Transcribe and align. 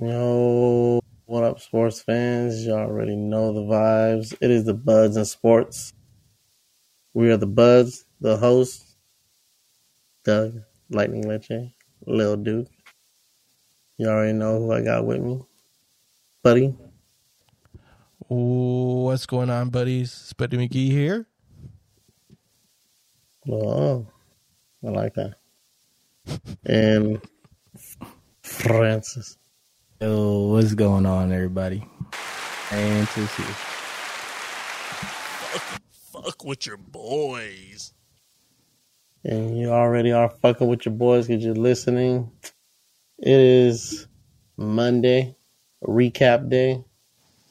Yo, 0.00 1.00
what 1.26 1.42
up, 1.42 1.58
sports 1.58 2.00
fans? 2.00 2.64
Y'all 2.64 2.78
already 2.78 3.16
know 3.16 3.52
the 3.52 3.62
vibes. 3.62 4.32
It 4.40 4.48
is 4.48 4.64
the 4.64 4.72
Buds 4.72 5.16
and 5.16 5.26
Sports. 5.26 5.92
We 7.14 7.32
are 7.32 7.36
the 7.36 7.48
Buds, 7.48 8.04
the 8.20 8.36
host, 8.36 8.96
Doug, 10.22 10.60
Lightning 10.88 11.28
Leche, 11.28 11.72
Lil 12.06 12.36
Duke. 12.36 12.68
You 13.96 14.06
all 14.06 14.14
already 14.14 14.34
know 14.34 14.60
who 14.60 14.72
I 14.72 14.82
got 14.82 15.04
with 15.04 15.20
me. 15.20 15.42
Buddy. 16.44 16.76
What's 18.28 19.26
going 19.26 19.50
on, 19.50 19.70
buddies? 19.70 20.32
Spuddy 20.32 20.68
McGee 20.68 20.92
here. 20.92 21.26
Oh, 23.50 24.06
I 24.86 24.90
like 24.90 25.14
that. 25.14 25.34
and 26.64 27.20
Francis. 28.42 29.36
Yo, 30.00 30.50
what's 30.52 30.74
going 30.74 31.04
on, 31.04 31.32
everybody? 31.32 31.84
Francis 32.12 33.34
here. 33.34 33.46
Fuck, 35.50 35.80
fuck 36.12 36.44
with 36.44 36.66
your 36.66 36.76
boys. 36.76 37.92
And 39.24 39.58
you 39.58 39.70
already 39.70 40.12
are 40.12 40.28
fucking 40.28 40.68
with 40.68 40.86
your 40.86 40.94
boys 40.94 41.26
because 41.26 41.44
you're 41.44 41.56
listening. 41.56 42.30
It 43.18 43.40
is 43.40 44.06
Monday, 44.56 45.34
recap 45.84 46.48
day. 46.48 46.84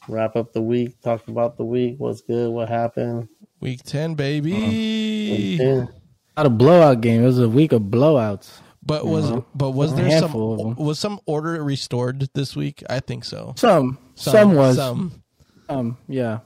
Wrap 0.08 0.34
up 0.34 0.54
the 0.54 0.62
week, 0.62 1.02
talk 1.02 1.28
about 1.28 1.58
the 1.58 1.66
week, 1.66 1.96
what's 1.98 2.22
good, 2.22 2.50
what 2.50 2.70
happened. 2.70 3.28
Week 3.60 3.82
10, 3.82 4.14
baby. 4.14 4.54
Week 4.54 5.58
10. 5.58 5.88
Not 6.34 6.46
a 6.46 6.50
blowout 6.50 7.02
game. 7.02 7.22
It 7.22 7.26
was 7.26 7.40
a 7.40 7.46
week 7.46 7.72
of 7.72 7.82
blowouts. 7.82 8.60
But 8.88 9.06
was 9.06 9.30
but 9.54 9.70
was 9.70 9.94
there 9.94 10.06
handful 10.06 10.54
of 10.54 10.60
some 10.60 10.70
'em. 10.70 10.76
was 10.76 10.98
some 10.98 11.20
order 11.26 11.62
restored 11.62 12.28
this 12.34 12.56
week? 12.56 12.82
I 12.90 12.98
think 13.00 13.22
so. 13.24 13.52
Some, 13.56 13.98
some, 14.16 14.54
was, 14.54 14.76
some. 14.76 15.22
um, 15.68 15.96
yeah, 16.08 16.40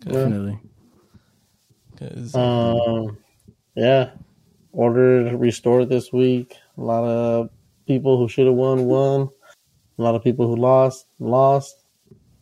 definitely. 0.00 0.58
'Cause- 1.96 2.34
Um, 2.36 3.18
yeah, 3.74 4.10
order 4.72 5.36
restored 5.36 5.88
this 5.88 6.12
week. 6.12 6.54
A 6.76 6.80
lot 6.80 7.02
of 7.04 7.50
people 7.86 8.16
who 8.16 8.28
should 8.28 8.46
have 8.46 8.54
won 8.54 8.86
won. 8.86 9.28
A 9.98 10.02
lot 10.02 10.14
of 10.14 10.22
people 10.22 10.46
who 10.46 10.54
lost 10.56 11.06
lost. 11.18 11.84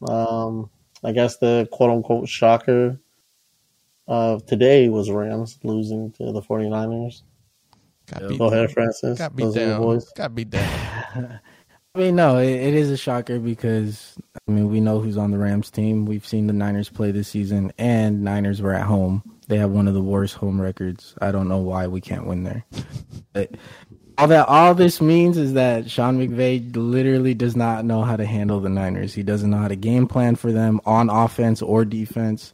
Um, 0.07 0.69
I 1.03 1.13
guess 1.13 1.39
the 1.39 1.67
quote 1.73 1.91
unquote 1.91 2.29
shocker 2.29 3.01
of 4.07 4.45
today 4.45 4.91
was 4.91 5.11
Rams 5.11 5.59
losing 5.65 6.13
to 6.13 6.33
the 6.33 6.43
49ers. 6.43 7.23
Got 8.07 8.29
beat, 8.29 8.39
Go 8.39 8.47
ahead, 8.47 8.73
Francis. 8.73 9.19
got 9.19 9.35
beat 9.37 9.45
Those 9.45 9.55
down. 9.55 9.81
boys. 9.81 10.11
Got 10.13 10.35
beat 10.35 10.51
down. 10.51 11.41
I 11.95 11.99
mean, 11.99 12.17
no, 12.17 12.37
it, 12.37 12.51
it 12.51 12.75
is 12.75 12.91
a 12.91 12.97
shocker 12.97 13.39
because 13.39 14.17
I 14.47 14.53
mean 14.53 14.69
we 14.69 14.81
know 14.81 15.01
who's 15.01 15.17
on 15.17 15.31
the 15.31 15.39
Rams 15.39 15.71
team. 15.71 16.05
We've 16.05 16.27
seen 16.27 16.47
the 16.47 16.53
Niners 16.53 16.91
play 16.91 17.11
this 17.11 17.29
season, 17.29 17.73
and 17.79 18.23
Niners 18.23 18.61
were 18.61 18.75
at 18.75 18.87
home. 18.87 19.23
They 19.49 19.57
have 19.59 19.71
one 19.71 19.89
of 19.89 19.95
the 19.95 20.03
worst 20.03 20.35
home 20.35 20.61
records. 20.61 21.15
I 21.23 21.31
don't 21.31 21.49
know 21.49 21.59
why 21.59 21.87
we 21.87 22.01
can't 22.03 22.27
win 22.27 22.43
there. 22.43 22.65
but 23.33 23.53
all 24.19 24.29
that 24.29 24.47
all 24.49 24.75
this 24.75 25.01
means 25.01 25.39
is 25.39 25.55
that 25.55 25.91
Sean 25.91 26.19
McVay 26.19 26.75
literally 26.77 27.33
does 27.33 27.57
not 27.57 27.85
know 27.85 28.03
how 28.03 28.17
to 28.17 28.27
handle 28.27 28.61
the 28.61 28.69
Niners. 28.69 29.15
He 29.15 29.23
doesn't 29.23 29.49
know 29.51 29.59
how 29.59 29.69
to 29.69 29.77
game 29.77 30.07
plan 30.07 30.37
for 30.37 30.53
them 30.53 30.81
on 30.85 31.09
offense 31.09 31.63
or 31.63 31.85
defense. 31.85 32.53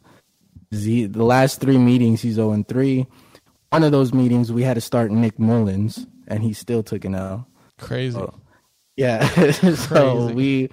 He, 0.71 1.05
the 1.05 1.23
last 1.23 1.59
three 1.59 1.77
meetings, 1.77 2.21
he's 2.21 2.35
0 2.35 2.63
3. 2.67 3.07
One 3.73 3.83
of 3.83 3.91
those 3.91 4.13
meetings, 4.13 4.51
we 4.51 4.61
had 4.61 4.75
to 4.75 4.81
start 4.81 5.09
Nick 5.09 5.39
Mullens, 5.39 6.05
and 6.27 6.43
he 6.43 6.53
still 6.53 6.83
took 6.83 7.05
an 7.05 7.15
L. 7.15 7.47
Crazy. 7.79 8.15
Oh. 8.15 8.31
Yeah, 8.95 9.27
so 9.51 10.27
Crazy. 10.27 10.33
we 10.35 10.69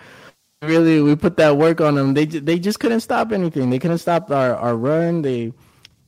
really 0.60 1.00
we 1.00 1.16
put 1.16 1.38
that 1.38 1.56
work 1.56 1.80
on 1.80 1.94
them. 1.94 2.12
They 2.12 2.26
they 2.26 2.58
just 2.58 2.78
couldn't 2.78 3.00
stop 3.00 3.32
anything. 3.32 3.70
They 3.70 3.78
couldn't 3.78 3.98
stop 4.04 4.30
our, 4.30 4.54
our 4.54 4.76
run. 4.76 5.22
They 5.22 5.54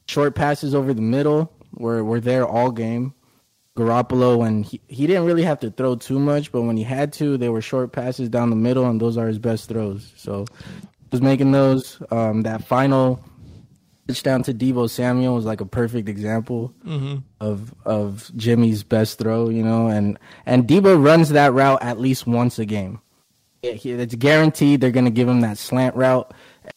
short 0.07 0.35
passes 0.35 0.75
over 0.75 0.93
the 0.93 1.01
middle 1.01 1.51
were 1.73 2.05
were 2.05 2.21
there 2.21 2.47
all 2.47 2.71
game. 2.71 3.15
Garoppolo 3.75 4.37
when 4.37 4.63
he, 4.63 4.79
he 4.89 5.07
didn't 5.07 5.25
really 5.25 5.45
have 5.45 5.61
to 5.61 5.71
throw 5.71 5.97
too 5.97 6.19
much, 6.19 6.53
but 6.53 6.61
when 6.61 6.77
he 6.77 6.83
had 6.83 7.11
to, 7.15 7.39
they 7.39 7.49
were 7.49 7.63
short 7.63 7.93
passes 7.93 8.29
down 8.29 8.51
the 8.51 8.57
middle, 8.57 8.85
and 8.85 9.01
those 9.01 9.17
are 9.17 9.29
his 9.29 9.39
best 9.39 9.71
throws. 9.71 10.13
So 10.19 10.45
was 11.11 11.23
making 11.23 11.53
those. 11.53 12.03
Um, 12.11 12.43
that 12.43 12.65
final 12.65 13.25
touchdown 14.09 14.43
to 14.45 14.55
Deebo 14.55 14.89
Samuel 14.91 15.35
was 15.35 15.45
like 15.45 15.61
a 15.61 15.67
perfect 15.67 16.09
example 16.09 16.75
of 17.41 17.75
of 17.85 18.31
Jimmy's 18.37 18.83
best 18.83 19.19
throw, 19.19 19.49
you 19.49 19.63
know, 19.63 19.89
and 19.89 20.19
and 20.47 20.67
Deebo 20.67 21.03
runs 21.05 21.31
that 21.31 21.53
route 21.53 21.83
at 21.83 21.99
least 22.01 22.27
once 22.27 22.59
a 22.59 22.65
game. 22.65 23.01
It's 23.63 24.15
guaranteed 24.17 24.81
they're 24.81 24.91
going 24.91 25.05
to 25.05 25.11
give 25.13 25.29
him 25.29 25.41
that 25.43 25.57
slant 25.59 25.95
route, 25.95 26.33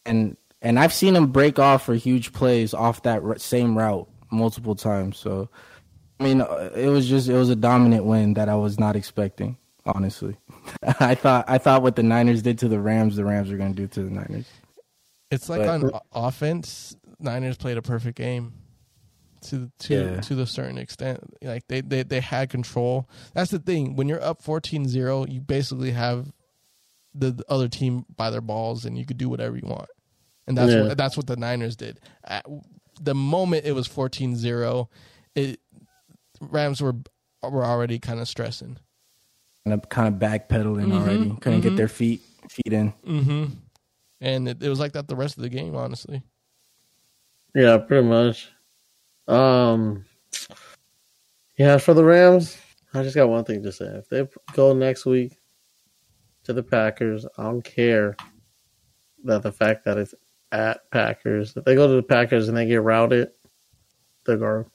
and 0.06 0.38
and 0.62 0.80
I've 0.80 0.94
seen 0.94 1.16
him 1.16 1.32
break 1.32 1.58
off 1.60 1.84
for 1.86 1.96
huge 1.96 2.32
plays 2.32 2.74
off 2.74 3.02
that 3.04 3.24
r- 3.24 3.38
same 3.40 3.76
route 3.78 4.08
multiple 4.32 4.76
times. 4.76 5.18
So, 5.18 5.50
I 6.20 6.24
mean, 6.24 6.42
uh, 6.42 6.70
it 6.76 6.88
was 6.90 7.08
just 7.08 7.28
it 7.28 7.34
was 7.36 7.50
a 7.50 7.56
dominant 7.56 8.06
win 8.06 8.36
that 8.36 8.50
I 8.50 8.56
was 8.56 8.80
not 8.80 8.96
expecting. 8.96 9.58
Honestly, 9.88 10.36
I 11.00 11.16
thought 11.16 11.46
I 11.48 11.58
thought 11.58 11.82
what 11.82 11.96
the 11.96 12.04
Niners 12.04 12.42
did 12.44 12.60
to 12.60 12.68
the 12.68 12.80
Rams, 12.80 13.16
the 13.16 13.26
Rams 13.26 13.50
were 13.52 13.58
going 13.58 13.74
to 13.76 13.82
do 13.82 13.88
to 13.88 14.04
the 14.04 14.10
Niners. 14.12 14.48
It's 15.32 15.50
like 15.50 15.62
But- 15.62 15.84
on 15.84 16.00
offense, 16.14 16.96
Niners 17.20 17.58
played 17.58 17.78
a 17.78 17.82
perfect 17.82 18.18
game 18.18 18.54
to 19.44 19.72
to 19.80 19.94
Yeah. 19.94 20.22
to 20.22 20.36
the 20.36 20.46
certain 20.48 20.78
extent. 20.78 21.20
Like 21.42 21.68
they, 21.68 21.82
they 21.82 22.04
they 22.04 22.20
had 22.22 22.50
control. 22.50 23.10
That's 23.34 23.52
the 23.52 23.60
thing. 23.60 23.96
When 23.96 24.08
you're 24.08 24.24
up 24.24 24.42
14-0, 24.44 25.32
you 25.32 25.42
basically 25.42 25.92
have 25.92 26.32
the, 27.14 27.32
the 27.32 27.46
other 27.48 27.68
team 27.68 28.06
by 28.16 28.30
their 28.30 28.42
balls 28.42 28.86
and 28.86 28.98
you 28.98 29.06
could 29.06 29.18
do 29.18 29.30
whatever 29.30 29.56
you 29.56 29.68
want. 29.68 29.90
And 30.48 30.58
that's 30.58 30.72
Yeah. 30.72 30.84
what 30.88 30.98
that's 30.98 31.16
what 31.18 31.28
the 31.28 31.36
Niners 31.38 31.76
did. 31.76 32.00
At 32.24 32.46
the 33.00 33.16
moment 33.16 33.66
it 33.66 33.74
was 33.74 33.88
14-0, 33.88 34.88
it 35.36 35.60
Rams 36.42 36.82
were 36.82 36.96
were 37.44 37.64
already 37.66 38.00
kind 38.00 38.20
of 38.20 38.28
stressing. 38.28 38.78
And 39.64 39.74
I'm 39.74 39.82
kind 39.82 40.14
of 40.14 40.20
backpedaling 40.20 40.92
already. 40.94 41.36
Couldn't 41.42 41.62
get 41.62 41.76
their 41.76 41.88
feet 41.88 42.22
feet 42.50 42.74
in. 42.74 42.94
Mhm. 43.08 43.52
And 44.22 44.48
it, 44.50 44.62
it 44.64 44.70
was 44.70 44.80
like 44.80 44.94
that 44.94 45.08
the 45.08 45.16
rest 45.16 45.38
of 45.38 45.44
the 45.44 45.50
game, 45.50 45.76
honestly. 45.76 46.22
Yeah, 47.56 47.78
pretty 47.78 48.06
much. 48.06 48.52
Um, 49.30 50.04
yeah, 51.58 51.78
for 51.78 51.94
the 51.94 52.04
Rams, 52.04 52.58
I 52.94 53.02
just 53.02 53.16
got 53.16 53.30
one 53.30 53.46
thing 53.46 53.64
to 53.64 53.72
say. 53.72 53.86
If 53.86 54.10
they 54.10 54.28
go 54.52 54.74
next 54.74 55.06
week 55.06 55.38
to 56.44 56.52
the 56.52 56.62
Packers, 56.62 57.26
I 57.38 57.44
don't 57.44 57.64
care 57.64 58.18
that 59.24 59.42
the 59.42 59.54
fact 59.54 59.86
that 59.86 59.98
it's 59.98 60.14
at 60.52 60.92
Packers. 60.92 61.56
If 61.56 61.64
they 61.64 61.76
go 61.76 61.88
to 61.88 61.94
the 61.94 62.04
Packers 62.04 62.50
and 62.50 62.58
they 62.58 62.66
get 62.66 62.84
routed, 62.84 63.30
they're 64.26 64.38
garbage. 64.38 64.72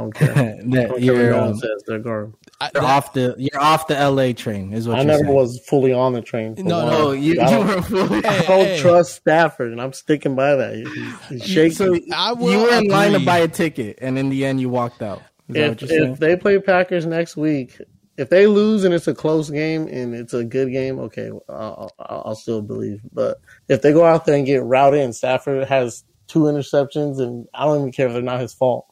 I 0.00 0.02
don't 0.02 0.12
care. 0.12 0.34
That 0.34 0.88
don't 0.88 1.02
you're, 1.02 1.30
no 1.30 1.44
um, 1.44 1.56
says. 1.58 1.82
They're 1.86 1.98
garbage. 1.98 2.34
I, 2.60 2.70
you're 2.74 2.84
off 2.84 3.12
the 3.12 3.34
you're 3.38 3.60
off 3.60 3.86
the 3.86 3.94
LA 3.94 4.32
train 4.32 4.72
is 4.72 4.86
what 4.86 4.96
I 4.96 4.98
you're 5.00 5.06
never 5.06 5.24
saying. 5.24 5.34
was 5.34 5.60
fully 5.68 5.92
on 5.92 6.12
the 6.12 6.22
train. 6.22 6.54
No, 6.58 6.78
one. 6.78 6.88
no, 6.92 7.10
you, 7.12 7.34
you 7.34 7.58
were 7.58 7.82
fully. 7.82 8.24
I 8.24 8.32
Hey, 8.32 8.46
don't 8.46 8.64
hey. 8.66 8.78
trust 8.80 9.14
Stafford, 9.16 9.72
and 9.72 9.80
I'm 9.80 9.92
sticking 9.92 10.34
by 10.34 10.56
that. 10.56 10.74
He- 10.74 11.34
He's 11.34 11.44
shaking. 11.44 11.74
So 11.76 11.98
I 12.14 12.32
will 12.32 12.50
you 12.52 12.58
were 12.60 12.74
in 12.78 12.88
line 12.88 13.12
to 13.12 13.20
buy 13.20 13.38
a 13.38 13.48
ticket, 13.48 13.98
and 14.02 14.18
in 14.18 14.30
the 14.30 14.44
end, 14.44 14.60
you 14.60 14.68
walked 14.68 15.02
out. 15.02 15.22
Is 15.48 15.54
that 15.54 15.62
if, 15.64 15.82
what 15.82 15.90
you're 15.90 16.08
if 16.12 16.18
they 16.18 16.36
play 16.36 16.58
Packers 16.58 17.06
next 17.06 17.36
week, 17.36 17.76
if 18.16 18.28
they 18.28 18.46
lose 18.46 18.84
and 18.84 18.92
it's 18.92 19.08
a 19.08 19.14
close 19.14 19.48
game 19.50 19.86
and 19.88 20.14
it's 20.14 20.34
a 20.34 20.44
good 20.44 20.70
game, 20.70 20.98
okay, 20.98 21.30
I'll, 21.48 21.90
I'll, 21.98 22.22
I'll 22.26 22.34
still 22.36 22.60
believe. 22.62 23.00
But 23.12 23.38
if 23.68 23.80
they 23.82 23.92
go 23.92 24.04
out 24.04 24.26
there 24.26 24.36
and 24.36 24.44
get 24.46 24.62
routed 24.62 25.00
and 25.00 25.14
Stafford 25.14 25.66
has 25.68 26.04
two 26.28 26.40
interceptions, 26.40 27.18
and 27.18 27.46
I 27.54 27.64
don't 27.64 27.78
even 27.80 27.92
care 27.92 28.06
if 28.08 28.12
they're 28.12 28.22
not 28.22 28.40
his 28.40 28.52
fault. 28.54 28.86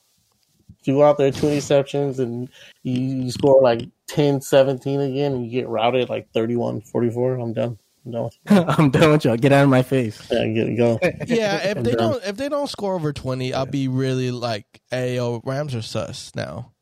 If 0.88 0.92
you 0.92 1.00
go 1.00 1.04
out 1.04 1.18
there 1.18 1.30
two 1.30 1.48
interceptions 1.48 2.18
and 2.18 2.48
you, 2.82 3.24
you 3.24 3.30
score 3.30 3.60
like 3.60 3.82
10, 4.06 4.40
17 4.40 5.00
again 5.00 5.34
and 5.34 5.44
you 5.44 5.50
get 5.50 5.68
routed 5.68 6.08
like 6.08 6.30
31, 6.32 6.80
44, 6.80 7.34
I'm 7.34 7.52
done. 7.52 7.78
I'm 8.06 8.12
done 8.12 8.24
with 8.24 8.38
you. 8.50 8.56
I'm 8.66 8.90
done 8.90 9.10
with 9.10 9.24
y'all. 9.26 9.36
Get 9.36 9.52
out 9.52 9.64
of 9.64 9.68
my 9.68 9.82
face. 9.82 10.26
Yeah, 10.30 10.46
get 10.46 10.76
go. 10.78 10.98
yeah, 11.26 11.56
if 11.68 11.76
I'm 11.76 11.82
they 11.82 11.90
done. 11.90 12.12
don't 12.12 12.24
if 12.24 12.36
they 12.38 12.48
don't 12.48 12.70
score 12.70 12.94
over 12.94 13.12
twenty, 13.12 13.52
I'll 13.52 13.66
be 13.66 13.86
really 13.86 14.30
like, 14.30 14.64
"Hey, 14.90 15.16
yo, 15.16 15.42
Rams 15.44 15.74
are 15.74 15.82
sus 15.82 16.32
now." 16.34 16.72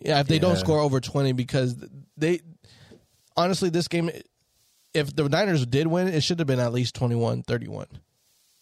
Yeah, 0.00 0.20
if 0.20 0.28
they 0.28 0.38
don't 0.38 0.56
score 0.56 0.80
over 0.80 0.98
twenty, 0.98 1.32
because 1.32 1.76
they 2.16 2.40
honestly, 3.36 3.68
this 3.68 3.86
game, 3.86 4.10
if 4.94 5.14
the 5.14 5.28
Niners 5.28 5.66
did 5.66 5.88
win, 5.88 6.08
it 6.08 6.22
should 6.22 6.38
have 6.38 6.48
been 6.48 6.60
at 6.60 6.72
least 6.72 6.98
21-31. 6.98 7.86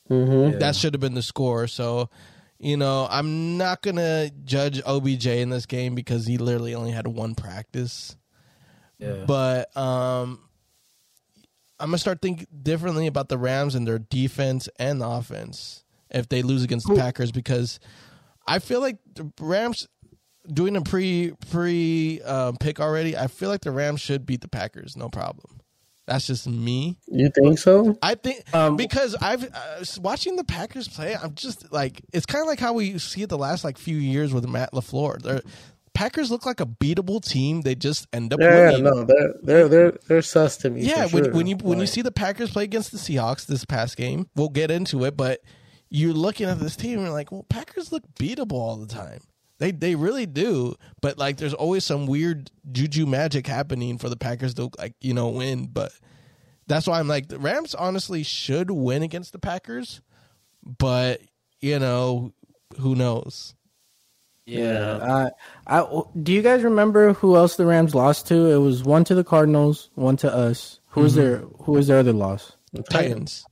hmm 0.08 0.32
Yeah. 0.32 0.50
That 0.58 0.74
should 0.74 0.94
have 0.94 1.00
been 1.00 1.14
the 1.14 1.22
score. 1.22 1.68
So, 1.68 2.10
you 2.64 2.78
know, 2.78 3.06
I'm 3.10 3.58
not 3.58 3.82
gonna 3.82 4.30
judge 4.44 4.80
OBJ 4.86 5.26
in 5.26 5.50
this 5.50 5.66
game 5.66 5.94
because 5.94 6.26
he 6.26 6.38
literally 6.38 6.74
only 6.74 6.92
had 6.92 7.06
one 7.06 7.34
practice. 7.34 8.16
Yeah. 8.98 9.24
But 9.26 9.76
um, 9.76 10.40
I'm 11.78 11.88
gonna 11.88 11.98
start 11.98 12.22
thinking 12.22 12.46
differently 12.62 13.06
about 13.06 13.28
the 13.28 13.36
Rams 13.36 13.74
and 13.74 13.86
their 13.86 13.98
defense 13.98 14.68
and 14.78 15.02
the 15.02 15.06
offense 15.06 15.84
if 16.08 16.30
they 16.30 16.40
lose 16.40 16.64
against 16.64 16.88
the 16.88 16.94
Packers 16.94 17.32
because 17.32 17.80
I 18.46 18.60
feel 18.60 18.80
like 18.80 18.96
the 19.14 19.30
Rams 19.38 19.86
doing 20.50 20.74
a 20.76 20.80
pre 20.80 21.32
pre 21.50 22.22
um, 22.22 22.56
pick 22.56 22.80
already. 22.80 23.14
I 23.14 23.26
feel 23.26 23.50
like 23.50 23.60
the 23.60 23.72
Rams 23.72 24.00
should 24.00 24.24
beat 24.24 24.40
the 24.40 24.48
Packers, 24.48 24.96
no 24.96 25.10
problem. 25.10 25.60
That's 26.06 26.26
just 26.26 26.46
me. 26.46 26.98
You 27.06 27.30
think 27.30 27.58
so? 27.58 27.96
I 28.02 28.14
think 28.14 28.42
Um, 28.54 28.76
because 28.76 29.14
I've 29.20 29.44
uh, 29.44 29.84
watching 30.00 30.36
the 30.36 30.44
Packers 30.44 30.86
play. 30.88 31.16
I'm 31.16 31.34
just 31.34 31.72
like 31.72 32.02
it's 32.12 32.26
kind 32.26 32.42
of 32.42 32.48
like 32.48 32.60
how 32.60 32.74
we 32.74 32.98
see 32.98 33.22
it 33.22 33.28
the 33.30 33.38
last 33.38 33.64
like 33.64 33.78
few 33.78 33.96
years 33.96 34.32
with 34.34 34.46
Matt 34.46 34.72
LaFleur. 34.72 35.22
They're, 35.22 35.40
Packers 35.94 36.28
look 36.30 36.44
like 36.44 36.60
a 36.60 36.66
beatable 36.66 37.24
team. 37.24 37.62
They 37.62 37.74
just 37.76 38.06
end 38.12 38.34
up 38.34 38.40
Yeah, 38.40 38.70
winning. 38.72 38.84
no, 38.84 39.04
they're 39.04 39.34
they're 39.42 39.68
they're 39.68 39.90
they're 40.08 40.22
sus 40.22 40.56
to 40.58 40.70
me. 40.70 40.82
Yeah, 40.82 41.06
for 41.06 41.14
when, 41.14 41.24
sure. 41.24 41.32
when 41.32 41.46
you 41.46 41.56
when 41.56 41.78
you 41.78 41.86
see 41.86 42.02
the 42.02 42.10
Packers 42.12 42.50
play 42.50 42.64
against 42.64 42.90
the 42.92 42.98
Seahawks 42.98 43.46
this 43.46 43.64
past 43.64 43.96
game, 43.96 44.28
we'll 44.34 44.48
get 44.48 44.70
into 44.70 45.04
it. 45.04 45.16
But 45.16 45.40
you're 45.90 46.12
looking 46.12 46.48
at 46.48 46.58
this 46.58 46.74
team 46.76 46.94
and 46.98 47.02
you're 47.02 47.12
like, 47.12 47.30
well, 47.30 47.46
Packers 47.48 47.92
look 47.92 48.02
beatable 48.18 48.54
all 48.54 48.76
the 48.76 48.88
time. 48.92 49.20
They 49.58 49.70
they 49.70 49.94
really 49.94 50.26
do. 50.26 50.74
But 51.00 51.18
like, 51.18 51.36
there's 51.36 51.54
always 51.54 51.84
some 51.84 52.06
weird 52.06 52.50
juju 52.72 53.06
magic 53.06 53.46
happening 53.46 53.98
for 53.98 54.08
the 54.08 54.16
Packers 54.16 54.54
to 54.54 54.70
like 54.78 54.94
you 55.00 55.14
know 55.14 55.28
win. 55.28 55.66
But 55.66 55.92
that's 56.66 56.86
why 56.86 56.98
I'm 56.98 57.08
like 57.08 57.28
the 57.28 57.38
Rams 57.38 57.74
honestly 57.74 58.22
should 58.22 58.70
win 58.70 59.02
against 59.02 59.32
the 59.32 59.38
Packers. 59.38 60.00
But 60.64 61.20
you 61.60 61.78
know 61.78 62.32
who 62.78 62.94
knows? 62.94 63.54
Yeah. 64.46 64.98
Uh, 65.00 65.30
I, 65.66 66.02
do 66.22 66.32
you 66.32 66.42
guys 66.42 66.62
remember 66.62 67.14
who 67.14 67.36
else 67.36 67.56
the 67.56 67.64
Rams 67.64 67.94
lost 67.94 68.28
to? 68.28 68.50
It 68.50 68.58
was 68.58 68.84
one 68.84 69.04
to 69.04 69.14
the 69.14 69.24
Cardinals, 69.24 69.90
one 69.94 70.16
to 70.18 70.34
us. 70.34 70.80
Who 70.88 71.00
was 71.02 71.14
their 71.14 71.38
Who 71.62 71.72
was 71.72 71.86
their 71.86 71.98
other 71.98 72.12
loss? 72.12 72.52
the 72.72 72.82
Titans. 72.82 73.44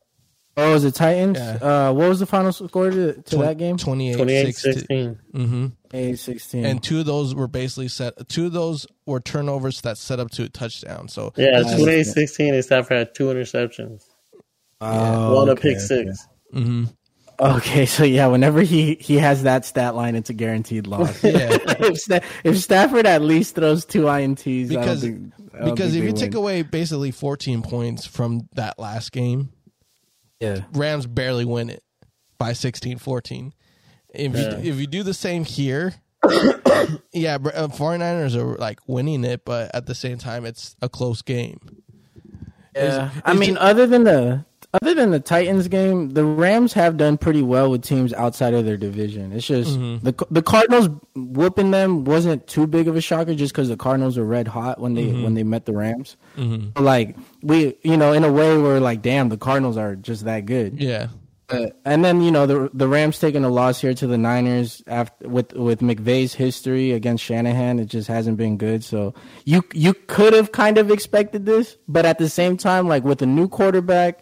Oh, 0.56 0.72
was 0.72 0.84
it 0.84 0.94
Titans? 0.94 1.38
Yeah. 1.38 1.54
Uh, 1.54 1.92
what 1.92 2.08
was 2.08 2.20
the 2.20 2.26
final 2.26 2.52
score 2.52 2.90
to, 2.90 3.14
to 3.14 3.36
that 3.38 3.56
game? 3.56 3.78
28 3.78 4.16
28 4.16 4.44
16. 4.54 4.72
16. 4.72 5.18
Mm-hmm. 5.34 5.66
Eight 5.94 6.18
sixteen. 6.18 6.64
and 6.64 6.82
two 6.82 7.00
of 7.00 7.06
those 7.06 7.34
were 7.34 7.48
basically 7.48 7.88
set. 7.88 8.28
Two 8.28 8.46
of 8.46 8.52
those 8.52 8.86
were 9.06 9.20
turnovers 9.20 9.80
that 9.82 9.98
set 9.98 10.20
up 10.20 10.30
to 10.32 10.44
a 10.44 10.48
touchdown. 10.48 11.08
So 11.08 11.32
Yeah, 11.36 11.50
that's 11.52 11.64
just- 11.70 11.78
28 11.82 12.04
16. 12.04 12.54
And 12.54 12.64
Stafford 12.64 12.96
had 12.96 13.14
two 13.14 13.24
interceptions, 13.26 14.02
Oh, 14.80 15.36
one 15.36 15.48
a 15.48 15.52
okay, 15.52 15.70
pick 15.74 15.80
six. 15.80 16.26
mhm. 16.54 16.92
Okay, 17.40 17.86
so 17.86 18.04
yeah, 18.04 18.26
whenever 18.28 18.60
he 18.62 18.94
he 19.00 19.16
has 19.16 19.42
that 19.42 19.64
stat 19.64 19.94
line, 19.94 20.14
it's 20.14 20.30
a 20.30 20.34
guaranteed 20.34 20.86
loss. 20.86 21.22
yeah. 21.24 21.30
if, 21.80 21.98
Sta- 21.98 22.20
if 22.44 22.58
Stafford 22.58 23.04
at 23.06 23.20
least 23.22 23.54
throws 23.56 23.84
two 23.84 24.02
ints, 24.02 24.68
Because- 24.68 25.00
think, 25.02 25.32
because 25.64 25.94
if 25.94 26.04
you 26.04 26.12
they 26.12 26.20
take 26.20 26.34
away 26.34 26.62
basically 26.62 27.10
14 27.10 27.62
points 27.62 28.06
from 28.06 28.48
that 28.54 28.78
last 28.78 29.12
game, 29.12 29.50
yeah, 30.40 30.60
Rams 30.72 31.06
barely 31.06 31.44
win 31.44 31.68
it 31.70 31.82
by 32.38 32.52
16 32.52 32.98
14. 32.98 33.52
If 34.14 34.34
Yeah. 34.34 34.58
you 34.58 34.72
if 34.72 34.80
you 34.80 34.86
do 34.86 35.02
the 35.02 35.14
same 35.14 35.44
here, 35.44 35.94
yeah, 37.12 37.34
uh, 37.36 37.68
49ers 37.68 38.34
are 38.36 38.56
like 38.58 38.80
winning 38.86 39.24
it, 39.24 39.44
but 39.44 39.70
at 39.74 39.86
the 39.86 39.94
same 39.94 40.18
time 40.18 40.44
it's 40.44 40.76
a 40.82 40.88
close 40.88 41.22
game. 41.22 41.58
yeah. 42.74 42.82
It's- 43.06 43.22
I 43.24 43.34
mean, 43.34 43.54
ju- 43.54 43.60
other 43.60 43.86
than 43.86 44.04
the 44.04 44.44
other 44.80 44.94
than 44.94 45.10
the 45.10 45.20
Titans 45.20 45.68
game, 45.68 46.10
the 46.10 46.24
Rams 46.24 46.72
have 46.72 46.96
done 46.96 47.18
pretty 47.18 47.42
well 47.42 47.70
with 47.70 47.82
teams 47.82 48.14
outside 48.14 48.54
of 48.54 48.64
their 48.64 48.78
division. 48.78 49.30
It's 49.32 49.46
just 49.46 49.78
Mm-hmm. 49.78 50.06
the 50.06 50.26
the 50.30 50.40
Cardinals 50.42 50.88
whooping 51.14 51.70
them 51.72 52.04
wasn't 52.04 52.46
too 52.46 52.66
big 52.66 52.88
of 52.88 52.96
a 52.96 53.00
shocker, 53.02 53.34
just 53.34 53.52
because 53.52 53.68
the 53.68 53.76
Cardinals 53.76 54.16
were 54.16 54.24
red 54.24 54.48
hot 54.48 54.80
when 54.80 54.94
they 54.94 55.04
Mm-hmm. 55.08 55.22
when 55.24 55.34
they 55.34 55.42
met 55.42 55.66
the 55.66 55.72
Rams. 55.74 56.16
Like 56.78 57.16
we, 57.42 57.76
you 57.82 57.96
know, 57.98 58.12
in 58.14 58.24
a 58.24 58.32
way, 58.32 58.56
we're 58.56 58.78
like, 58.80 59.02
damn, 59.02 59.28
the 59.28 59.36
Cardinals 59.36 59.76
are 59.76 59.94
just 59.94 60.24
that 60.24 60.46
good. 60.46 60.80
Yeah. 60.80 61.08
Uh, 61.52 61.66
and 61.84 62.04
then 62.04 62.20
you 62.22 62.30
know 62.30 62.46
the 62.46 62.70
the 62.72 62.88
Rams 62.88 63.18
taking 63.18 63.44
a 63.44 63.48
loss 63.48 63.80
here 63.80 63.94
to 63.94 64.06
the 64.06 64.18
Niners 64.18 64.82
after 64.86 65.28
with 65.28 65.52
with 65.52 65.80
McVay's 65.80 66.34
history 66.34 66.92
against 66.92 67.22
Shanahan, 67.24 67.78
it 67.78 67.86
just 67.86 68.08
hasn't 68.08 68.36
been 68.38 68.56
good. 68.56 68.82
So 68.84 69.14
you 69.44 69.62
you 69.72 69.94
could 69.94 70.32
have 70.32 70.52
kind 70.52 70.78
of 70.78 70.90
expected 70.90 71.46
this, 71.46 71.76
but 71.88 72.06
at 72.06 72.18
the 72.18 72.28
same 72.28 72.56
time, 72.56 72.88
like 72.88 73.04
with 73.04 73.22
a 73.22 73.26
new 73.26 73.48
quarterback, 73.48 74.20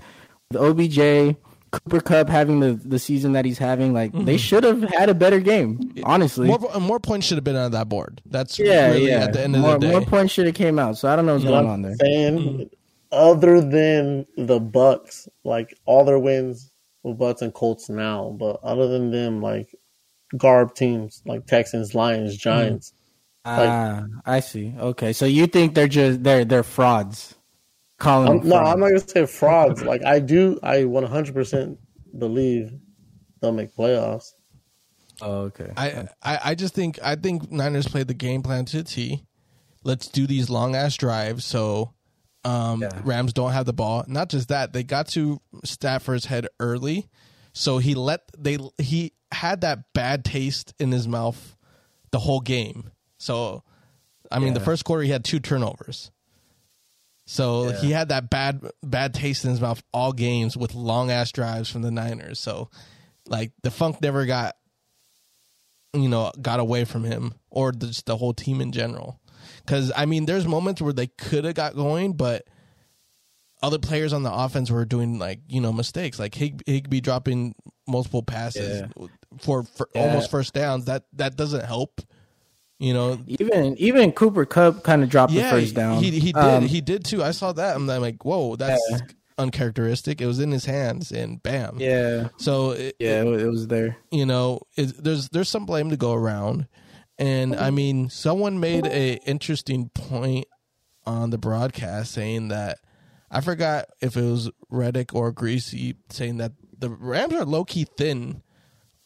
the 0.51 0.59
OBJ, 0.61 1.37
Cooper 1.71 2.01
Kupp 2.01 2.29
having 2.29 2.61
the 2.61 2.73
the 2.75 2.99
season 2.99 3.33
that 3.33 3.45
he's 3.45 3.59
having, 3.59 3.93
like 3.93 4.13
they 4.13 4.37
should 4.37 4.65
have 4.65 4.83
had 4.83 5.09
a 5.09 5.15
better 5.15 5.39
game. 5.41 5.95
Honestly, 6.05 6.49
More 6.49 6.59
more 6.81 6.99
points 6.99 7.27
should 7.27 7.37
have 7.37 7.45
been 7.45 7.57
on 7.57 7.71
that 7.73 7.89
board. 7.89 8.21
That's 8.27 8.59
yeah, 8.59 8.89
really 8.89 9.09
yeah. 9.09 9.25
at 9.25 9.33
the 9.33 9.43
end 9.43 9.55
of 9.55 9.63
more, 9.63 9.75
the 9.75 9.87
day. 9.87 9.91
more 9.91 10.03
points 10.03 10.33
should 10.33 10.47
have 10.47 10.55
came 10.57 10.79
out. 10.79 10.99
So 10.99 11.09
I 11.09 11.17
don't 11.17 11.27
know 11.27 11.35
what's 11.35 11.45
You 11.45 11.51
know 11.51 11.57
going 11.63 11.67
what 11.67 11.73
on 11.75 11.83
there. 11.83 11.93
I'm 11.93 11.97
saying? 11.99 12.39
Mm-hmm. 12.39 12.63
Other 13.13 13.61
than 13.61 14.27
the 14.37 14.61
Bucks, 14.61 15.29
like 15.43 15.77
all 15.85 16.05
their 16.05 16.19
wins 16.19 16.70
with 17.03 17.19
Bucks 17.19 17.43
and 17.43 17.53
Colts 17.53 17.89
now, 17.89 18.37
but 18.39 18.61
other 18.63 18.89
than 18.89 19.11
them, 19.11 19.41
like 19.41 19.75
garb 20.37 20.75
teams 20.75 21.23
like 21.27 21.47
Texans, 21.47 21.95
Lions, 21.95 22.37
Giants. 22.37 22.93
Ah, 23.45 24.05
I 24.27 24.41
see. 24.41 24.75
Okay, 24.79 25.13
so 25.13 25.25
you 25.25 25.47
think 25.47 25.75
they're 25.75 25.89
just 25.89 26.23
they're 26.23 26.45
they're 26.45 26.63
frauds? 26.63 27.35
Calling 27.99 28.29
I'm, 28.29 28.39
them 28.41 28.49
no, 28.49 28.57
frauds. 28.57 28.73
I'm 28.73 28.81
not 28.81 28.87
gonna 28.89 29.01
say 29.01 29.27
frauds. 29.27 29.83
like 29.83 30.05
I 30.05 30.21
do, 30.21 30.59
I 30.63 30.85
100 30.85 31.35
percent 31.35 31.79
believe 32.19 32.73
they'll 33.41 33.53
make 33.53 33.75
playoffs. 33.75 34.33
Oh, 35.23 35.43
okay. 35.43 35.71
I, 35.77 36.09
I 36.23 36.41
I 36.45 36.55
just 36.55 36.75
think 36.75 36.99
I 37.03 37.17
think 37.17 37.51
Niners 37.51 37.89
played 37.89 38.09
the 38.09 38.15
game 38.15 38.43
plan 38.43 38.65
to 38.67 38.81
a 38.81 38.83
T. 38.83 39.25
Let's 39.85 40.09
do 40.09 40.27
these 40.27 40.51
long 40.51 40.77
ass 40.77 40.97
drives 40.97 41.45
so 41.45 41.95
um, 42.45 42.83
Yeah. 42.83 42.91
Rams 43.05 43.33
don't 43.33 43.53
have 43.53 43.67
the 43.67 43.73
ball. 43.73 44.05
Not 44.07 44.29
just 44.31 44.49
that, 44.49 44.73
they 44.73 44.83
got 44.83 45.09
to 45.09 45.41
Stafford's 45.65 46.27
head 46.27 46.47
early, 46.59 47.09
so 47.53 47.79
he 47.79 47.95
let 47.95 48.23
they 48.39 48.59
he 48.79 49.13
had 49.33 49.61
that 49.63 49.93
bad 49.93 50.25
taste 50.25 50.73
in 50.79 50.91
his 50.93 51.07
mouth 51.07 51.57
the 52.11 52.19
whole 52.21 52.41
game. 52.41 52.91
So 53.19 53.63
I 54.31 54.39
mean, 54.39 54.55
the 54.55 54.61
first 54.61 54.85
quarter 54.85 55.03
he 55.03 55.11
had 55.11 55.25
two 55.25 55.41
turnovers. 55.41 56.11
So 57.27 57.69
Yeah. 57.71 57.81
he 57.81 57.91
had 57.93 58.09
that 58.09 58.31
bad 58.31 58.61
bad 58.83 59.15
taste 59.15 59.45
in 59.45 59.51
his 59.51 59.61
mouth 59.61 59.83
all 59.93 60.13
games 60.13 60.57
with 60.57 60.75
long 60.75 61.11
ass 61.11 61.31
drives 61.33 61.69
from 61.71 61.83
the 61.83 61.91
Niners. 61.91 62.41
So 62.41 62.71
like 63.29 63.53
the 63.63 63.71
funk 63.71 64.01
never 64.01 64.27
got 64.27 64.57
you 65.93 66.09
know 66.09 66.33
got 66.41 66.61
away 66.61 66.85
from 66.85 67.05
him 67.05 67.35
or 67.51 67.73
just 67.73 68.07
the 68.07 68.17
whole 68.17 68.33
team 68.35 68.61
in 68.61 68.73
general. 68.73 69.21
Because 69.65 69.93
I 69.97 70.07
mean, 70.07 70.27
there's 70.27 70.47
moments 70.47 70.81
where 70.83 70.93
they 70.93 71.07
could 71.07 71.45
have 71.45 71.55
got 71.55 71.75
going, 71.75 72.15
but 72.15 72.45
other 73.63 73.79
players 73.79 74.13
on 74.13 74.23
the 74.23 74.33
offense 74.33 74.71
were 74.71 74.85
doing 74.85 75.19
like 75.19 75.41
you 75.49 75.61
know 75.61 75.73
mistakes, 75.73 76.19
like 76.19 76.35
Hig- 76.35 76.63
Higbee 76.67 77.01
dropping 77.01 77.55
multiple 77.87 78.23
passes 78.23 78.85
for, 79.39 79.65
for 79.65 79.89
Yeah. 79.95 80.03
almost 80.03 80.31
first 80.31 80.55
downs. 80.55 80.87
That 80.87 81.05
that 81.15 81.37
doesn't 81.37 81.65
help. 81.65 82.01
You 82.79 82.95
know, 82.95 83.19
Even 83.27 83.77
even 83.77 84.13
Cooper 84.13 84.47
Kupp 84.47 84.83
kind 84.83 85.03
of 85.03 85.11
dropped 85.11 85.33
yeah, 85.33 85.55
the 85.55 85.61
first 85.61 85.75
down. 85.75 86.03
he 86.03 86.11
he 86.19 86.33
did 86.33 86.37
Um, 86.37 86.65
he 86.67 86.81
did 86.81 87.05
too. 87.05 87.23
I 87.23 87.33
saw 87.33 87.53
that. 87.53 87.77
I'm 87.77 87.87
like, 87.87 88.25
whoa, 88.25 88.57
that's 88.57 88.81
Yeah. 88.91 88.99
uncharacteristic. 89.37 90.23
It 90.23 90.27
was 90.27 90.41
in 90.41 90.51
his 90.51 90.65
hands, 90.65 91.13
and 91.13 91.43
bam. 91.43 91.77
yeah, 91.79 92.29
So 92.39 92.71
it, 92.71 92.97
yeah, 92.99 93.23
it, 93.23 93.41
it 93.41 93.47
was 93.51 93.67
there. 93.67 93.99
you 94.11 94.25
know, 94.25 94.61
it, 94.77 95.03
there's 95.05 95.29
there's 95.29 95.51
some 95.51 95.67
blame 95.67 95.91
to 95.91 95.99
go 95.99 96.15
around, 96.15 96.67
and 97.21 97.55
I 97.55 97.71
mean, 97.71 98.09
someone 98.09 98.59
made 98.61 98.87
a 98.87 99.17
interesting 99.27 99.91
point 99.91 100.47
on 101.07 101.31
the 101.31 101.39
broadcast 101.39 102.13
saying 102.13 102.49
that 102.49 102.79
I 103.31 103.43
forgot 103.43 103.87
if 104.01 104.17
it 104.17 104.23
was 104.23 104.51
Riddick 104.73 105.15
or 105.15 105.33
Griese 105.33 105.95
saying 106.09 106.39
that 106.39 106.53
the 106.77 106.89
Rams 106.89 107.35
are 107.35 107.45
low 107.45 107.65
key 107.65 107.87
thin 107.97 108.43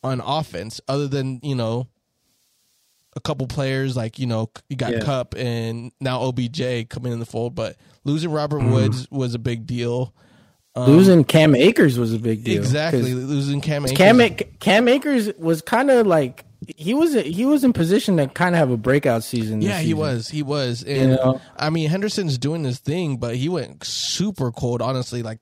on 0.05 0.21
offense, 0.21 0.81
other 0.87 1.09
than 1.09 1.41
you 1.43 1.57
know 1.57 1.89
a 3.17 3.21
couple 3.21 3.47
players 3.49 3.97
like 3.97 4.19
you 4.21 4.27
know 4.27 4.49
you 4.69 4.77
got 4.77 4.93
Yeah. 4.93 5.01
Kupp 5.01 5.35
and 5.37 5.91
now 6.01 6.21
OBJ 6.23 6.89
coming 6.89 7.13
in 7.13 7.19
the 7.19 7.27
fold, 7.27 7.57
but 7.57 7.77
losing 8.05 8.31
Robert 8.31 8.61
Woods 8.61 9.09
was 9.11 9.35
a 9.35 9.39
big 9.41 9.67
deal. 9.67 10.15
Um, 10.77 10.87
Losing 10.91 11.23
Cam 11.25 11.55
Akers 11.55 11.99
was 11.99 12.13
a 12.13 12.19
big 12.19 12.45
deal. 12.45 12.59
Exactly, 12.61 13.15
losing 13.15 13.61
Cam. 13.61 13.85
Akers. 13.87 13.97
Cam 13.97 14.37
Cam 14.61 14.89
Akers 14.89 15.33
was 15.39 15.63
kind 15.63 15.91
of 15.91 16.07
like 16.07 16.45
he 16.77 16.95
was 16.95 17.15
he 17.15 17.45
was 17.47 17.65
in 17.65 17.73
position 17.73 18.17
to 18.19 18.27
kind 18.29 18.55
of 18.55 18.59
have 18.59 18.71
a 18.71 18.77
breakout 18.77 19.25
season. 19.25 19.61
this 19.61 19.69
Yeah, 19.69 19.79
he 19.79 19.85
season. 19.87 19.99
was. 19.99 20.29
He 20.29 20.43
was. 20.43 20.83
And 20.83 21.13
know? 21.13 21.41
I 21.57 21.71
mean, 21.71 21.89
Henderson's 21.91 22.39
doing 22.39 22.65
his 22.65 22.79
thing, 22.79 23.17
but 23.19 23.37
he 23.37 23.49
went 23.49 23.85
super 23.85 24.51
cold. 24.53 24.83
Honestly, 24.83 25.23
like 25.23 25.39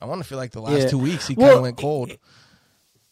I 0.00 0.06
want 0.06 0.22
to 0.22 0.28
feel 0.28 0.38
like 0.38 0.52
the 0.52 0.60
last 0.62 0.82
Yeah. 0.82 0.88
two 0.88 0.98
weeks 0.98 1.26
he 1.28 1.34
Well, 1.34 1.46
kind 1.48 1.56
of 1.56 1.62
went 1.62 1.76
cold. 1.78 2.12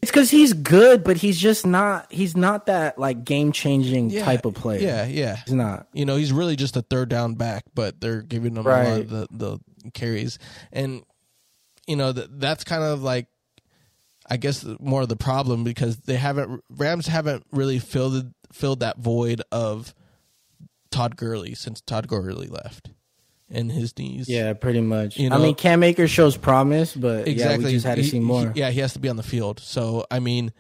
It's 0.01 0.11
because 0.11 0.31
he's 0.31 0.53
good, 0.53 1.05
but 1.05 1.17
he's 1.17 1.39
just 1.39 1.65
not. 1.65 2.13
He's 2.13 2.37
not 2.37 2.67
that 2.67 2.99
like 2.99 3.25
game 3.25 3.53
changing 3.53 4.11
Yeah, 4.11 4.25
type 4.25 4.45
of 4.45 4.55
player. 4.55 4.81
Yeah, 4.81 5.07
yeah. 5.07 5.37
he's 5.45 5.55
not. 5.55 5.87
You 5.93 6.05
know, 6.05 6.17
he's 6.17 6.33
really 6.33 6.57
just 6.57 6.77
a 6.77 6.83
third 6.83 7.09
down 7.09 7.35
back, 7.37 7.65
but 7.75 8.01
they're 8.01 8.21
giving 8.23 8.57
him 8.57 8.67
a 8.67 8.69
lot 8.69 8.87
of 8.99 9.09
the, 9.09 9.29
the 9.31 9.59
carries, 9.95 10.41
and 10.73 11.03
you 11.87 11.95
know 11.95 12.13
th- 12.13 12.27
that's 12.33 12.65
kind 12.65 12.83
of 12.83 13.03
like. 13.05 13.29
I 14.33 14.39
guess 14.39 14.65
more 14.81 15.03
of 15.03 15.11
the 15.11 15.17
problem 15.17 15.63
because 15.63 15.99
they 15.99 16.17
haven't 16.17 16.65
Rams 16.71 17.07
haven't 17.07 17.45
really 17.53 17.79
filled 17.79 18.33
filled 18.51 18.81
that 18.81 18.97
void 18.97 19.43
of 19.53 19.95
Todd 20.91 21.17
Gurley 21.17 21.55
since 21.55 21.83
Todd 21.83 22.09
Gurley 22.09 22.47
left 22.47 22.91
and 23.51 23.71
his 23.71 23.97
knees. 23.99 24.31
Yeah, 24.31 24.55
pretty 24.55 24.81
much. 24.81 25.19
You 25.19 25.29
I 25.31 25.37
mean, 25.37 25.55
Cam 25.55 25.83
Akers 25.83 26.11
shows 26.11 26.39
promise, 26.39 26.95
but 26.97 27.29
exactly. 27.29 27.65
yeah, 27.65 27.69
we 27.69 27.73
just 27.75 27.85
had 27.87 27.97
to 27.97 28.03
He- 28.03 28.09
see 28.09 28.21
more. 28.21 28.51
he- 28.55 28.61
yeah, 28.61 28.71
he 28.71 28.81
has 28.81 28.95
to 28.95 28.99
be 28.99 29.11
on 29.11 29.17
the 29.17 29.23
field. 29.23 29.61
So 29.61 30.07
I 30.11 30.19
mean, 30.19 30.51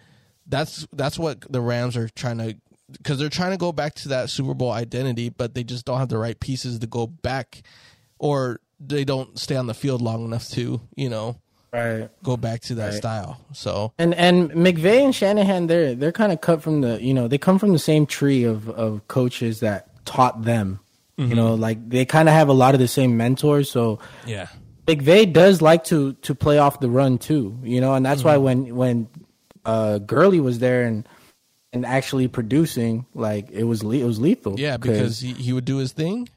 that's 0.47 0.87
that's 0.93 1.19
what 1.19 1.41
the 1.51 1.63
Rams 1.63 1.97
are 1.97 2.11
trying 2.11 2.39
to 2.39 2.55
because 2.91 3.19
they're 3.19 3.31
trying 3.31 3.53
to 3.53 3.57
go 3.57 3.73
back 3.73 3.95
to 3.95 4.09
that 4.09 4.29
Super 4.29 4.53
Bowl 4.53 4.71
identity, 4.71 5.31
but 5.31 5.55
they 5.55 5.65
just 5.65 5.87
don't 5.87 5.99
have 5.99 6.11
the 6.11 6.19
right 6.19 6.39
pieces 6.39 6.79
to 6.81 6.87
go 6.87 7.07
back 7.07 7.63
or 8.19 8.61
they 8.79 9.05
don't 9.07 9.39
stay 9.39 9.57
on 9.57 9.67
the 9.67 9.73
field 9.75 10.03
long 10.03 10.27
enough 10.27 10.47
to 10.51 10.83
you 10.95 11.09
know 11.09 11.37
Right. 11.73 12.11
go 12.23 12.37
back 12.37 12.61
to 12.63 12.75
that 12.77 12.89
Right. 12.91 12.95
style. 12.95 13.41
So 13.53 13.93
And 13.99 14.13
and 14.15 14.51
McVay 14.51 15.05
and 15.05 15.15
Shanahan, 15.15 15.69
they're 15.69 15.95
they're 15.95 16.13
kind 16.13 16.31
of 16.33 16.41
cut 16.43 16.63
from 16.63 16.83
the 16.83 17.03
you 17.03 17.15
know 17.15 17.29
they 17.29 17.39
come 17.39 17.59
from 17.59 17.73
the 17.73 17.79
same 17.79 18.05
tree 18.05 18.45
of 18.45 18.69
of 18.69 19.07
coaches 19.09 19.61
that 19.61 19.89
taught 20.05 20.43
them. 20.45 20.81
You 21.19 21.37
know, 21.37 21.55
like 21.55 21.89
they 21.89 22.05
kind 22.05 22.29
of 22.29 22.35
have 22.35 22.49
a 22.49 22.53
lot 22.53 22.75
of 22.75 22.81
the 22.81 22.89
same 22.89 23.17
mentors. 23.17 23.71
So 23.71 24.01
yeah, 24.27 24.49
McVay 24.89 25.33
does 25.33 25.63
like 25.63 25.85
to 25.85 26.15
to 26.15 26.35
play 26.35 26.59
off 26.59 26.81
the 26.81 26.91
run 26.91 27.17
too. 27.19 27.57
You 27.63 27.81
know, 27.81 27.95
and 27.95 28.05
that's 28.05 28.25
why 28.25 28.39
when 28.39 28.75
when 28.75 29.07
uh 29.65 29.99
Gurley 29.99 30.41
was 30.41 30.59
there 30.59 30.83
and 30.85 31.09
and 31.73 31.87
actually 31.87 32.27
producing, 32.27 33.07
like 33.15 33.51
it 33.53 33.65
was 33.65 33.85
le- 33.85 33.95
it 33.97 34.05
was 34.05 34.19
lethal. 34.19 34.59
yeah, 34.59 34.77
because 34.79 35.21
he, 35.21 35.33
he 35.35 35.53
would 35.53 35.65
do 35.65 35.77
his 35.77 35.93
thing, 35.93 36.29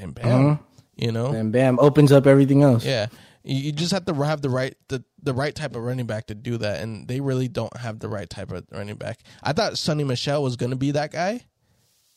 and 0.00 0.12
bam, 0.12 0.26
Uh-huh. 0.46 0.56
you 0.96 1.12
know, 1.12 1.26
and 1.26 1.52
bam 1.52 1.78
opens 1.78 2.10
up 2.10 2.26
everything 2.26 2.62
else. 2.64 2.84
yeah. 2.84 3.06
You 3.46 3.72
just 3.72 3.92
have 3.92 4.04
to 4.06 4.14
have 4.14 4.42
the 4.42 4.50
right 4.50 4.76
the, 4.88 5.04
the 5.22 5.32
right 5.32 5.54
type 5.54 5.76
of 5.76 5.82
running 5.82 6.06
back 6.06 6.26
to 6.26 6.34
do 6.34 6.58
that, 6.58 6.82
and 6.82 7.06
they 7.06 7.20
really 7.20 7.48
don't 7.48 7.76
have 7.76 8.00
the 8.00 8.08
right 8.08 8.28
type 8.28 8.50
of 8.50 8.64
running 8.72 8.96
back. 8.96 9.20
I 9.42 9.52
thought 9.52 9.74
Sony 9.74 10.04
Michel 10.06 10.42
was 10.42 10.56
going 10.56 10.70
to 10.70 10.76
be 10.76 10.90
that 10.92 11.12
guy, 11.12 11.44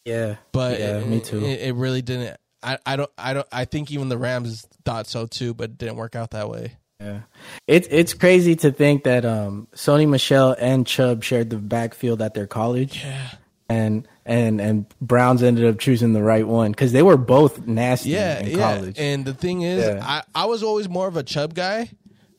yeah, 0.06 0.38
but 0.52 0.80
yeah, 0.80 0.98
it, 0.98 1.08
me 1.08 1.20
too. 1.20 1.40
It, 1.44 1.62
it 1.62 1.76
really 1.76 2.02
didn't. 2.02 2.38
I, 2.64 2.78
I 2.86 2.96
don't 2.96 3.12
I 3.18 3.34
don't 3.34 3.48
I 3.52 3.66
think 3.66 3.92
even 3.92 4.10
the 4.10 4.18
Rams 4.18 4.68
thought 4.86 5.08
so 5.08 5.28
too, 5.28 5.54
but 5.54 5.66
it 5.66 5.78
didn't 5.78 5.96
work 5.96 6.16
out 6.16 6.32
that 6.32 6.50
way. 6.50 6.78
Yeah, 7.00 7.22
it's 7.68 7.88
it's 7.90 8.14
crazy 8.14 8.56
to 8.58 8.72
think 8.72 9.04
that 9.04 9.24
um, 9.24 9.68
Sony 9.74 10.10
Michel 10.10 10.56
and 10.60 10.86
Chubb 10.86 11.24
shared 11.24 11.50
the 11.50 11.58
backfield 11.58 12.22
at 12.22 12.34
their 12.34 12.48
college, 12.48 13.04
Yeah, 13.06 13.30
and 13.70 14.08
and 14.26 14.60
and 14.60 14.86
Browns 15.00 15.42
ended 15.44 15.66
up 15.66 15.80
choosing 15.80 16.14
the 16.14 16.24
right 16.24 16.46
one 16.48 16.72
because 16.72 16.92
they 16.92 17.04
were 17.04 17.18
both 17.18 17.66
nasty 17.68 18.10
yeah, 18.10 18.40
in 18.40 18.48
yeah. 18.48 18.58
college. 18.76 18.96
And 19.00 19.24
the 19.26 19.34
thing 19.34 19.62
is, 19.62 19.86
Yeah. 19.86 20.00
I 20.04 20.24
I 20.36 20.46
was 20.46 20.64
always 20.64 20.90
more 20.90 21.08
of 21.08 21.16
a 21.16 21.24
Chubb 21.24 21.54
guy, 21.54 21.92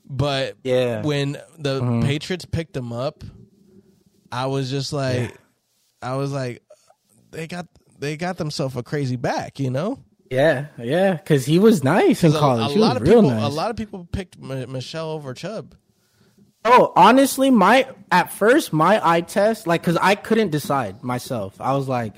but 0.09 0.57
Yeah. 0.65 1.03
when 1.03 1.39
the 1.59 1.81
Mhm. 1.81 2.05
Patriots 2.05 2.45
picked 2.45 2.77
him 2.77 2.93
up, 2.93 3.23
I 4.33 4.47
was 4.47 4.71
just 4.71 4.93
like, 4.93 5.37
I 6.03 6.17
was 6.17 6.33
like, 6.33 6.63
they 7.31 7.47
got 7.47 7.67
they 7.99 8.17
got 8.17 8.37
themselves 8.39 8.77
a 8.77 8.83
crazy 8.83 9.17
back, 9.17 9.61
you 9.61 9.71
know. 9.71 9.99
yeah, 10.31 10.67
yeah, 10.79 11.13
because 11.15 11.45
he 11.45 11.59
was 11.59 11.85
nice 11.85 12.25
in 12.25 12.35
a- 12.35 12.39
college. 12.39 12.71
A, 12.71 12.75
he 12.75 12.79
lot 12.81 12.97
of 12.97 13.05
people, 13.05 13.23
nice. 13.23 13.45
a 13.45 13.49
lot 13.55 13.71
of 13.71 13.77
people 13.77 14.07
picked 14.11 14.37
M- 14.43 14.73
Michel 14.73 15.11
over 15.11 15.35
Chubb. 15.35 15.75
Oh, 16.65 16.93
honestly, 16.95 17.51
my 17.51 17.89
at 18.13 18.33
first 18.33 18.73
my 18.73 19.01
eye 19.07 19.23
test, 19.23 19.67
like, 19.67 19.83
cause 19.83 19.97
I 20.01 20.15
couldn't 20.15 20.51
decide 20.51 21.03
myself. 21.03 21.59
I 21.61 21.73
was 21.75 21.89
like, 21.89 22.15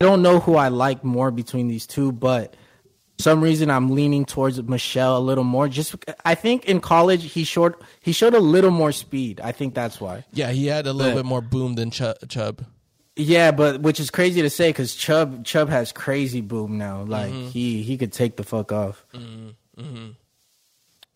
I 0.00 0.04
don't 0.04 0.22
know 0.22 0.38
who 0.40 0.54
I 0.56 0.68
like 0.68 1.02
more 1.04 1.30
between 1.30 1.66
these 1.68 1.86
two, 1.86 2.12
but 2.12 2.54
for 3.18 3.22
some 3.24 3.40
reason 3.42 3.68
I'm 3.70 3.90
leaning 3.90 4.24
towards 4.24 4.62
Michel 4.62 5.16
a 5.16 5.20
little 5.20 5.44
more. 5.44 5.68
Just 5.68 5.96
I 6.24 6.34
think 6.36 6.66
in 6.66 6.80
college 6.80 7.32
he 7.32 7.42
showed 7.44 7.74
he 8.00 8.12
showed 8.12 8.34
a 8.34 8.38
little 8.40 8.70
more 8.70 8.92
speed. 8.92 9.40
I 9.42 9.52
think 9.52 9.74
that's 9.74 10.00
why. 10.00 10.24
Yeah, 10.32 10.50
he 10.52 10.66
had 10.68 10.86
a 10.86 10.92
little 10.92 11.12
But- 11.12 11.18
bit 11.18 11.26
more 11.26 11.40
boom 11.42 11.74
than 11.74 11.90
Ch- 11.90 12.02
Chubb. 12.28 12.64
Yeah, 13.16 13.50
but 13.50 13.80
which 13.82 13.98
is 14.00 14.08
crazy 14.08 14.40
to 14.40 14.48
say 14.48 14.70
because 14.70 14.94
Chubb 14.94 15.44
Chubb 15.44 15.68
has 15.68 15.90
crazy 15.92 16.40
boom 16.40 16.78
now. 16.78 17.02
Like 17.02 17.32
Mm-hmm. 17.32 17.48
he 17.48 17.82
he 17.82 17.98
could 17.98 18.12
take 18.12 18.36
the 18.36 18.44
fuck 18.44 18.70
off. 18.72 19.04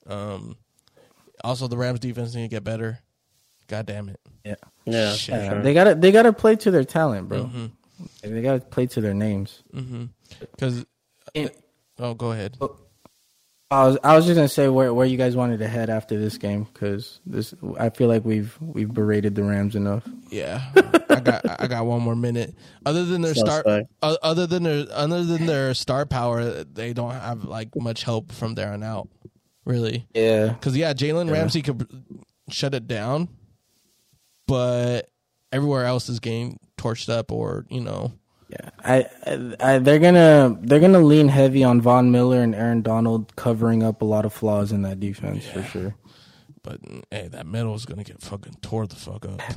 Um, 0.06 0.56
also, 1.44 1.68
the 1.68 1.76
Rams 1.76 2.00
defense 2.00 2.34
need 2.34 2.42
to 2.42 2.48
get 2.48 2.64
better. 2.64 2.98
God 3.68 3.86
damn 3.86 4.08
it. 4.08 4.20
Yeah, 4.44 4.54
Yeah, 4.84 5.12
for 5.12 5.16
Shit. 5.18 5.34
Yeah, 5.36 5.48
sure. 5.50 5.62
they 5.62 5.72
gotta 5.74 5.94
they 5.94 6.10
gotta 6.12 6.32
play 6.32 6.56
to 6.56 6.70
their 6.70 6.84
talent, 6.84 7.28
bro. 7.28 7.44
Mm-hmm. 7.44 7.66
They 8.34 8.42
gotta 8.42 8.60
play 8.60 8.86
to 8.88 9.00
their 9.00 9.14
names. 9.14 9.62
Because, 9.72 10.84
And- 11.34 11.50
oh, 11.98 12.14
go 12.14 12.32
ahead. 12.32 12.58
I 13.70 13.86
was 13.86 13.98
I 14.04 14.14
was 14.14 14.26
just 14.26 14.36
gonna 14.36 14.48
say 14.48 14.68
where 14.68 14.92
where 14.92 15.06
you 15.06 15.16
guys 15.16 15.34
wanted 15.34 15.58
to 15.60 15.66
head 15.68 15.88
after 15.90 16.18
this 16.20 16.36
game 16.38 16.64
because 16.64 17.20
this 17.26 17.54
I 17.78 17.88
feel 17.90 18.08
like 18.08 18.24
we've 18.24 18.56
we've 18.60 18.92
berated 18.92 19.34
the 19.34 19.42
Rams 19.42 19.74
enough. 19.74 20.04
Yeah, 20.30 20.60
I 21.08 21.20
got 21.20 21.60
I 21.62 21.66
got 21.66 21.86
one 21.86 22.02
more 22.02 22.14
minute. 22.14 22.54
Other 22.86 23.04
than 23.04 23.22
their 23.22 23.34
star, 23.34 23.62
Suspect. 23.64 23.88
other 24.02 24.46
than 24.46 24.62
their 24.64 24.86
other 24.92 25.24
than 25.24 25.46
their 25.46 25.72
star 25.74 26.04
power, 26.06 26.62
they 26.64 26.92
don't 26.92 27.10
have 27.12 27.44
like 27.44 27.74
much 27.74 28.04
help 28.04 28.30
from 28.30 28.54
there 28.54 28.70
on 28.72 28.82
out, 28.84 29.08
really. 29.64 30.06
Yeah, 30.14 30.48
Because 30.48 30.76
yeah, 30.76 30.92
Jalen 30.92 31.30
Ramsey 31.30 31.62
could 31.62 31.86
shut 32.50 32.74
it 32.74 32.86
down, 32.86 33.28
but 34.46 35.10
everywhere 35.52 35.84
else 35.84 36.08
is 36.08 36.20
getting 36.20 36.58
torched 36.76 37.08
up, 37.08 37.32
or 37.32 37.64
you 37.70 37.80
know, 37.80 38.12
yeah. 38.48 38.70
I, 38.84 39.06
I, 39.26 39.56
I 39.74 39.78
they're 39.78 39.98
gonna 39.98 40.56
they're 40.60 40.80
gonna 40.80 41.00
lean 41.00 41.28
heavy 41.28 41.64
on 41.64 41.80
Von 41.80 42.10
Miller 42.10 42.40
and 42.40 42.54
Aaron 42.54 42.82
Donald 42.82 43.34
covering 43.36 43.82
up 43.82 44.02
a 44.02 44.04
lot 44.04 44.24
of 44.24 44.32
flaws 44.32 44.72
in 44.72 44.82
that 44.82 45.00
defense 45.00 45.46
for 45.46 45.62
sure. 45.62 45.94
but 46.62 46.80
hey, 47.10 47.28
that 47.28 47.46
middle 47.46 47.74
is 47.74 47.86
gonna 47.86 48.04
get 48.04 48.20
fucking 48.22 48.56
tore 48.62 48.86
the 48.86 48.96
fuck 48.96 49.26
up. 49.26 49.40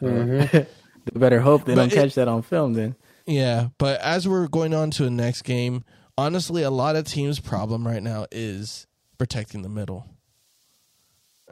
Mm-hmm. 0.00 0.58
They 1.12 1.18
better 1.18 1.40
hope 1.40 1.64
they 1.64 1.74
But 1.74 1.80
don't 1.82 1.92
it- 1.92 1.94
catch 1.96 2.14
that 2.14 2.28
on 2.28 2.40
film 2.42 2.72
then. 2.74 2.94
Yeah, 3.26 3.68
but 3.78 4.00
as 4.00 4.26
we're 4.28 4.48
going 4.48 4.72
on 4.74 4.90
to 4.92 5.04
the 5.04 5.10
next 5.10 5.42
game, 5.42 5.82
honestly, 6.16 6.62
a 6.62 6.70
lot 6.70 6.94
of 6.96 7.04
teams' 7.04 7.38
problem 7.40 7.86
right 7.86 8.02
now 8.02 8.26
is 8.30 8.86
protecting 9.20 9.60
the 9.60 9.68
middle. 9.68 10.06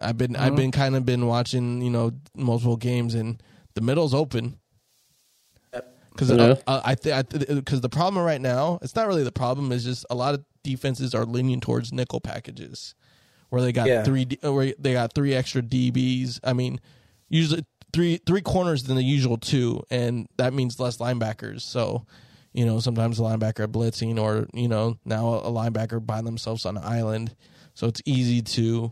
I've 0.01 0.17
been 0.17 0.37
I've 0.37 0.49
uh-huh. 0.49 0.57
been 0.57 0.71
kind 0.73 0.97
of 0.97 1.05
been 1.05 1.27
watching 1.27 1.83
you 1.83 1.91
know 1.91 2.13
multiple 2.35 2.79
games 2.79 3.15
and 3.15 3.43
the 3.75 3.83
middle's 3.83 4.15
open. 4.15 4.59
Because 6.11 6.31
Yeah. 6.31 6.55
I, 6.67 6.81
I 6.87 6.95
think 6.95 7.47
because 7.49 7.83
the 7.83 7.91
problem 7.91 8.25
right 8.25 8.41
now 8.41 8.79
it's 8.81 8.97
not 8.97 9.07
really 9.07 9.23
the 9.23 9.31
problem 9.31 9.71
is 9.71 9.85
just 9.85 10.07
a 10.09 10.15
lot 10.15 10.33
of 10.35 10.47
defenses 10.63 11.15
are 11.15 11.27
leaning 11.27 11.61
towards 11.61 11.93
nickel 11.93 12.23
packages 12.23 12.95
where 13.51 13.61
they 13.61 13.71
got 13.71 13.87
Yeah. 13.87 14.03
three 14.03 14.27
where 14.41 14.73
they 14.79 14.95
got 14.95 15.13
three 15.15 15.35
extra 15.35 15.61
DBs. 15.61 16.41
I 16.43 16.55
mean, 16.55 16.81
usually 17.29 17.67
three 17.93 18.17
three 18.25 18.41
corners 18.41 18.85
than 18.85 18.97
the 18.97 19.05
usual 19.05 19.37
two, 19.37 19.83
and 19.91 20.27
that 20.39 20.55
means 20.55 20.81
less 20.81 20.97
linebackers. 20.97 21.61
So, 21.61 22.07
you 22.55 22.65
know, 22.65 22.81
sometimes 22.81 23.21
a 23.21 23.25
linebacker 23.25 23.67
blitzing, 23.67 24.19
or 24.19 24.49
you 24.55 24.69
know, 24.69 24.97
now 25.05 25.35
a 25.35 25.51
linebacker 25.51 26.05
by 26.05 26.23
themselves 26.23 26.65
on 26.65 26.79
an 26.79 26.85
island. 26.85 27.37
So 27.79 27.87
it's 27.87 28.03
easy 28.05 28.43
to, 28.43 28.91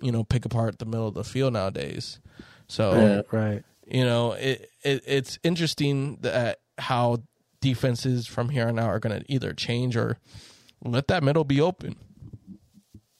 you 0.00 0.10
know, 0.10 0.24
pick 0.24 0.46
apart 0.46 0.78
the 0.78 0.86
middle 0.86 1.06
of 1.06 1.12
the 1.12 1.22
field 1.22 1.52
nowadays. 1.52 2.18
So 2.66 2.94
Yeah. 2.94 3.22
Right. 3.30 3.62
you 3.86 4.06
know, 4.06 4.32
it, 4.32 4.70
it 4.82 5.02
it's 5.06 5.38
interesting 5.42 6.16
that 6.22 6.60
how 6.78 7.18
defenses 7.60 8.26
from 8.26 8.48
here 8.48 8.68
on 8.68 8.78
out 8.78 8.88
are 8.88 8.98
going 9.00 9.20
to 9.20 9.30
either 9.30 9.52
change 9.52 9.98
or 9.98 10.16
let 10.82 11.08
that 11.08 11.22
middle 11.22 11.44
be 11.44 11.60
open 11.60 11.94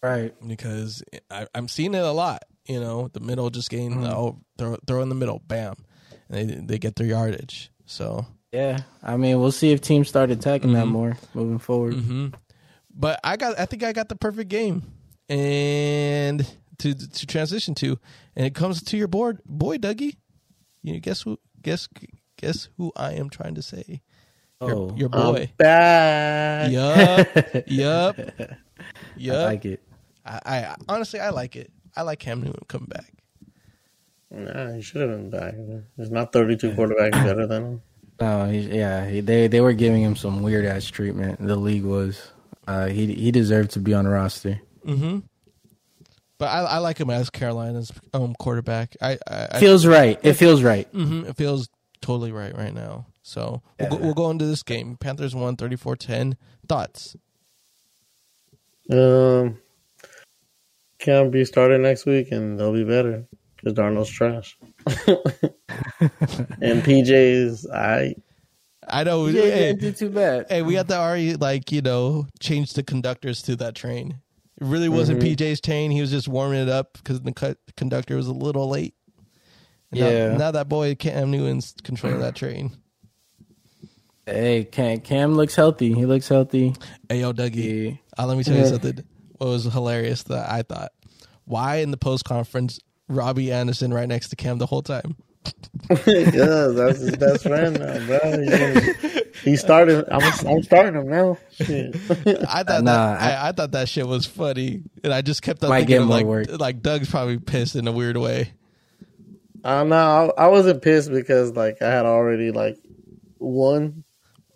Right. 0.02 0.32
because 0.48 1.02
I, 1.30 1.46
I'm 1.54 1.68
seeing 1.68 1.92
it 1.92 2.02
a 2.02 2.10
lot. 2.12 2.44
You 2.64 2.80
know, 2.80 3.08
the 3.12 3.20
middle 3.20 3.50
just 3.50 3.68
getting 3.68 4.00
the, 4.00 4.08
oh, 4.16 4.38
throw 4.56 4.76
throw 4.86 5.02
in 5.02 5.10
the 5.10 5.14
middle, 5.14 5.42
bam, 5.46 5.74
and 6.30 6.48
they 6.48 6.54
they 6.54 6.78
get 6.78 6.96
their 6.96 7.06
yardage. 7.08 7.70
So, 7.84 8.24
Yeah. 8.50 8.78
I 9.02 9.18
mean, 9.18 9.38
we'll 9.40 9.52
see 9.52 9.72
if 9.72 9.82
teams 9.82 10.08
start 10.08 10.30
attacking 10.30 10.72
that 10.72 10.86
more 10.86 11.18
moving 11.34 11.58
forward. 11.58 11.94
hmm 11.96 12.28
but 12.94 13.20
I 13.24 13.36
got 13.36 13.58
I 13.60 13.66
think 13.66 13.82
I 13.82 13.92
got 13.92 14.08
the 14.08 14.16
perfect 14.16 14.48
game 14.48 14.82
and 15.32 16.46
to 16.78 16.94
to 16.94 17.26
transition 17.26 17.74
to, 17.76 17.98
and 18.36 18.46
it 18.46 18.54
comes 18.54 18.82
to 18.82 18.96
your 18.96 19.08
board, 19.08 19.40
boy, 19.46 19.78
Dougie. 19.78 20.16
You 20.82 21.00
guess 21.00 21.22
who? 21.22 21.38
Guess 21.62 21.88
guess 22.36 22.68
who 22.76 22.92
I 22.96 23.12
am 23.14 23.30
trying 23.30 23.54
to 23.54 23.62
say. 23.62 24.02
Your, 24.60 24.70
Oh, 24.70 24.94
your 24.96 25.08
I'm 25.12 25.32
boy. 25.34 25.52
back. 25.56 26.70
Yup. 26.70 27.66
yup. 27.66 28.16
Yup. 29.16 29.36
I 29.36 29.44
like 29.44 29.64
it. 29.64 29.82
I, 30.24 30.40
I 30.44 30.76
honestly 30.88 31.18
I 31.20 31.30
like 31.30 31.56
it. 31.56 31.70
I 31.96 32.02
like 32.02 32.18
Cam 32.20 32.42
Newton 32.42 32.62
coming 32.68 32.88
back. 32.88 33.12
Nah, 34.30 34.72
he 34.74 34.82
should 34.82 35.00
have 35.02 35.10
been 35.10 35.30
back. 35.30 35.54
There's 35.96 36.10
not 36.10 36.32
32 36.32 36.72
quarterbacks 36.72 37.12
better 37.12 37.46
than 37.46 37.64
him. 37.64 37.82
No, 38.20 38.48
he, 38.48 38.60
yeah, 38.60 39.08
he, 39.08 39.20
they 39.20 39.48
they 39.48 39.60
were 39.60 39.72
giving 39.72 40.00
him 40.00 40.14
some 40.14 40.42
weird 40.42 40.64
ass 40.64 40.86
treatment. 40.86 41.44
The 41.44 41.56
league 41.56 41.82
was. 41.82 42.30
Uh, 42.68 42.86
he 42.86 43.12
he 43.14 43.32
deserved 43.32 43.72
to 43.72 43.80
be 43.80 43.94
on 43.94 44.04
the 44.04 44.10
roster. 44.10 44.60
Mm-hmm. 44.86 45.18
But 46.38 46.46
I, 46.46 46.60
I 46.62 46.78
like 46.78 46.98
him 46.98 47.10
as 47.10 47.30
Carolina's 47.30 47.92
um 48.12 48.34
quarterback. 48.38 48.96
I, 49.00 49.18
I, 49.28 49.48
I 49.52 49.60
Feels 49.60 49.86
right. 49.86 50.18
It 50.22 50.34
feels 50.34 50.62
right. 50.62 50.88
hmm 50.88 51.24
it 51.24 51.36
feels 51.36 51.68
totally 52.00 52.32
right 52.32 52.56
right 52.56 52.74
now. 52.74 53.06
So 53.22 53.62
we'll, 53.78 53.88
go, 53.90 53.96
we'll 53.96 54.14
go 54.14 54.30
into 54.30 54.46
this 54.46 54.64
game. 54.64 54.96
Panthers 54.96 55.32
won 55.32 55.56
34-10. 55.56 56.34
Thoughts? 56.66 57.16
Um, 58.90 59.58
Cam 60.98 61.30
be 61.30 61.44
started 61.44 61.80
next 61.80 62.04
week 62.04 62.32
and 62.32 62.58
they'll 62.58 62.72
be 62.72 62.82
better 62.82 63.24
because 63.56 63.78
Darnold's 63.78 64.10
trash. 64.10 64.58
and 66.60 66.82
PJ's 66.82 67.68
I 67.70 68.16
I 68.88 69.04
know. 69.04 69.26
Yeah, 69.26 69.42
hey, 69.42 69.72
didn't 69.72 69.80
do 69.80 69.92
too 69.92 70.10
bad. 70.10 70.46
hey, 70.48 70.62
we 70.62 70.74
had 70.74 70.88
to 70.88 70.96
already 70.96 71.36
like 71.36 71.70
you 71.70 71.82
know 71.82 72.26
change 72.40 72.72
the 72.72 72.82
conductors 72.82 73.42
to 73.42 73.56
that 73.56 73.74
train. 73.74 74.18
It 74.62 74.66
really 74.68 74.88
wasn't 74.88 75.20
PJ's 75.36 75.60
train. 75.60 75.90
He 75.90 76.00
was 76.00 76.10
just 76.10 76.28
warming 76.28 76.62
it 76.62 76.68
up 76.68 76.92
because 76.94 77.20
the 77.20 77.32
co- 77.32 77.54
conductor 77.76 78.16
was 78.16 78.26
a 78.28 78.32
little 78.32 78.68
late. 78.68 78.94
And 79.90 80.00
now- 80.00 80.08
Yeah. 80.10 80.36
Now, 80.36 80.50
that 80.52 80.68
boy 80.68 80.94
Cam 80.94 81.30
Newton's 81.30 81.74
controlling 81.82 82.20
that 82.20 82.34
train. 82.36 82.70
Hey, 84.26 84.64
Cam, 84.64 85.00
Cam 85.00 85.34
looks 85.34 85.54
healthy. 85.56 85.92
He 85.94 86.06
looks 86.06 86.28
healthy. 86.28 86.74
Hey, 87.08 87.20
yo, 87.20 87.32
Dougie. 87.32 87.90
Yeah. 87.90 88.22
Uh, 88.22 88.26
let 88.26 88.36
me 88.38 88.44
tell 88.44 88.54
you 88.56 88.66
something. 88.66 89.04
What 89.38 89.48
was 89.48 89.64
hilarious 89.64 90.22
that 90.24 90.48
I 90.50 90.62
thought? 90.62 90.92
Why 91.44 91.76
in 91.78 91.90
the 91.90 91.96
post 91.96 92.24
conference, 92.24 92.78
Robbie 93.08 93.50
Anderson 93.50 93.92
right 93.92 94.08
next 94.08 94.28
to 94.28 94.36
Cam 94.36 94.58
the 94.58 94.66
whole 94.66 94.82
time? 94.82 95.16
Yeah, 96.06 96.66
that's 96.68 97.00
his 97.00 97.16
best 97.16 97.44
friend 97.44 97.78
now, 97.78 97.98
bro. 98.06 98.42
He, 98.42 98.60
he 99.44 99.56
started. 99.56 100.06
I'm, 100.10 100.22
I'm 100.46 100.62
starting 100.62 100.94
him 100.94 101.08
now. 101.08 101.38
Shit. 101.50 101.96
I 102.48 102.62
thought 102.64 102.84
Nah, 102.84 103.14
that, 103.16 103.20
I, 103.20 103.48
I 103.48 103.52
thought 103.52 103.72
that 103.72 103.88
shit 103.88 104.06
was 104.06 104.26
funny, 104.26 104.82
and 105.04 105.12
I 105.12 105.22
just 105.22 105.42
kept 105.42 105.64
on 105.64 105.74
thinking 105.76 105.98
of 105.98 106.08
like 106.08 106.26
work. 106.26 106.46
like 106.50 106.82
Doug's 106.82 107.10
probably 107.10 107.38
pissed 107.38 107.76
in 107.76 107.88
a 107.88 107.92
weird 107.92 108.16
way. 108.16 108.52
Uh, 109.64 109.68
I 109.68 109.78
don't 109.80 109.88
know. 109.90 110.32
I, 110.38 110.44
I 110.44 110.48
wasn't 110.48 110.82
pissed 110.82 111.10
because 111.10 111.52
like 111.52 111.82
I 111.82 111.90
had 111.90 112.06
already 112.06 112.52
like 112.52 112.78
won 113.38 114.04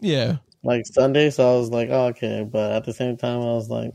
Yeah, 0.01 0.37
like 0.63 0.87
Sunday, 0.87 1.31
so 1.31 1.55
I 1.55 1.59
was 1.59 1.71
like, 1.71 1.91
oh, 1.91 2.07
okay. 2.09 2.45
But 2.51 2.73
at 2.73 2.85
the 2.85 2.93
same 2.95 3.17
time, 3.17 3.41
I 3.41 3.55
was 3.55 3.69
like, 3.71 3.93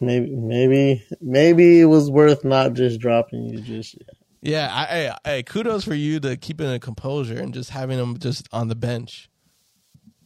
maybe, 0.00 0.34
maybe, 0.34 1.04
maybe 1.20 1.80
it 1.80 1.86
was 1.86 2.10
worth 2.10 2.44
not 2.44 2.74
just 2.74 3.00
dropping 3.00 3.44
you 3.46 3.60
just 3.60 3.94
yet. 3.94 4.11
Yeah. 4.42 4.68
I, 4.72 4.84
hey, 4.86 5.12
hey, 5.24 5.42
kudos 5.44 5.84
for 5.84 5.94
you 5.94 6.20
to 6.20 6.36
keeping 6.36 6.70
a 6.70 6.78
composure 6.78 7.38
and 7.38 7.54
just 7.54 7.70
having 7.70 7.98
him 7.98 8.18
just 8.18 8.48
on 8.52 8.68
the 8.68 8.74
bench. 8.74 9.30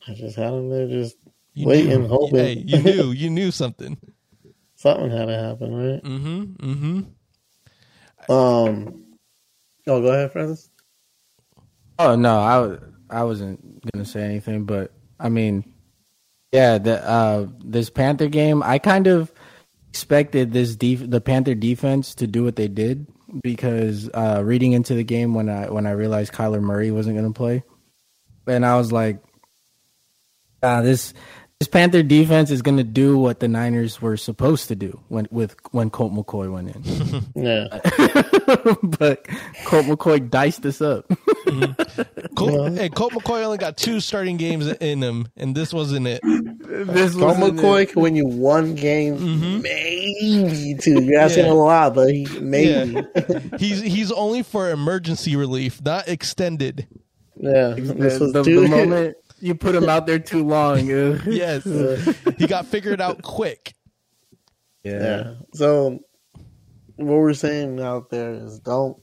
I 0.09 0.15
just 0.15 0.37
had 0.37 0.53
him 0.53 0.69
there, 0.71 0.89
just 0.89 1.17
You 1.55 1.67
waiting, 1.69 2.03
knew, 2.03 2.09
hoping 2.09 2.37
Hey, 2.37 2.53
you 2.67 2.83
knew, 2.83 3.11
you 3.11 3.31
knew 3.31 3.51
something. 3.51 3.99
something 4.75 5.11
had 5.11 5.27
to 5.27 5.37
happen, 5.37 5.75
right? 5.75 6.03
Mm-hmm. 6.03 6.43
Mm-hmm. 6.71 8.33
Um. 8.33 9.05
Oh, 9.87 10.01
go 10.01 10.09
ahead, 10.09 10.33
Francis. 10.33 10.71
Oh 11.99 12.17
no, 12.17 12.39
I 12.39 13.19
I 13.19 13.25
wasn't 13.25 13.91
gonna 13.93 14.05
say 14.05 14.23
anything, 14.23 14.65
but 14.65 14.93
I 15.19 15.29
mean, 15.29 15.73
yeah, 16.53 16.79
the 16.79 17.09
uh, 17.09 17.47
this 17.65 17.89
Panther 17.89 18.29
game, 18.29 18.63
I 18.63 18.79
kind 18.79 19.07
of 19.07 19.33
expected 19.91 20.53
this 20.53 20.75
def- 20.77 21.09
the 21.09 21.21
Panther 21.21 21.55
defense 21.55 22.15
to 22.17 22.27
do 22.27 22.43
what 22.45 22.57
they 22.57 22.69
did 22.69 23.07
because 23.42 24.09
uh, 24.12 24.42
reading 24.45 24.73
into 24.73 24.95
the 24.95 25.04
game 25.04 25.35
when 25.35 25.49
I 25.49 25.71
when 25.71 25.87
I 25.87 25.92
realized 25.92 26.33
Kyler 26.33 26.61
Murray 26.61 26.90
wasn't 26.90 27.16
gonna 27.16 27.33
play, 27.33 27.62
and 28.47 28.64
I 28.64 28.76
was 28.76 28.92
like, 28.92 29.23
ah, 30.62 30.83
this 30.83 31.14
this 31.61 31.69
Panther 31.69 32.03
defense 32.03 32.51
is 32.51 32.61
gonna 32.61 32.85
do 32.85 33.17
what 33.17 33.41
the 33.41 33.49
Niners 33.49 34.03
were 34.03 34.19
supposed 34.19 34.69
to 34.69 34.77
do 34.77 35.01
when 35.09 35.27
with 35.31 35.57
when 35.71 35.89
Colt 35.89 36.13
McCoy 36.13 36.53
went 36.53 36.77
in, 36.77 36.83
Yeah. 37.35 37.69
but 38.99 39.27
Colt 39.65 39.87
McCoy 39.87 40.29
diced 40.29 40.67
us 40.67 40.83
up. 40.83 41.11
Colt, 42.37 42.73
hey, 42.73 42.91
Colt 42.91 43.15
McCoy 43.15 43.43
only 43.43 43.57
got 43.57 43.79
two 43.79 44.01
starting 44.01 44.37
games 44.37 44.67
in 44.67 45.03
him, 45.03 45.29
and 45.35 45.55
this 45.55 45.73
wasn't 45.73 46.07
it. 46.07 46.21
this 46.23 47.15
Colt 47.15 47.39
wasn't 47.39 47.59
it. 47.59 47.63
McCoy 47.63 47.89
can 47.89 48.03
win 48.03 48.17
you 48.17 48.27
one 48.27 48.75
game, 48.75 49.17
mm-hmm. 49.17 49.61
maybe 49.63 50.77
two. 50.79 51.03
You're 51.03 51.21
asking 51.21 51.47
Yeah. 51.47 51.53
a 51.53 51.55
lot, 51.55 51.95
but 51.95 52.13
he 52.13 52.27
maybe. 52.39 52.93
Yeah. 53.15 53.41
he's 53.59 53.81
he's 53.81 54.13
only 54.13 54.43
for 54.43 54.71
emergency 54.71 55.37
relief, 55.37 55.81
not 55.83 56.07
extended. 56.07 56.87
Yeah, 57.39 57.75
this 57.77 58.21
was 58.21 58.33
the, 58.35 58.43
the 58.43 58.69
moment 58.69 59.17
you 59.40 59.55
put 59.55 59.75
him 59.75 59.88
out 59.88 60.07
there 60.07 60.19
too 60.19 60.45
long. 60.45 60.90
uh, 60.93 61.19
Yes, 61.26 61.64
he 62.38 62.47
got 62.47 62.66
figured 62.66 63.00
out 63.00 63.23
quick. 63.23 63.75
yeah. 64.85 65.00
yeah. 65.00 65.35
So 65.55 66.00
what 66.97 67.07
we're 67.19 67.35
saying 67.35 67.81
out 67.81 68.11
there 68.11 68.33
is 68.33 68.59
don't 68.61 68.97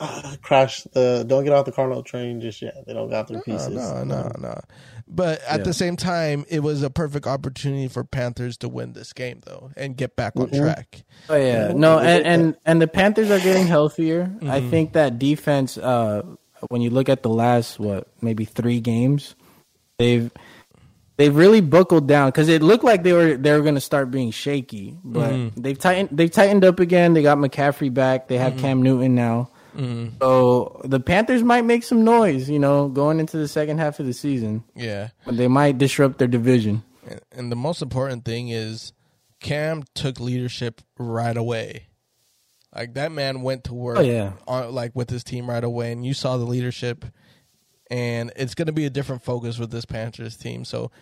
uh, 0.00 0.36
crash 0.42 0.82
the. 0.94 1.24
Don't 1.26 1.44
get 1.44 1.52
off 1.52 1.66
the 1.66 1.72
Cardinal 1.72 2.02
train 2.02 2.40
just 2.40 2.62
yet. 2.62 2.74
They 2.86 2.94
don't 2.94 3.10
got 3.10 3.28
their 3.28 3.36
No, 3.38 3.42
pieces. 3.42 3.74
no, 3.74 4.02
no, 4.04 4.32
no. 4.38 4.58
But 5.06 5.42
at 5.42 5.58
Yeah. 5.60 5.64
the 5.64 5.74
same 5.74 5.96
time, 5.96 6.44
it 6.48 6.60
was 6.60 6.82
a 6.82 6.88
perfect 6.88 7.26
opportunity 7.26 7.86
for 7.88 8.02
Panthers 8.04 8.56
to 8.58 8.68
win 8.68 8.92
this 8.94 9.12
game, 9.12 9.40
though, 9.44 9.72
and 9.76 9.96
get 9.96 10.16
back 10.16 10.34
on 10.36 10.48
Mhm. 10.48 10.58
track. 10.58 11.02
Oh 11.28 11.36
yeah, 11.36 11.72
no, 11.74 11.98
and 11.98 12.24
and 12.26 12.56
and 12.64 12.80
the 12.80 12.88
Panthers 12.88 13.30
are 13.30 13.40
getting 13.40 13.66
healthier. 13.66 14.32
I 14.42 14.60
Mm-hmm. 14.60 14.70
think 14.70 14.92
that 14.94 15.18
defense. 15.18 15.76
Uh, 15.76 16.22
when 16.68 16.82
you 16.82 16.90
look 16.90 17.08
at 17.08 17.22
the 17.22 17.28
last 17.30 17.78
what 17.78 18.08
maybe 18.20 18.44
three 18.44 18.80
games, 18.80 19.34
they've 19.98 20.30
they've 21.16 21.34
really 21.34 21.60
buckled 21.60 22.06
down 22.08 22.28
because 22.28 22.48
it 22.48 22.62
looked 22.62 22.84
like 22.84 23.02
they 23.02 23.12
were 23.12 23.36
they 23.36 23.52
were 23.52 23.60
going 23.62 23.74
to 23.74 23.80
start 23.80 24.10
being 24.10 24.30
shaky, 24.30 24.96
but 25.04 25.32
Mm-hmm. 25.32 25.60
they've 25.60 25.78
tightened 25.78 26.08
they've 26.12 26.30
tightened 26.30 26.64
up 26.64 26.80
again. 26.80 27.14
They 27.14 27.22
got 27.22 27.38
McCaffrey 27.38 27.92
back. 27.92 28.28
They 28.28 28.36
Mm-hmm. 28.36 28.44
have 28.44 28.58
Cam 28.58 28.82
Newton 28.82 29.14
now. 29.14 29.50
So 30.20 30.80
the 30.84 31.00
Panthers 31.00 31.42
might 31.42 31.64
make 31.64 31.84
some 31.84 32.04
noise, 32.04 32.50
you 32.50 32.58
know, 32.58 32.88
going 32.88 33.20
into 33.20 33.36
the 33.38 33.48
second 33.48 33.78
half 33.78 34.00
of 34.00 34.06
the 34.06 34.12
season. 34.12 34.64
Yeah, 34.74 35.08
They 35.26 35.48
might 35.48 35.78
disrupt 35.78 36.18
their 36.18 36.28
division. 36.28 36.82
and 37.32 37.50
the 37.50 37.56
most 37.56 37.80
important 37.80 38.24
thing 38.24 38.48
is 38.48 38.92
Cam 39.40 39.84
took 39.94 40.20
leadership 40.20 40.80
right 40.98 41.36
away. 41.36 41.86
Like 42.74 42.94
that 42.94 43.10
man 43.12 43.42
went 43.42 43.64
to 43.64 43.74
work, 43.74 43.98
Oh, 43.98 44.02
yeah. 44.02 44.32
on, 44.46 44.72
like 44.72 44.94
with 44.94 45.10
his 45.10 45.24
team 45.24 45.48
right 45.50 45.62
away, 45.64 45.92
and 45.92 46.04
you 46.04 46.14
saw 46.14 46.36
the 46.36 46.44
leadership. 46.44 47.04
And 47.90 48.32
it's 48.36 48.54
going 48.54 48.66
to 48.66 48.72
be 48.72 48.84
a 48.84 48.90
different 48.90 49.22
focus 49.24 49.58
with 49.58 49.72
this 49.72 49.84
Panthers 49.84 50.36
team. 50.36 50.64
So, 50.64 50.92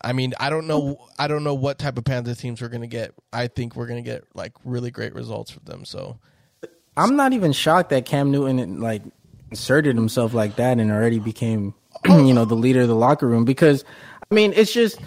I 0.00 0.12
mean, 0.12 0.32
I 0.38 0.48
don't 0.48 0.68
know, 0.68 1.04
I 1.18 1.26
don't 1.26 1.42
know 1.42 1.54
what 1.54 1.78
type 1.80 1.98
of 1.98 2.04
Panthers 2.04 2.38
teams 2.38 2.62
we're 2.62 2.68
going 2.68 2.82
to 2.82 2.86
get. 2.86 3.12
I 3.32 3.48
think 3.48 3.74
we're 3.74 3.88
going 3.88 4.02
to 4.02 4.08
get 4.08 4.22
like 4.34 4.52
really 4.64 4.92
great 4.92 5.12
results 5.12 5.50
from 5.50 5.64
them. 5.64 5.84
So, 5.84 6.18
I'm 6.96 7.16
not 7.16 7.32
even 7.32 7.50
shocked 7.52 7.90
that 7.90 8.04
Cam 8.06 8.30
Newton 8.30 8.80
like 8.80 9.02
inserted 9.50 9.96
himself 9.96 10.32
like 10.32 10.54
that 10.56 10.78
and 10.78 10.92
already 10.92 11.18
became, 11.18 11.74
you 12.06 12.32
know, 12.32 12.44
the 12.44 12.54
leader 12.54 12.82
of 12.82 12.88
the 12.88 12.94
locker 12.94 13.26
room. 13.26 13.44
Because 13.44 13.84
I 14.30 14.34
mean, 14.34 14.52
it's 14.54 14.72
just 14.72 15.00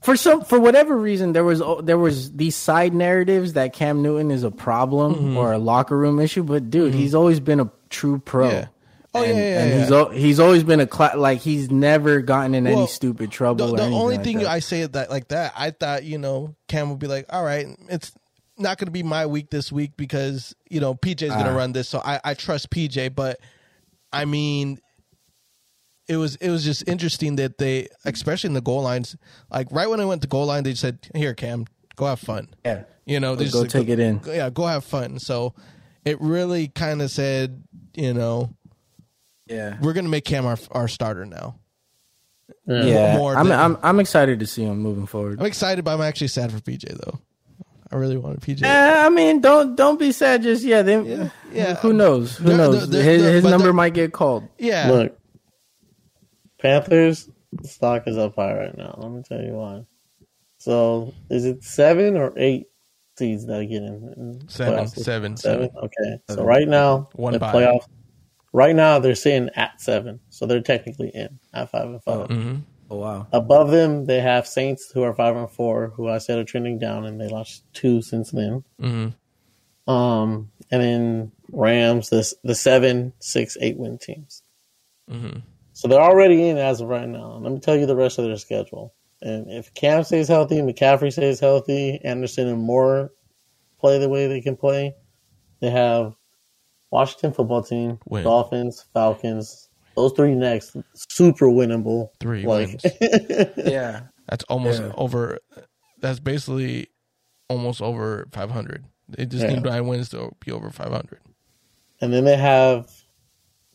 for 0.00 0.16
some 0.16 0.42
for 0.44 0.58
whatever 0.60 0.96
reason 0.96 1.32
there 1.32 1.44
was 1.44 1.60
there 1.82 1.98
was 1.98 2.32
these 2.32 2.54
side 2.56 2.94
narratives 2.94 3.54
that 3.54 3.72
Cam 3.72 4.02
Newton 4.02 4.30
is 4.30 4.42
a 4.44 4.50
problem 4.50 5.14
Mm-hmm. 5.14 5.36
or 5.36 5.52
a 5.52 5.58
locker 5.58 5.96
room 5.96 6.20
issue. 6.20 6.42
But 6.42 6.70
dude, 6.70 6.94
he's 6.94 7.14
always 7.14 7.40
been 7.40 7.60
a 7.60 7.70
true 7.90 8.18
pro. 8.18 8.48
Yeah. 8.50 8.66
Oh, 9.14 9.22
yeah, 9.22 9.28
and, 9.30 9.38
yeah, 9.38 9.60
and 9.62 9.70
yeah. 9.70 9.80
he's 9.80 9.90
al- 9.92 10.10
he's 10.10 10.40
always 10.40 10.62
been 10.64 10.80
a 10.80 10.86
cla- 10.86 11.16
like 11.16 11.40
he's 11.40 11.70
never 11.70 12.20
gotten 12.20 12.54
in 12.54 12.66
any 12.66 12.86
stupid 12.86 13.30
trouble. 13.32 13.68
the 13.74 13.82
anything 13.82 13.94
only 13.98 14.16
like 14.16 14.24
thing 14.24 14.38
that. 14.38 14.46
I 14.48 14.58
say 14.60 14.84
that 14.86 15.10
like 15.10 15.28
that, 15.28 15.54
I 15.56 15.70
thought 15.70 16.04
you 16.04 16.18
know 16.18 16.54
Cam 16.68 16.90
would 16.90 16.98
be 16.98 17.06
like, 17.06 17.24
all 17.30 17.42
right, 17.42 17.66
it's 17.88 18.12
not 18.58 18.76
going 18.76 18.86
to 18.86 18.92
be 18.92 19.02
my 19.02 19.24
week 19.26 19.48
this 19.50 19.72
week 19.72 19.92
because 19.96 20.54
you 20.68 20.80
know 20.80 20.94
PJ's 20.94 21.30
going 21.30 21.44
to 21.46 21.52
Ah. 21.52 21.56
run 21.56 21.72
this, 21.72 21.88
so 21.88 22.00
I, 22.04 22.20
I 22.22 22.34
trust 22.34 22.70
PJ. 22.70 23.14
But 23.14 23.40
I 24.12 24.26
mean, 24.26 24.78
it 26.08 26.16
was 26.16 26.36
it 26.36 26.50
was 26.50 26.64
just 26.64 26.88
interesting 26.88 27.36
that 27.36 27.58
they, 27.58 27.88
especially 28.04 28.48
in 28.48 28.54
the 28.54 28.60
goal 28.60 28.82
lines, 28.82 29.16
like 29.50 29.68
right 29.70 29.88
when 29.88 30.00
I 30.00 30.04
went 30.04 30.22
to 30.22 30.28
goal 30.28 30.46
line, 30.46 30.64
they 30.64 30.74
said, 30.74 30.98
"Here, 31.14 31.34
Cam, 31.34 31.66
go 31.96 32.06
have 32.06 32.20
fun." 32.20 32.48
yeah. 32.64 32.84
You 33.06 33.20
know, 33.20 33.36
they 33.36 33.44
Go 33.46 33.62
just 33.62 33.70
said, 33.72 33.80
take 33.80 33.88
it 33.88 33.98
in. 34.00 34.18
go- 34.18 34.32
Yeah, 34.34 34.50
go 34.50 34.66
have 34.66 34.84
fun. 34.84 35.18
So 35.18 35.54
it 36.04 36.20
really 36.20 36.68
kind 36.68 37.00
of 37.00 37.10
said, 37.10 37.62
you 37.94 38.12
know, 38.12 38.54
Yeah. 39.46 39.78
we're 39.80 39.94
going 39.94 40.04
to 40.04 40.10
make 40.10 40.26
Cam 40.26 40.44
our 40.44 40.58
our 40.72 40.88
starter 40.88 41.24
now. 41.24 41.58
Yeah. 42.66 42.82
Yeah, 42.84 43.16
more 43.16 43.34
I'm, 43.36 43.48
than- 43.48 43.58
I'm 43.58 43.78
I'm 43.82 44.00
excited 44.00 44.40
to 44.40 44.46
see 44.46 44.62
him 44.64 44.78
moving 44.80 45.06
forward. 45.06 45.40
I'm 45.40 45.46
excited, 45.46 45.84
but 45.86 45.94
I'm 45.94 46.02
actually 46.02 46.28
sad 46.28 46.52
for 46.52 46.58
PJ 46.60 46.98
though. 47.02 47.18
I 47.90 47.96
really 47.96 48.18
wanted 48.18 48.40
PJ. 48.42 48.62
Eh, 48.62 49.06
I 49.06 49.08
mean, 49.08 49.40
don't 49.40 49.74
don't 49.74 49.98
be 49.98 50.12
sad 50.12 50.42
just 50.42 50.62
yet. 50.62 50.84
They, 50.84 51.00
Yeah, 51.00 51.30
yeah. 51.50 51.74
Who 51.76 51.94
knows? 51.94 52.36
Who 52.36 52.44
They're- 52.44 52.56
knows? 52.58 52.88
they're- 52.90 53.02
his 53.02 53.22
they're- 53.22 53.32
his 53.36 53.42
but 53.42 53.50
number 53.50 53.72
might 53.72 53.94
get 53.94 54.12
called. 54.12 54.44
Yeah, 54.58 54.90
Look, 54.90 55.17
Panthers 56.58 57.28
stock 57.64 58.04
is 58.06 58.16
up 58.18 58.36
high 58.36 58.54
right 58.54 58.76
now. 58.76 58.94
Let 58.98 59.10
me 59.12 59.22
tell 59.22 59.40
you 59.40 59.52
why. 59.52 59.84
So, 60.58 61.14
is 61.30 61.44
it 61.44 61.62
seven 61.62 62.16
or 62.16 62.32
eight 62.36 62.66
seeds 63.16 63.46
that 63.46 63.64
get 63.66 63.82
in? 63.82 64.12
in 64.16 64.48
Seven, 64.48 64.86
seven, 64.88 65.36
seven. 65.36 65.36
seven. 65.36 65.70
Okay, 65.84 66.18
so 66.28 66.44
right 66.44 66.66
now 66.68 67.08
One 67.14 67.32
the 67.32 67.38
bye. 67.38 67.52
playoff. 67.54 67.82
Right 68.52 68.74
now 68.74 68.98
they're 68.98 69.14
sitting 69.14 69.50
at 69.56 69.80
seven, 69.80 70.20
so 70.30 70.46
they're 70.46 70.60
technically 70.62 71.10
in 71.14 71.38
at 71.52 71.70
five 71.70 71.84
and 71.86 72.02
5 72.02 72.26
hmm 72.28 72.56
Oh 72.90 72.96
wow! 72.96 73.26
Above 73.32 73.70
them, 73.70 74.06
they 74.06 74.18
have 74.20 74.46
Saints 74.46 74.90
who 74.94 75.02
are 75.02 75.14
five 75.14 75.36
and 75.36 75.50
four, 75.50 75.88
who 75.94 76.08
I 76.08 76.16
said 76.16 76.38
are 76.38 76.44
trending 76.44 76.78
down, 76.78 77.04
and 77.04 77.20
they 77.20 77.28
lost 77.28 77.62
two 77.74 78.00
since 78.00 78.30
then. 78.30 78.64
hmm 78.80 79.08
Um, 79.86 80.50
and 80.70 80.82
then 80.82 81.32
Rams, 81.52 82.08
the 82.08 82.32
the 82.44 82.54
seven, 82.54 83.12
six, 83.20 83.58
eight 83.60 83.76
win 83.76 83.98
teams. 83.98 84.42
hmm 85.08 85.40
So 85.78 85.86
they're 85.86 86.00
already 86.00 86.48
in 86.48 86.58
as 86.58 86.80
of 86.80 86.88
right 86.88 87.08
now. 87.08 87.38
Let 87.40 87.52
me 87.52 87.60
tell 87.60 87.76
you 87.76 87.86
the 87.86 87.94
rest 87.94 88.18
of 88.18 88.24
their 88.24 88.36
schedule. 88.36 88.96
And 89.22 89.48
if 89.48 89.72
Cam 89.74 90.02
stays 90.02 90.26
healthy, 90.26 90.56
McCaffrey 90.56 91.12
stays 91.12 91.38
healthy, 91.38 92.00
Anderson 92.02 92.48
and 92.48 92.58
Moore 92.60 93.12
play 93.78 94.00
the 94.00 94.08
way 94.08 94.26
they 94.26 94.40
can 94.40 94.56
play, 94.56 94.92
they 95.60 95.70
have 95.70 96.16
Washington 96.90 97.32
football 97.32 97.62
team, 97.62 98.00
Win. 98.08 98.24
Dolphins, 98.24 98.86
Falcons. 98.92 99.68
Those 99.94 100.14
three 100.14 100.34
next, 100.34 100.74
super 100.96 101.46
winnable. 101.46 102.08
Three 102.18 102.42
Like, 102.44 102.80
Yeah, 103.56 104.00
That's 104.28 104.42
almost 104.48 104.80
Yeah. 104.82 104.90
over. 104.96 105.38
That's 106.00 106.18
basically 106.18 106.88
almost 107.48 107.80
over 107.80 108.26
500. 108.32 108.84
They 109.10 109.26
just 109.26 109.44
Yeah. 109.44 109.54
need 109.54 109.62
nine 109.62 109.86
wins 109.86 110.08
to 110.08 110.32
be 110.44 110.50
over 110.50 110.70
500. 110.70 111.20
and 112.00 112.12
then 112.12 112.24
they 112.24 112.36
have 112.36 112.90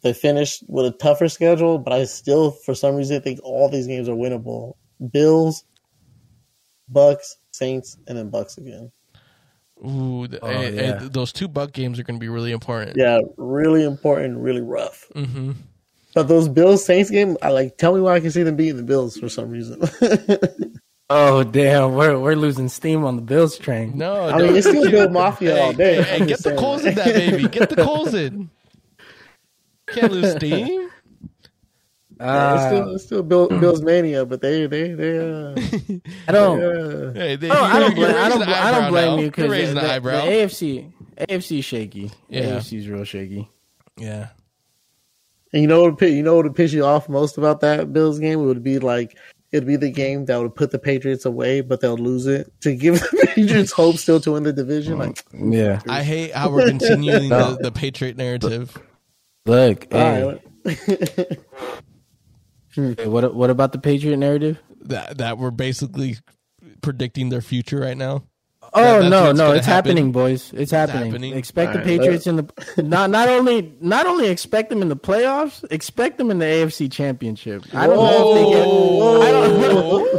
They 0.04 0.14
finished 0.14 0.64
with 0.68 0.86
a 0.86 0.92
tougher 0.92 1.30
schedule, 1.30 1.80
but 1.80 1.94
I 1.94 2.04
still, 2.06 2.52
for 2.52 2.76
some 2.76 2.96
reason, 2.96 3.22
think 3.22 3.40
all 3.44 3.70
these 3.70 3.88
games 3.88 4.10
are 4.10 4.16
winnable. 4.16 4.74
Bills, 5.12 5.64
Bucks, 6.90 7.38
Saints, 7.52 7.98
and 8.08 8.18
then 8.18 8.30
Bucks 8.30 8.58
again. 8.58 8.92
Ooh, 9.86 10.28
the, 10.28 10.40
Oh, 10.44 10.48
eh, 10.50 10.70
yeah. 10.70 11.08
those 11.12 11.32
two 11.34 11.48
Buck 11.48 11.72
games 11.72 12.00
are 12.00 12.04
going 12.04 12.20
to 12.20 12.24
be 12.24 12.30
really 12.30 12.52
important. 12.52 12.98
Yeah, 12.98 13.20
really 13.38 13.84
important, 13.84 14.38
really 14.38 14.62
rough. 14.62 15.06
hmm 15.16 15.52
But 16.14 16.28
those 16.28 16.48
Bills 16.48 16.86
Saints 16.86 17.10
game, 17.10 17.38
I 17.42 17.50
like. 17.50 17.78
Tell 17.78 17.94
me 17.96 18.02
why 18.02 18.16
I 18.16 18.20
can 18.20 18.32
see 18.32 18.44
them 18.44 18.56
beating 18.56 18.78
the 18.78 18.84
Bills 18.84 19.18
for 19.18 19.30
some 19.30 19.50
reason. 19.50 19.82
Oh 21.10 21.44
damn, 21.44 21.94
we're 21.94 22.18
we're 22.18 22.36
losing 22.36 22.70
steam 22.70 23.04
on 23.04 23.18
the 23.18 23.22
Bills 23.22 23.58
train. 23.60 23.96
No, 23.96 24.30
I 24.30 24.38
mean, 24.42 24.56
it's 24.56 24.66
still 24.68 24.90
Bill 24.90 25.10
Mafia 25.10 25.62
all 25.62 25.74
day. 25.74 26.02
Hey, 26.02 26.20
get 26.26 26.38
the 26.38 26.44
saying. 26.44 26.58
coals 26.58 26.86
in 26.86 26.96
that 26.96 27.06
baby. 27.14 27.48
Get 27.50 27.70
the 27.70 27.76
coals 27.76 28.14
in. 28.16 28.50
Can't 29.94 30.12
lose 30.12 30.32
steam. 30.36 30.90
Yeah, 32.20 32.54
it's 32.54 32.62
Uh, 32.64 32.68
still, 32.70 32.96
it's 32.96 33.04
still 33.06 33.24
Bill, 33.24 33.48
Bills 33.60 33.82
mania, 33.82 34.24
but 34.26 34.40
they 34.40 34.66
they 34.68 34.94
they 34.94 35.18
uh, 35.18 35.56
I 36.28 36.32
don't. 36.32 36.62
uh, 36.64 37.14
Hey, 37.14 37.36
they, 37.36 37.50
Oh, 37.50 37.64
I 37.64 37.80
don't 37.80 37.98
you're 37.98 38.08
blame. 38.08 38.16
I 38.24 38.30
don't. 38.30 38.44
I 38.44 38.72
don't 38.72 38.90
blame 38.92 39.16
now. 39.16 39.22
you 39.24 39.30
because 39.32 39.50
raising 39.50 39.76
the, 39.76 39.82
the 39.82 39.92
eyebrow. 39.94 40.22
AFC 40.22 40.92
AFC 41.18 41.60
is 41.60 41.66
shaky. 41.66 42.12
Yeah. 42.30 42.42
AFC 42.58 42.78
is 42.78 42.88
real 42.88 43.04
shaky. 43.04 43.50
yeah. 43.98 44.28
And 45.52 45.62
you 45.64 45.68
know 45.68 45.82
what? 45.84 46.00
would 46.00 46.10
You 46.12 46.24
know 46.24 46.36
what 46.36 46.46
would 46.46 46.56
piss 46.56 46.72
you 46.72 46.86
off 46.86 47.10
most 47.10 47.38
about 47.38 47.60
that 47.62 47.92
Bills 47.92 48.20
game? 48.20 48.40
It 48.40 48.44
would 48.46 48.64
be 48.64 48.80
like 48.80 49.18
it'd 49.52 49.68
be 49.68 49.76
the 49.76 49.92
game 49.92 50.26
that 50.26 50.38
would 50.40 50.56
put 50.56 50.72
the 50.72 50.80
Patriots 50.80 51.26
away, 51.26 51.62
but 51.62 51.82
they'll 51.82 51.98
lose 51.98 52.26
it 52.28 52.54
to 52.62 52.76
give 52.76 53.00
the 53.02 53.28
Patriots 53.36 53.72
hope 53.72 53.98
still 53.98 54.20
to 54.22 54.32
win 54.34 54.44
the 54.44 54.54
division. 54.54 54.98
Like, 55.00 55.24
Yeah. 55.34 55.82
I 55.90 56.04
hate 56.04 56.32
how 56.34 56.52
we're 56.52 56.68
continuing 56.68 57.30
the, 57.30 57.58
the 57.62 57.72
Patriot 57.72 58.18
narrative. 58.18 58.78
Look. 59.46 59.92
Hey, 59.92 60.24
right, 60.24 60.42
hmm. 62.76 62.94
hey, 62.94 63.08
what 63.08 63.36
what 63.36 63.50
about 63.50 63.74
the 63.74 63.80
Patriot 63.80 64.18
narrative? 64.18 64.60
That 64.82 65.18
that 65.18 65.38
we're 65.38 65.52
basically 65.52 66.18
predicting 66.82 67.30
their 67.30 67.42
future 67.42 67.80
right 67.80 67.98
now. 67.98 68.24
Oh 68.76 69.02
that's 69.02 69.10
no, 69.10 69.32
no, 69.32 69.52
it's 69.52 69.66
happen. 69.66 69.90
happening, 69.90 70.12
boys. 70.12 70.52
It's 70.54 70.72
happening. 70.72 71.12
happening. 71.12 71.36
Expect 71.36 71.74
the 71.74 71.80
All 71.80 71.86
right, 71.86 72.00
Patriots 72.00 72.26
in 72.26 72.38
the 72.38 72.50
not 72.84 73.10
not 73.10 73.28
only 73.28 73.76
not 73.82 74.08
only 74.08 74.30
expect 74.30 74.70
them 74.70 74.82
in 74.82 74.90
the 74.90 74.96
playoffs, 74.96 75.64
expect 75.72 76.18
them 76.18 76.32
in 76.32 76.40
the 76.40 76.46
AFC 76.46 76.92
Championship. 76.92 77.64
I 77.74 77.88
don't 77.88 77.98
know 77.98 78.30
if 78.30 78.36
they 78.36 78.52
get. 78.52 78.68
I 79.28 79.32
don't, 79.32 80.14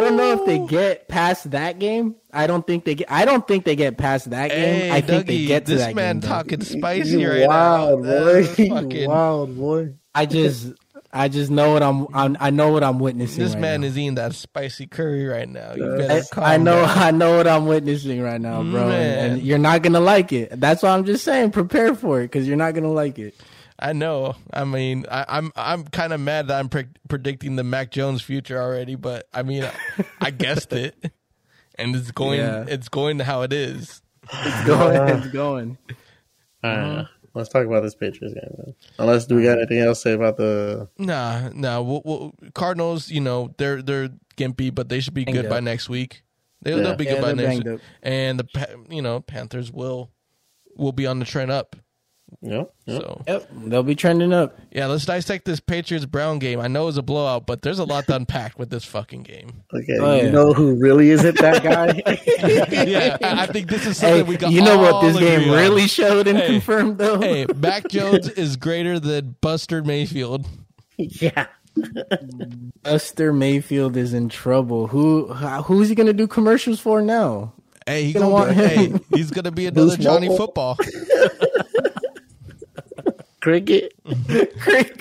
I 0.00 0.08
don't 0.08 0.16
know 0.16 0.32
if 0.32 0.46
they 0.46 0.58
get 0.66 1.08
past 1.08 1.50
that 1.50 1.78
game. 1.78 2.16
I 2.32 2.46
don't 2.46 2.66
think 2.66 2.84
they 2.84 2.94
get. 2.94 3.10
I 3.10 3.24
don't 3.24 3.46
think 3.46 3.64
they 3.64 3.76
get 3.76 3.96
past 3.98 4.30
that 4.30 4.50
game. 4.50 4.58
Hey, 4.80 4.90
I 4.90 5.00
think 5.00 5.26
they 5.26 5.44
get 5.46 5.66
to 5.66 5.72
this 5.72 5.80
that 5.82 5.94
man 5.94 6.16
game. 6.16 6.20
though. 6.20 6.28
talking 6.28 6.60
spicy 6.62 7.20
you 7.20 7.30
right 7.30 7.46
wild 7.46 8.02
now. 8.02 8.24
boy, 8.24 8.44
fucking- 8.68 9.08
wild 9.08 9.56
boy. 9.56 9.94
I 10.14 10.26
just, 10.26 10.72
I 11.12 11.28
just 11.28 11.50
know 11.52 11.72
what 11.72 11.82
I'm. 11.84 12.06
I'm 12.12 12.36
I 12.40 12.50
know 12.50 12.72
what 12.72 12.82
I'm 12.82 12.98
witnessing. 12.98 13.42
this 13.42 13.52
right 13.54 13.60
man 13.60 13.80
now. 13.82 13.86
is 13.88 13.96
eating 13.98 14.14
that 14.16 14.34
spicy 14.34 14.86
curry 14.88 15.24
right 15.26 15.48
now. 15.48 15.74
You 15.74 15.84
Uh, 15.84 15.96
better 15.98 16.40
I, 16.40 16.54
I 16.54 16.56
know, 16.56 16.84
down. 16.84 16.98
I 16.98 17.10
know 17.12 17.36
what 17.36 17.46
I'm 17.46 17.66
witnessing 17.66 18.20
right 18.20 18.40
now, 18.40 18.62
bro, 18.62 18.90
and, 18.90 19.32
and 19.34 19.42
you're 19.42 19.58
not 19.58 19.82
gonna 19.82 20.00
like 20.00 20.32
it. 20.32 20.58
That's 20.60 20.82
why 20.82 20.90
I'm 20.90 21.04
just 21.04 21.24
saying, 21.24 21.50
prepare 21.52 21.94
for 21.94 22.20
it 22.20 22.24
because 22.24 22.48
you're 22.48 22.56
not 22.56 22.74
gonna 22.74 22.90
like 22.92 23.18
it. 23.20 23.34
I 23.80 23.92
know. 23.94 24.36
I 24.52 24.64
mean, 24.64 25.06
I, 25.10 25.24
I'm 25.28 25.52
I'm 25.56 25.84
kind 25.84 26.12
of 26.12 26.20
mad 26.20 26.48
that 26.48 26.58
I'm 26.58 26.68
pre- 26.68 26.88
predicting 27.08 27.56
the 27.56 27.64
Mac 27.64 27.90
Jones 27.90 28.20
future 28.22 28.60
already, 28.60 28.94
but 28.94 29.26
I 29.32 29.42
mean, 29.42 29.64
I, 29.64 29.72
I 30.20 30.30
guessed 30.30 30.72
it, 30.72 30.94
and 31.76 31.96
it's 31.96 32.10
going 32.10 32.40
Yeah. 32.40 32.64
it's 32.68 32.88
going 32.88 33.18
to 33.18 33.24
how 33.24 33.42
it 33.42 33.52
is. 33.52 34.02
It's 34.32 34.64
going, 34.66 34.96
uh-huh. 34.96 35.16
it's 35.16 35.26
going. 35.28 35.78
All 36.62 36.70
right, 36.70 36.78
uh-huh. 36.78 37.04
let's 37.34 37.48
talk 37.48 37.64
about 37.66 37.82
this 37.82 37.94
Patriots 37.94 38.34
game. 38.34 38.54
Man. 38.58 38.74
Unless 38.98 39.26
do 39.26 39.34
we 39.36 39.44
got 39.44 39.58
anything 39.58 39.78
else 39.78 39.98
to 39.98 40.10
say 40.10 40.12
about 40.12 40.36
the? 40.36 40.88
Nah, 40.98 41.48
nah. 41.54 41.80
We'll, 41.80 42.02
we'll, 42.04 42.34
Cardinals, 42.54 43.10
you 43.10 43.20
know, 43.20 43.54
they're 43.56 43.80
they're 43.82 44.10
gimpy, 44.36 44.74
but 44.74 44.88
they 44.90 45.00
should 45.00 45.14
be 45.14 45.24
Banged 45.24 45.38
good 45.38 45.48
by 45.48 45.60
next 45.60 45.88
week. 45.88 46.22
They, 46.62 46.76
Yeah. 46.76 46.82
They'll 46.82 46.96
be 46.96 47.04
Yeah, 47.06 47.14
good 47.14 47.22
by 47.22 47.32
next 47.32 47.64
week. 47.64 47.66
up. 47.66 47.80
And 48.02 48.40
the 48.40 48.84
you 48.90 49.00
know 49.00 49.20
Panthers 49.20 49.72
will 49.72 50.10
will 50.76 50.92
be 50.92 51.06
on 51.06 51.18
the 51.18 51.24
trend 51.24 51.50
up. 51.50 51.76
Yep. 52.42 52.72
yep. 52.86 53.02
So 53.02 53.22
Yep, 53.26 53.50
they'll 53.66 53.82
be 53.82 53.94
trending 53.94 54.32
up. 54.32 54.58
yeah, 54.72 54.86
let's 54.86 55.04
dissect 55.04 55.44
this 55.44 55.60
Patriots 55.60 56.06
Brown 56.06 56.38
game. 56.38 56.58
I 56.60 56.68
know 56.68 56.88
it's 56.88 56.96
a 56.96 57.02
blowout, 57.02 57.46
but 57.46 57.62
there's 57.62 57.78
a 57.78 57.84
lot 57.84 58.06
to 58.06 58.16
unpack 58.16 58.58
with 58.58 58.70
this 58.70 58.84
fucking 58.84 59.22
game. 59.24 59.62
Okay, 59.74 59.98
Oh, 60.00 60.16
you 60.16 60.22
yeah. 60.24 60.30
know 60.30 60.52
who 60.52 60.74
really 60.76 61.10
isn't 61.10 61.36
that 61.38 61.62
guy? 61.62 62.02
yeah, 62.86 63.16
I 63.22 63.42
I 63.42 63.46
think 63.46 63.68
this 63.68 63.86
is 63.86 63.98
something 63.98 64.16
Hey, 64.16 64.22
we 64.22 64.36
got. 64.36 64.52
you 64.52 64.62
know 64.62 64.78
what 64.78 65.02
this 65.02 65.18
game 65.18 65.40
agree 65.40 65.50
on. 65.52 65.56
really 65.58 65.86
showed 65.88 66.26
and 66.28 66.38
Hey, 66.38 66.46
confirmed, 66.46 66.98
though. 66.98 67.20
Hey, 67.20 67.46
Mac 67.56 67.88
Jones 67.90 68.28
is 68.28 68.56
greater 68.56 68.98
than 68.98 69.36
Buster 69.40 69.82
Mayfield. 69.82 70.46
yeah. 70.96 71.46
Buster 72.82 73.32
Mayfield 73.32 73.96
is 73.96 74.14
in 74.14 74.28
trouble. 74.28 74.86
Who, 74.88 75.26
who's 75.32 75.88
he 75.88 75.94
gonna 75.94 76.12
do 76.12 76.26
commercials 76.26 76.80
for 76.80 77.02
now? 77.02 77.52
Hey, 77.86 78.04
he 78.04 78.12
Gonna 78.12 78.26
gonna 78.26 78.34
want 78.34 78.48
be, 78.50 78.54
hey, 78.54 78.92
he's 79.14 79.30
gonna 79.30 79.50
be 79.50 79.66
another 79.66 79.96
Johnny. 79.96 80.34
Football. 80.36 80.76
Cricket. 83.40 83.94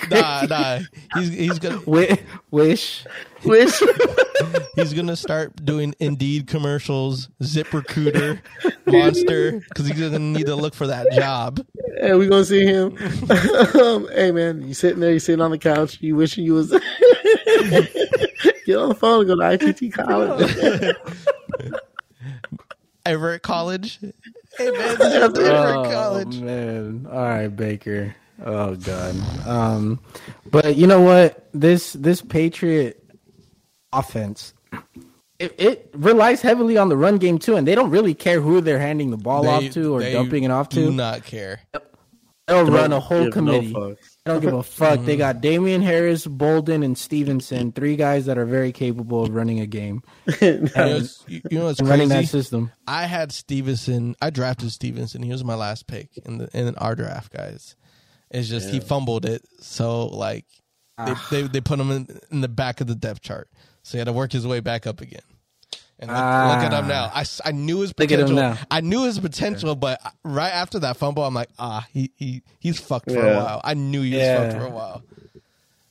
Nah, 0.10 0.46
nah. 0.50 0.80
He's 1.16 1.30
he's 1.30 1.60
gonna 1.60 1.76
Wi- 1.86 2.20
Wish. 2.52 3.06
Wish. 3.44 3.82
he's 4.76 4.94
gonna 4.94 5.16
start 5.16 5.66
doing 5.66 5.94
Indeed 6.00 6.48
commercials, 6.48 7.30
ZipRecruiter, 7.44 8.40
Monster, 8.86 9.60
because 9.60 9.88
he's 9.88 10.00
gonna 10.00 10.20
need 10.20 10.46
to 10.46 10.56
look 10.56 10.74
for 10.74 10.88
that 10.88 11.12
job. 11.12 11.66
hey, 12.00 12.14
we 12.16 12.28
gonna 12.28 12.46
see 12.46 12.66
him. 12.66 12.98
um, 13.82 14.08
hey 14.14 14.32
man, 14.32 14.62
you 14.68 14.74
sitting 14.74 15.00
there, 15.02 15.12
you 15.14 15.20
sitting 15.20 15.42
on 15.42 15.52
the 15.52 15.58
couch, 15.58 15.98
you 16.02 16.16
wishing 16.16 16.44
you 16.46 16.54
was. 16.54 16.70
Get 18.66 18.78
on 18.78 18.90
the 18.90 18.96
phone 18.98 19.20
and 19.22 19.28
go 19.28 19.36
to 19.36 19.52
ITT 19.68 19.94
college. 19.94 20.96
Everest 23.06 23.44
College. 23.44 24.00
Hey 24.58 24.72
man, 24.72 24.98
this 24.98 25.00
is 25.00 25.14
Everest 25.14 25.38
Oh 25.54 25.84
College. 25.92 26.40
man! 26.40 27.08
All 27.10 27.18
right, 27.20 27.48
Baker. 27.48 28.16
Oh 28.46 28.76
god. 28.76 29.16
Um, 29.48 30.00
but 30.50 30.76
you 30.76 30.88
know 30.88 31.02
what? 31.02 31.48
This 31.54 31.94
this 31.94 32.22
Patriot 32.22 33.04
offense, 33.94 34.54
it, 35.40 35.56
it 35.60 35.90
relies 35.94 36.42
heavily 36.42 36.78
on 36.78 36.90
the 36.90 36.98
run 36.98 37.18
game 37.18 37.38
too, 37.40 37.56
and 37.56 37.68
they 37.68 37.76
don't 37.76 37.90
really 37.90 38.14
care 38.14 38.42
who 38.42 38.62
they're 38.62 38.80
handing 38.80 39.12
the 39.12 39.18
ball 39.18 39.44
They- 39.44 39.68
off 39.68 39.74
to 39.74 39.96
or 39.96 40.02
dumping 40.02 40.44
it 40.44 40.52
off 40.52 40.70
to. 40.70 40.76
Do 40.76 40.86
to. 40.88 40.92
not 40.92 41.24
care. 41.26 41.62
They'll 42.48 42.66
run 42.66 42.92
a 42.94 43.00
whole 43.00 43.26
give 43.26 43.28
no 43.28 43.32
committee. 43.32 43.74
fucks. 43.74 43.98
I 44.26 44.32
don't 44.32 44.42
give 44.42 44.54
a 44.56 44.64
fuck. 44.64 45.02
They 45.06 45.18
got 45.26 45.40
Damien 45.40 45.84
Harris, 45.84 46.26
Bolden, 46.26 46.82
and 46.82 46.98
Stevenson, 46.98 47.72
three 47.72 47.96
guys 47.96 48.26
that 48.26 48.40
are 48.40 48.46
very 48.46 48.72
capable 48.72 49.24
of 49.26 49.30
running 49.30 49.60
a 49.60 49.68
game 49.68 50.02
You 50.42 50.68
know, 50.76 51.02
you 51.28 51.42
know 51.52 51.66
what's 51.66 51.80
and 51.80 51.88
running 51.88 52.10
that 52.10 52.26
system. 52.26 52.72
I 52.88 53.06
had 53.06 53.32
Stevenson. 53.32 54.16
I 54.20 54.32
drafted 54.32 54.72
Stevenson. 54.72 55.22
He 55.22 55.30
was 55.32 55.44
my 55.44 55.54
last 55.54 55.86
pick 55.86 56.10
in 56.26 56.40
the 56.40 56.50
in 56.60 56.74
our 56.78 56.96
draft, 56.96 57.32
guys. 57.32 57.76
It's 58.32 58.48
just 58.48 58.70
he 58.70 58.80
fumbled 58.80 59.26
it, 59.26 59.44
so 59.60 60.08
like 60.08 60.46
they, 61.04 61.14
they 61.32 61.42
they 61.44 61.62
put 61.62 61.80
him 61.80 61.90
in, 61.92 62.20
in 62.32 62.42
the 62.42 62.48
back 62.48 62.80
of 62.82 62.88
the 62.88 62.96
depth 62.96 63.22
chart, 63.22 63.50
so 63.84 63.94
he 63.94 63.98
had 64.00 64.06
to 64.06 64.14
work 64.14 64.32
his 64.32 64.46
way 64.46 64.60
back 64.60 64.86
up 64.86 65.02
again. 65.02 65.22
And 66.02 66.10
look, 66.10 66.18
look 66.18 66.24
at 66.24 66.72
him 66.72 66.88
now. 66.88 67.12
I, 67.14 67.22
s- 67.22 67.42
I 67.44 67.52
knew 67.52 67.82
his 67.82 67.94
Look 67.98 68.10
at 68.12 68.20
him 68.20 68.28
potential. 68.28 68.36
now. 68.38 68.58
I 68.72 68.80
knew 68.80 69.04
his 69.04 69.20
potential, 69.20 69.76
but 69.76 70.00
right 70.24 70.52
after 70.54 70.80
that 70.80 70.96
fumble, 70.96 71.26
I'm 71.26 71.34
like, 71.34 71.50
ah, 71.60 71.86
he 71.92 72.12
he 72.16 72.42
he's 72.60 72.80
fucked 72.80 73.12
for 73.12 73.18
Yeah. 73.18 73.34
a 73.34 73.44
while. 73.44 73.62
I 73.66 73.74
knew 73.74 74.02
he 74.04 74.12
was 74.14 74.22
Yeah. 74.22 74.44
fucked 74.44 74.58
for 74.62 74.66
a 74.66 74.70
while. 74.70 75.04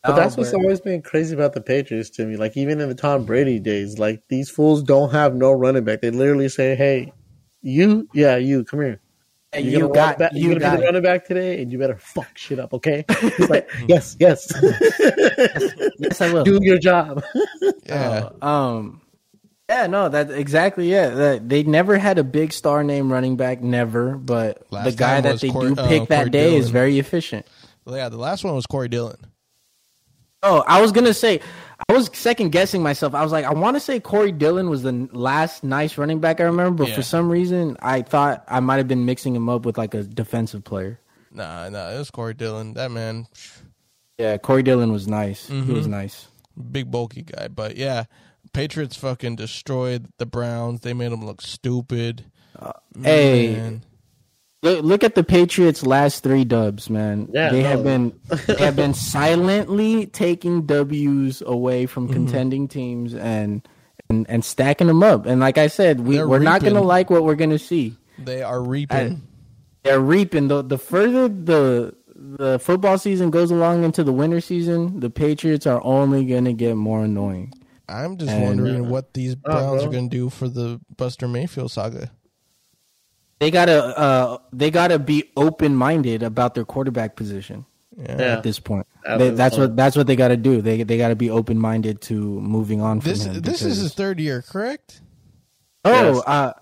But 0.05 0.16
that's 0.16 0.37
what's 0.38 0.55
always 0.55 0.81
been 0.81 1.03
crazy 1.03 1.35
about 1.35 1.53
the 1.53 1.61
Patriots 1.61 2.09
to 2.11 2.24
me. 2.24 2.37
Like 2.37 2.57
even 2.57 2.81
in 2.81 2.88
the 2.88 2.94
Tom 2.94 3.24
Brady 3.24 3.59
days, 3.59 3.98
like 3.98 4.22
these 4.29 4.48
fools 4.48 4.83
don't 4.83 5.11
have 5.11 5.35
no 5.35 5.53
running 5.53 5.85
back. 5.85 6.01
They 6.01 6.11
literally 6.11 6.48
say, 6.48 6.74
"Hey, 6.77 7.12
you, 7.61 8.09
yeah, 8.14 8.37
you, 8.37 8.64
come 8.64 8.81
here. 8.81 9.01
Hey, 9.52 9.62
You're 9.62 9.72
you 9.72 9.78
gonna 9.80 9.94
got 9.94 10.08
run 10.11 10.18
back, 10.18 10.32
you 10.34 10.58
got 10.58 10.72
be 10.72 10.76
the 10.76 10.82
it. 10.82 10.87
running 10.87 11.02
back 11.02 11.24
today, 11.26 11.62
and 11.62 11.72
you 11.72 11.78
better 11.78 11.96
fuck 11.96 12.37
shit 12.37 12.58
up, 12.58 12.74
okay?" 12.74 13.04
He's 13.38 13.48
like, 13.48 13.68
"Yes, 13.88 14.14
yes, 14.20 14.52
Yes, 15.98 16.20
I 16.20 16.32
will. 16.32 16.44
do 16.44 16.58
your 16.62 16.78
job." 16.78 17.22
Yeah, 17.87 18.28
Oh, 18.42 18.46
um, 18.46 19.00
yeah, 19.70 19.87
no, 19.87 20.11
that's 20.11 20.30
exactly 20.30 20.92
it. 20.92 21.14
That 21.14 21.48
they 21.48 21.62
never 21.62 21.96
had 21.96 22.18
a 22.18 22.24
big 22.24 22.52
star 22.52 22.84
name 22.84 23.11
running 23.11 23.37
back, 23.38 23.62
never. 23.62 24.16
But 24.16 24.66
Last 24.70 24.84
the 24.84 24.92
guy 24.92 25.22
that 25.22 25.40
they 25.40 25.48
Corey- 25.48 25.74
do 25.74 25.80
uh, 25.80 25.88
pick 25.88 26.08
that 26.08 26.18
Corey 26.24 26.30
day 26.30 26.54
is 26.54 26.68
very 26.68 26.98
efficient. 26.98 27.46
yeah. 27.87 28.11
The 28.11 28.18
last 28.18 28.44
one 28.44 28.54
was 28.54 28.66
Corey 28.66 28.88
Dillon. 28.88 29.16
Oh, 30.42 30.62
I 30.68 30.82
was 30.82 30.92
gonna 30.92 31.14
say, 31.14 31.40
I 31.90 31.94
was 31.94 32.11
second 32.12 32.51
guessing 32.51 32.83
myself. 32.83 33.14
I 33.14 33.22
was 33.22 33.33
like, 33.33 33.46
I 33.46 33.53
want 33.55 33.77
to 33.77 33.81
say 33.81 33.98
Corey 33.98 34.31
Dillon 34.31 34.68
was 34.68 34.83
the 34.83 35.09
last 35.12 35.64
nice 35.64 35.96
running 35.96 36.18
back 36.20 36.38
I 36.40 36.44
remember, 36.44 36.85
but 36.85 36.90
Yeah. 36.90 36.96
for 36.96 37.03
some 37.03 37.31
reason, 37.31 37.77
I 37.81 38.03
thought 38.03 38.44
I 38.46 38.61
might 38.61 38.77
have 38.77 38.88
been 38.88 39.07
mixing 39.07 39.35
him 39.35 39.48
up 39.48 39.64
with 39.64 39.79
like 39.79 39.94
a 39.94 40.03
defensive 40.03 40.64
player. 40.64 41.01
Nah, 41.33 41.68
nah, 41.70 41.90
it 41.90 41.98
was 41.98 42.11
Corey 42.11 42.35
Dillon. 42.35 42.74
That 42.74 42.90
man, 42.90 43.27
Yeah, 44.18 44.37
Corey 44.37 44.62
Dillon 44.62 44.92
was 44.92 45.07
nice. 45.09 45.46
He 45.46 45.55
Mm-hmm. 45.55 45.72
was 45.74 45.87
nice. 45.87 46.27
big 46.72 46.90
bulky 46.90 47.22
guy. 47.22 47.48
But 47.48 47.77
yeah, 47.77 48.05
Patriots 48.53 48.96
fucking 48.96 49.37
destroyed 49.37 50.09
the 50.18 50.27
Browns. 50.27 50.81
They 50.81 50.92
made 50.92 51.12
them 51.12 51.24
look 51.24 51.40
stupid. 51.40 52.24
Hey, 53.03 53.53
Man. 53.57 53.85
Look, 54.62 54.85
look 54.85 55.05
at 55.05 55.14
the 55.14 55.23
Patriots' 55.23 55.87
last 55.87 56.23
three 56.25 56.44
dubs, 56.44 56.90
man. 56.90 57.29
Yeah, 57.33 57.51
they 57.51 57.62
no. 57.62 57.68
have 57.68 57.85
been 57.85 58.21
they 58.47 58.57
have 58.57 58.75
been 58.77 58.94
silently 58.94 60.07
taking 60.07 60.66
W's 60.66 61.42
away 61.42 61.87
from 61.87 62.05
Mm-hmm. 62.07 62.12
contending 62.14 62.68
teams 62.68 63.14
and 63.14 63.66
and 64.11 64.29
and 64.29 64.44
stacking 64.44 64.87
them 64.88 65.03
up. 65.03 65.27
And 65.27 65.40
like 65.40 65.59
I 65.59 65.68
said, 65.68 66.01
we 66.01 66.16
They're 66.16 66.29
we're 66.29 66.38
not 66.40 66.62
going 66.62 66.75
to 66.75 66.81
like 66.81 67.09
what 67.11 67.25
we're 67.25 67.35
going 67.37 67.51
to 67.51 67.59
see. 67.59 67.97
They 68.18 68.42
are 68.42 68.61
reaping. 68.62 69.23
They're 69.85 70.01
reaping 70.01 70.49
the 70.49 70.62
the 70.62 70.79
further 70.79 71.29
the 71.29 71.94
the 72.16 72.59
football 72.59 72.99
season 72.99 73.31
goes 73.31 73.53
along 73.53 73.85
into 73.85 74.03
the 74.03 74.12
winter 74.12 74.40
season, 74.40 74.99
the 74.99 75.09
Patriots 75.09 75.68
are 75.68 75.81
only 75.85 76.25
going 76.25 76.47
to 76.47 76.53
get 76.53 76.75
more 76.75 77.05
annoying. 77.05 77.53
I'm 77.88 78.16
just 78.18 78.33
And- 78.33 78.44
wondering 78.44 78.88
what 78.88 79.14
these 79.14 79.37
Browns 79.37 79.83
bro. 79.83 79.88
are 79.88 79.92
going 79.92 80.11
to 80.11 80.16
do 80.16 80.29
for 80.31 80.49
the 80.49 80.81
Buster 80.97 81.29
Mayfield 81.29 81.71
saga. 81.71 82.11
They 83.40 83.51
gotta 83.51 83.96
uh, 83.98 84.38
they 84.53 84.70
gotta 84.70 84.98
be 84.98 85.31
open 85.37 85.77
minded 85.77 86.22
about 86.22 86.55
their 86.55 86.64
quarterback 86.64 87.16
position. 87.16 87.64
Yeah. 87.96 88.16
Yeah. 88.18 88.24
at 88.37 88.42
this 88.44 88.61
point. 88.61 88.87
At 89.05 89.18
They, 89.18 89.31
that's 89.31 89.57
point. 89.57 89.70
what 89.70 89.77
that's 89.77 89.96
what 89.96 90.07
they 90.07 90.14
got 90.16 90.29
to 90.29 90.37
do. 90.37 90.62
They 90.62 90.83
they 90.85 90.98
got 90.98 91.09
to 91.09 91.16
be 91.16 91.31
open 91.31 91.59
minded 91.59 92.01
to 92.03 92.14
moving 92.40 92.81
on 92.81 93.01
from 93.01 93.11
This 93.11 93.24
him. 93.24 93.40
this 93.40 93.62
is 93.62 93.79
his 93.79 93.92
third 93.94 94.20
year, 94.20 94.40
correct? 94.42 95.01
oh, 95.85 96.14
Yes. 96.14 96.22
uh, 96.27 96.53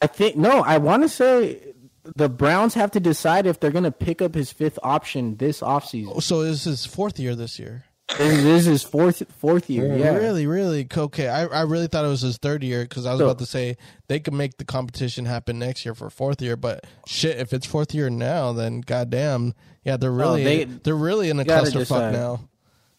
I 0.00 0.06
think 0.06 0.36
no. 0.36 0.60
I 0.62 0.78
want 0.78 1.02
to 1.02 1.08
say 1.08 1.74
the 2.16 2.28
Browns 2.28 2.74
have 2.74 2.92
to 2.92 3.00
decide 3.00 3.46
if 3.46 3.58
they're 3.58 3.72
going 3.72 3.84
to 3.84 3.90
pick 3.92 4.22
up 4.22 4.34
his 4.34 4.52
fifth 4.52 4.78
option 4.82 5.36
this 5.36 5.60
offseason. 5.60 6.22
So 6.22 6.42
this 6.44 6.58
is 6.58 6.64
his 6.64 6.86
fourth 6.86 7.18
year 7.18 7.34
this 7.34 7.58
year. 7.58 7.84
This, 8.18 8.42
this 8.42 8.60
is 8.62 8.66
his 8.66 8.82
fourth 8.82 9.22
fourth 9.38 9.70
year. 9.70 9.96
Yeah, 9.96 10.14
Really, 10.16 10.46
really 10.46 10.86
okay. 10.94 11.28
I, 11.28 11.44
I 11.46 11.62
really 11.62 11.86
thought 11.86 12.04
it 12.04 12.08
was 12.08 12.20
his 12.20 12.36
third 12.38 12.62
year 12.62 12.82
because 12.82 13.06
I 13.06 13.12
was 13.12 13.20
So- 13.20 13.24
about 13.26 13.38
to 13.38 13.46
say 13.46 13.76
they 14.08 14.20
could 14.20 14.34
make 14.34 14.56
the 14.58 14.64
competition 14.64 15.24
happen 15.24 15.58
next 15.58 15.84
year 15.84 15.94
for 15.94 16.10
fourth 16.10 16.42
year. 16.42 16.56
But 16.56 16.84
shit, 17.06 17.38
if 17.38 17.52
it's 17.52 17.66
fourth 17.66 17.94
year 17.94 18.10
now, 18.10 18.52
then 18.52 18.80
goddamn, 18.80 19.54
yeah, 19.84 19.96
they're 19.96 20.10
really 20.12 20.44
they- 20.44 20.64
they, 20.64 20.90
are 20.90 20.96
really 20.96 21.30
in 21.30 21.40
a 21.40 21.44
clusterfuck 21.44 22.12
now. 22.12 22.40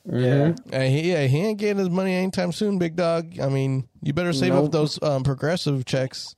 yeah. 0.09 0.53
Uh, 0.73 0.81
he 0.81 1.11
yeah, 1.11 1.27
he 1.27 1.39
ain't 1.41 1.59
getting 1.59 1.77
his 1.77 1.89
money 1.89 2.13
anytime 2.15 2.51
soon, 2.51 2.79
big 2.79 2.95
dog. 2.95 3.39
I 3.39 3.49
mean, 3.49 3.87
you 4.01 4.13
better 4.13 4.33
save 4.33 4.53
Nope. 4.53 4.65
up 4.65 4.71
those 4.71 5.01
um, 5.03 5.23
progressive 5.23 5.85
checks 5.85 6.35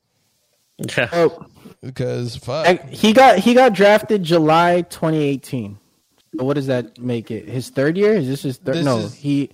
Yeah. 0.80 1.08
Oh, 1.14 1.46
because 1.82 2.36
fuck. 2.36 2.68
I- 2.68 2.74
he 2.90 3.14
got 3.14 3.40
he 3.40 3.54
got 3.54 3.72
drafted 3.74 4.24
July 4.24 4.82
2018. 4.82 5.80
So 6.38 6.44
what 6.46 6.56
does 6.56 6.68
that 6.68 6.98
make 7.00 7.30
it? 7.32 7.48
His 7.48 7.70
third 7.70 7.98
year? 7.98 8.14
Is 8.14 8.28
this 8.28 8.42
his 8.42 8.58
third? 8.58 8.76
This 8.76 8.86
no, 8.86 8.98
is- 9.00 9.14
he. 9.14 9.50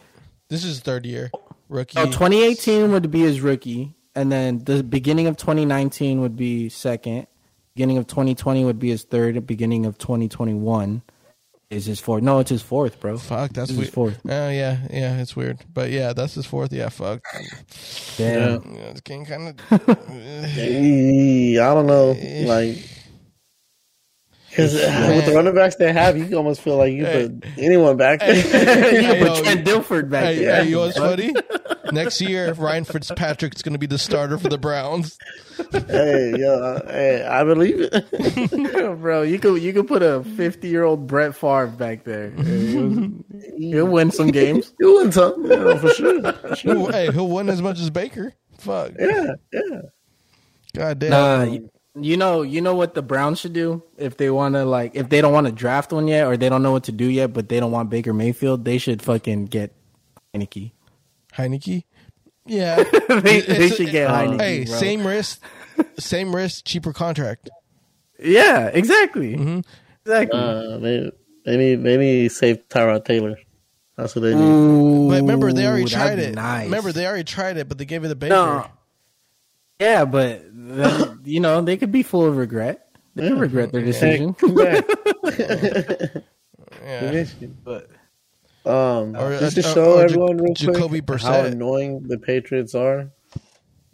this 0.50 0.64
is 0.64 0.80
third 0.80 1.06
year, 1.06 1.30
rookie. 1.68 1.98
Oh, 2.00 2.06
2018 2.06 2.92
would 2.92 3.12
be 3.12 3.20
his 3.22 3.42
rookie, 3.42 3.96
and 4.16 4.32
then 4.32 4.60
the 4.60 4.84
beginning 4.84 5.28
of 5.28 5.38
2019 5.38 6.22
would 6.22 6.36
be 6.36 6.70
second. 6.70 7.28
Beginning 7.76 7.98
of 7.98 8.08
2020 8.08 8.66
would 8.66 8.80
be 8.80 8.90
his 8.90 9.04
third. 9.04 9.46
Beginning 9.48 9.86
of 9.86 9.98
2021 9.98 11.02
is 11.70 11.86
his 11.86 12.00
fourth. 12.00 12.24
No, 12.24 12.40
it's 12.40 12.50
his 12.50 12.62
fourth, 12.62 13.00
bro. 13.00 13.18
Fuck, 13.18 13.52
that's 13.54 13.70
This 13.70 13.78
weird. 13.78 13.86
his 13.88 13.94
fourth. 13.94 14.20
Oh 14.26 14.50
yeah, 14.50 14.78
yeah, 14.90 15.20
it's 15.22 15.36
weird, 15.36 15.60
but 15.74 15.90
yeah, 15.92 16.14
that's 16.14 16.34
his 16.34 16.46
fourth. 16.46 16.74
Yeah, 16.74 16.90
fuck. 16.90 17.22
Damn. 18.18 18.74
Yeah, 18.76 18.80
it's 18.90 19.02
getting 19.02 19.26
kind 19.26 19.50
of. 19.50 19.90
Eh, 20.58 21.54
I 21.62 21.74
don't 21.74 21.88
know, 21.88 22.18
like. 22.48 22.78
Because 24.50 24.76
uh, 24.76 25.14
with 25.16 25.26
the 25.28 25.34
running 25.34 25.54
backs 25.54 25.76
they 25.76 25.94
have, 25.94 26.18
you 26.18 26.26
can 26.26 26.34
almost 26.36 26.62
feel 26.62 26.78
like 26.78 26.92
you 26.94 27.06
Hey. 27.06 27.30
put 27.30 27.48
anyone 27.58 27.98
back 27.98 28.20
there. 28.20 28.34
Hey, 28.36 29.02
You 29.02 29.14
yo, 29.26 29.28
put 29.36 29.44
Trent 29.44 29.66
Dilford 29.68 30.10
back 30.10 30.24
Hey, 30.24 30.40
there. 30.40 30.64
hey, 30.64 30.70
you 30.70 30.76
know 30.76 30.82
what's 30.88 30.98
funny? 30.98 31.34
Next 31.92 32.20
year, 32.22 32.54
Ryan 32.54 32.84
Fitzpatrick's 32.84 33.62
going 33.62 33.74
to 33.74 33.80
be 33.80 33.86
the 33.86 33.98
starter 33.98 34.38
for 34.38 34.50
the 34.50 34.58
Browns. 34.58 35.18
hey, 35.88 36.34
yo, 36.38 36.82
hey, 36.88 37.24
I 37.26 37.44
believe 37.44 37.76
it. 37.92 39.00
bro, 39.02 39.22
you 39.24 39.40
could 39.40 39.62
you 39.62 39.74
could 39.74 39.88
put 39.88 40.02
a 40.04 40.24
50 40.24 40.68
year 40.68 40.84
old 40.84 41.08
Brett 41.08 41.36
Favre 41.36 41.68
back 41.68 42.04
there. 42.04 42.32
He'll 43.58 43.88
win 43.88 44.12
some 44.12 44.32
games. 44.32 44.74
He'll 44.80 44.96
win 44.98 45.12
some, 45.12 45.44
you 45.44 45.50
know, 45.50 45.78
for 45.78 45.90
sure. 45.94 46.34
For 46.34 46.56
sure. 46.56 46.92
Hey, 46.92 47.12
he'll 47.12 47.30
win 47.30 47.50
as 47.50 47.62
much 47.62 47.80
as 47.80 47.90
Baker. 47.90 48.34
Fuck. 48.60 48.92
Yeah, 49.00 49.34
yeah. 49.52 49.82
God 50.76 51.00
damn. 51.00 51.10
Nah, 51.12 51.68
you- 51.96 52.02
you 52.12 52.18
know, 52.18 52.42
you 52.44 52.62
know 52.62 52.76
what 52.76 52.94
the 52.94 53.02
Browns 53.02 53.40
should 53.40 53.54
do 53.54 53.84
if 53.98 54.16
they 54.18 54.30
want 54.30 54.56
to 54.56 54.64
like 54.66 54.96
if 54.96 55.10
they 55.10 55.22
don't 55.22 55.34
want 55.34 55.48
to 55.48 55.54
draft 55.54 55.92
one 55.92 56.08
yet 56.08 56.28
or 56.28 56.38
they 56.38 56.48
don't 56.50 56.64
know 56.64 56.72
what 56.72 56.84
to 56.86 56.92
do 56.92 57.06
yet, 57.06 57.34
but 57.34 57.50
they 57.50 57.60
don't 57.60 57.72
want 57.72 57.90
Baker 57.90 58.14
Mayfield, 58.14 58.64
they 58.66 58.78
should 58.78 59.02
fucking 59.02 59.46
get 59.46 59.74
Heinicke. 60.34 60.72
Heinicke. 61.34 61.84
Yeah. 62.46 62.84
they, 63.10 63.42
they 63.42 63.70
should 63.70 63.90
get 63.92 64.10
Heinicke. 64.10 64.40
Hey, 64.42 64.66
bro. 64.66 64.76
same 64.76 65.06
risk, 65.06 65.42
same 65.98 66.36
risk, 66.36 66.66
cheaper 66.66 66.94
contract. 66.94 67.50
Yeah, 68.20 68.68
exactly. 68.68 69.36
Mm-hmm. 69.36 69.60
Exactly. 70.06 70.40
Uh, 70.40 70.78
maybe, 70.80 71.12
maybe, 71.46 71.76
maybe 71.78 72.30
save 72.30 72.68
Tyrod 72.70 73.06
Taylor. 73.06 73.38
That's 73.96 74.16
what 74.16 74.22
they 74.22 74.34
need. 74.36 74.42
Ooh, 74.42 75.10
But 75.10 75.22
remember, 75.22 75.52
they 75.54 75.66
already 75.68 75.86
tried 75.86 76.20
it. 76.20 76.36
Nice. 76.36 76.66
Remember, 76.66 76.92
they 76.92 77.06
already 77.06 77.24
tried 77.26 77.58
it, 77.58 77.68
but 77.68 77.78
they 77.78 77.86
gave 77.86 78.04
it 78.04 78.10
to 78.10 78.16
Baker. 78.16 78.34
no. 78.36 78.68
Yeah, 79.80 80.04
but 80.06 80.49
then, 80.70 81.20
you 81.26 81.40
know 81.40 81.62
they 81.62 81.78
could 81.78 81.92
be 81.92 82.04
full 82.04 82.26
of 82.26 82.38
regret. 82.38 82.88
They 83.16 83.28
could 83.30 83.40
regret 83.40 83.72
their 83.72 83.84
decision. 83.84 84.34
come 84.34 84.56
back. 84.56 84.86
Yeah. 86.84 87.26
But 87.64 87.90
Um, 88.66 89.16
Or- 89.16 89.34
uh, 89.34 89.40
just 89.40 89.56
to 89.56 89.62
or- 89.62 89.74
show 89.74 89.86
oh, 89.94 89.98
or 90.00 90.04
everyone 90.04 90.38
real 90.38 90.54
Jacoby 90.54 91.02
quick 91.02 91.22
how 91.22 91.42
annoying 91.44 92.04
the 92.08 92.18
Patriots 92.18 92.76
are. 92.76 93.12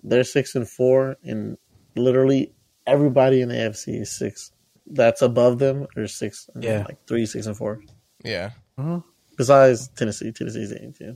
They're 0.04 0.24
six 0.24 0.56
and 0.56 0.68
four, 0.70 1.18
and 1.24 1.58
literally 1.96 2.54
everybody 2.86 3.42
in 3.42 3.50
the 3.50 3.56
AFC 3.56 4.02
is 4.02 4.12
six. 4.16 4.52
That's 4.88 5.22
above 5.22 5.60
them 5.60 5.88
or 5.96 6.08
six. 6.08 6.50
Yeah. 6.60 6.84
like 6.88 6.98
three, 7.08 7.26
six, 7.26 7.48
and 7.48 7.58
four. 7.58 7.82
Yeah. 8.24 8.52
Mm-hmm. 8.78 9.00
Besides 9.38 9.88
Tennessee, 9.90 10.32
Tennessee's 10.32 10.72
eight. 10.74 10.96
Yeah. 11.00 11.12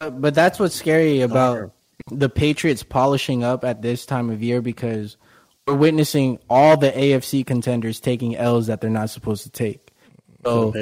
Uh, 0.00 0.10
but 0.10 0.34
that's 0.34 0.58
what's 0.58 0.74
scary 0.74 1.20
about 1.20 1.72
the 2.10 2.28
Patriots 2.28 2.82
polishing 2.82 3.44
up 3.44 3.64
at 3.64 3.82
this 3.82 4.06
time 4.06 4.30
of 4.30 4.42
year 4.42 4.60
because 4.60 5.16
we're 5.66 5.74
witnessing 5.74 6.38
all 6.50 6.76
the 6.76 6.90
AFC 6.90 7.46
contenders 7.46 8.00
taking 8.00 8.36
L's 8.36 8.66
that 8.66 8.80
they're 8.80 8.90
not 8.90 9.10
supposed 9.10 9.44
to 9.44 9.50
take. 9.50 9.90
So 10.44 10.74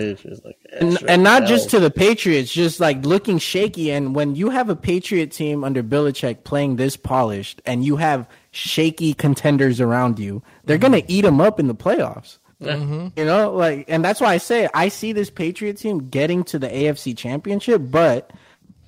like, 0.45 0.57
and, 0.73 0.99
and 1.09 1.23
not 1.23 1.43
L. 1.43 1.49
just 1.49 1.71
to 1.71 1.79
the 1.79 1.91
Patriots, 1.91 2.53
just 2.53 2.81
like 2.81 3.05
looking 3.05 3.39
shaky. 3.39 3.93
And 3.93 4.15
when 4.15 4.35
you 4.35 4.51
have 4.51 4.69
a 4.69 4.75
Patriot 4.75 5.31
team 5.31 5.63
under 5.63 5.85
Belichick 5.85 6.43
playing 6.43 6.77
this 6.77 6.97
polished, 6.97 7.63
and 7.65 7.85
you 7.85 7.97
have 7.97 8.29
shaky 8.51 9.15
contenders 9.15 9.81
around 9.81 10.19
you, 10.19 10.43
they're 10.65 10.79
gonna 10.79 11.03
eat 11.07 11.21
them 11.21 11.41
up 11.41 11.61
in 11.61 11.69
the 11.69 11.75
playoffs. 11.75 12.39
You 13.17 13.25
know, 13.25 13.53
like, 13.53 13.87
and 13.89 14.05
that's 14.05 14.21
why 14.21 14.35
I 14.35 14.39
say 14.39 14.69
I 14.73 14.87
see 14.89 15.13
this 15.13 15.31
Patriot 15.31 15.79
team 15.79 16.09
getting 16.11 16.45
to 16.45 16.61
the 16.61 16.69
AFC 16.69 17.17
Championship, 17.17 17.83
but 17.85 18.33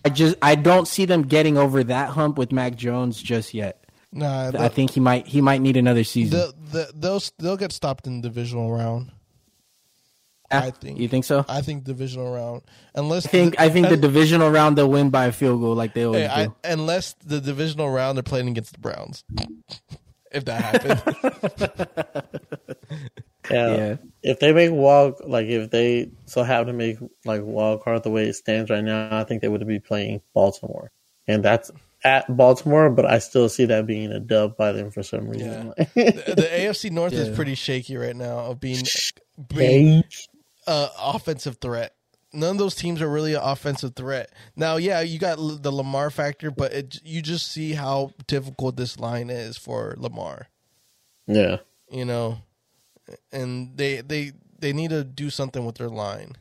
I 0.05 0.11
just 0.11 0.37
I 0.43 0.55
don't 0.55 0.87
see 0.87 1.05
them 1.07 1.23
getting 1.23 1.57
over 1.57 1.83
that 1.85 2.11
hump 2.11 2.39
with 2.39 2.53
Mac 2.53 2.77
Jones 2.77 3.23
just 3.23 3.55
yet. 3.55 3.85
Nah, 4.13 4.53
I 4.57 4.69
think 4.69 4.93
he 4.93 5.01
might 5.01 5.27
he 5.27 5.41
might 5.41 5.61
need 5.61 5.77
another 5.77 6.05
season. 6.05 6.39
they'll, 6.39 6.53
they'll, 6.71 6.93
they'll 6.95 7.23
they'll 7.39 7.57
get 7.57 7.73
stopped 7.73 8.07
in 8.07 8.21
the 8.21 8.29
divisional 8.29 8.71
round. 8.71 9.11
I 10.51 10.71
think. 10.71 11.01
you 11.01 11.09
think 11.09 11.25
so? 11.25 11.45
I 11.49 11.63
think 11.63 11.83
divisional 11.83 12.33
round, 12.33 12.63
unless 12.95 13.27
I 13.27 13.29
think 13.31 13.61
I 13.61 13.71
think 13.71 13.89
the 13.89 13.97
divisional 13.97 14.51
round 14.51 14.79
they'll 14.79 14.91
win 14.91 15.11
by 15.11 15.25
a 15.27 15.33
field 15.33 15.61
goal 15.61 15.75
like 15.75 15.95
they 15.95 16.05
always 16.05 16.29
Hey, 16.29 16.45
do. 16.45 16.55
I, 16.63 16.71
unless 16.73 17.15
the 17.15 17.41
divisional 17.41 17.91
round 17.91 18.17
they're 18.17 18.23
playing 18.23 18.47
against 18.49 18.75
the 18.75 18.79
Browns. 18.79 19.25
If 20.35 20.45
that 20.45 20.61
happened, 20.61 22.25
Yeah. 23.51 23.77
Yeah. 23.77 23.97
If 24.23 24.41
they 24.41 24.53
make 24.53 24.71
wild, 24.73 25.21
like 25.27 25.47
if 25.47 25.71
they 25.71 26.11
so 26.27 26.43
happen 26.43 26.69
to 26.69 26.73
make 26.73 26.99
like 27.25 27.43
wild 27.45 27.83
card 27.83 28.03
the 28.03 28.11
way 28.11 28.29
it 28.29 28.35
stands 28.35 28.71
right 28.71 28.83
now, 28.83 29.09
I 29.11 29.25
think 29.25 29.43
they 29.43 29.49
would 29.49 29.67
be 29.67 29.81
playing 29.81 30.23
Baltimore, 30.33 30.91
and 31.29 31.45
that's 31.45 31.71
at 32.05 32.35
Baltimore. 32.35 32.89
But 32.91 33.05
I 33.05 33.19
still 33.19 33.49
see 33.49 33.67
that 33.67 33.87
being 33.87 34.13
a 34.13 34.21
dub 34.21 34.57
by 34.57 34.73
them 34.73 34.91
for 34.91 35.03
some 35.03 35.29
reason. 35.29 35.69
the, 35.77 36.35
the 36.37 36.49
AFC 36.51 36.91
North 36.91 37.13
is 37.13 37.35
pretty 37.37 37.55
shaky 37.55 37.97
right 37.97 38.17
now 38.17 38.39
of 38.39 38.61
being 38.61 38.85
being 39.49 40.03
Hey, 40.03 40.09
uh, 40.67 40.89
offensive 40.99 41.59
threat. 41.61 41.94
None 42.35 42.51
of 42.53 42.59
those 42.59 42.75
teams 42.75 43.01
are 43.01 43.09
really 43.09 43.35
an 43.35 43.41
offensive 43.43 43.95
threat. 43.95 44.31
Now, 44.57 44.77
yeah, 44.77 45.01
you 45.01 45.19
got 45.19 45.37
the 45.37 45.71
Lamar 45.73 46.11
factor, 46.11 46.51
but 46.51 46.73
it, 46.73 47.01
you 47.05 47.23
just 47.23 47.51
see 47.51 47.73
how 47.73 48.11
difficult 48.27 48.77
this 48.77 48.99
line 48.99 49.31
is 49.31 49.57
for 49.57 49.95
Lamar. 49.97 50.49
yeah, 51.27 51.59
You 51.91 52.05
know, 52.05 52.39
and 53.33 53.77
they 53.77 54.01
they 54.01 54.33
they 54.59 54.73
need 54.73 54.91
to 54.91 55.05
do 55.05 55.31
something 55.31 55.65
with 55.65 55.77
their 55.77 55.89
line 55.91 56.33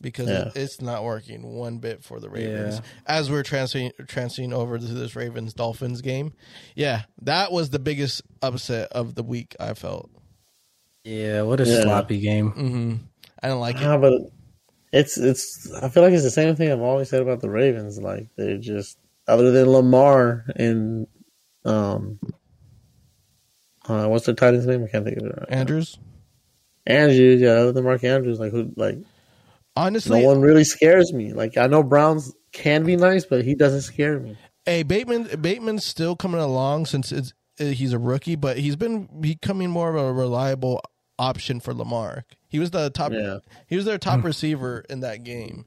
because 0.00 0.28
Yeah. 0.28 0.50
it's 0.54 0.80
not 0.80 1.04
working 1.04 1.54
one 1.54 1.78
bit 1.78 2.02
for 2.04 2.20
the 2.20 2.28
Ravens. 2.28 2.76
Yeah. 2.76 2.82
As 3.06 3.30
we're 3.30 3.42
transferring 3.42 3.92
transferring 4.08 4.52
over 4.52 4.78
to 4.78 4.84
this 4.84 5.14
Ravens 5.16 5.54
Dolphins 5.54 6.00
game, 6.02 6.32
yeah, 6.74 7.02
that 7.22 7.52
was 7.52 7.70
the 7.70 7.78
biggest 7.78 8.22
upset 8.42 8.88
of 8.92 9.14
the 9.14 9.22
week. 9.22 9.54
I 9.60 9.74
felt. 9.74 10.10
Yeah, 11.04 11.42
what 11.42 11.60
a 11.60 11.64
Yeah. 11.64 11.82
sloppy 11.82 12.20
game. 12.20 12.50
hmm 12.50 12.94
I 13.42 13.48
don't 13.48 13.60
like 13.60 13.76
it. 13.76 13.82
Ah, 13.84 13.98
but 13.98 14.12
it's 14.92 15.16
it's. 15.18 15.72
I 15.72 15.88
feel 15.88 16.02
like 16.02 16.12
it's 16.12 16.22
the 16.22 16.30
same 16.30 16.54
thing 16.56 16.70
I've 16.70 16.80
always 16.80 17.08
said 17.08 17.22
about 17.22 17.40
the 17.40 17.50
Ravens. 17.50 17.98
Like 17.98 18.28
they're 18.36 18.58
just 18.58 18.98
other 19.26 19.50
than 19.50 19.70
Lamar 19.70 20.44
and 20.56 21.06
um 21.64 22.18
Uh, 23.88 24.06
what's 24.06 24.26
the 24.26 24.34
tight 24.34 24.54
end's 24.54 24.66
name? 24.66 24.84
I 24.84 24.88
can't 24.88 25.04
think 25.04 25.18
of 25.18 25.24
it. 25.24 25.36
Right 25.36 25.50
now. 25.50 25.56
Andrews. 25.56 25.98
Andrews, 26.86 27.40
yeah, 27.40 27.50
other 27.50 27.72
than 27.72 27.84
Mark 27.84 28.04
Andrews, 28.04 28.40
like 28.40 28.52
who, 28.52 28.72
like 28.76 28.98
honestly, 29.76 30.20
no 30.20 30.26
one 30.26 30.40
really 30.40 30.64
scares 30.64 31.12
me. 31.12 31.32
Like 31.32 31.56
I 31.56 31.66
know 31.66 31.82
Browns 31.82 32.32
can 32.52 32.84
be 32.84 32.96
nice, 32.96 33.24
but 33.24 33.44
he 33.44 33.54
doesn't 33.54 33.82
scare 33.82 34.18
me. 34.18 34.36
Hey, 34.66 34.82
Bateman. 34.82 35.40
Bateman's 35.40 35.84
still 35.84 36.16
coming 36.16 36.40
along 36.40 36.86
since 36.86 37.12
it's 37.12 37.32
uh, 37.60 37.66
he's 37.66 37.92
a 37.92 37.98
rookie, 37.98 38.36
but 38.36 38.58
he's 38.58 38.76
been 38.76 39.08
becoming 39.20 39.70
more 39.70 39.90
of 39.90 39.96
a 39.96 40.12
reliable 40.12 40.80
option 41.22 41.60
for 41.60 41.72
Lamar. 41.72 42.24
He 42.48 42.58
was 42.58 42.70
the 42.72 42.90
top. 42.90 43.12
Yeah. 43.12 43.38
He 43.68 43.76
was 43.76 43.84
their 43.84 43.98
top 43.98 44.24
receiver 44.30 44.84
in 44.90 45.00
that 45.00 45.22
game. 45.24 45.66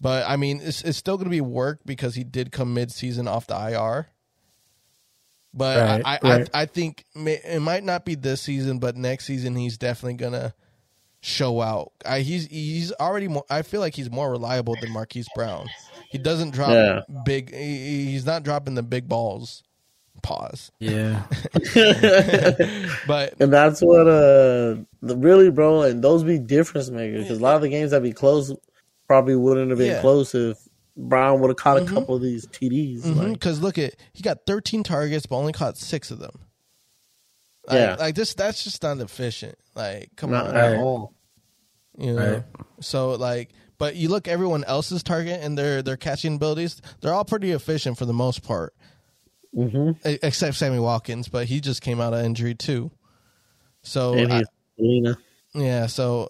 But 0.00 0.28
I 0.28 0.36
mean, 0.36 0.60
it's 0.62 0.82
it's 0.82 0.98
still 0.98 1.16
going 1.16 1.24
to 1.26 1.30
be 1.30 1.40
work 1.40 1.80
because 1.86 2.14
he 2.14 2.24
did 2.24 2.52
come 2.52 2.74
mid 2.74 2.92
season 2.92 3.26
off 3.26 3.46
the 3.46 3.54
IR. 3.56 4.08
But 5.52 5.78
Right, 5.78 6.02
I, 6.04 6.18
I, 6.28 6.36
right. 6.38 6.50
I 6.52 6.62
I 6.62 6.66
think 6.66 7.04
it 7.14 7.62
might 7.62 7.84
not 7.84 8.04
be 8.04 8.14
this 8.16 8.42
season, 8.42 8.78
but 8.80 8.96
next 8.96 9.24
season 9.24 9.54
he's 9.54 9.78
definitely 9.78 10.14
gonna 10.14 10.52
show 11.20 11.60
out. 11.60 11.92
I, 12.04 12.20
he's 12.20 12.46
he's 12.46 12.92
already 12.92 13.28
more. 13.28 13.44
I 13.48 13.62
feel 13.62 13.80
like 13.80 13.94
he's 13.94 14.10
more 14.10 14.30
reliable 14.32 14.74
than 14.80 14.90
Marquise 14.90 15.28
Brown. 15.34 15.68
He 16.10 16.18
doesn't 16.18 16.50
drop 16.50 16.70
Yeah. 16.70 17.00
big. 17.24 17.54
he- 17.54 18.06
He's 18.06 18.26
not 18.26 18.42
dropping 18.42 18.74
the 18.74 18.82
big 18.82 19.08
balls. 19.08 19.62
Pause. 20.22 20.72
Yeah. 20.78 21.22
But 23.06 23.34
And 23.40 23.52
that's 23.52 23.80
what 23.80 24.08
uh 24.08 24.76
really 25.02 25.50
bro, 25.50 25.82
and 25.82 26.02
those 26.02 26.24
be 26.24 26.38
difference 26.38 26.90
makers 26.90 27.24
because 27.24 27.38
a 27.38 27.42
lot 27.42 27.56
of 27.56 27.62
the 27.62 27.68
games 27.68 27.90
that 27.90 28.02
be 28.02 28.12
close 28.12 28.52
probably 29.06 29.36
wouldn't 29.36 29.70
have 29.70 29.78
been 29.78 29.92
Yeah. 29.92 30.00
close 30.00 30.34
if 30.34 30.58
Brown 30.96 31.40
would 31.40 31.48
have 31.50 31.56
caught 31.56 31.82
a 31.82 31.84
couple 31.84 32.14
of 32.14 32.22
these 32.22 32.46
TDs. 32.46 33.04
Like, 33.16 33.32
because 33.34 33.60
look 33.60 33.76
at 33.78 33.94
he 34.12 34.22
got 34.22 34.46
13 34.46 34.82
targets, 34.82 35.26
but 35.26 35.36
only 35.36 35.52
caught 35.52 35.76
six 35.76 36.10
of 36.10 36.18
them. 36.20 36.38
Like, 37.66 37.76
Yeah. 37.78 37.96
like 37.98 38.14
this. 38.14 38.34
That's 38.34 38.62
just 38.64 38.82
not 38.82 38.98
efficient. 39.00 39.56
Like, 39.74 40.10
come 40.16 40.30
not 40.30 40.46
on, 40.48 40.56
at 40.56 40.70
Right. 40.72 40.78
all. 40.80 41.12
you 41.98 42.12
know. 42.14 42.32
Right. 42.34 42.42
So 42.80 43.12
like, 43.12 43.50
but 43.76 43.96
you 43.96 44.08
look 44.08 44.26
everyone 44.28 44.64
else's 44.64 45.02
target 45.02 45.40
and 45.42 45.58
their 45.58 45.82
their 45.82 45.96
catching 45.96 46.36
abilities. 46.36 46.80
They're 47.00 47.12
all 47.12 47.24
pretty 47.24 47.50
efficient 47.50 47.98
for 47.98 48.06
the 48.06 48.12
most 48.14 48.42
part, 48.42 48.72
hmm 49.54 49.92
e- 50.06 50.18
except 50.22 50.56
Sammy 50.56 50.78
Watkins, 50.78 51.28
but 51.28 51.46
he 51.46 51.60
just 51.60 51.80
came 51.82 52.00
out 52.00 52.12
of 52.14 52.24
injury 52.24 52.54
too. 52.54 52.90
So 53.82 54.14
And 54.14 54.32
I- 54.32 54.44
yeah, 55.54 55.86
so 55.86 56.28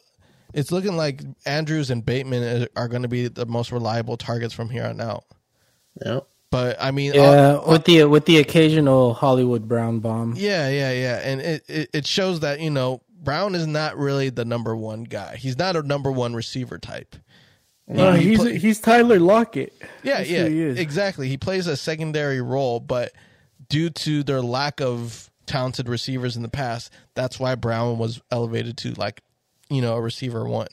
it's 0.53 0.71
looking 0.71 0.97
like 0.97 1.23
Andrews 1.47 1.91
and 1.91 2.05
Bateman 2.05 2.69
are 2.77 2.89
going 2.89 3.03
to 3.03 3.09
be 3.09 3.29
the 3.29 3.47
most 3.47 3.73
reliable 3.73 4.17
targets 4.17 4.53
from 4.55 4.69
here 4.71 4.85
on 4.85 5.01
out. 5.01 5.25
Yeah. 6.05 6.21
But 6.51 6.77
I 6.81 6.91
mean, 6.93 7.15
Yeah, 7.15 7.57
all- 7.57 7.73
with 7.73 7.85
the 7.85 8.05
with 8.05 8.27
the 8.27 8.39
occasional 8.39 9.15
Hollywood 9.15 9.67
Brown 9.67 9.99
bomb. 10.01 10.35
Yeah, 10.37 10.69
yeah, 10.69 10.93
yeah, 10.93 11.21
and 11.25 11.41
it, 11.41 11.65
it 11.69 11.91
it 11.93 12.07
shows 12.07 12.41
that 12.41 12.61
you 12.61 12.71
know 12.71 13.01
Brown 13.23 13.55
is 13.57 13.67
not 13.67 13.97
really 13.97 14.29
the 14.31 14.45
number 14.45 14.77
one 14.77 15.03
guy. 15.05 15.37
He's 15.37 15.59
not 15.59 15.75
a 15.75 15.83
number 15.83 16.13
one 16.13 16.35
receiver 16.35 16.79
type. 16.79 17.17
No, 17.87 18.13
He- 18.13 18.23
he 18.23 18.29
he's 18.31 18.39
play- 18.39 18.59
he's 18.59 18.81
Tyler 18.81 19.21
Lockett. 19.21 19.73
yeah, 20.03 20.19
That's 20.19 20.31
yeah, 20.31 20.49
he 20.49 20.61
is. 20.63 20.79
exactly. 20.79 21.29
He 21.29 21.37
plays 21.37 21.67
a 21.67 21.77
secondary 21.77 22.41
role, 22.41 22.81
but 22.81 23.13
due 23.69 23.91
to 23.91 24.23
their 24.23 24.41
lack 24.41 24.81
of 24.81 25.31
talented 25.47 25.89
receivers 25.89 26.37
in 26.37 26.43
the 26.43 26.49
past, 26.49 26.91
that's 27.15 27.39
why 27.39 27.55
Brown 27.55 27.99
was 27.99 28.21
elevated 28.31 28.77
to 28.79 28.93
like 28.95 29.23
you 29.69 29.83
know 29.83 29.95
a 29.97 30.01
receiver 30.01 30.47
one. 30.49 30.69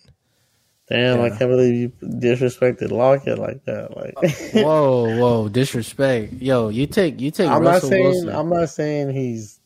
Damn, 0.89 1.21
I 1.21 1.29
can't 1.29 1.49
believe 1.51 1.73
you 1.73 1.89
disrespected 2.01 2.91
Lockett 2.91 3.39
like 3.39 3.63
that. 3.65 3.95
Like, 3.95 4.13
whoa, 4.53 5.17
whoa, 5.17 5.47
disrespect. 5.49 6.33
Yo, 6.33 6.67
you 6.69 6.85
take 6.85 7.19
you 7.21 7.31
take 7.31 7.49
I'm 7.49 7.63
not 7.63 7.75
Russell 7.75 7.89
saying 7.89 8.03
Wilson. 8.03 8.29
I'm 8.29 8.49
not 8.49 8.69
saying 8.69 9.09
he's 9.13 9.59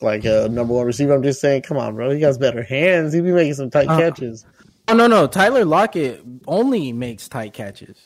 like 0.00 0.24
a 0.24 0.48
number 0.48 0.74
one 0.74 0.86
receiver. 0.86 1.12
I'm 1.14 1.22
just 1.22 1.40
saying, 1.40 1.62
come 1.62 1.76
on, 1.76 1.94
bro. 1.94 2.10
He 2.10 2.18
got 2.20 2.38
better 2.40 2.62
hands. 2.64 3.12
He'd 3.12 3.20
be 3.22 3.30
making 3.32 3.54
some 3.54 3.70
tight 3.70 3.88
Uh, 3.88 3.98
catches. 3.98 4.44
Oh 4.88 4.94
no, 4.94 5.06
no, 5.06 5.26
Tyler 5.26 5.64
Lockett 5.64 6.22
only 6.46 6.92
makes 6.92 7.28
tight 7.28 7.52
catches. 7.54 7.96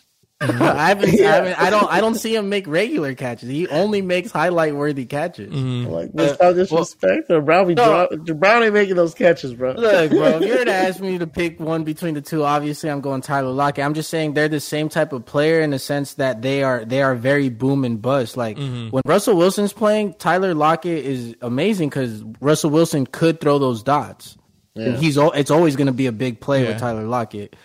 Mm-hmm. 0.40 0.62
I 0.62 0.88
haven't, 0.90 1.20
I 1.20 1.22
haven't, 1.24 1.58
I 1.60 1.70
don't, 1.70 1.92
I 1.92 2.00
don't 2.00 2.14
see 2.14 2.36
him 2.36 2.48
make 2.48 2.68
regular 2.68 3.12
catches. 3.16 3.48
He 3.48 3.66
only 3.66 4.02
makes 4.02 4.30
highlight 4.30 4.76
worthy 4.76 5.04
catches. 5.04 5.52
Mm-hmm. 5.52 5.90
Like, 5.90 6.06
Uh, 6.10 6.10
what's 6.12 6.40
all 6.40 6.54
disrespect? 6.54 7.28
or 7.28 7.40
Brown 7.40 7.74
No. 7.74 8.06
dro- 8.06 8.34
Brown 8.36 8.62
ain't 8.62 8.72
making 8.72 8.94
those 8.94 9.14
catches, 9.14 9.52
bro. 9.54 9.72
Look, 9.72 10.10
bro, 10.12 10.38
if 10.38 10.42
you 10.42 10.56
were 10.56 10.64
to 10.64 10.72
ask 10.86 11.00
me 11.00 11.18
to 11.18 11.26
pick 11.26 11.58
one 11.58 11.82
between 11.82 12.14
the 12.14 12.20
two, 12.22 12.44
obviously 12.44 12.88
I'm 12.88 13.00
going 13.00 13.20
Tyler 13.20 13.50
Lockett. 13.50 13.84
I'm 13.84 13.94
just 13.94 14.10
saying 14.10 14.34
they're 14.34 14.48
the 14.48 14.60
same 14.60 14.88
type 14.88 15.12
of 15.12 15.26
player 15.26 15.60
in 15.60 15.70
the 15.70 15.80
sense 15.80 16.14
that 16.14 16.40
they 16.42 16.62
are 16.62 16.84
they 16.84 17.02
are 17.02 17.16
very 17.16 17.48
boom 17.48 17.84
and 17.84 18.00
bust. 18.00 18.36
Like 18.36 18.58
mm-hmm. 18.58 18.90
when 18.90 19.02
Russell 19.06 19.36
Wilson's 19.36 19.72
playing, 19.72 20.14
Tyler 20.20 20.54
Lockett 20.54 21.04
is 21.04 21.34
amazing 21.42 21.88
because 21.88 22.22
Russell 22.40 22.70
Wilson 22.70 23.06
could 23.06 23.40
throw 23.40 23.58
those 23.58 23.82
dots. 23.82 24.38
And 24.78 24.94
Yeah. 24.94 24.98
he's 25.00 25.18
al- 25.18 25.32
it's 25.32 25.50
always 25.50 25.76
going 25.76 25.86
to 25.88 25.92
be 25.92 26.06
a 26.06 26.12
big 26.12 26.40
play 26.40 26.62
Yeah. 26.62 26.68
with 26.70 26.78
Tyler 26.78 27.04
Lockett. 27.04 27.56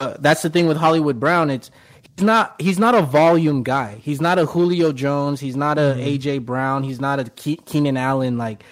Uh, 0.00 0.14
that's 0.20 0.42
the 0.42 0.50
thing 0.50 0.66
with 0.66 0.76
Hollywood 0.76 1.18
Brown. 1.18 1.50
It's 1.50 1.70
he's 2.16 2.24
not 2.24 2.54
he's 2.60 2.78
not 2.78 2.94
a 2.94 3.02
volume 3.02 3.62
guy. 3.62 3.96
He's 4.02 4.20
not 4.20 4.38
a 4.38 4.46
Julio 4.46 4.92
Jones. 4.92 5.40
He's 5.40 5.56
not 5.56 5.78
a 5.78 5.94
AJ 5.98 6.38
Brown. 6.44 6.82
He's 6.84 7.00
not 7.00 7.18
a 7.18 7.24
Ke- 7.24 7.64
Keenan 7.66 7.96
Allen. 7.96 8.38
Like 8.38 8.62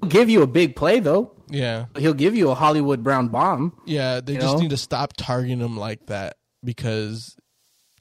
he'll 0.00 0.08
give 0.10 0.28
you 0.30 0.42
a 0.42 0.46
big 0.46 0.76
play 0.76 1.00
though. 1.00 1.32
Yeah, 1.50 1.86
He'll 1.96 2.12
give 2.14 2.36
you 2.36 2.50
a 2.50 2.54
Hollywood 2.54 3.02
Brown 3.02 3.28
bomb. 3.28 3.72
yeah. 3.86 4.20
They 4.20 4.34
just 4.34 4.46
know? 4.54 4.60
need 4.60 4.70
to 4.70 4.76
stop 4.76 5.14
targeting 5.16 5.60
him 5.60 5.78
like 5.78 6.04
that 6.06 6.36
because 6.62 7.34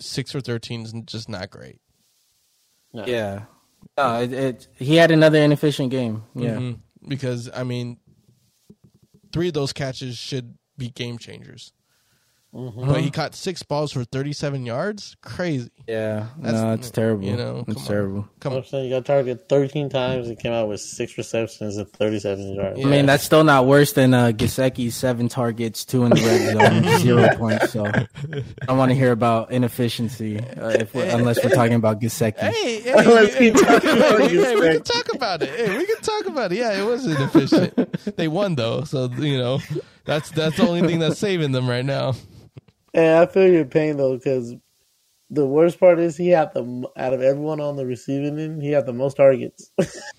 six 0.02 0.32
for 0.34 0.41
thirteen 0.41 0.82
is 0.82 0.93
just 1.06 1.30
not 1.30 1.50
great. 1.50 1.80
Yeah. 2.93 3.43
No, 3.97 4.21
it, 4.21 4.34
it, 4.34 4.67
he 4.76 4.95
had 4.95 5.12
another 5.12 5.39
inefficient 5.39 5.91
game. 5.91 6.23
Yeah. 6.36 6.56
Mhm. 6.58 6.80
Because 7.08 7.50
I 7.54 7.63
mean, 7.63 7.97
three 9.32 9.48
of 9.50 9.54
those 9.54 9.74
catches 9.74 10.18
should 10.18 10.56
be 10.78 10.90
game 10.90 11.18
changers. 11.18 11.74
Mm-hmm. 12.56 12.88
But 12.88 13.02
he 13.02 13.12
caught 13.12 13.36
six 13.36 13.62
balls 13.62 13.92
for 13.92 14.04
37 14.04 14.66
yards. 14.66 15.16
Crazy. 15.22 15.70
Yeah. 15.88 16.28
That's- 16.40 16.62
no, 16.62 16.74
it's 16.74 16.90
terrible. 16.90 17.24
you 17.26 17.36
know, 17.36 17.64
come 17.64 17.66
it's 17.68 17.82
on. 17.82 17.88
terrible. 17.88 18.30
Come 18.40 18.54
I'm 18.54 18.58
on. 18.60 18.66
saying 18.66 18.86
you 18.86 18.90
got 18.96 19.06
targeted 19.06 19.48
13 19.50 19.90
times 19.90 20.28
and 20.28 20.40
came 20.40 20.54
out 20.54 20.68
with 20.68 20.80
six 20.80 21.18
receptions 21.18 21.78
and 21.78 21.92
37 21.94 22.54
yards. 22.56 22.80
I 22.80 22.84
mean, 22.88 23.06
that's 23.06 23.24
still 23.24 23.44
not 23.44 23.66
worse 23.66 23.92
than 23.94 24.14
uh, 24.14 24.28
Gesicki's 24.28 24.96
seven 24.96 25.28
targets, 25.28 25.86
two 25.86 26.06
in 26.06 26.12
the 26.12 26.22
red 26.22 26.84
zone, 26.84 27.00
zero 27.00 27.36
points. 27.36 27.72
So 27.74 27.86
I 28.68 28.74
want 28.74 28.90
to 28.90 28.96
hear 28.96 29.12
about 29.12 29.52
inefficiency 29.52 30.40
uh, 30.40 30.70
if 30.70 30.94
we're, 30.94 31.06
unless 31.16 31.44
we're 31.44 31.52
talking 31.52 31.76
about 31.76 32.00
Gesicki. 32.02 32.38
Hey, 32.40 32.80
hey, 32.82 32.94
Let's 33.06 33.34
hey, 33.36 33.52
keep 33.52 33.62
talking 33.62 33.90
about 33.92 34.20
hey, 34.22 34.28
hey, 34.38 34.56
we 34.56 34.66
can 34.74 34.84
talk 34.84 35.14
about 35.14 35.42
it. 35.44 35.50
Hey, 35.50 35.78
we 35.78 35.86
can 35.86 36.02
talk 36.02 36.26
about 36.26 36.52
it. 36.54 36.58
Yeah, 36.58 36.82
it 36.82 36.86
was 36.86 37.06
inefficient. 37.06 38.16
they 38.18 38.28
won 38.28 38.56
though, 38.56 38.84
so 38.84 39.10
you 39.12 39.38
know 39.38 39.60
that's 40.08 40.32
that's 40.32 40.58
the 40.58 40.67
only 40.67 40.82
thing 40.82 40.98
that's 41.00 41.20
saving 41.20 41.52
them 41.52 41.70
right 41.70 41.86
now. 41.86 42.15
And 42.93 43.20
I 43.20 43.26
feel 43.28 43.48
your 43.52 43.65
pain 43.65 43.98
though, 43.98 44.17
because 44.17 44.56
the 45.30 45.46
worst 45.46 45.78
part 45.80 46.00
is 46.00 46.15
he 46.15 46.30
had 46.30 46.54
the 46.54 46.88
out 46.96 47.13
of 47.13 47.22
everyone 47.22 47.60
on 47.60 47.76
the 47.76 47.86
receiving 47.86 48.39
end, 48.39 48.63
he 48.63 48.72
had 48.72 48.86
the 48.86 48.93
most 48.93 49.17
targets. 49.17 49.70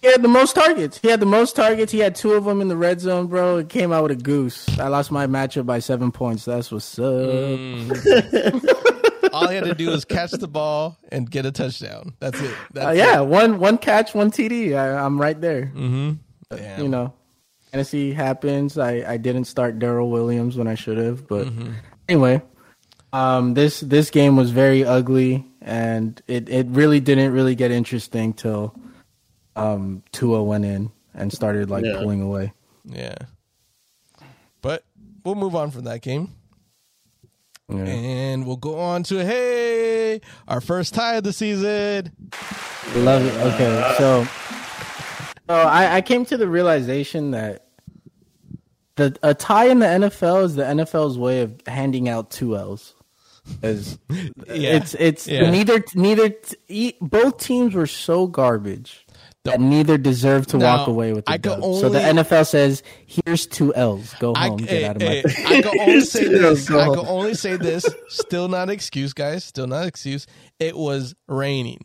He 0.03 0.07
had 0.09 0.22
the 0.22 0.29
most 0.29 0.55
targets. 0.55 0.98
He 0.98 1.09
had 1.09 1.18
the 1.18 1.27
most 1.27 1.57
targets. 1.57 1.90
He 1.90 1.98
had 1.98 2.14
two 2.14 2.33
of 2.35 2.44
them 2.44 2.61
in 2.61 2.68
the 2.68 2.77
red 2.77 3.01
zone, 3.01 3.27
bro. 3.27 3.57
It 3.57 3.68
came 3.68 3.92
out 3.92 4.03
with 4.05 4.12
a 4.12 4.22
goose. 4.22 4.68
I 4.79 4.88
lost 4.88 5.11
my 5.11 5.27
matchup 5.27 5.66
by 5.66 5.79
seven 5.81 6.12
points. 6.12 6.44
That's 6.44 6.70
what's 6.70 6.98
up. 6.98 7.05
All 9.33 9.48
he 9.48 9.57
had 9.57 9.64
to 9.64 9.74
do 9.74 9.90
was 9.90 10.05
catch 10.05 10.31
the 10.33 10.48
ball 10.48 10.98
and 11.11 11.31
get 11.31 11.46
a 11.46 11.51
touchdown. 11.53 12.14
That's 12.20 12.40
it. 12.40 12.55
That's 12.72 12.87
Uh, 12.88 12.90
yeah, 12.92 13.20
one 13.20 13.59
one 13.59 13.79
catch, 13.79 14.14
one 14.14 14.31
TD. 14.31 14.77
I, 14.77 15.05
I'm 15.05 15.20
right 15.20 15.40
there. 15.40 15.72
Mm-hmm. 15.74 16.12
Damn. 16.57 16.83
You 16.83 16.88
know, 16.88 17.12
fantasy 17.70 18.12
happens. 18.12 18.78
I, 18.78 19.04
I 19.12 19.16
didn't 19.16 19.44
start 19.44 19.78
Darrel 19.78 20.11
Williams 20.11 20.57
when 20.57 20.66
I 20.68 20.74
should 20.74 20.98
have, 20.98 21.26
but 21.26 21.46
Mm-hmm. 21.46 21.72
anyway, 22.09 22.42
um, 23.12 23.54
this 23.54 23.81
this 23.81 24.11
game 24.11 24.37
was 24.37 24.50
very 24.50 24.85
ugly, 24.85 25.44
and 25.61 26.20
it, 26.26 26.48
it 26.48 26.66
really 26.68 27.00
didn't 27.00 27.33
really 27.33 27.54
get 27.54 27.70
interesting 27.70 28.33
till 28.33 28.74
um, 29.57 30.02
Tua 30.12 30.42
went 30.42 30.64
in 30.64 30.90
and 31.14 31.33
started 31.33 31.70
like 31.70 31.85
Yeah. 31.85 31.98
pulling 31.98 32.20
away. 32.22 32.52
Yeah. 32.85 33.14
But 34.62 34.85
we'll 35.25 35.35
move 35.37 35.54
on 35.54 35.71
from 35.71 35.85
that 35.85 36.02
game. 36.02 36.33
Yeah. 37.71 37.85
And 37.85 38.46
we'll 38.46 38.56
go 38.56 38.79
on 38.79 39.02
to 39.04 39.25
hey, 39.25 40.21
our 40.48 40.60
first 40.60 40.94
tie 40.94 41.16
of 41.16 41.25
the 41.25 41.33
season. 41.35 42.12
Love 42.96 43.25
it. 43.27 43.35
Okay, 43.54 43.94
so 43.98 44.27
so 45.49 45.55
I, 45.55 45.96
I 45.96 46.01
came 46.01 46.25
to 46.27 46.37
the 46.37 46.49
realization 46.49 47.31
that 47.33 47.67
the 48.96 49.17
a 49.23 49.35
tie 49.35 49.67
in 49.67 49.79
the 49.79 49.87
NFL 49.87 50.44
is 50.44 50.55
the 50.57 50.65
NFL's 50.65 51.19
way 51.19 51.42
of 51.42 51.61
handing 51.67 52.09
out 52.09 52.31
two 52.31 52.57
L's. 52.57 52.94
As 53.63 53.99
Yeah. 54.11 54.77
it's 54.77 54.94
it's 54.94 55.27
Yeah. 55.27 55.51
neither 55.51 55.83
neither 55.94 56.35
e- 56.69 56.92
both 57.01 57.38
teams 57.38 57.75
were 57.75 57.87
so 57.87 58.27
garbage 58.27 59.07
that 59.44 59.59
Don't- 59.59 59.71
neither 59.71 59.96
deserved 59.96 60.51
to 60.51 60.59
walk 60.59 60.87
away 60.87 61.13
with 61.15 61.25
the 61.25 61.33
I 61.33 61.38
could. 61.38 61.63
So 61.63 61.88
the 61.88 62.01
NFL 62.01 62.46
says, 62.46 62.83
"Here's 63.07 63.46
two 63.46 63.73
L's. 63.75 64.13
Go 64.21 64.35
I, 64.35 64.49
home. 64.49 64.59
Get 64.59 64.69
hey, 64.69 64.85
out 64.85 64.96
of 64.96 65.03
my." 65.03 65.09
hey, 65.09 65.23
eh, 65.25 65.33
I 65.46 65.63
can 65.63 65.81
only 65.81 66.01
say 66.03 66.25
this. 66.29 66.71
I 66.71 66.85
can 66.88 67.07
only 67.07 67.35
say 67.35 67.57
this. 67.57 67.87
Still 68.09 68.49
not 68.49 68.69
excuse, 68.69 69.15
guys. 69.15 69.44
Still 69.44 69.67
not 69.69 69.87
excuse. 69.87 70.27
It 70.59 70.77
was 70.77 71.15
raining. 71.29 71.81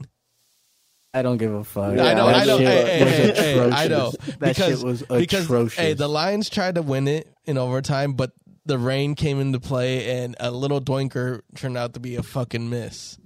I 1.13 1.21
don't 1.21 1.37
give 1.37 1.53
a 1.53 1.63
fuck. 1.63 1.91
I 1.99 2.13
know, 2.13 2.27
I 2.27 2.43
know, 2.43 2.57
hey, 2.57 2.65
hey, 2.65 3.03
was 3.29 3.37
hey, 3.39 3.71
I 3.71 3.87
know. 3.87 4.11
That 4.11 4.39
because, 4.39 4.79
shit 4.79 4.83
was 4.85 5.03
because, 5.03 5.45
atrocious. 5.45 5.77
Hey, 5.79 5.93
the 5.93 6.07
Lions 6.07 6.49
tried 6.49 6.75
to 6.75 6.81
win 6.81 7.07
it 7.07 7.27
in 7.45 7.57
overtime, 7.57 8.13
but 8.13 8.31
the 8.65 8.79
rain 8.79 9.13
came 9.13 9.39
into 9.39 9.59
play, 9.59 10.23
and 10.23 10.35
a 10.39 10.49
little 10.49 10.81
doinker 10.81 11.41
turned 11.55 11.77
out 11.77 11.93
to 11.93 11.99
be 11.99 12.15
a 12.15 12.23
fucking 12.23 12.69
miss. 12.69 13.17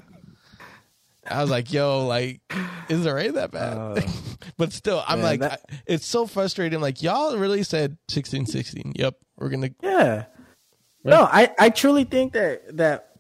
I 1.30 1.42
was 1.42 1.50
like, 1.50 1.72
"Yo, 1.72 2.06
like, 2.08 2.42
is 2.90 3.04
the 3.04 3.14
rain 3.14 3.34
that 3.34 3.52
bad?" 3.52 3.78
Uh, 3.78 4.02
but 4.58 4.74
still, 4.74 5.04
I'm 5.08 5.20
man, 5.20 5.26
like, 5.26 5.40
that- 5.42 5.62
I- 5.70 5.80
it's 5.86 6.06
so 6.06 6.26
frustrating. 6.28 6.82
Like, 6.82 7.02
y'all 7.02 7.38
really 7.38 7.64
said 7.64 7.98
16-16. 8.10 8.94
Yep, 8.96 9.16
we're 9.38 9.50
gonna. 9.50 9.70
Yeah. 9.82 10.26
No, 11.04 11.24
I, 11.32 11.54
I 11.58 11.70
truly 11.70 12.04
think 12.04 12.34
that 12.34 12.76
that 12.78 13.12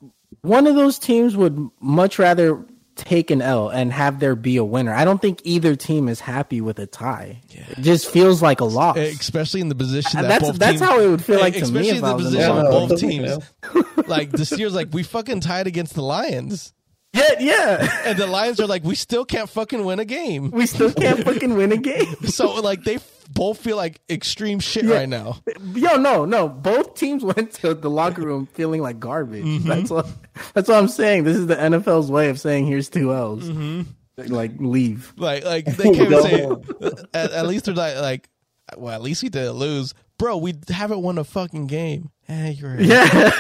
one 0.42 0.68
of 0.68 0.76
those 0.76 1.00
teams 1.00 1.38
would 1.38 1.70
much 1.80 2.20
rather 2.20 2.66
take 2.98 3.32
an 3.32 3.42
L 3.42 3.70
and 3.70 3.92
have 3.94 4.20
there 4.20 4.36
be 4.36 4.58
a 4.58 4.64
winner. 4.64 4.94
I 4.94 5.06
don't 5.06 5.22
think 5.22 5.42
either 5.44 5.76
team 5.76 6.10
is 6.10 6.20
happy 6.20 6.60
with 6.62 6.80
a 6.80 6.88
tie. 6.88 7.42
It 7.50 7.82
just 7.82 8.10
feels 8.10 8.42
like 8.42 8.60
a 8.60 8.66
loss. 8.66 8.98
Eh, 8.98 9.14
especially 9.20 9.62
in 9.62 9.70
the 9.70 9.76
position 9.76 10.20
uh, 10.20 10.24
that 10.24 10.28
that's- 10.28 10.52
both 10.52 10.60
that's 10.60 10.80
teams, 10.80 10.82
how 10.90 11.00
it 11.00 11.10
would 11.10 11.24
feel 11.24 11.38
eh, 11.38 11.42
like 11.42 11.54
to 11.54 11.60
me 11.60 11.64
especially 11.66 11.90
in 11.90 12.02
the 12.02 12.16
position 12.16 12.52
of 12.58 12.64
both 12.66 13.00
teams. 13.00 13.38
like 14.08 14.32
the 14.32 14.40
Steelers, 14.40 14.74
like 14.74 14.90
we 14.92 15.04
fucking 15.04 15.40
tied 15.42 15.68
against 15.68 15.94
the 15.94 16.02
Lions, 16.04 16.74
yeah, 17.14 17.40
yeah. 17.40 18.02
and 18.06 18.18
the 18.18 18.28
Lions 18.28 18.60
are 18.60 18.68
like, 18.68 18.84
we 18.84 18.96
still 18.96 19.26
can't 19.26 19.50
fucking 19.50 19.84
win 19.86 20.00
a 20.00 20.06
game. 20.06 20.52
We 20.52 20.66
still 20.66 20.94
can't 20.94 21.24
fucking 21.24 21.56
win 21.56 21.72
a 21.72 21.78
game. 21.78 22.16
So 22.26 22.56
like 22.62 22.84
they 22.84 22.96
f- 22.96 23.17
both 23.28 23.60
feel 23.60 23.78
like 23.78 24.02
extreme 24.10 24.60
shit 24.60 24.86
Yeah. 24.86 24.96
right 24.96 25.10
now. 25.10 25.38
Yo, 25.74 25.98
no, 25.98 26.26
no. 26.26 26.48
Both 26.50 26.96
teams 26.96 27.24
went 27.36 27.54
to 27.56 27.74
the 27.74 27.90
locker 27.90 28.22
room 28.22 28.48
feeling 28.54 28.82
like 28.82 29.00
garbage. 29.00 29.44
Mm-hmm. 29.46 29.68
That's 29.68 29.90
what 29.90 30.08
that's 30.54 30.70
what 30.70 30.78
I'm 30.78 30.88
saying. 30.88 31.24
This 31.24 31.38
is 31.38 31.48
the 31.48 31.56
NFL's 31.56 32.12
way 32.12 32.30
of 32.30 32.40
saying 32.40 32.68
here's 32.68 32.90
two 32.90 33.14
L's. 33.14 33.44
Mm-hmm. 33.50 34.34
Like 34.34 34.54
leave. 34.60 35.14
Like 35.18 35.46
like 35.46 35.66
they 35.78 35.92
can't 35.92 36.10
Go 36.10 36.22
say 36.22 36.44
at, 37.14 37.32
at 37.32 37.48
least 37.48 37.66
they're 37.66 37.76
like 37.76 37.98
like 37.98 38.30
well 38.76 38.94
at 38.94 39.02
least 39.02 39.22
we 39.24 39.30
didn't 39.30 39.54
lose, 39.54 39.94
bro. 40.18 40.38
We 40.38 40.54
haven't 40.70 41.02
won 41.02 41.18
a 41.18 41.24
fucking 41.24 41.68
game. 41.68 42.10
Hey, 42.24 42.52
you're 42.60 42.72
right. 42.72 42.82
Yeah. 42.82 43.32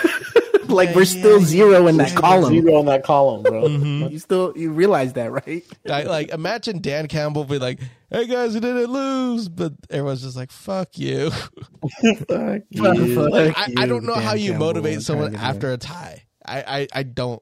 like 0.67 0.93
we're 0.95 1.05
still 1.05 1.39
zero 1.41 1.87
in 1.87 1.97
that 1.97 2.15
column. 2.15 2.53
Zero 2.53 2.77
on 2.77 2.85
that 2.85 3.03
column, 3.03 3.41
bro. 3.43 3.63
Mm-hmm. 3.63 4.11
You 4.11 4.19
still 4.19 4.53
you 4.55 4.71
realize 4.71 5.13
that, 5.13 5.31
right? 5.31 5.65
Like, 5.85 6.05
like 6.07 6.29
imagine 6.29 6.79
Dan 6.81 7.07
Campbell 7.07 7.45
be 7.45 7.57
like, 7.57 7.79
"Hey 8.09 8.27
guys, 8.27 8.53
we 8.53 8.59
didn't 8.59 8.91
lose," 8.91 9.49
but 9.49 9.73
everyone's 9.89 10.21
just 10.23 10.35
like, 10.37 10.51
"Fuck 10.51 10.97
you." 10.97 11.29
Fuck 12.27 12.61
you. 12.69 12.83
Like, 12.83 13.57
I, 13.57 13.63
I 13.77 13.81
you, 13.81 13.87
don't 13.87 14.05
know 14.05 14.15
how 14.15 14.33
you 14.33 14.51
Campbell, 14.51 14.67
motivate 14.67 15.01
someone 15.01 15.35
after 15.35 15.71
a 15.71 15.77
tie. 15.77 16.23
I, 16.45 16.61
I, 16.61 16.87
I 16.93 17.03
don't. 17.03 17.41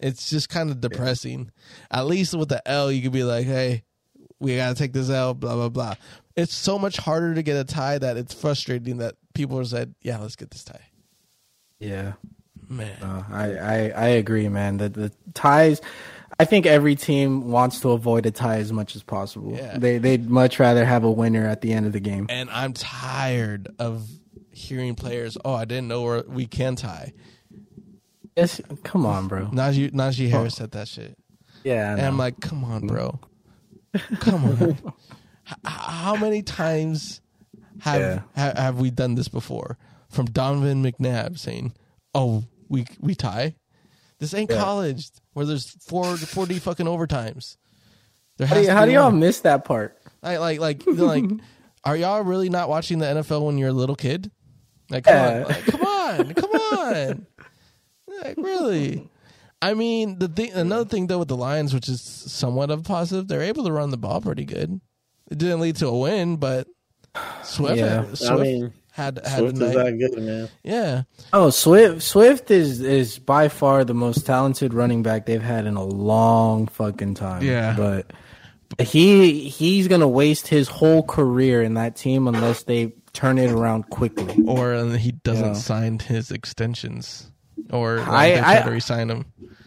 It's 0.00 0.30
just 0.30 0.48
kind 0.48 0.70
of 0.70 0.80
depressing. 0.80 1.50
At 1.90 2.06
least 2.06 2.34
with 2.34 2.48
the 2.48 2.66
L, 2.68 2.90
you 2.90 3.02
could 3.02 3.12
be 3.12 3.24
like, 3.24 3.46
"Hey, 3.46 3.84
we 4.38 4.56
gotta 4.56 4.74
take 4.74 4.92
this 4.92 5.10
L." 5.10 5.34
Blah 5.34 5.54
blah 5.54 5.68
blah. 5.68 5.94
It's 6.36 6.54
so 6.54 6.78
much 6.78 6.96
harder 6.96 7.34
to 7.34 7.42
get 7.42 7.56
a 7.56 7.64
tie 7.64 7.98
that 7.98 8.16
it's 8.16 8.32
frustrating 8.34 8.98
that 8.98 9.14
people 9.34 9.58
are 9.58 9.64
said, 9.64 9.94
"Yeah, 10.00 10.18
let's 10.18 10.36
get 10.36 10.50
this 10.50 10.64
tie." 10.64 10.86
Yeah. 11.78 12.14
Man, 12.68 13.02
Uh, 13.02 13.24
I, 13.30 13.44
I 13.56 13.76
I 13.88 14.06
agree, 14.10 14.48
man. 14.48 14.76
The 14.76 14.88
the 14.88 15.12
ties 15.34 15.80
I 16.40 16.44
think 16.46 16.64
every 16.66 16.94
team 16.96 17.50
wants 17.50 17.80
to 17.80 17.90
avoid 17.90 18.24
a 18.26 18.30
tie 18.30 18.56
as 18.58 18.72
much 18.72 18.96
as 18.96 19.02
possible. 19.02 19.52
Yeah. 19.54 19.76
They 19.78 19.98
they'd 19.98 20.28
much 20.30 20.58
rather 20.58 20.84
have 20.84 21.04
a 21.04 21.10
winner 21.10 21.46
at 21.46 21.60
the 21.60 21.72
end 21.72 21.86
of 21.86 21.92
the 21.92 22.00
game. 22.00 22.26
and 22.30 22.48
I'm 22.50 22.72
tired 22.72 23.68
of 23.78 24.08
hearing 24.52 24.94
players. 24.94 25.36
Oh, 25.44 25.54
I 25.54 25.64
didn't 25.64 25.88
know 25.88 26.02
where 26.02 26.22
we 26.26 26.46
can 26.46 26.76
tie. 26.76 27.12
Yes, 28.36 28.60
come 28.84 29.04
on, 29.06 29.28
bro. 29.28 29.46
Najee 29.46 29.90
Najee 29.92 30.30
Harris 30.30 30.54
said 30.54 30.70
that 30.72 30.88
shit. 30.88 31.16
Yeah, 31.64 31.92
And 31.92 32.00
I'm 32.00 32.16
like, 32.16 32.40
come 32.40 32.64
on, 32.64 32.86
bro. 32.86 33.20
Come 34.20 34.44
on. 34.46 34.62
H- 35.48 35.54
how 35.64 36.14
many 36.16 36.42
times 36.42 37.20
have, 37.80 38.00
Yeah. 38.00 38.20
ha- 38.36 38.54
have 38.60 38.78
we 38.78 38.90
done 38.90 39.14
this 39.16 39.28
before? 39.28 39.76
From 40.08 40.26
Donovan 40.26 40.82
McNabb 40.82 41.38
saying, 41.38 41.74
"Oh, 42.14 42.44
we 42.68 42.86
we 43.00 43.14
tie." 43.14 43.56
This 44.20 44.32
ain't 44.34 44.50
Yeah. 44.50 44.58
college 44.62 45.10
where 45.32 45.44
there's 45.46 45.68
four 45.68 46.16
forty 46.16 46.58
fucking 46.58 46.86
overtimes. 46.86 47.56
How 48.38 48.46
do, 48.46 48.54
has 48.54 48.58
y- 48.58 48.64
to 48.66 48.72
how 48.72 48.84
do 48.86 48.92
y'all 48.92 49.10
miss 49.10 49.40
that 49.40 49.64
part? 49.64 49.98
like 50.22 50.38
like 50.38 50.60
like 50.60 50.82
like? 50.86 51.24
Are 51.84 51.96
y'all 51.96 52.22
really 52.22 52.50
not 52.50 52.68
watching 52.68 52.98
the 52.98 53.06
NFL 53.06 53.46
when 53.46 53.56
you're 53.56 53.70
a 53.70 53.72
little 53.72 53.96
kid? 53.96 54.30
Like, 54.90 55.04
come 55.04 55.14
Yeah. 55.14 55.36
on, 55.38 55.44
like, 55.44 55.64
come 55.64 55.80
on, 55.82 56.34
come 56.34 56.50
on. 56.50 57.26
Like, 58.22 58.36
really? 58.36 59.08
I 59.62 59.72
mean, 59.72 60.18
the 60.18 60.28
thing, 60.28 60.52
another 60.52 60.84
thing 60.84 61.06
though 61.06 61.18
with 61.20 61.28
the 61.28 61.36
Lions, 61.36 61.72
which 61.72 61.88
is 61.88 62.02
somewhat 62.02 62.70
of 62.70 62.80
a 62.80 62.82
positive, 62.82 63.28
they're 63.28 63.40
able 63.40 63.64
to 63.64 63.72
run 63.72 63.90
the 63.90 63.96
ball 63.96 64.20
pretty 64.20 64.44
good. 64.44 64.78
It 65.30 65.38
didn't 65.38 65.60
lead 65.60 65.76
to 65.76 65.86
a 65.86 65.96
win, 65.98 66.36
but 66.36 66.66
Swift, 67.42 67.78
Yeah. 67.78 68.04
Swift 68.12 68.30
I 68.32 68.36
mean, 68.36 68.72
had 69.04 69.20
had 69.26 69.38
Swift 69.38 69.58
a 69.58 69.64
is 69.66 69.74
that 69.74 69.98
good, 69.98 70.22
man. 70.22 70.48
Yeah, 70.62 71.02
Oh, 71.32 71.50
Swift 71.50 72.02
Swift 72.02 72.50
is 72.50 72.80
is 72.80 73.18
by 73.18 73.48
far 73.48 73.84
the 73.84 73.94
most 73.94 74.26
talented 74.26 74.74
running 74.74 75.02
back 75.02 75.26
they've 75.26 75.42
had 75.42 75.66
in 75.66 75.76
a 75.76 75.84
long 75.84 76.66
fucking 76.68 77.14
time. 77.14 77.42
Yeah. 77.42 77.74
But 77.76 78.12
he 78.78 79.48
he's 79.48 79.88
gonna 79.88 80.08
waste 80.08 80.46
his 80.48 80.68
whole 80.68 81.02
career 81.02 81.62
in 81.62 81.74
that 81.74 81.96
team 81.96 82.28
unless 82.28 82.62
they 82.64 82.92
turn 83.12 83.38
it 83.38 83.50
around 83.50 83.90
quickly. 83.90 84.44
or 84.46 84.84
he 84.96 85.12
doesn't 85.12 85.44
Yeah. 85.44 85.52
sign 85.54 85.98
his 85.98 86.30
extensions, 86.30 87.30
or 87.72 87.96
like, 87.98 88.08
I- 88.08 88.30
they 88.30 88.38
try 88.40 88.58
I- 88.58 88.62
to 88.62 88.70
resign 88.70 89.10
him. 89.10 89.24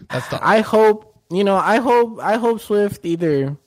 That's 0.09 0.27
the 0.29 0.45
I 0.45 0.61
hope 0.61 1.19
you 1.31 1.43
know. 1.43 1.55
I 1.57 1.77
hope 1.77 2.19
I 2.21 2.35
hope 2.37 2.61
Swift 2.61 3.05
either 3.05 3.57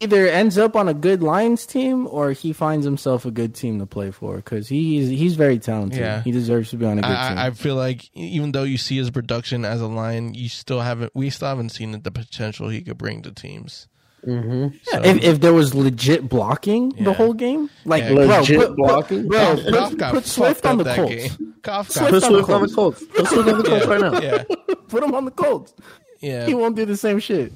either 0.00 0.26
ends 0.26 0.58
up 0.58 0.76
on 0.76 0.88
a 0.88 0.94
good 0.94 1.22
Lions 1.22 1.64
team 1.66 2.06
or 2.08 2.32
he 2.32 2.52
finds 2.52 2.84
himself 2.84 3.24
a 3.24 3.30
good 3.30 3.54
team 3.54 3.78
to 3.78 3.86
play 3.86 4.10
for 4.10 4.36
because 4.36 4.68
he's 4.68 5.08
he's 5.08 5.36
very 5.36 5.58
talented. 5.58 5.98
Yeah. 6.00 6.22
He 6.22 6.30
deserves 6.32 6.70
to 6.70 6.76
be 6.76 6.84
on 6.86 6.98
a 6.98 7.02
good 7.02 7.08
team. 7.08 7.16
I, 7.16 7.44
I- 7.44 7.46
I 7.46 7.50
feel 7.52 7.74
like 7.76 8.10
even 8.14 8.52
though 8.52 8.64
you 8.64 8.76
see 8.78 8.96
his 8.96 9.10
production 9.10 9.64
as 9.64 9.80
a 9.80 9.86
lion, 9.86 10.34
you 10.34 10.48
still 10.48 10.80
haven't. 10.80 11.12
We 11.14 11.30
still 11.30 11.48
haven't 11.48 11.70
seen 11.70 11.92
the 12.02 12.10
potential 12.10 12.68
he 12.68 12.80
could 12.82 12.98
bring 12.98 13.22
to 13.22 13.32
teams. 13.32 13.88
Mm-hmm. 14.26 14.76
So, 14.82 15.02
if, 15.04 15.22
if 15.22 15.40
there 15.40 15.52
was 15.52 15.72
legit 15.74 16.28
blocking 16.28 16.90
Yeah. 16.96 17.04
the 17.04 17.12
whole 17.12 17.32
game, 17.32 17.70
like 17.84 18.02
Yeah, 18.02 18.14
bro, 18.14 18.26
legit 18.26 18.58
put, 18.58 18.66
put- 18.68 18.76
blocking? 18.76 19.28
bro, 19.28 19.38
Goff- 19.38 19.62
put, 19.64 19.72
Goff 19.72 19.96
got 19.96 20.14
put 20.14 20.26
Swift 20.26 20.66
on 20.66 20.78
the 20.78 20.84
Colts. 20.94 21.14
game. 21.36 21.54
Goff 21.62 21.90
Swift 21.90 22.10
Put 22.10 22.24
on 22.24 22.32
the 22.32 22.38
Swift 22.44 22.50
on 22.50 22.62
the 22.62 22.74
Colts. 22.74 23.04
Put 23.04 23.26
Swift 23.28 23.48
on 23.48 23.58
the 23.58 23.64
Colts 23.64 23.86
right 23.86 24.00
now. 24.00 24.20
yeah, 24.20 24.44
Put 24.88 25.04
him 25.04 25.14
on 25.14 25.24
the 25.26 25.30
Colts. 25.30 25.74
yeah, 26.20 26.44
He 26.46 26.54
won't 26.54 26.74
do 26.74 26.84
the 26.84 26.96
same 26.96 27.20
shit. 27.20 27.52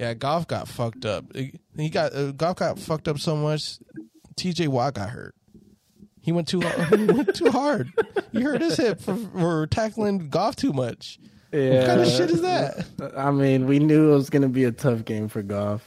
Yeah. 0.00 0.14
Goff 0.14 0.46
got 0.46 0.68
fucked 0.68 1.04
up. 1.04 1.26
He 1.34 1.90
got 1.90 2.14
uh, 2.14 2.32
Goff 2.32 2.56
got 2.56 2.78
fucked 2.78 3.08
up 3.08 3.18
so 3.18 3.36
much. 3.36 3.78
T.J. 4.36 4.68
Watt 4.68 4.94
got 4.94 5.10
hurt. 5.10 5.34
He 6.22 6.32
went 6.32 6.48
too 6.48 6.60
he 6.90 7.04
went 7.06 7.34
too 7.34 7.50
hard. 7.50 7.92
He 8.32 8.42
hurt 8.42 8.60
his 8.60 8.76
hip 8.76 9.00
for, 9.00 9.16
for 9.16 9.66
tackling 9.66 10.28
Goff 10.28 10.56
too 10.56 10.72
much. 10.72 11.18
Yeah. 11.52 11.78
What 11.78 11.86
kind 11.86 12.00
of 12.00 12.08
shit 12.08 12.30
is 12.30 12.42
that? 12.42 12.86
I 13.16 13.30
mean, 13.30 13.66
we 13.66 13.78
knew 13.78 14.12
it 14.12 14.14
was 14.14 14.30
gonna 14.30 14.48
be 14.48 14.64
a 14.64 14.72
tough 14.72 15.04
game 15.04 15.28
for 15.28 15.42
Goff. 15.42 15.82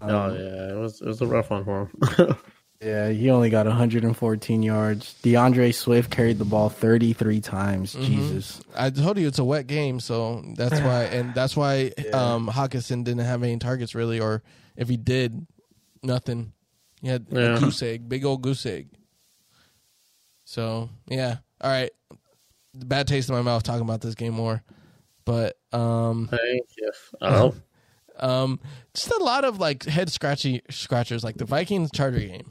Oh 0.00 0.32
yeah, 0.32 0.72
it 0.72 0.78
was 0.78 1.00
it 1.00 1.06
was 1.06 1.20
a 1.20 1.26
rough 1.26 1.50
one 1.50 1.64
for 1.64 1.90
him. 2.16 2.36
Yeah, 2.80 3.08
he 3.10 3.28
only 3.30 3.50
got 3.50 3.66
114 3.66 4.62
yards. 4.62 5.16
DeAndre 5.24 5.74
Swift 5.74 6.10
carried 6.12 6.38
the 6.38 6.44
ball 6.44 6.68
33 6.68 7.40
times. 7.40 7.94
Mm-hmm. 7.94 8.04
Jesus. 8.04 8.60
I 8.76 8.90
told 8.90 9.18
you 9.18 9.26
it's 9.26 9.40
a 9.40 9.44
wet 9.44 9.66
game, 9.66 9.98
so 9.98 10.44
that's 10.56 10.80
why, 10.80 11.02
and 11.12 11.34
that's 11.34 11.56
why 11.56 11.92
um, 12.12 12.46
Hockenson 12.48 13.02
didn't 13.02 13.24
have 13.24 13.42
any 13.42 13.58
targets 13.58 13.96
really, 13.96 14.20
or 14.20 14.44
if 14.76 14.88
he 14.88 14.96
did, 14.96 15.44
nothing. 16.04 16.52
He 17.02 17.08
had 17.08 17.26
Yeah. 17.30 17.56
a 17.56 17.60
goose 17.60 17.82
egg, 17.82 18.08
big 18.08 18.24
old 18.24 18.42
goose 18.42 18.64
egg. 18.64 18.88
So 20.44 20.88
yeah, 21.08 21.38
all 21.60 21.70
right. 21.70 21.90
Bad 22.74 23.08
taste 23.08 23.28
in 23.28 23.34
my 23.34 23.42
mouth 23.42 23.64
talking 23.64 23.82
about 23.82 24.02
this 24.02 24.14
game 24.14 24.34
more, 24.34 24.62
but 25.24 25.58
um, 25.72 26.28
Thank 26.30 26.62
you. 26.76 26.90
Oh, 27.20 27.54
um, 28.20 28.60
just 28.94 29.10
a 29.10 29.22
lot 29.22 29.44
of 29.44 29.58
like 29.58 29.84
head 29.84 30.10
scratchy 30.12 30.62
scratchers, 30.70 31.24
like 31.24 31.36
the 31.38 31.44
Vikings 31.44 31.90
Charger 31.92 32.20
game. 32.20 32.48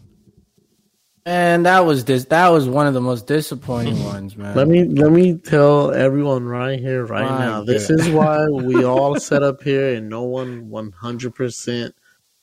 And 1.28 1.66
that 1.66 1.82
was 1.82 2.06
this. 2.06 2.24
That 2.24 2.48
was 2.48 2.70
one 2.70 2.88
of 2.88 2.94
the 2.94 3.02
most 3.02 3.28
disappointing 3.28 4.02
ones, 4.06 4.38
man. 4.38 4.56
let 4.56 4.66
me 4.66 4.86
let 4.86 5.12
me 5.12 5.38
tell 5.38 5.92
everyone 5.92 6.46
right 6.46 6.80
here, 6.80 7.06
right 7.06 7.30
My 7.30 7.38
now. 7.38 7.64
This 7.66 7.90
is 7.90 8.10
why 8.10 8.48
we 8.48 8.84
all 8.86 9.20
set 9.20 9.44
up 9.44 9.62
here, 9.62 9.96
and 9.96 10.08
no 10.08 10.24
one 10.24 10.70
one 10.70 10.94
hundred 10.94 11.36
percent 11.36 11.94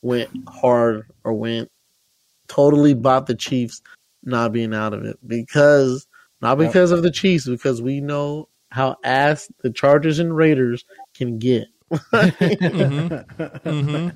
went 0.03 0.29
hard 0.47 1.07
or 1.23 1.33
went 1.33 1.71
totally 2.47 2.93
bought 2.93 3.25
the 3.25 3.33
Chiefs 3.33 3.81
not 4.21 4.53
being 4.53 4.71
out 4.71 4.93
of 4.93 5.03
it 5.03 5.17
because 5.25 6.05
not 6.43 6.59
because 6.59 6.91
of 6.91 7.01
the 7.01 7.09
Chiefs, 7.09 7.47
because 7.47 7.81
we 7.81 8.01
know 8.01 8.49
how 8.69 8.97
ass 9.03 9.51
the 9.63 9.71
Chargers 9.71 10.19
and 10.19 10.37
Raiders 10.37 10.85
can 11.15 11.39
get. 11.39 11.65
hmm 11.89 14.09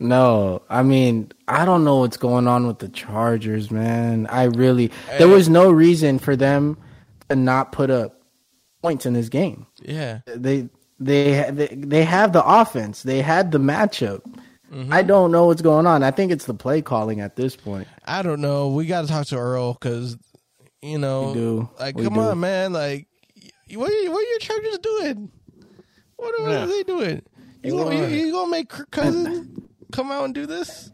No, 0.00 0.62
I 0.68 0.82
mean, 0.82 1.30
I 1.46 1.64
don't 1.64 1.84
know 1.84 1.98
what's 1.98 2.16
going 2.16 2.48
on 2.48 2.66
with 2.66 2.78
the 2.80 2.88
Chargers, 2.88 3.70
man. 3.70 4.26
I 4.26 4.44
really, 4.44 4.90
there 5.18 5.28
was 5.28 5.48
no 5.48 5.70
reason 5.70 6.18
for 6.18 6.34
them 6.36 6.76
to 7.28 7.36
not 7.36 7.72
put 7.72 7.90
up 7.90 8.20
points 8.82 9.06
in 9.06 9.12
this 9.14 9.28
game. 9.28 9.66
Yeah, 9.80 10.20
They, 10.26 10.68
they 11.00 11.48
they 11.50 11.68
they 11.74 12.04
have 12.04 12.32
the 12.32 12.44
offense. 12.44 13.02
They 13.02 13.22
had 13.22 13.52
the 13.52 13.58
matchup. 13.58 14.22
Mm-hmm. 14.72 14.92
I 14.92 15.02
don't 15.02 15.30
know 15.30 15.46
what's 15.46 15.62
going 15.62 15.86
on. 15.86 16.02
I 16.02 16.10
think 16.10 16.32
it's 16.32 16.46
the 16.46 16.54
play 16.54 16.82
calling 16.82 17.20
at 17.20 17.36
this 17.36 17.54
point. 17.54 17.86
I 18.04 18.22
don't 18.22 18.40
know. 18.40 18.68
We 18.70 18.86
got 18.86 19.02
to 19.02 19.06
talk 19.08 19.26
to 19.28 19.36
Earl 19.36 19.74
because 19.74 20.16
you 20.82 20.98
know, 20.98 21.28
We 21.28 21.34
do. 21.34 21.68
like, 21.78 21.96
We 21.96 22.04
come 22.04 22.14
do. 22.14 22.20
on, 22.20 22.40
man. 22.40 22.72
Like, 22.72 23.06
what 23.74 23.90
are, 23.90 24.10
what 24.10 24.18
are 24.26 24.28
your 24.30 24.38
Chargers 24.40 24.78
doing? 24.78 25.30
What 26.16 26.38
are, 26.40 26.42
what 26.42 26.52
are 26.52 26.66
they 26.66 26.82
doing? 26.82 27.22
You 27.62 27.70
They 27.70 27.70
gonna, 27.70 28.08
you, 28.08 28.26
you 28.26 28.32
gonna 28.32 28.50
make 28.50 28.68
Kirk 28.68 28.90
Cousins 28.90 29.58
come 29.94 30.10
out 30.10 30.24
and 30.24 30.34
do 30.34 30.46
this? 30.46 30.90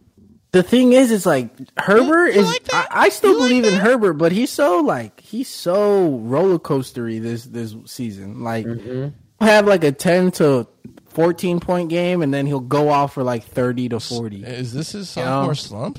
The 0.53 0.63
thing 0.65 0.93
is, 0.93 1.13
it's 1.13 1.27
like 1.27 1.49
Herbert 1.79 2.35
you 2.35 2.41
is. 2.41 2.47
like 2.47 2.65
that? 2.65 2.89
I, 2.91 3.03
I 3.03 3.09
still 3.11 3.33
You 3.35 3.39
like 3.41 3.49
believe 3.51 3.65
in? 3.67 3.75
Herbert, 3.75 4.15
but 4.15 4.33
he's 4.33 4.51
so 4.51 4.81
like 4.81 5.21
he's 5.21 5.49
so 5.49 6.17
roller 6.19 6.59
coastery 6.59 7.23
this 7.23 7.45
this 7.45 7.75
season. 7.87 8.43
Like 8.43 8.67
Mm-hmm. 8.67 9.45
have 9.45 9.67
like 9.67 9.85
a 9.85 9.93
ten 9.93 10.33
to 10.33 10.67
fourteen 11.11 11.61
point 11.61 11.89
game, 11.89 12.21
and 12.23 12.35
then 12.35 12.47
he'll 12.47 12.59
go 12.61 12.89
off 12.89 13.15
for 13.15 13.23
like 13.23 13.45
thirty 13.45 13.89
to 13.91 14.01
forty. 14.01 14.43
Is 14.43 14.73
this 14.73 14.91
his 14.93 15.09
sophomore 15.09 15.55
slump? 15.55 15.99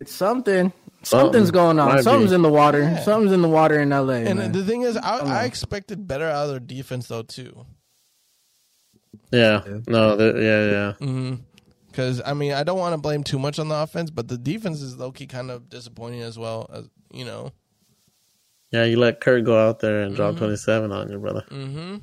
It's 0.00 0.12
something. 0.14 0.72
Something's 1.02 1.50
going 1.52 1.78
on. 1.78 2.02
Something's 2.02 2.32
in 2.32 2.42
the 2.42 2.48
water. 2.48 2.80
Yeah. 2.80 2.98
Something's 3.04 3.32
in 3.32 3.40
the 3.42 3.48
water 3.48 3.78
in 3.78 3.92
L.A. 3.92 4.24
And 4.24 4.38
man. 4.40 4.52
the 4.52 4.64
thing 4.64 4.82
is, 4.82 4.96
I, 4.96 5.18
I 5.18 5.44
expected 5.44 6.08
better 6.08 6.24
out 6.28 6.44
of 6.46 6.50
their 6.50 6.60
defense 6.60 7.06
though 7.08 7.22
too. 7.22 7.64
Yeah. 9.36 9.78
No. 9.88 10.16
they're- 10.16 10.40
Yeah. 10.40 10.70
Yeah. 10.70 10.92
Mm-hmm. 11.06 11.34
Because 11.88 12.20
I 12.26 12.34
mean, 12.34 12.52
I 12.52 12.62
don't 12.62 12.78
want 12.78 12.92
to 12.94 12.98
blame 12.98 13.24
too 13.24 13.38
much 13.38 13.58
on 13.58 13.68
the 13.68 13.74
offense, 13.74 14.10
but 14.10 14.28
the 14.28 14.36
defense 14.36 14.82
is 14.82 14.96
low 14.98 15.12
key 15.12 15.26
kind 15.26 15.50
of 15.50 15.68
disappointing 15.70 16.20
as 16.22 16.38
well. 16.38 16.68
As 16.72 16.88
you 17.12 17.24
know, 17.24 17.52
Yeah. 18.70 18.84
You 18.84 18.98
let 18.98 19.20
Kirk 19.20 19.44
go 19.44 19.56
out 19.68 19.80
there 19.80 20.00
and 20.02 20.10
Mm-hmm. 20.12 20.16
drop 20.16 20.36
twenty 20.36 20.56
seven 20.56 20.92
on 20.92 21.10
you, 21.10 21.18
brother. 21.18 21.44
Mm-hmm. 21.50 21.96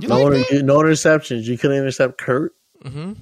you 0.00 0.08
No, 0.08 0.22
like 0.24 0.50
inter- 0.52 0.64
no 0.64 0.78
interceptions. 0.78 1.44
You 1.44 1.58
couldn't 1.58 1.78
intercept 1.78 2.18
Kirk. 2.18 2.54
Mm-hmm. 2.84 3.12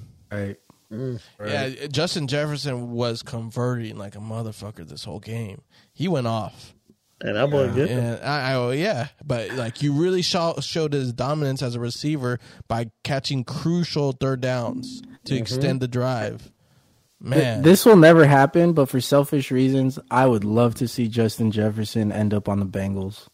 Mm. 0.93 1.21
right. 1.39 1.49
Yeah, 1.79 1.87
Justin 1.87 2.27
Jefferson 2.27 2.91
was 2.91 3.23
converting 3.23 3.97
like 3.97 4.17
a 4.17 4.19
motherfucker 4.19 4.87
this 4.89 5.05
whole 5.05 5.21
game. 5.21 5.63
He 5.93 6.09
went 6.09 6.27
off. 6.27 6.75
And 7.23 7.37
that 7.37 7.51
boy 7.51 7.68
good. 7.71 7.91
And 7.91 8.25
I, 8.25 8.53
I 8.53 8.55
oh, 8.55 8.71
yeah, 8.71 9.09
but 9.25 9.53
like 9.53 9.83
you 9.83 9.93
really 9.93 10.23
show, 10.23 10.55
showed 10.61 10.95
his 10.95 11.12
dominance 11.12 11.62
as 11.62 11.75
a 11.75 11.81
receiver 11.81 12.41
by 12.66 12.91
catching 13.05 13.45
crucial 13.45 14.12
third 14.12 14.41
downs 14.41 15.03
to 15.25 15.35
mm-hmm. 15.35 15.43
extend 15.43 15.81
the 15.81 15.89
drive. 15.89 16.51
Man, 17.23 17.61
This 17.61 17.85
will 17.85 17.97
never 17.97 18.25
happen, 18.25 18.73
but 18.73 18.89
for 18.89 18.99
selfish 19.01 19.51
reasons, 19.51 19.99
I 20.11 20.27
would 20.27 20.45
love 20.45 20.77
to 20.77 20.89
see 20.89 21.07
Justin 21.09 21.51
Jefferson 21.51 22.11
end 22.11 22.33
up 22.33 22.49
on 22.49 22.61
the 22.61 22.66
Bengals. 22.66 23.27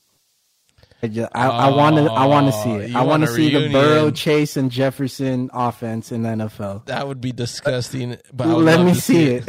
I 1.02 1.08
just, 1.08 1.30
I 1.34 1.70
want 1.70 1.96
to, 1.96 2.10
I 2.10 2.26
want 2.26 2.46
to 2.46 2.52
see 2.52 2.70
Oh, 2.70 2.78
it. 2.78 2.94
I 2.94 2.98
want 2.98 3.08
want 3.08 3.24
to 3.24 3.30
a 3.30 3.34
see 3.34 3.50
the 3.50 3.68
Burrow. 3.70 4.10
Chase, 4.10 4.56
and 4.56 4.70
Jefferson 4.70 5.50
offense 5.52 6.10
in 6.10 6.22
the 6.22 6.30
NFL. 6.30 6.86
that 6.86 7.06
would 7.06 7.20
be 7.20 7.32
disgusting. 7.32 8.16
But 8.32 8.48
I 8.48 8.54
would 8.54 8.64
Let 8.64 8.84
me 8.84 8.94
to 8.94 9.00
see 9.00 9.26
it. 9.26 9.44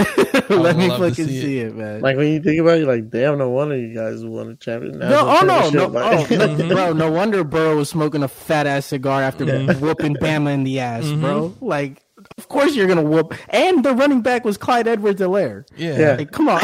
Let 0.55 0.77
me 0.77 0.87
fucking 0.89 1.13
see 1.13 1.21
it. 1.37 1.41
see 1.41 1.59
it, 1.59 1.75
man. 1.75 2.01
Like 2.01 2.17
when 2.17 2.27
you 2.27 2.41
think 2.41 2.59
about 2.61 2.75
it, 2.75 2.79
you're 2.81 2.87
like, 2.95 3.09
damn, 3.09 3.37
no 3.37 3.49
wonder 3.49 3.77
you 3.77 3.93
guys 3.93 4.23
won 4.23 4.49
a 4.51 4.55
champion. 4.55 4.99
no, 4.99 5.07
oh 5.41 5.45
no, 5.45 5.69
no, 5.69 5.91
championship. 5.91 6.61
oh, 6.61 6.67
bro, 6.73 6.93
no 6.93 7.11
wonder 7.11 7.43
Burrow 7.43 7.75
was 7.77 7.89
smoking 7.89 8.23
a 8.23 8.27
fat 8.27 8.65
ass 8.67 8.85
cigar 8.85 9.21
after 9.21 9.45
whooping 9.75 10.15
Bama 10.15 10.53
in 10.53 10.63
the 10.63 10.79
ass, 10.79 11.05
bro. 11.11 11.53
Like, 11.61 12.01
of 12.37 12.47
course 12.47 12.75
you're 12.75 12.87
gonna 12.87 13.01
whoop. 13.03 13.33
And 13.49 13.83
the 13.83 13.93
running 13.93 14.21
back 14.21 14.45
was 14.45 14.57
Clyde 14.57 14.87
Edwards-Helaire. 14.87 15.65
Yeah, 15.75 15.97
Yeah. 15.99 16.15
Like, 16.15 16.31
come 16.31 16.49
on, 16.49 16.59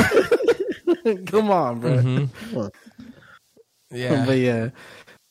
come 1.25 1.51
on, 1.51 1.79
bro. 1.79 1.97
Mm-hmm. 1.97 2.67
yeah. 3.91 4.25
but 4.25 4.37
yeah. 4.37 4.69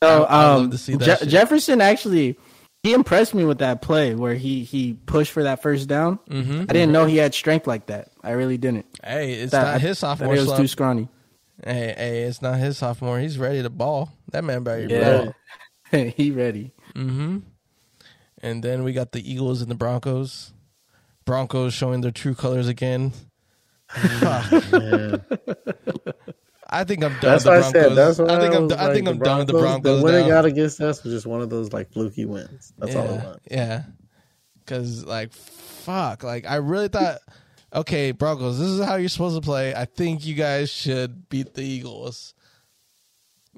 So 0.03 0.25
I- 0.25 0.35
I'd 0.43 0.55
um, 0.55 0.61
love 0.63 0.71
to 0.73 0.79
see 0.79 0.95
that 0.97 1.21
Je- 1.21 1.27
Jefferson 1.27 1.81
actually 1.81 2.37
he 2.83 2.93
impressed 2.93 3.35
me 3.35 3.45
with 3.45 3.59
that 3.59 3.81
play 3.83 4.15
where 4.15 4.35
he 4.35 4.65
he 4.65 4.95
pushed 5.07 5.33
for 5.33 5.45
that 5.45 5.63
first 5.63 5.89
down. 5.89 6.19
Mm-hmm. 6.29 6.63
I 6.63 6.73
didn't 6.73 6.93
know 6.93 7.07
he 7.07 7.17
had 7.17 7.35
strength 7.35 7.67
like 7.67 7.87
that. 7.87 8.11
I 8.23 8.33
really 8.33 8.59
didn't. 8.59 8.87
Hey, 9.03 9.35
it's 9.35 9.53
That, 9.53 9.63
not 9.65 9.81
his 9.81 10.01
thought 10.01 10.19
sophomore 10.19 10.35
He 10.35 10.41
was 10.41 10.53
too 10.53 10.67
scrawny. 10.67 11.09
Hey, 11.65 11.95
hey, 11.97 12.23
it's 12.23 12.43
not 12.43 12.59
his 12.59 12.79
sophomore. 12.79 13.21
He's 13.21 13.39
ready 13.39 13.63
to 13.63 13.71
ball. 13.71 14.13
That 14.33 14.43
man 14.43 14.65
better 14.65 14.87
Yeah. 14.89 15.25
ball. 15.93 16.05
he 16.17 16.31
ready. 16.33 16.73
Mm-hmm. 16.95 17.39
And 18.39 18.65
then 18.65 18.83
we 18.83 18.93
got 18.93 19.13
the 19.13 19.31
Eagles 19.33 19.63
and 19.63 19.71
the 19.71 19.77
Broncos. 19.77 20.53
Broncos 21.25 21.73
showing 21.73 22.01
their 22.01 22.11
true 22.11 22.35
colors 22.35 22.67
again. 22.67 23.13
I 26.73 26.85
think 26.85 27.05
I'm 27.05 27.13
done 27.21 27.21
That's 27.21 27.45
with 27.45 27.55
what 27.55 27.61
the 27.61 27.67
I 27.67 27.71
Broncos. 27.73 27.73
said. 27.73 27.95
That's 27.97 28.19
what 28.19 28.31
I 28.31 28.41
think 28.41 28.55
I'm. 28.55 28.63
was 28.65 28.73
I 28.73 28.93
think 28.95 29.09
I'm 29.09 29.19
done 29.19 29.39
with 29.39 29.47
the 29.49 29.53
Broncos 29.55 29.99
The 29.99 30.05
win 30.05 30.15
they 30.15 30.23
now. 30.23 30.29
got 30.29 30.45
against 30.47 30.81
us 30.81 31.05
was 31.05 31.13
just 31.13 31.27
one 31.27 31.43
of 31.43 31.51
those 31.51 31.73
like 31.73 31.93
fluky 31.93 32.25
wins. 32.25 32.73
That's 32.79 32.95
all 32.97 33.05
it 33.05 33.11
yeah, 33.11 33.25
was. 33.25 33.39
yeah. 33.51 33.83
Because 34.61 35.05
like, 35.05 35.33
fuck. 35.33 36.23
Like 36.25 36.47
I 36.47 36.57
really 36.57 36.89
thought. 36.89 37.19
Okay, 37.75 38.13
Broncos. 38.13 38.59
This 38.59 38.69
is 38.69 38.85
how 38.85 38.97
you're 38.97 39.09
supposed 39.09 39.37
to 39.37 39.43
play. 39.43 39.75
I 39.75 39.85
think 39.87 40.27
you 40.27 40.35
guys 40.35 40.71
should 40.71 41.29
beat 41.29 41.55
the 41.55 41.63
Eagles. 41.63 42.35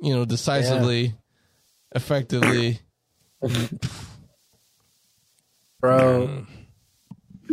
You 0.01 0.15
know, 0.15 0.25
decisively, 0.25 1.15
effectively. 1.95 2.81
Bro, 5.81 6.47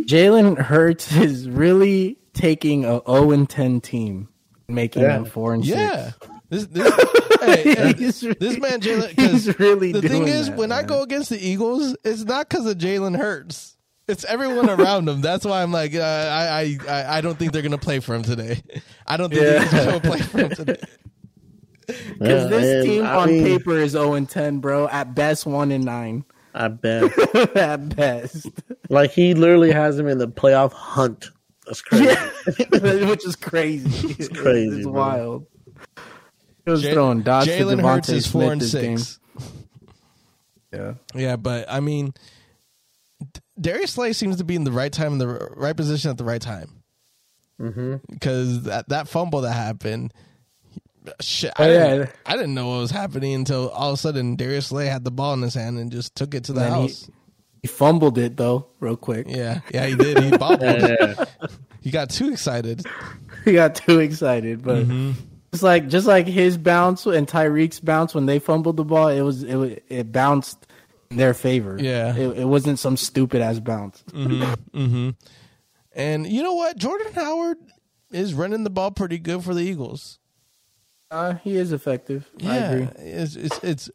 Jalen 0.00 0.58
Hurts 0.58 1.14
is 1.14 1.48
really 1.48 2.18
taking 2.32 2.84
a 2.84 3.00
0 3.06 3.30
and 3.32 3.48
10 3.48 3.80
team, 3.80 4.28
making 4.74 5.02
Yeah. 5.02 5.08
them 5.18 5.24
four 5.26 5.54
and 5.54 5.64
Yeah. 5.64 6.10
six. 6.12 6.16
This 6.50 6.66
this, 6.66 6.94
hey, 7.40 7.62
hey, 7.74 7.92
He's 7.96 8.22
really- 8.22 8.36
this 8.40 8.58
man 8.58 8.80
Jalen. 8.80 9.16
'cause 9.16 9.30
he's 9.30 9.58
really 9.58 9.92
the 9.92 10.02
thing 10.02 10.28
is, 10.28 10.48
that, 10.48 10.56
when 10.58 10.70
I 10.72 10.82
go 10.82 11.02
against 11.02 11.30
the 11.30 11.38
Eagles, 11.38 11.96
it's 12.04 12.24
not 12.24 12.48
because 12.48 12.66
of 12.66 12.76
Jalen 12.78 13.16
Hurts. 13.16 13.76
It's 14.08 14.24
everyone 14.24 14.68
around 14.68 15.08
him. 15.08 15.20
That's 15.22 15.44
why 15.46 15.62
I'm 15.62 15.72
like, 15.72 15.94
uh, 15.94 16.00
I, 16.00 16.76
I, 16.88 16.92
I, 16.92 17.18
I 17.18 17.20
don't 17.22 17.38
think 17.38 17.52
they're 17.52 17.62
gonna 17.62 17.78
play 17.78 18.00
for 18.00 18.14
him 18.14 18.22
today. 18.22 18.60
I 19.06 19.16
don't 19.16 19.30
think 19.30 19.42
Yeah. 19.42 19.64
they're 19.64 19.84
gonna 19.86 20.00
play 20.00 20.18
for 20.20 20.38
him 20.38 20.48
today. 20.50 20.76
Because 21.86 22.48
this 22.48 22.64
and 22.64 22.84
team 22.84 23.04
I 23.04 23.14
on 23.16 23.28
mean, 23.28 23.44
paper 23.44 23.76
is 23.78 23.92
0 23.92 24.14
and 24.14 24.28
10, 24.28 24.60
bro. 24.60 24.88
At 24.88 25.14
best, 25.14 25.46
1 25.46 25.72
and 25.72 25.84
9. 25.84 26.24
I 26.54 26.68
bet. 26.68 27.12
At 27.56 27.96
best. 27.96 28.46
like 28.88 29.10
he 29.10 29.34
literally 29.34 29.72
has 29.72 29.98
him 29.98 30.06
in 30.06 30.18
the 30.18 30.28
playoff 30.28 30.72
hunt. 30.72 31.30
That's 31.66 31.80
crazy. 31.82 32.16
Which 33.06 33.26
is 33.26 33.36
crazy. 33.36 34.14
It's 34.18 34.28
crazy, 34.28 34.76
It's 34.78 34.84
bro. 34.84 34.92
wild. 34.92 35.46
He 36.64 36.70
was 36.70 36.82
Ja- 36.84 36.92
throwing 36.92 37.22
dots 37.22 37.46
to 37.46 37.52
Jalen 37.52 37.80
Hurts 37.82 38.08
DeVonta 38.08 38.12
is 38.14 38.26
four 38.26 38.40
Smith 38.42 38.52
and 38.52 38.60
this 38.60 38.70
six. 38.72 39.18
game. 39.18 39.48
Yeah. 40.72 40.94
Yeah, 41.14 41.36
but 41.36 41.66
I 41.70 41.80
mean, 41.80 42.14
Darius 43.60 43.92
Slay 43.92 44.14
seems 44.14 44.36
to 44.38 44.44
be 44.44 44.54
in 44.56 44.64
the 44.64 44.72
right 44.72 44.90
time 44.92 45.12
in 45.12 45.18
the 45.18 45.28
right 45.54 45.76
position 45.76 46.10
at 46.10 46.16
the 46.16 46.24
right 46.24 46.40
time. 46.40 46.82
Mm-hmm. 47.60 47.96
Because 48.10 48.62
that 48.62 48.88
that 48.88 49.06
fumble 49.06 49.42
that 49.42 49.52
happened, 49.52 50.14
shit, 51.20 51.52
Oh, 51.58 51.64
I, 51.64 51.68
yeah. 51.72 51.88
didn't, 51.90 52.10
I 52.24 52.32
didn't 52.36 52.54
know 52.54 52.68
what 52.68 52.78
was 52.78 52.90
happening 52.90 53.34
until 53.34 53.68
all 53.68 53.90
of 53.90 53.94
a 53.94 53.96
sudden 53.98 54.34
Darius 54.36 54.68
Slay 54.68 54.86
had 54.86 55.04
the 55.04 55.10
ball 55.10 55.34
in 55.34 55.42
his 55.42 55.52
hand 55.54 55.78
and 55.78 55.92
just 55.92 56.14
took 56.14 56.34
it 56.34 56.44
to 56.44 56.54
the 56.54 56.60
Then 56.60 56.72
he- 56.72 56.80
house. 56.80 57.04
He 57.04 57.12
fumbled 57.68 58.18
it, 58.18 58.36
though, 58.36 58.66
real 58.80 58.96
quick. 58.96 59.26
yeah, 59.28 59.60
yeah, 59.72 59.86
he 59.86 59.94
did. 59.96 60.18
He 60.22 60.36
bobbled. 60.36 60.62
Yeah. 60.62 61.24
He 61.80 61.90
got 61.90 62.10
too 62.10 62.30
excited. 62.32 62.84
He 63.44 63.54
got 63.54 63.74
too 63.74 63.98
excited, 63.98 64.62
but 64.62 64.84
Mm-hmm. 64.86 65.12
it's 65.52 65.64
like 65.64 65.88
just 65.88 66.06
like 66.06 66.28
his 66.28 66.56
bounce 66.56 67.06
and 67.06 67.26
Tyreek's 67.26 67.80
bounce 67.80 68.14
when 68.14 68.26
they 68.26 68.38
fumbled 68.38 68.76
the 68.76 68.84
ball, 68.84 69.08
it 69.08 69.22
was 69.22 69.42
it 69.42 69.56
wa- 69.56 69.76
it 69.88 70.12
bounced 70.12 70.64
in 71.10 71.16
their 71.16 71.34
favor. 71.34 71.76
Yeah. 71.80 72.14
it, 72.16 72.38
it 72.38 72.44
wasn't 72.44 72.78
some 72.78 72.96
stupid 72.96 73.42
ass 73.42 73.58
bounce. 73.58 74.04
Mm-hmm. 74.12 75.10
And 75.94 76.26
you 76.26 76.42
know 76.44 76.54
what? 76.54 76.76
Jordan 76.76 77.12
Howard 77.14 77.56
is 78.12 78.32
running 78.32 78.62
the 78.64 78.70
ball 78.70 78.92
pretty 78.92 79.18
good 79.18 79.42
for 79.42 79.54
the 79.54 79.62
Eagles. 79.62 80.20
Uh, 81.10 81.34
he 81.42 81.56
is 81.56 81.72
effective. 81.72 82.30
I 82.40 82.44
Yeah, 82.44 82.70
agree. 82.70 82.88
it's 82.98 83.34
it's 83.36 83.58
it's 83.64 83.90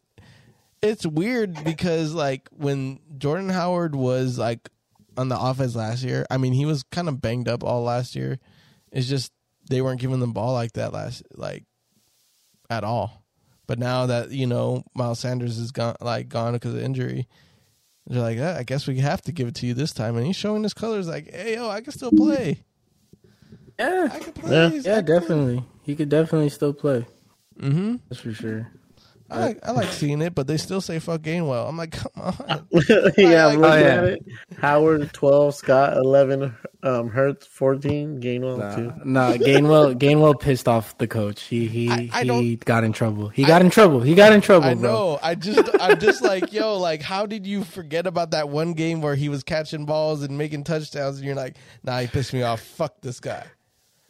it's 0.82 1.06
weird 1.06 1.62
because 1.64 2.14
like 2.14 2.48
when 2.50 3.00
Jordan 3.18 3.48
Howard 3.48 3.94
was 3.94 4.38
like 4.38 4.68
on 5.16 5.28
the 5.28 5.38
offense 5.38 5.74
last 5.74 6.02
year, 6.02 6.26
I 6.30 6.36
mean 6.36 6.52
he 6.52 6.66
was 6.66 6.82
kind 6.84 7.08
of 7.08 7.20
banged 7.20 7.48
up 7.48 7.64
all 7.64 7.82
last 7.82 8.14
year. 8.14 8.38
It's 8.92 9.08
just 9.08 9.32
they 9.68 9.82
weren't 9.82 10.00
giving 10.00 10.20
the 10.20 10.26
ball 10.26 10.52
like 10.52 10.72
that 10.72 10.92
last 10.92 11.22
like 11.34 11.64
at 12.70 12.84
all. 12.84 13.24
But 13.66 13.78
now 13.78 14.06
that 14.06 14.30
you 14.30 14.46
know 14.46 14.84
Miles 14.94 15.20
Sanders 15.20 15.58
is 15.58 15.72
gone, 15.72 15.96
like 16.00 16.28
gone 16.28 16.54
because 16.54 16.74
of 16.74 16.80
injury, 16.80 17.28
they're 18.06 18.22
like, 18.22 18.38
"Eh, 18.38 18.56
I 18.58 18.62
guess 18.62 18.86
we 18.86 18.98
have 18.98 19.20
to 19.22 19.32
give 19.32 19.48
it 19.48 19.54
to 19.56 19.66
you 19.66 19.74
this 19.74 19.92
time. 19.92 20.16
And 20.16 20.26
he's 20.26 20.36
showing 20.36 20.62
his 20.62 20.72
colors, 20.72 21.06
like, 21.06 21.30
"Hey, 21.30 21.56
yo, 21.56 21.68
I 21.68 21.82
can 21.82 21.92
still 21.92 22.10
play. 22.10 22.64
Yeah, 23.78 24.08
I 24.10 24.18
can 24.18 24.32
play. 24.32 24.50
Yeah. 24.50 24.80
yeah, 24.82 25.00
definitely. 25.02 25.62
He 25.82 25.94
could 25.94 26.08
definitely 26.08 26.48
still 26.48 26.72
play. 26.72 27.06
Mm-hmm. 27.60 27.96
That's 28.08 28.20
for 28.22 28.32
sure. 28.32 28.72
I 29.30 29.40
like 29.40 29.58
I 29.62 29.72
like 29.72 29.88
seeing 29.92 30.22
it, 30.22 30.34
but 30.34 30.46
they 30.46 30.56
still 30.56 30.80
say 30.80 30.98
fuck 30.98 31.20
Gainwell. 31.20 31.68
I'm 31.68 31.76
like, 31.76 31.92
come 31.92 32.12
on. 32.16 32.34
yeah, 33.18 33.46
Like- 33.46 33.54
I'm 33.54 33.60
looking 33.60 33.64
Oh, 33.64 33.76
yeah. 33.76 33.94
at 33.94 34.04
it. 34.04 34.24
Howard 34.58 35.12
twelve, 35.12 35.54
Scott 35.54 35.96
eleven, 35.96 36.54
um, 36.82 37.08
Hurts 37.10 37.46
fourteen, 37.46 38.20
Gainwell 38.20 38.58
Nah, 38.58 38.74
two. 38.76 38.92
nah, 39.04 39.32
Gainwell 39.36 39.98
Gainwell 39.98 40.40
pissed 40.40 40.66
off 40.66 40.96
the 40.98 41.06
coach. 41.06 41.42
He 41.42 41.66
he 41.68 41.90
I- 41.90 42.08
I 42.12 42.24
he 42.24 42.56
got 42.56 42.84
in 42.84 42.92
trouble. 42.92 43.28
He 43.28 43.44
got 43.44 43.60
in 43.60 43.70
trouble. 43.70 44.00
He 44.00 44.14
got 44.14 44.32
in 44.32 44.40
trouble, 44.40 44.66
I 44.68 44.74
bro. 44.74 44.90
know. 44.92 45.18
I 45.22 45.34
just 45.34 45.68
I'm 45.80 45.98
just 46.00 46.22
like, 46.22 46.52
yo, 46.52 46.78
like 46.78 47.02
how 47.02 47.26
did 47.26 47.46
you 47.46 47.64
forget 47.64 48.06
about 48.06 48.30
that 48.30 48.48
one 48.48 48.72
game 48.72 49.02
where 49.02 49.14
he 49.14 49.28
was 49.28 49.42
catching 49.42 49.84
balls 49.84 50.22
and 50.22 50.38
making 50.38 50.64
touchdowns 50.64 51.18
and 51.18 51.26
you're 51.26 51.34
like, 51.36 51.56
nah, 51.84 51.98
he 52.00 52.06
pissed 52.06 52.32
me 52.32 52.42
off. 52.42 52.60
Fuck 52.60 53.00
this 53.02 53.20
guy. 53.20 53.44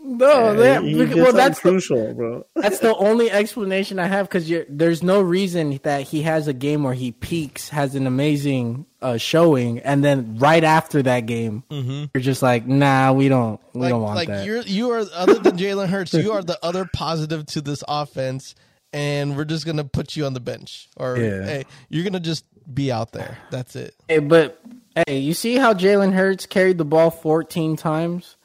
No, 0.01 0.55
that, 0.55 0.85
He 0.85 0.93
did 0.95 1.09
well, 1.15 1.17
something 1.27 1.37
that's 1.37 1.61
the, 1.61 1.71
crucial, 1.71 2.15
bro. 2.15 2.47
that's 2.55 2.79
the 2.79 2.95
only 2.97 3.31
explanation 3.31 3.99
I 3.99 4.07
have 4.07 4.29
because 4.29 4.51
there's 4.69 5.03
no 5.03 5.21
reason 5.21 5.81
that 5.83 6.03
he 6.03 6.23
has 6.23 6.47
a 6.47 6.53
game 6.53 6.85
where 6.85 6.95
he 6.95 7.11
peaks, 7.13 7.69
has 7.71 7.95
an 7.97 8.07
amazing 8.07 8.87
uh, 9.03 9.17
showing, 9.17 9.81
and 9.81 10.05
then 10.05 10.39
right 10.39 10.63
after 10.63 11.03
that 11.03 11.27
game, 11.27 11.63
you're 11.71 12.23
just 12.23 12.43
like, 12.43 12.67
nah, 12.67 13.13
we 13.13 13.29
don't, 13.29 13.61
we 13.75 13.81
Mm-hmm. 13.81 13.81
Like, 13.81 13.91
don't 13.91 14.03
want 14.03 14.17
like 14.17 14.29
that. 14.29 14.47
you're 14.47 14.63
you 14.63 14.91
are 14.91 15.05
other 15.15 15.35
than 15.35 15.57
Jalen 15.57 15.89
Hurts, 15.89 16.15
you 16.15 16.33
are 16.33 16.43
the 16.43 16.59
other 16.65 16.89
positive 16.93 17.45
to 17.47 17.61
this 17.61 17.83
offense, 17.89 18.55
and 18.93 19.37
we're 19.37 19.45
just 19.45 19.67
gonna 19.67 19.85
put 19.85 20.17
you 20.17 20.25
on 20.27 20.33
the 20.33 20.41
bench, 20.41 20.89
or 20.97 21.17
Yeah. 21.19 21.45
hey, 21.45 21.65
you're 21.89 22.05
gonna 22.05 22.21
just 22.21 22.45
be 22.73 22.91
out 22.93 23.13
there. 23.13 23.37
That's 23.51 23.77
it. 23.77 23.95
Hey, 24.09 24.19
but 24.21 24.61
hey, 25.07 25.19
you 25.19 25.35
see 25.35 25.57
how 25.57 25.75
Jalen 25.75 26.13
Hurts 26.13 26.47
carried 26.47 26.79
the 26.79 26.85
ball 26.85 27.11
14 27.11 27.77
times? 27.77 28.37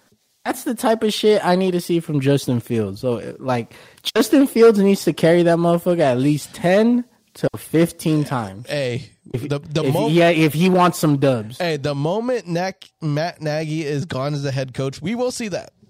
That's 0.45 0.63
the 0.65 0.75
type 0.75 1.03
of 1.03 1.13
shit 1.13 1.43
I 1.45 1.55
need 1.55 1.71
to 1.71 1.79
see 1.81 1.99
from 2.01 2.19
Justin 2.19 2.59
Fields. 2.59 2.99
So, 3.01 3.35
like, 3.39 3.73
Justin 4.15 4.45
Fields 4.47 4.77
needs 4.79 5.03
to 5.05 5.13
carry 5.13 5.43
that 5.43 5.57
motherfucker 5.57 6.01
at 6.01 6.17
least 6.17 6.53
10 6.53 7.05
to 7.35 7.47
15 7.57 8.25
times. 8.25 8.67
Hey, 8.67 9.09
the 9.25 9.59
the 9.59 9.85
If, 9.85 9.93
moment. 9.93 10.13
yeah, 10.13 10.29
if 10.29 10.53
he 10.53 10.69
wants 10.69 10.99
some 10.99 11.17
dubs. 11.17 11.57
Hey, 11.59 11.77
the 11.77 11.95
moment 11.95 12.45
Nack, 12.47 12.83
Matt 13.01 13.41
Nagy 13.41 13.83
is 13.85 14.03
gone 14.05 14.33
as 14.33 14.43
the 14.43 14.51
head 14.51 14.73
coach, 14.73 15.01
we 15.01 15.15
will 15.15 15.31
see 15.31 15.47
that. 15.47 15.71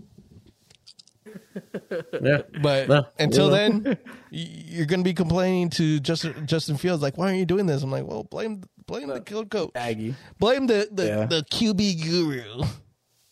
Yeah, 2.22 2.42
But 2.62 2.88
No, 2.90 3.06
until 3.20 3.46
you 3.46 3.52
know. 3.52 3.80
then, 3.80 3.98
you're 4.32 4.86
going 4.86 5.00
to 5.02 5.04
be 5.04 5.14
complaining 5.14 5.70
to 5.72 6.00
Justin 6.00 6.46
Justin 6.48 6.78
Fields 6.78 7.02
like, 7.02 7.18
"Why 7.18 7.26
aren't 7.28 7.38
you 7.38 7.46
doing 7.46 7.66
this?" 7.66 7.84
I'm 7.84 7.92
like, 7.92 8.06
"Well, 8.06 8.24
blame 8.24 8.64
blame 8.88 9.08
the 9.08 9.22
kill 9.22 9.46
coach, 9.46 9.72
Aggie. 9.76 10.16
blame 10.40 10.68
the 10.68 10.88
the, 10.92 11.06
Yeah. 11.06 11.26
the 11.26 11.44
QB 11.52 12.04
guru." 12.04 12.64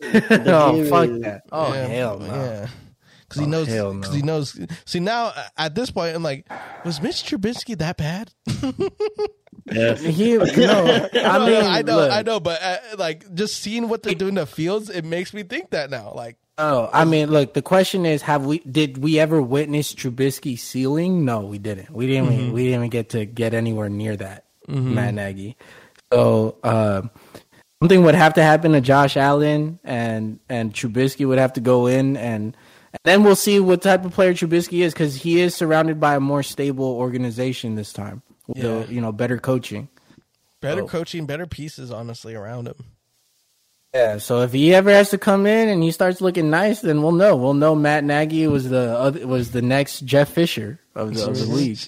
oh, 0.47 0.85
fuck 0.89 1.09
that. 1.21 1.41
Oh, 1.51 1.73
Yeah, 1.73 1.87
hell 1.87 2.19
no. 2.19 2.25
Yeah. 2.25 2.67
Because 3.27 3.39
he 3.39 3.45
Oh, 3.45 3.49
knows. 3.49 3.67
hell 3.67 3.93
Because 3.93 4.09
no. 4.11 4.15
he 4.17 4.21
knows. 4.23 4.59
See 4.85 4.99
now, 4.99 5.31
at 5.57 5.73
this 5.75 5.89
point, 5.91 6.15
I'm 6.15 6.23
like, 6.23 6.45
was 6.83 7.01
Mitch 7.01 7.23
Trubisky 7.23 7.77
that 7.77 7.97
bad? 7.97 8.31
yes. 9.71 10.01
He, 10.03 10.35
no, 10.37 10.43
I 10.43 10.47
No, 11.37 11.45
mean, 11.45 11.53
no, 11.53 11.59
I 11.69 11.81
know, 11.81 11.95
look, 11.97 12.11
I 12.11 12.21
know, 12.23 12.39
but 12.39 12.61
uh, 12.61 12.77
like 12.97 13.33
just 13.33 13.61
seeing 13.61 13.87
what 13.89 14.03
they're 14.03 14.15
doing 14.15 14.29
in 14.29 14.35
the 14.35 14.45
Fields, 14.45 14.89
it 14.89 15.05
makes 15.05 15.33
me 15.33 15.43
think 15.43 15.69
that 15.71 15.89
now. 15.89 16.11
Like, 16.15 16.37
Oh, 16.57 16.89
I 16.93 17.05
mean, 17.05 17.31
look. 17.31 17.53
The 17.53 17.61
question 17.63 18.05
is, 18.05 18.21
have 18.23 18.45
we 18.45 18.59
did 18.59 18.97
we 18.99 19.17
ever 19.19 19.41
witness 19.41 19.95
Trubisky 19.95 20.59
ceiling? 20.59 21.25
No, 21.25 21.39
we 21.39 21.57
didn't. 21.57 21.89
We 21.89 22.05
didn't. 22.05 22.29
Mm-hmm. 22.29 22.51
We 22.51 22.63
didn't 22.65 22.79
even 22.79 22.89
get 22.89 23.09
to 23.11 23.25
get 23.25 23.53
anywhere 23.55 23.89
near 23.89 24.15
that, 24.17 24.45
Matt 24.67 25.13
Nagy. 25.15 25.55
So 26.13 26.57
uh, 26.63 27.03
something 27.81 28.03
would 28.03 28.15
have 28.15 28.35
to 28.35 28.43
happen 28.43 28.71
to 28.73 28.81
Josh 28.81 29.17
Allen, 29.17 29.79
and 29.83 30.39
and 30.47 30.73
Trubisky 30.73 31.27
would 31.27 31.39
have 31.39 31.53
to 31.53 31.61
go 31.61 31.87
in, 31.87 32.15
and, 32.15 32.55
and 32.93 32.99
then 33.03 33.23
we'll 33.23 33.35
see 33.35 33.59
what 33.59 33.81
type 33.81 34.05
of 34.05 34.13
player 34.13 34.33
Trubisky 34.33 34.79
is 34.83 34.93
because 34.93 35.15
he 35.15 35.41
is 35.41 35.55
surrounded 35.55 35.99
by 35.99 36.15
a 36.15 36.19
more 36.19 36.43
stable 36.43 36.85
organization 36.93 37.75
this 37.75 37.91
time. 37.91 38.21
With 38.47 38.57
Yeah. 38.57 38.63
the, 38.83 38.93
you 38.93 39.01
know, 39.01 39.11
better 39.11 39.37
coaching. 39.37 39.87
better 40.61 40.81
Oh. 40.83 40.87
coaching, 40.87 41.25
better 41.25 41.47
pieces, 41.47 41.89
honestly, 41.91 42.35
around 42.35 42.67
him. 42.67 42.75
Yeah, 43.93 44.19
so 44.19 44.41
if 44.41 44.53
he 44.53 44.73
ever 44.73 44.89
has 44.91 45.09
to 45.09 45.17
come 45.17 45.45
in 45.45 45.67
and 45.67 45.83
he 45.83 45.91
starts 45.91 46.21
looking 46.21 46.49
nice, 46.49 46.79
then 46.81 47.01
we'll 47.01 47.11
know. 47.11 47.35
We'll 47.35 47.53
know 47.55 47.75
Matt 47.75 48.03
Nagy 48.05 48.47
was 48.47 48.69
the 48.69 48.97
other, 48.97 49.27
was 49.27 49.51
the 49.51 49.61
next 49.61 50.01
Jeff 50.05 50.29
Fisher 50.29 50.79
of 50.95 51.13
the, 51.13 51.27
of 51.27 51.37
the 51.37 51.45
league. 51.45 51.79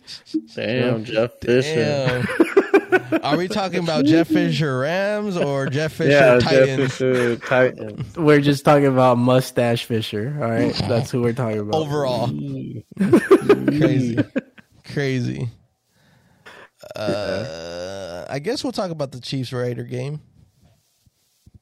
Damn, 0.56 1.06
Jeff 1.06 1.32
Fisher. 1.42 2.26
Damn. 2.36 2.53
Are 3.24 3.38
we 3.38 3.48
talking 3.48 3.80
about 3.80 4.06
Jeff 4.06 4.28
Fisher 4.28 4.80
Rams 4.80 5.38
or 5.38 5.68
Jeff 5.68 5.94
Fisher 5.94 6.12
Yeah, 6.12 6.40
Jeff 6.40 6.50
Titans? 6.50 6.94
Fisher 6.94 7.36
Titans. 7.38 8.16
We're 8.18 8.42
just 8.42 8.66
talking 8.66 8.88
about 8.88 9.18
mustache 9.18 9.86
Fisher. 9.86 10.38
All 10.42 10.50
right, 10.50 10.74
that's 10.88 11.12
who 11.12 11.22
we're 11.22 11.34
talking 11.34 11.60
about. 11.60 11.76
Overall, 11.76 12.28
crazy, 13.68 14.18
crazy. 14.86 15.50
Uh, 16.96 18.26
I 18.30 18.40
guess 18.40 18.64
we'll 18.64 18.74
talk 18.74 18.92
about 18.92 19.12
the 19.12 19.20
Chiefs 19.22 19.54
Raider 19.54 19.84
game. 19.84 20.22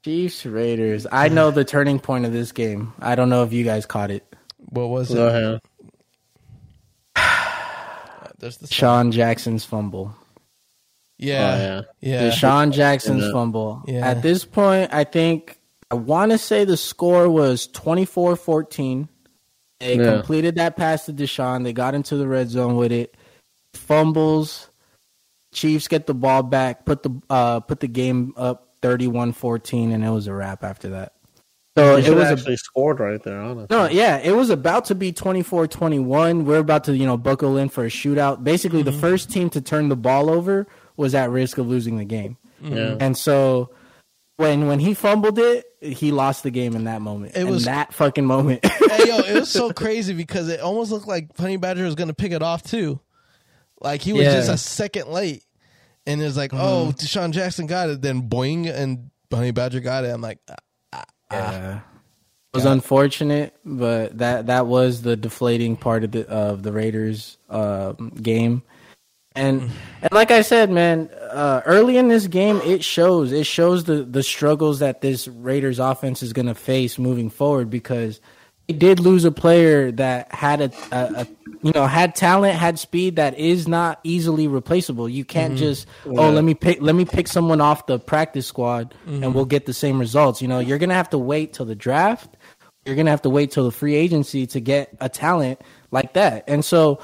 Chiefs 0.03 0.45
Raiders. 0.45 1.05
I 1.11 1.29
know 1.29 1.51
the 1.51 1.63
turning 1.63 1.99
point 1.99 2.25
of 2.25 2.33
this 2.33 2.51
game. 2.51 2.93
I 2.99 3.13
don't 3.15 3.29
know 3.29 3.43
if 3.43 3.53
you 3.53 3.63
guys 3.63 3.85
caught 3.85 4.09
it. 4.09 4.25
What 4.57 4.89
was 4.89 5.13
Go 5.13 5.27
it? 5.27 5.59
ahead. 7.15 7.45
There's 8.39 8.57
DeSean 8.57 9.11
Jackson's 9.11 9.63
fumble. 9.63 10.15
Yeah, 11.21 11.53
Oh, 11.53 11.57
yeah. 12.01 12.21
yeah. 12.23 12.29
DeSean 12.31 12.71
Jackson's 12.71 13.23
Yeah. 13.23 13.31
fumble. 13.31 13.83
Yeah. 13.87 14.07
At 14.07 14.21
this 14.23 14.43
point, 14.43 14.93
I 14.93 15.03
think 15.03 15.59
I 15.91 15.95
want 15.95 16.31
to 16.31 16.37
say 16.37 16.65
the 16.65 16.77
score 16.77 17.29
was 17.29 17.67
24-14. 17.67 19.07
They 19.79 19.97
Yeah. 19.97 20.13
completed 20.13 20.55
that 20.55 20.75
pass 20.77 21.05
to 21.05 21.13
DeSean. 21.13 21.63
They 21.63 21.73
got 21.73 21.93
into 21.95 22.15
the 22.17 22.27
red 22.27 22.49
zone 22.49 22.75
with 22.75 22.91
it. 22.91 23.15
Fumbles. 23.73 24.69
Chiefs 25.53 25.87
get 25.87 26.07
the 26.07 26.13
ball 26.13 26.43
back. 26.43 26.85
Put 26.85 27.03
the 27.03 27.11
uh, 27.29 27.59
put 27.61 27.79
the 27.81 27.87
game 27.87 28.33
up 28.37 28.69
31-14, 28.81 29.93
and 29.93 30.03
it 30.03 30.09
was 30.09 30.27
a 30.27 30.33
wrap 30.33 30.63
after 30.63 30.89
that. 30.89 31.13
So 31.77 31.95
it 31.97 32.03
should 32.05 32.15
was 32.15 32.27
a 32.29 32.31
actually 32.33 32.57
scored 32.57 32.99
right 32.99 33.21
there, 33.23 33.39
honestly. 33.39 33.67
no, 33.69 33.87
yeah, 33.87 34.17
it 34.17 34.33
was 34.33 34.49
about 34.49 34.85
to 34.85 34.95
be 34.95 35.13
24-21. 35.13 36.43
We're 36.45 36.57
about 36.57 36.83
to, 36.85 36.95
you 36.97 37.05
know, 37.05 37.15
buckle 37.17 37.57
in 37.57 37.69
for 37.69 37.85
a 37.85 37.89
shootout. 37.89 38.43
Basically, 38.43 38.83
Mm-hmm. 38.83 38.91
the 38.91 38.97
first 38.99 39.29
team 39.31 39.49
to 39.51 39.61
turn 39.61 39.87
the 39.89 39.95
ball 39.95 40.29
over 40.29 40.67
was 40.97 41.15
at 41.15 41.29
risk 41.29 41.57
of 41.57 41.67
losing 41.67 41.97
the 41.97 42.05
game. 42.05 42.37
Yeah. 42.61 42.95
And 42.99 43.17
so 43.17 43.71
when 44.37 44.67
when 44.67 44.79
he 44.79 44.93
fumbled 44.93 45.39
it, 45.39 45.65
he 45.81 46.11
lost 46.11 46.43
the 46.43 46.51
game 46.51 46.75
in 46.75 46.83
that 46.85 47.01
moment. 47.01 47.35
It 47.35 47.41
in 47.41 47.49
was- 47.49 47.65
that 47.65 47.93
fucking 47.93 48.25
moment. 48.25 48.65
hey 48.65 49.07
yo, 49.07 49.17
it 49.19 49.39
was 49.39 49.49
so 49.49 49.71
crazy 49.73 50.13
because 50.13 50.47
it 50.49 50.59
almost 50.59 50.91
looked 50.91 51.07
like 51.07 51.35
Honey 51.37 51.57
Badger 51.57 51.83
was 51.85 51.95
gonna 51.95 52.13
pick 52.13 52.31
it 52.31 52.41
off 52.43 52.63
too. 52.63 52.99
Like 53.79 54.01
he 54.01 54.13
was 54.13 54.23
Yeah. 54.23 54.33
just 54.35 54.49
a 54.49 54.57
second 54.57 55.07
late, 55.09 55.43
and 56.05 56.21
it's 56.21 56.37
like, 56.37 56.53
oh, 56.53 56.93
DeSean 56.95 57.31
Jackson 57.31 57.65
got 57.65 57.89
it, 57.89 58.01
then 58.01 58.29
boing, 58.29 58.71
and 58.71 59.09
Honey 59.31 59.51
Badger 59.51 59.79
got 59.79 60.03
it. 60.05 60.09
I'm 60.09 60.21
like, 60.21 60.37
ah, 60.93 61.03
Yeah. 61.31 61.79
It 62.53 62.57
was 62.57 62.65
unfortunate, 62.65 63.55
but 63.63 64.17
that 64.17 64.47
that 64.47 64.67
was 64.67 65.01
the 65.03 65.15
deflating 65.15 65.77
part 65.77 66.03
of 66.03 66.11
the 66.11 66.27
of 66.27 66.63
the 66.63 66.73
Raiders 66.73 67.37
um, 67.49 68.09
game. 68.21 68.61
And 69.33 69.71
and 70.01 70.11
like 70.11 70.29
I 70.29 70.41
said, 70.41 70.69
man, 70.71 71.09
uh, 71.29 71.61
early 71.65 71.97
in 71.97 72.09
this 72.09 72.27
game, 72.27 72.57
it 72.65 72.83
shows 72.83 73.31
it 73.31 73.45
shows 73.45 73.85
the 73.85 74.03
the 74.03 74.23
struggles 74.23 74.79
that 74.79 75.01
this 75.01 75.27
Raiders 75.27 75.79
offense 75.79 76.21
is 76.21 76.33
going 76.33 76.47
to 76.47 76.55
face 76.55 76.99
moving 76.99 77.29
forward 77.29 77.69
because 77.69 78.19
they 78.67 78.73
did 78.73 78.99
lose 78.99 79.23
a 79.23 79.31
player 79.31 79.91
that 79.93 80.33
had 80.33 80.61
a, 80.61 80.71
a, 80.91 81.21
a 81.21 81.27
you 81.61 81.71
know 81.71 81.87
had 81.87 82.13
talent, 82.13 82.55
had 82.55 82.77
speed 82.77 83.15
that 83.15 83.37
is 83.37 83.69
not 83.69 84.01
easily 84.03 84.47
replaceable. 84.47 85.07
You 85.07 85.23
can't 85.23 85.57
just 85.57 85.87
oh 86.05 86.29
let 86.29 86.43
me 86.43 86.53
pick 86.53 86.81
let 86.81 86.95
me 86.95 87.05
pick 87.05 87.29
someone 87.29 87.61
off 87.61 87.85
the 87.85 87.99
practice 87.99 88.47
squad 88.47 88.93
and 89.05 89.33
we'll 89.33 89.45
get 89.45 89.65
the 89.65 89.73
same 89.73 89.97
results. 89.97 90.41
You 90.41 90.49
know, 90.49 90.59
you're 90.59 90.77
gonna 90.77 90.93
have 90.93 91.09
to 91.11 91.17
wait 91.17 91.53
till 91.53 91.65
the 91.65 91.75
draft. 91.75 92.35
You're 92.85 92.97
gonna 92.97 93.11
have 93.11 93.21
to 93.21 93.29
wait 93.29 93.51
till 93.51 93.63
the 93.63 93.71
free 93.71 93.95
agency 93.95 94.45
to 94.47 94.59
get 94.59 94.95
a 94.99 95.07
talent 95.07 95.61
like 95.91 96.13
that. 96.13 96.43
And 96.47 96.65
so 96.65 96.99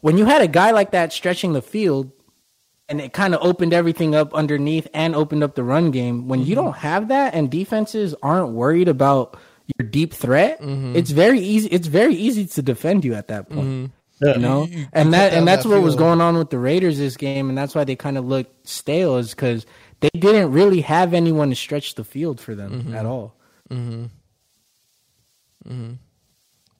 when 0.00 0.18
you 0.18 0.24
had 0.24 0.42
a 0.42 0.48
guy 0.48 0.70
like 0.70 0.92
that 0.92 1.12
stretching 1.12 1.52
the 1.52 1.62
field 1.62 2.12
and 2.90 3.00
it 3.00 3.12
kind 3.12 3.34
of 3.34 3.40
opened 3.42 3.72
everything 3.72 4.14
up 4.14 4.34
underneath 4.34 4.88
and 4.92 5.14
opened 5.14 5.44
up 5.44 5.54
the 5.54 5.62
run 5.62 5.92
game. 5.92 6.26
When 6.26 6.40
you 6.40 6.56
mm-hmm. 6.56 6.64
don't 6.64 6.76
have 6.76 7.08
that 7.08 7.34
and 7.34 7.50
defenses 7.50 8.14
aren't 8.22 8.50
worried 8.50 8.88
about 8.88 9.38
your 9.78 9.88
deep 9.88 10.12
threat, 10.12 10.60
mm-hmm. 10.60 10.96
it's 10.96 11.10
very 11.10 11.38
easy. 11.38 11.68
It's 11.68 11.86
very 11.86 12.14
easy 12.14 12.46
to 12.46 12.62
defend 12.62 13.04
you 13.04 13.14
at 13.14 13.28
that 13.28 13.48
point. 13.48 13.68
Mm-hmm. 13.68 14.26
Yeah. 14.26 14.34
You 14.34 14.40
know, 14.40 14.64
You- 14.64 14.78
you 14.80 14.86
and 14.92 15.14
that 15.14 15.32
and 15.32 15.46
that's 15.46 15.62
that 15.62 15.68
what 15.70 15.82
was 15.82 15.94
going 15.94 16.20
on 16.20 16.36
with 16.36 16.50
the 16.50 16.58
Raiders 16.58 16.98
this 16.98 17.16
game, 17.16 17.48
and 17.48 17.56
that's 17.56 17.74
why 17.74 17.84
they 17.84 17.96
kind 17.96 18.18
of 18.18 18.26
looked 18.26 18.68
stale, 18.68 19.16
is 19.16 19.30
because 19.30 19.64
they 20.00 20.10
didn't 20.10 20.50
really 20.52 20.80
have 20.82 21.14
anyone 21.14 21.48
to 21.50 21.56
stretch 21.56 21.94
the 21.94 22.04
field 22.04 22.40
for 22.40 22.54
them 22.54 22.92
at 22.94 23.06
all. 23.06 23.36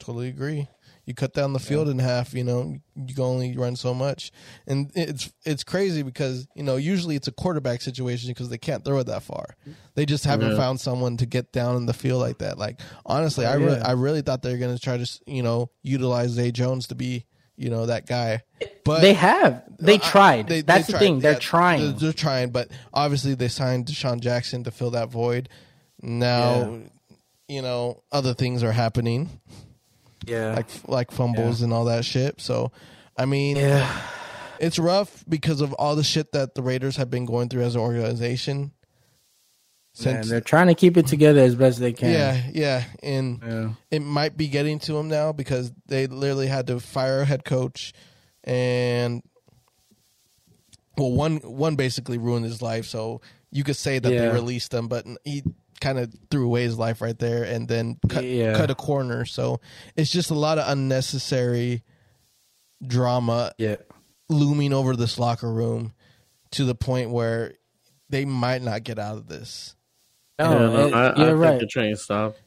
totally 0.01 0.29
agree. 0.29 0.69
You 1.11 1.15
cut 1.15 1.35
down 1.35 1.53
the 1.53 1.59
field 1.59 1.89
in 1.89 1.99
half, 1.99 2.35
you 2.35 2.45
know, 2.45 2.77
you 2.95 3.15
can 3.17 3.25
only 3.25 3.57
run 3.57 3.75
so 3.75 3.93
much, 3.93 4.31
and 4.69 4.93
it's 4.95 5.33
it's 5.45 5.65
crazy 5.65 6.05
because 6.05 6.47
you 6.55 6.63
know 6.63 6.77
usually 6.77 7.17
it's 7.17 7.27
a 7.27 7.33
quarterback 7.33 7.83
situation 7.83 8.31
because 8.31 8.49
they 8.49 8.59
can't 8.59 8.85
throw 8.85 9.01
it 9.01 9.09
that 9.09 9.25
far. 9.25 9.57
They 9.97 10.07
just 10.07 10.25
haven't 10.25 10.53
Yeah. 10.53 10.57
found 10.57 10.81
someone 10.81 11.17
to 11.17 11.27
get 11.27 11.51
down 11.53 11.75
in 11.77 11.87
the 11.87 11.93
field 11.93 12.21
like 12.21 12.39
that. 12.39 12.59
Like 12.59 12.81
honestly, 13.05 13.45
I 13.45 13.55
really 13.55 13.79
yeah. 13.79 13.89
I 13.89 13.93
really 13.93 14.23
thought 14.23 14.43
they 14.43 14.53
were 14.53 14.59
going 14.59 14.77
to 14.77 14.81
try 14.81 14.99
to 14.99 15.21
you 15.27 15.43
know 15.43 15.71
utilize 15.83 16.31
Zay 16.31 16.53
Jones 16.53 16.87
to 16.87 16.95
be 16.95 17.27
you 17.57 17.69
know, 17.69 17.85
that 17.87 18.07
guy. 18.07 18.41
But 18.87 19.01
they 19.03 19.13
have. 19.13 19.65
They 19.79 19.97
I- 19.97 19.99
tried. 19.99 20.49
they- 20.49 20.63
That's 20.63 20.87
they 20.87 20.93
the 20.93 20.99
tried. 20.99 20.99
thing. 21.01 21.21
They're 21.21 21.33
Yeah, 21.33 21.39
trying. 21.41 21.81
They're, 21.83 21.93
they're 21.93 22.13
trying, 22.15 22.51
but 22.53 22.69
obviously 22.95 23.35
they 23.35 23.49
signed 23.49 23.85
DeSean 23.85 24.21
Jackson 24.21 24.65
to 24.65 24.71
fill 24.71 24.93
that 24.93 25.11
void. 25.11 25.51
Now, 26.01 26.79
you 27.49 27.61
know, 27.63 28.03
other 28.11 28.33
things 28.33 28.63
are 28.63 28.73
happening, 28.73 29.29
yeah. 30.27 30.55
like 30.55 30.69
like 30.87 31.11
fumbles 31.11 31.63
and 31.63 31.73
all 31.73 31.85
that 31.87 32.05
shit. 32.05 32.41
So, 32.41 32.73
I 33.17 33.25
mean, 33.27 33.57
yeah. 33.57 34.01
it's 34.59 34.79
rough 34.79 35.25
because 35.29 35.61
of 35.61 35.73
all 35.75 35.97
the 35.97 36.05
shit 36.05 36.33
that 36.33 36.55
the 36.55 36.63
Raiders 36.63 36.97
have 36.97 37.11
been 37.11 37.27
going 37.27 37.49
through 37.49 37.63
as 37.63 37.75
an 37.75 37.81
organization. 37.81 38.73
Man, 40.05 40.27
they're 40.29 40.41
trying 40.41 40.69
to 40.69 40.75
keep 40.75 40.97
it 40.97 41.09
together 41.09 41.41
as 41.41 41.57
best 41.57 41.81
they 41.81 41.93
can. 41.93 42.13
yeah, 42.13 42.51
yeah, 42.55 42.85
and 43.03 43.43
Yeah. 43.45 43.71
it 43.91 44.01
might 44.01 44.37
be 44.37 44.47
getting 44.49 44.79
to 44.81 44.93
them 44.93 45.09
now 45.09 45.33
because 45.33 45.73
they 45.87 46.07
literally 46.07 46.47
had 46.47 46.69
to 46.69 46.79
fire 46.79 47.23
a 47.23 47.25
head 47.25 47.45
coach, 47.45 47.93
and 48.45 49.23
well, 50.97 51.11
one 51.11 51.39
one 51.39 51.75
basically 51.77 52.19
ruined 52.19 52.45
his 52.45 52.63
life. 52.63 52.87
So 52.87 53.21
you 53.51 53.65
could 53.65 53.77
say 53.77 53.99
that 53.99 54.13
Yeah. 54.13 54.29
they 54.29 54.33
released 54.33 54.73
him, 54.73 54.87
but 54.87 55.07
he 55.25 55.43
kind 55.81 55.99
of 55.99 56.15
threw 56.31 56.45
away 56.47 56.63
his 56.63 56.79
life 56.79 57.01
right 57.01 57.19
there, 57.19 57.45
and 57.45 57.67
then 57.69 57.99
cut, 58.09 58.25
Yeah. 58.25 58.55
cut 58.57 58.71
a 58.71 58.75
corner. 58.75 59.25
So 59.25 59.61
it's 59.97 60.11
just 60.11 60.31
a 60.31 60.35
lot 60.35 60.59
of 60.59 60.69
unnecessary 60.69 61.83
drama 62.87 63.53
Yeah. 63.59 63.77
looming 64.29 64.73
over 64.73 64.97
this 64.97 65.19
locker 65.19 65.51
room 65.53 65.93
to 66.53 66.65
the 66.65 66.75
point 66.75 67.11
where 67.11 67.55
they 68.09 68.25
might 68.25 68.63
not 68.63 68.85
get 68.85 68.99
out 68.99 69.17
of 69.17 69.29
this. 69.29 69.75
No, 70.39 70.53
Yeah, 70.53 70.59
no, 70.59 70.87
it- 70.87 70.95
I, 70.95 71.07
I 71.09 71.17
you're 71.19 71.27
think 71.29 71.39
right. 71.39 71.61
the 71.61 71.67
train 71.67 71.97
stopped. 71.97 72.41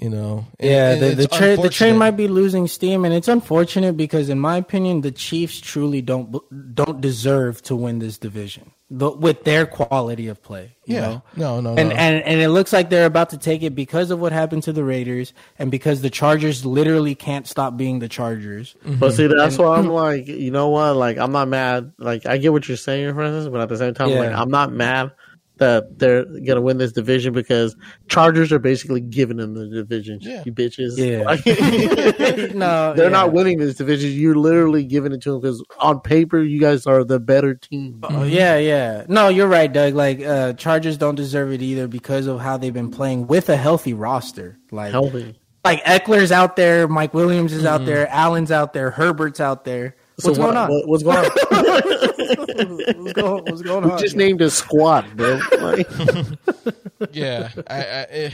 You 0.00 0.10
know, 0.10 0.46
And- 0.60 0.70
Yeah, 0.70 0.92
and 0.92 1.00
the 1.02 1.14
the, 1.14 1.26
tra- 1.26 1.56
the 1.56 1.70
train 1.70 1.96
might 1.96 2.12
be 2.18 2.28
losing 2.28 2.66
steam, 2.68 3.04
and 3.06 3.14
it's 3.14 3.28
unfortunate 3.28 3.96
because, 3.96 4.28
in 4.28 4.38
my 4.38 4.58
opinion, 4.58 5.00
the 5.00 5.10
Chiefs 5.10 5.58
truly 5.60 6.02
don't 6.02 6.36
don't 6.74 7.00
deserve 7.00 7.62
to 7.62 7.74
win 7.74 7.98
this 7.98 8.18
division 8.18 8.72
the, 8.90 9.10
with 9.10 9.44
their 9.44 9.64
quality 9.64 10.28
of 10.28 10.42
play. 10.42 10.76
You 10.84 10.96
Yeah, 10.96 11.00
know? 11.00 11.22
no, 11.36 11.60
no, 11.62 11.70
and 11.76 11.88
no. 11.88 11.94
and 11.96 12.22
and 12.24 12.40
it 12.42 12.50
looks 12.50 12.74
like 12.74 12.90
they're 12.90 13.06
about 13.06 13.30
to 13.30 13.38
take 13.38 13.62
it 13.62 13.74
because 13.74 14.10
of 14.10 14.20
what 14.20 14.32
happened 14.32 14.64
to 14.64 14.72
the 14.74 14.84
Raiders, 14.84 15.32
and 15.58 15.70
because 15.70 16.02
the 16.02 16.10
Chargers 16.10 16.66
literally 16.66 17.14
can't 17.14 17.46
stop 17.46 17.78
being 17.78 17.98
the 18.00 18.08
Chargers. 18.08 18.76
Mm-hmm. 18.84 18.96
But 18.98 19.14
see, 19.14 19.28
that's 19.28 19.56
why 19.56 19.78
I'm 19.78 19.88
like, 19.88 20.26
you 20.26 20.50
know 20.50 20.68
what? 20.68 20.94
Like, 20.96 21.16
I'm 21.16 21.32
not 21.32 21.48
mad. 21.48 21.92
Like, 21.96 22.26
I 22.26 22.36
get 22.36 22.52
what 22.52 22.68
you're 22.68 22.76
saying, 22.76 23.14
Francis, 23.14 23.48
but 23.48 23.62
at 23.62 23.70
the 23.70 23.78
same 23.78 23.94
time, 23.94 24.10
like, 24.10 24.30
I'm 24.32 24.50
not 24.50 24.72
mad 24.72 25.12
that 25.58 25.98
they're 25.98 26.24
gonna 26.24 26.60
win 26.60 26.78
this 26.78 26.92
division 26.92 27.32
because 27.32 27.76
Chargers 28.08 28.52
are 28.52 28.58
basically 28.58 29.00
giving 29.00 29.38
them 29.38 29.54
the 29.54 29.68
division. 29.68 30.18
Yeah. 30.20 30.42
You 30.44 30.52
bitches. 30.52 30.96
Yeah. 30.96 31.36
No, 32.54 32.92
they're 32.96 33.06
yeah. 33.06 33.10
not 33.10 33.32
winning 33.32 33.58
this 33.58 33.76
division. 33.76 34.10
You're 34.12 34.34
literally 34.34 34.84
giving 34.84 35.12
it 35.12 35.22
to 35.22 35.32
them 35.32 35.40
because 35.40 35.62
on 35.78 36.00
paper, 36.00 36.42
you 36.42 36.60
guys 36.60 36.86
are 36.86 37.04
the 37.04 37.20
better 37.20 37.54
team. 37.54 38.00
Oh, 38.02 38.24
yeah, 38.24 38.56
yeah. 38.56 39.04
No, 39.08 39.28
you're 39.28 39.48
right, 39.48 39.72
Doug. 39.72 39.94
Like 39.94 40.20
uh, 40.22 40.52
Chargers 40.54 40.96
don't 40.96 41.14
deserve 41.14 41.52
it 41.52 41.62
either 41.62 41.88
because 41.88 42.26
of 42.26 42.40
how 42.40 42.56
they've 42.56 42.72
been 42.74 42.90
playing 42.90 43.26
with 43.26 43.48
a 43.48 43.56
healthy 43.56 43.94
roster. 43.94 44.58
Like 44.70 44.92
Healthy. 44.92 45.38
like 45.64 45.82
Ekeler's 45.84 46.32
out 46.32 46.56
there, 46.56 46.88
Mike 46.88 47.14
Williams 47.14 47.52
is 47.52 47.64
out 47.64 47.84
there, 47.84 48.08
Allen's 48.08 48.50
out 48.50 48.72
there, 48.72 48.90
Herbert's 48.90 49.40
out 49.40 49.64
there. 49.64 49.96
What's 50.22 50.38
what, 50.38 50.46
going 50.46 50.56
on? 50.56 50.70
What, 50.70 50.88
what's 50.88 51.02
going 51.02 51.18
on? 51.18 51.24
what's, 53.02 53.12
going, 53.12 53.44
what's 53.44 53.62
going 53.62 53.84
we 53.84 53.90
just 54.00 54.14
here? 54.14 54.26
named 54.26 54.40
a 54.40 54.48
squad, 54.48 55.14
bro. 55.14 55.40
Like, 55.58 55.86
yeah, 57.12 57.50
I, 57.68 57.76
I, 57.76 58.06
eh, 58.08 58.30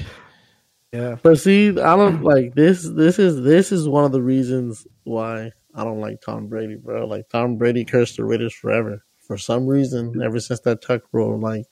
yeah. 0.92 1.16
But 1.20 1.40
see, 1.40 1.70
I 1.70 1.96
don't 1.96 2.22
like 2.22 2.54
this. 2.54 2.88
This 2.88 3.18
is 3.18 3.42
this 3.42 3.72
is 3.72 3.88
one 3.88 4.04
of 4.04 4.12
the 4.12 4.22
reasons 4.22 4.86
why 5.02 5.50
I 5.74 5.82
don't 5.82 6.00
like 6.00 6.20
Tom 6.20 6.46
Brady, 6.46 6.76
bro. 6.76 7.04
Like 7.04 7.28
Tom 7.28 7.56
Brady 7.56 7.84
cursed 7.84 8.16
the 8.16 8.24
Raiders 8.24 8.54
forever 8.54 9.04
for 9.26 9.36
some 9.36 9.66
reason. 9.66 10.22
Ever 10.22 10.38
since 10.38 10.60
that 10.60 10.82
Tuck 10.82 11.02
rule, 11.10 11.36
like 11.36 11.64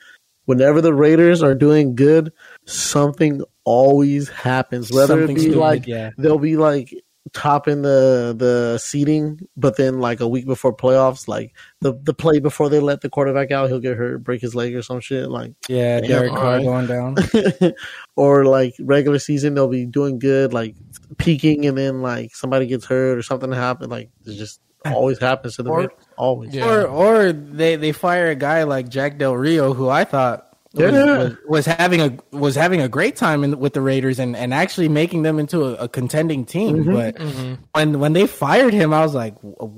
whenever 0.47 0.81
the 0.81 0.95
Raiders 0.95 1.41
are 1.41 1.55
doing 1.55 1.95
good, 1.95 2.33
something 2.65 3.43
always 3.63 4.29
happens. 4.29 4.91
Whether 4.91 5.19
Something 5.21 5.31
it 5.31 5.35
be 5.35 5.41
stupid, 5.43 5.59
like 5.59 5.87
yeah. 5.87 6.11
they'll 6.19 6.39
be 6.39 6.57
like 6.57 6.93
topping 7.33 7.83
the 7.83 8.35
the 8.37 8.79
seating, 8.79 9.41
but 9.57 9.77
then 9.77 10.01
like 10.01 10.21
a 10.21 10.29
week 10.29 10.47
before 10.47 10.75
playoffs, 10.75 11.29
like 11.29 11.55
the 11.81 11.93
the 12.03 12.15
play 12.15 12.41
before 12.41 12.69
they 12.69 12.81
let 12.81 13.01
the 13.03 13.11
quarterback 13.11 13.51
out, 13.51 13.69
he'll 13.69 13.79
get 13.81 13.97
hurt, 13.97 14.25
break 14.25 14.41
his 14.41 14.55
leg 14.55 14.75
or 14.75 14.83
some 14.83 15.01
shit. 15.01 15.29
Like 15.29 15.53
Yeah, 15.69 16.01
Derek 16.01 16.33
Carr 16.33 16.61
alright. 16.61 16.65
going 16.65 16.87
down. 16.87 17.73
or 18.17 18.45
like 18.45 18.75
regular 18.81 19.19
season 19.19 19.55
they'll 19.55 19.69
be 19.69 19.87
doing 19.87 20.19
good 20.19 20.53
like 20.53 20.75
peaking 21.19 21.67
and 21.67 21.77
then 21.77 22.03
like 22.03 22.35
somebody 22.35 22.67
gets 22.67 22.85
hurt 22.85 23.19
or 23.19 23.23
something 23.23 23.53
happen 23.53 23.91
like 23.91 24.11
it 24.27 24.35
just 24.37 24.61
always 24.87 25.19
happens 25.19 25.57
to 25.57 25.63
the 25.63 25.71
Or- 25.71 25.81
Raiders. 25.81 25.97
always 26.17 26.55
Yeah. 26.55 26.67
Or 26.67 26.87
or 26.87 27.33
they, 27.33 27.77
they 27.77 27.93
fire 27.93 28.29
a 28.31 28.35
guy 28.35 28.63
like 28.63 28.89
Jack 28.89 29.19
Del 29.19 29.37
Rio, 29.37 29.75
who 29.75 29.89
I 29.91 30.05
thought 30.05 30.47
was, 30.47 30.50
Yeah. 30.73 30.91
was, 31.19 31.37
was 31.49 31.67
having 31.67 32.01
a 32.01 32.17
was 32.31 32.55
having 32.55 32.81
a 32.81 32.89
great 32.89 33.17
time 33.17 33.43
in, 33.43 33.59
with 33.59 33.73
the 33.73 33.81
Raiders 33.81 34.21
and, 34.21 34.37
and 34.37 34.55
actually 34.55 34.89
making 34.89 35.23
them 35.23 35.41
into 35.41 35.65
a, 35.65 35.75
a 35.85 35.89
contending 35.89 36.45
team. 36.45 36.85
Mm-hmm. 36.85 36.93
But 36.93 37.59
when 37.75 37.99
when 37.99 38.13
they 38.13 38.29
fired 38.29 38.73
him, 38.73 38.95
I 38.95 39.01
was 39.03 39.13
like, 39.13 39.35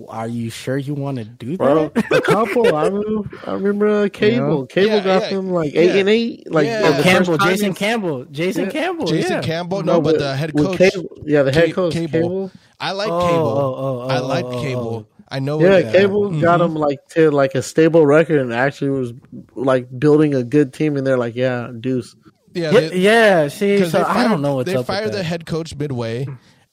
"Are 0.09 0.29
you 0.29 0.51
sure 0.51 0.77
you 0.77 0.93
want 0.93 1.17
to 1.17 1.25
do 1.25 1.57
bro 1.57 1.89
that?" 1.89 2.13
a 2.13 2.21
couple 2.21 2.75
I 2.77 2.89
remember 2.89 3.31
I 3.47 3.53
remember 3.55 3.89
uh, 3.89 4.09
Cable 4.13 4.61
Yeah. 4.69 4.75
Cable 4.75 4.97
Yeah, 4.97 5.05
got 5.05 5.23
yeah. 5.23 5.29
them 5.31 5.51
like 5.51 5.73
Yeah. 5.73 5.81
eight 5.81 6.01
and 6.01 6.09
eight 6.11 6.53
like 6.53 6.67
Yeah. 6.67 6.95
Oh, 6.99 7.03
Campbell, 7.03 7.39
Jason 7.39 7.69
in- 7.69 7.75
Campbell, 7.75 8.25
Jason 8.27 8.65
Yeah. 8.67 8.71
Campbell, 8.73 9.07
Jason 9.07 9.33
yeah. 9.33 9.41
Campbell, 9.43 9.83
no, 9.83 9.99
but 10.01 10.19
the 10.19 10.37
head 10.37 10.55
coach, 10.55 10.77
Cable, 10.77 11.09
yeah 11.25 11.43
the 11.43 11.53
head 11.53 11.69
Ca- 11.69 11.73
coach 11.75 11.93
Cable. 11.95 12.11
Cable, 12.13 12.51
I 12.79 12.93
like 12.93 13.09
Oh, 13.11 13.21
Cable. 13.29 13.49
oh, 13.49 13.75
oh, 13.77 14.01
oh, 14.03 14.09
I 14.09 14.19
like 14.19 14.45
oh, 14.45 14.59
oh, 14.59 14.63
Cable. 14.63 15.09
I 15.33 15.39
know. 15.41 15.61
yeah, 15.61 15.77
it- 15.79 15.93
Cable 15.93 16.31
got 16.41 16.61
Mhm. 16.61 16.65
them 16.65 16.75
like 16.75 16.99
to 17.11 17.31
like 17.31 17.55
a 17.55 17.63
stable 17.63 18.05
record 18.07 18.41
and 18.41 18.53
actually 18.53 18.91
was 18.91 19.13
like 19.55 19.89
building 19.99 20.35
a 20.35 20.45
good 20.45 20.73
team 20.75 20.97
and 20.97 21.07
they're 21.07 21.17
like 21.19 21.35
yeah 21.35 21.71
Deuce 21.81 22.15
Yeah, 22.55 22.71
Yeah, 22.71 22.81
they- 22.81 22.99
yeah, 22.99 23.49
see, 23.49 23.79
'cause 23.79 23.93
so 23.93 23.99
they 23.99 24.05
I 24.05 24.29
don't 24.29 24.43
know 24.43 24.57
what's 24.57 24.71
they 24.71 24.77
up 24.77 24.85
fired 24.87 25.05
with 25.05 25.15
the 25.15 25.23
head 25.23 25.47
coach 25.47 25.75
midway, 25.75 26.27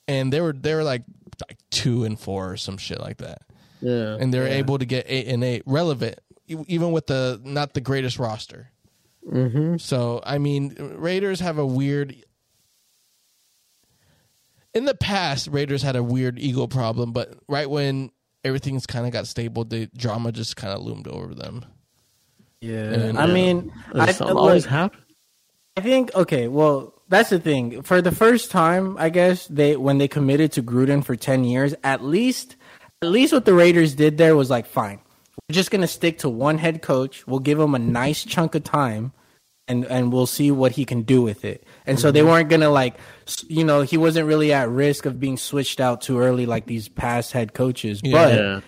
and 0.10 0.32
they 0.34 0.41
were 0.41 0.51
they 0.53 0.76
were 0.76 0.84
like 0.84 1.03
like 1.47 1.57
two 1.72 2.03
and 2.03 2.20
four 2.20 2.51
or 2.51 2.57
some 2.57 2.78
shit 2.78 2.99
like 2.99 3.18
that, 3.20 3.43
yeah 3.80 4.18
and 4.20 4.34
they 4.34 4.39
were 4.39 4.47
able 4.47 4.78
to 4.78 4.86
get 4.86 5.05
eight 5.07 5.28
and 5.30 5.41
eight 5.41 5.64
relevant, 5.66 6.20
even 6.47 6.91
with 6.91 7.07
the 7.07 7.39
not 7.45 7.74
the 7.76 7.80
greatest 7.82 8.20
roster. 8.20 8.72
mm-hmm. 9.26 9.78
So 9.78 10.22
I 10.26 10.38
mean, 10.38 10.76
Raiders 10.97 11.39
have 11.39 11.57
a 11.57 11.66
weird. 11.66 12.14
In 14.74 14.86
the 14.86 14.93
past, 14.95 15.47
Raiders 15.47 15.82
had 15.82 15.95
a 15.95 16.03
weird 16.03 16.38
ego 16.39 16.68
problem, 16.68 17.12
but 17.12 17.34
right 17.47 17.70
when 17.70 18.12
everything's 18.43 18.85
kind 18.85 19.05
of 19.05 19.11
got 19.11 19.27
stable, 19.27 19.63
the 19.65 19.89
drama 19.95 20.31
just 20.31 20.55
kind 20.55 20.73
of 20.73 20.81
loomed 20.81 21.07
over 21.07 21.33
them. 21.33 21.65
Yeah, 22.61 22.91
And, 22.91 23.17
I 23.17 23.23
uh, 23.23 23.27
mean, 23.27 23.71
I, 23.93 24.11
something 24.11 24.35
look, 24.35 24.43
always 24.43 24.65
happens 24.65 25.01
I 25.79 25.81
think 25.81 26.13
okay. 26.13 26.49
Well, 26.49 26.93
that's 27.07 27.29
the 27.29 27.39
thing. 27.39 27.83
For 27.83 28.01
the 28.01 28.11
first 28.11 28.51
time, 28.51 28.97
I 28.97 29.07
guess 29.07 29.47
they 29.47 29.77
when 29.77 29.97
they 29.97 30.09
committed 30.09 30.51
to 30.53 30.61
Gruden 30.61 31.05
for 31.05 31.15
ten 31.15 31.45
years, 31.45 31.73
at 31.85 32.03
least, 32.03 32.57
at 33.01 33.07
least 33.07 33.31
what 33.31 33.45
the 33.45 33.53
Raiders 33.53 33.95
did 33.95 34.17
there 34.17 34.35
was 34.35 34.49
like, 34.49 34.65
fine, 34.65 34.99
we're 35.47 35.53
just 35.53 35.71
gonna 35.71 35.87
stick 35.87 36.17
to 36.19 36.27
one 36.27 36.57
head 36.57 36.81
coach. 36.81 37.25
We'll 37.27 37.39
give 37.39 37.57
him 37.57 37.75
a 37.75 37.79
nice 37.79 38.25
chunk 38.25 38.55
of 38.55 38.65
time, 38.65 39.13
and 39.69 39.85
and 39.85 40.11
we'll 40.11 40.25
see 40.25 40.51
what 40.51 40.73
he 40.73 40.83
can 40.83 41.03
do 41.03 41.21
with 41.21 41.45
it. 41.45 41.63
And 41.89 41.99
so 41.99 42.11
they 42.11 42.23
weren't 42.23 42.49
gonna 42.49 42.69
like, 42.69 42.95
you 43.47 43.63
know, 43.63 43.81
he 43.81 43.97
wasn't 43.97 44.27
really 44.27 44.53
at 44.53 44.69
risk 44.69 45.05
of 45.05 45.19
being 45.19 45.37
switched 45.37 45.79
out 45.79 46.01
too 46.01 46.19
early 46.19 46.45
like 46.45 46.65
these 46.67 46.87
past 46.87 47.31
head 47.33 47.53
coaches. 47.53 48.01
But 48.01 48.33
yeah 48.33 48.61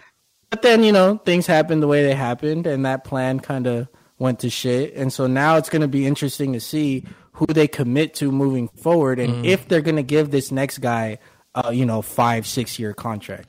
but 0.50 0.64
then, 0.64 0.84
you 0.84 0.92
know, 0.92 1.16
things 1.24 1.48
happened 1.48 1.82
the 1.82 1.88
way 1.88 2.04
they 2.04 2.14
happened, 2.14 2.68
and 2.68 2.86
that 2.86 3.06
plan 3.06 3.40
kind 3.40 3.68
of 3.68 3.88
went 4.20 4.40
to 4.40 4.50
shit. 4.50 4.94
And 4.96 5.12
so 5.14 5.26
now 5.26 5.56
it's 5.56 5.70
going 5.70 5.82
to 5.82 5.88
be 5.88 6.06
interesting 6.06 6.52
to 6.52 6.60
see 6.60 7.06
who 7.32 7.46
they 7.46 7.70
commit 7.70 8.14
to 8.16 8.34
moving 8.34 8.68
forward 8.68 9.18
and 9.18 9.46
if 9.46 9.70
they're 9.70 9.80
going 9.82 9.96
to 9.96 10.04
give 10.04 10.30
this 10.30 10.52
next 10.52 10.80
guy, 10.80 11.20
uh, 11.56 11.70
you 11.74 11.86
know, 11.86 12.02
five, 12.02 12.46
six 12.46 12.78
year 12.78 12.94
contract. 12.94 13.48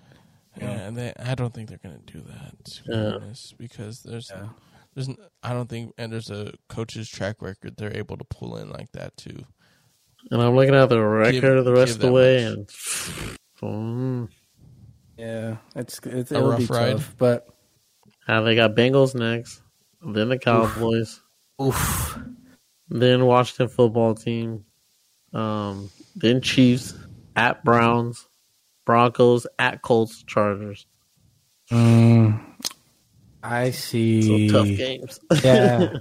Yeah, 0.57 0.71
and 0.71 0.97
they, 0.97 1.13
I 1.19 1.35
don't 1.35 1.53
think 1.53 1.71
they're 1.71 1.81
gonna 1.83 1.99
do 2.07 2.21
that 2.21 2.65
to 2.67 2.83
be 2.85 2.93
Yeah. 2.95 3.15
honest, 3.17 3.59
because 3.59 4.03
there's 4.05 4.31
there's 4.95 5.09
n- 5.09 5.17
I 5.43 5.55
don't 5.55 5.69
think 5.69 5.95
and 5.99 6.13
there's 6.13 6.31
a 6.31 6.53
coach's 6.69 7.09
track 7.09 7.43
record 7.43 7.75
they're 7.79 7.97
able 7.97 8.17
to 8.19 8.25
pull 8.25 8.57
in 8.59 8.71
like 8.71 8.93
that 8.93 9.17
too. 9.17 9.45
And 10.31 10.41
I'm 10.41 10.55
looking 10.55 10.75
at 10.75 10.89
the 10.89 11.01
record 11.01 11.63
the 11.65 11.73
rest 11.73 11.97
of 11.97 12.01
the 12.01 12.13
way, 12.13 12.45
much. 12.45 12.53
and 12.53 12.69
mm, 13.63 14.29
Yeah, 15.19 15.57
it's 15.77 16.01
it's 16.05 16.33
A 16.33 16.37
it'll 16.37 16.51
rough 16.51 16.59
be 16.59 16.67
ride. 16.67 16.93
tough, 16.97 17.15
but 17.19 17.47
uh, 18.29 18.41
they 18.43 18.55
got 18.55 18.75
Bengals 18.75 19.15
next, 19.15 19.61
then 20.01 20.29
the 20.31 20.39
Cowboys, 20.39 21.21
oof, 21.61 22.19
then 22.89 23.27
Washington 23.27 23.69
football 23.69 24.15
team, 24.15 24.65
um, 25.35 25.91
then 26.17 26.41
Chiefs 26.41 26.95
at 27.37 27.63
Browns, 27.65 28.27
Broncos 28.87 29.47
at 29.59 29.83
Colts, 29.83 30.23
Chargers. 30.25 30.87
mm, 31.71 32.41
I 33.43 33.71
So 33.71 33.73
see. 33.73 34.49
tough 34.49 34.69
games. 34.69 35.21
yeah, 35.45 35.93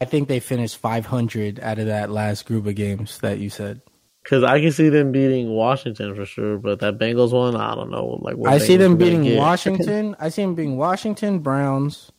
I 0.00 0.04
think 0.04 0.28
they 0.28 0.40
finished 0.40 0.76
500 0.76 1.58
out 1.60 1.78
of 1.78 1.86
that 1.86 2.10
last 2.10 2.46
group 2.46 2.66
of 2.66 2.74
games 2.74 3.18
that 3.18 3.38
you 3.38 3.50
said. 3.50 3.80
Because 4.22 4.44
I 4.44 4.60
can 4.60 4.70
see 4.72 4.90
them 4.90 5.10
beating 5.10 5.48
Washington 5.50 6.14
for 6.14 6.26
sure, 6.26 6.58
but 6.58 6.80
that 6.80 6.98
Bengals 6.98 7.32
one, 7.32 7.56
I 7.56 7.74
don't 7.74 7.90
know. 7.90 8.18
Like 8.20 8.36
what 8.36 8.52
I 8.52 8.58
see 8.58 8.76
them 8.76 8.96
beating. 8.98 9.36
Washington. 9.36 10.14
I 10.20 10.28
see 10.28 10.42
them 10.42 10.54
beating 10.54 10.76
Washington, 10.76 11.38
Browns, 11.38 12.12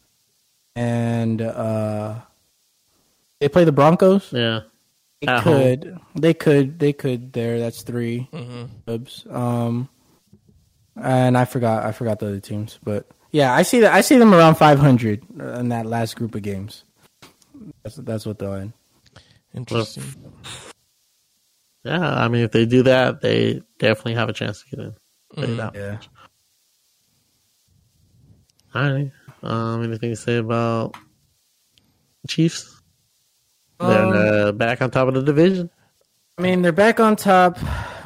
and 0.76 1.42
uh, 1.42 2.16
they 3.40 3.48
play 3.48 3.64
the 3.64 3.72
Broncos. 3.72 4.34
Yeah, 4.34 4.62
They 5.22 5.28
At 5.28 5.44
home. 5.44 5.54
could. 5.54 6.00
They 6.16 6.34
could. 6.34 6.80
They 6.80 6.94
could. 6.94 7.32
There. 7.32 7.60
That's 7.60 7.84
3 7.84 8.28
hmm 8.34 8.64
Dubs. 8.88 9.26
Um, 9.30 9.88
and 10.96 11.38
I 11.38 11.46
forgot. 11.46 11.86
I 11.86 11.92
forgot 11.92 12.20
the 12.20 12.28
other 12.28 12.40
teams, 12.40 12.80
but 12.84 13.08
yeah, 13.32 13.54
I 13.54 13.62
see 13.62 13.82
that. 13.82 13.94
I 13.94 14.02
see 14.02 14.18
them 14.18 14.34
around 14.34 14.56
500 14.56 15.24
in 15.40 15.70
that 15.70 15.86
last 15.86 16.16
group 16.16 16.34
of 16.34 16.42
games. 16.42 16.84
That's 17.84 17.96
that's 17.98 18.26
what 18.26 18.40
they'll 18.40 18.54
end. 18.54 18.74
Interesting. 19.54 20.04
yeah. 21.84 22.00
I 22.16 22.28
mean, 22.28 22.44
if 22.44 22.52
they 22.52 22.66
do 22.66 22.84
that, 22.84 23.22
they 23.22 23.62
definitely 23.80 24.16
have 24.16 24.30
a 24.30 24.34
chance 24.34 24.64
to 24.64 24.70
get 24.76 24.80
in. 24.86 24.96
Say 25.38 25.54
that. 25.56 25.76
Yeah. 25.76 25.98
All 28.76 28.92
right. 28.94 29.12
Um, 29.42 29.84
anything 29.84 30.12
to 30.12 30.16
say 30.16 30.38
about 30.38 30.96
Chiefs? 32.28 32.82
They're 33.80 34.06
Um, 34.06 34.14
uh, 34.14 34.52
back 34.52 34.82
on 34.82 34.92
top 34.92 35.08
of 35.08 35.14
the 35.14 35.24
division. 35.24 35.70
I 36.38 36.42
mean, 36.42 36.62
they're 36.62 36.72
back 36.72 37.00
on 37.00 37.16
top. 37.16 37.58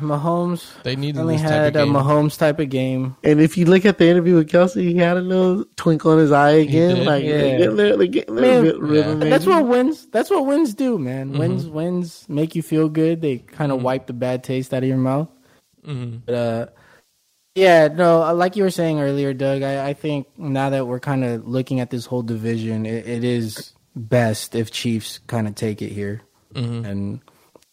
Mahomes 0.04 0.66
They 0.84 0.96
needed 0.96 1.20
only 1.20 1.36
this 1.36 1.44
type 1.44 1.52
had 1.52 1.76
of 1.76 1.90
a. 1.90 1.92
Mahomes 1.92 2.38
type 2.38 2.60
of 2.60 2.70
game. 2.70 3.16
And 3.24 3.40
if 3.42 3.58
you 3.58 3.66
look 3.66 3.86
at 3.86 3.98
the 3.98 4.08
interview 4.08 4.36
with 4.36 4.50
Kelce, 4.50 4.82
he 4.82 4.96
had 4.96 5.18
a 5.18 5.22
little 5.22 5.66
twinkle 5.76 6.14
in 6.14 6.20
his 6.20 6.32
eye 6.32 6.52
again. 6.52 7.06
Like 7.06 7.24
Yeah. 7.24 7.38
they 7.38 7.58
getting 7.58 7.76
there, 7.76 7.98
they 7.98 8.08
getting 8.08 8.36
there, 8.36 8.44
Man, 8.44 8.64
bit 8.64 8.80
rhythm, 8.80 9.22
And 9.22 9.32
that's 9.32 9.46
what 9.46 9.66
wins. 9.68 10.06
That's 10.12 10.30
what 10.30 10.46
wins 10.46 10.74
do, 10.74 10.98
man. 11.00 11.30
Mm-hmm. 11.30 11.40
Wins 11.40 11.68
wins 11.68 12.26
make 12.30 12.56
you 12.56 12.62
feel 12.62 12.90
good. 12.90 13.22
They 13.22 13.38
kind 13.40 13.72
of 13.72 13.82
wipe 13.82 14.08
the 14.08 14.14
bad 14.14 14.44
taste 14.44 14.74
out 14.74 14.84
of 14.84 14.90
your 14.90 14.98
mouth. 14.98 15.30
Mhm. 15.86 16.22
But 16.26 16.36
uh, 16.36 16.66
yeah, 17.56 17.88
no, 17.90 18.24
uh, 18.24 18.34
like 18.34 18.56
you 18.56 18.64
were 18.64 18.72
saying 18.72 19.00
earlier, 19.00 19.34
Doug. 19.34 19.62
I, 19.62 19.90
I 19.90 19.94
think 19.94 20.28
now 20.38 20.70
that 20.72 20.88
we're 20.88 21.00
kind 21.00 21.24
of 21.24 21.48
looking 21.48 21.80
at 21.80 21.90
this 21.92 22.06
whole 22.06 22.24
division, 22.24 22.86
it, 22.86 23.08
it 23.08 23.24
is 23.24 23.74
best 23.96 24.56
if 24.56 24.72
Chiefs 24.72 25.20
kind 25.28 25.48
of 25.48 25.54
take 25.56 25.82
it 25.82 25.92
here, 25.92 26.22
Mhm. 26.56 26.86
and 26.88 27.20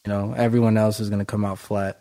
you 0.05 0.13
know 0.13 0.35
everyone 0.37 0.77
else 0.77 1.01
is 1.01 1.09
going 1.09 1.21
to 1.21 1.25
come 1.25 1.45
out 1.47 1.59
flat. 1.59 2.00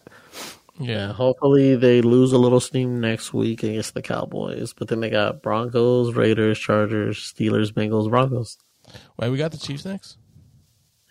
Yeah, 0.80 1.08
Yeah. 1.08 1.14
hopefully 1.14 1.76
they 1.76 2.02
lose 2.02 2.32
a 2.32 2.38
little 2.38 2.60
steam 2.60 3.00
next 3.02 3.34
week 3.34 3.64
against 3.64 3.94
the 3.94 4.02
Cowboys. 4.02 4.74
But 4.74 4.88
then 4.88 5.00
they 5.02 5.10
got 5.10 5.42
Broncos, 5.42 6.14
Raiders, 6.16 6.58
Chargers, 6.60 7.18
Steelers, 7.20 7.72
Bengals, 7.74 8.10
Broncos. 8.10 8.58
Wait, 9.18 9.30
we 9.30 9.38
got 9.38 9.52
the 9.52 9.58
Chiefs 9.58 9.86
next. 9.86 10.18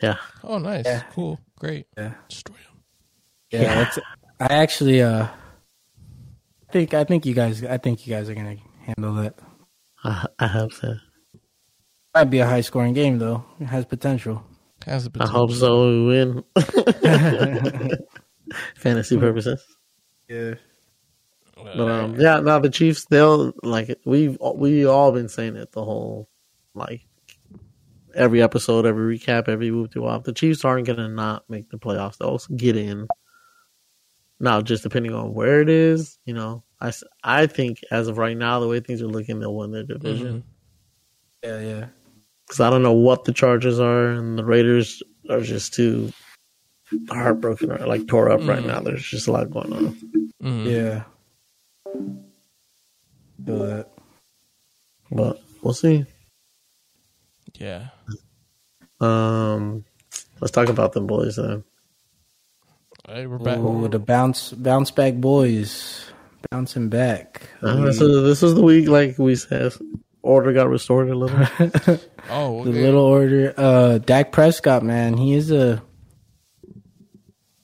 Yeah, 0.03 0.17
Oh, 0.45 0.59
nice. 0.59 0.85
Yeah. 0.87 1.03
Cool. 1.13 1.39
Great. 1.59 1.87
Yeah. 1.97 2.15
Destroy 2.29 2.55
them. 2.55 2.83
Yeah, 3.51 3.63
Yeah. 3.63 3.75
That's, 3.75 3.99
I 4.41 4.55
actually 4.63 5.03
uh 5.03 5.27
think 6.71 6.95
I 6.95 7.03
think 7.05 7.27
you 7.27 7.35
guys 7.35 7.65
I 7.65 7.79
think 7.79 8.07
you 8.07 8.15
guys 8.15 8.29
are 8.31 8.35
going 8.35 8.57
to 8.59 8.63
handle 8.85 9.15
that. 9.15 9.35
I, 10.05 10.27
I 10.39 10.47
hope 10.47 10.73
so. 10.73 10.95
Might 12.15 12.25
be 12.31 12.39
a 12.39 12.47
high 12.47 12.61
scoring 12.61 12.95
game 12.95 13.19
though. 13.19 13.45
It 13.61 13.67
has 13.67 13.85
potential. 13.85 14.45
Has 14.87 15.05
the 15.05 15.11
I 15.11 15.13
potential. 15.27 15.35
hope 15.37 15.53
so. 15.53 15.89
We 15.89 16.07
win. 16.07 16.45
Fantasy 18.77 19.19
purposes. 19.19 19.65
Yeah. 20.29 20.55
But 21.57 21.81
um, 21.81 22.21
yeah, 22.21 22.41
now 22.41 22.59
the 22.61 22.71
Chiefs, 22.71 23.07
they'll 23.07 23.53
like 23.63 23.99
we've 24.05 24.39
we 24.55 24.87
all 24.87 25.13
been 25.13 25.29
saying 25.29 25.57
it 25.57 25.73
the 25.73 25.85
whole 25.85 26.29
like 26.75 27.03
every 28.15 28.43
episode, 28.43 28.87
every 28.87 29.19
recap, 29.19 29.49
every 29.49 29.71
move 29.71 29.91
to 29.93 30.07
off. 30.07 30.25
The 30.25 30.33
Chiefs 30.33 30.65
aren't 30.65 30.87
gonna 30.87 31.09
not 31.09 31.45
make 31.49 31.71
the 31.71 31.79
playoffs. 31.79 32.19
They'll 32.19 32.39
get 32.57 32.77
in. 32.77 33.09
Now, 34.41 34.61
just 34.61 34.85
depending 34.85 35.15
on 35.15 35.35
where 35.35 35.61
it 35.61 35.69
is, 35.69 36.19
you 36.25 36.35
know, 36.35 36.63
I 36.81 36.93
I 37.25 37.47
think 37.47 37.81
as 37.91 38.07
of 38.07 38.19
right 38.19 38.37
now, 38.37 38.61
the 38.61 38.69
way 38.69 38.79
things 38.81 39.03
are 39.03 39.09
looking, 39.09 39.41
they'll 39.41 39.57
win 39.57 39.73
their 39.73 39.83
division. 39.83 40.45
Yeah, 41.43 41.61
yeah. 41.61 41.87
Because 42.47 42.61
I 42.61 42.71
don't 42.71 42.83
know 42.83 42.93
what 42.93 43.25
the 43.25 43.33
Chargers 43.33 43.81
are, 43.81 44.11
and 44.11 44.39
the 44.39 44.45
Raiders 44.45 45.03
are 45.29 45.41
just 45.41 45.75
too 45.75 46.13
heartbroken 47.09 47.71
or 47.73 47.79
like 47.87 48.07
tore 48.07 48.31
up 48.31 48.41
right 48.47 48.63
Mhm. 48.63 48.67
now. 48.67 48.81
There's 48.81 49.05
just 49.05 49.27
a 49.29 49.33
lot 49.33 49.51
going 49.51 49.73
on. 49.73 49.97
Mhm. 50.43 50.65
Yeah. 50.71 51.05
Feel 53.45 53.59
that. 53.61 53.89
But 55.11 55.41
we'll 55.63 55.75
see. 55.75 56.05
Yeah. 57.59 57.89
Um, 59.01 59.85
let's 60.41 60.51
talk 60.51 60.69
about 60.69 60.93
them 60.93 61.07
boys 61.07 61.37
then. 61.37 61.65
Hey, 63.07 63.27
we're 63.27 63.39
back. 63.39 63.59
Ooh, 63.59 63.89
the 63.89 63.99
bounce 63.99 64.53
bounce 64.53 64.91
back 64.91 65.15
boys. 65.15 66.05
Bouncing 66.51 66.89
back. 66.89 67.49
Uh, 67.63 67.81
this, 67.87 68.01
is, 68.01 68.23
this 68.23 68.43
is 68.43 68.55
the 68.55 68.63
week, 68.63 68.89
like 68.89 69.19
we 69.19 69.35
said, 69.35 69.73
order 70.23 70.53
got 70.53 70.69
restored 70.69 71.09
a 71.11 71.15
little. 71.15 71.99
Oh, 72.31 72.63
The 72.65 72.71
little 72.71 73.01
order. 73.05 73.55
Uh 73.57 73.97
Dak 73.99 74.33
Prescott, 74.33 74.83
man. 74.83 75.17
He 75.17 75.33
is 75.33 75.51
a 75.51 75.83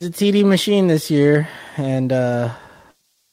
a 0.05 0.11
TD 0.11 0.45
machine 0.45 0.87
this 0.87 1.11
year 1.11 1.49
and 1.77 2.13
uh 2.13 2.51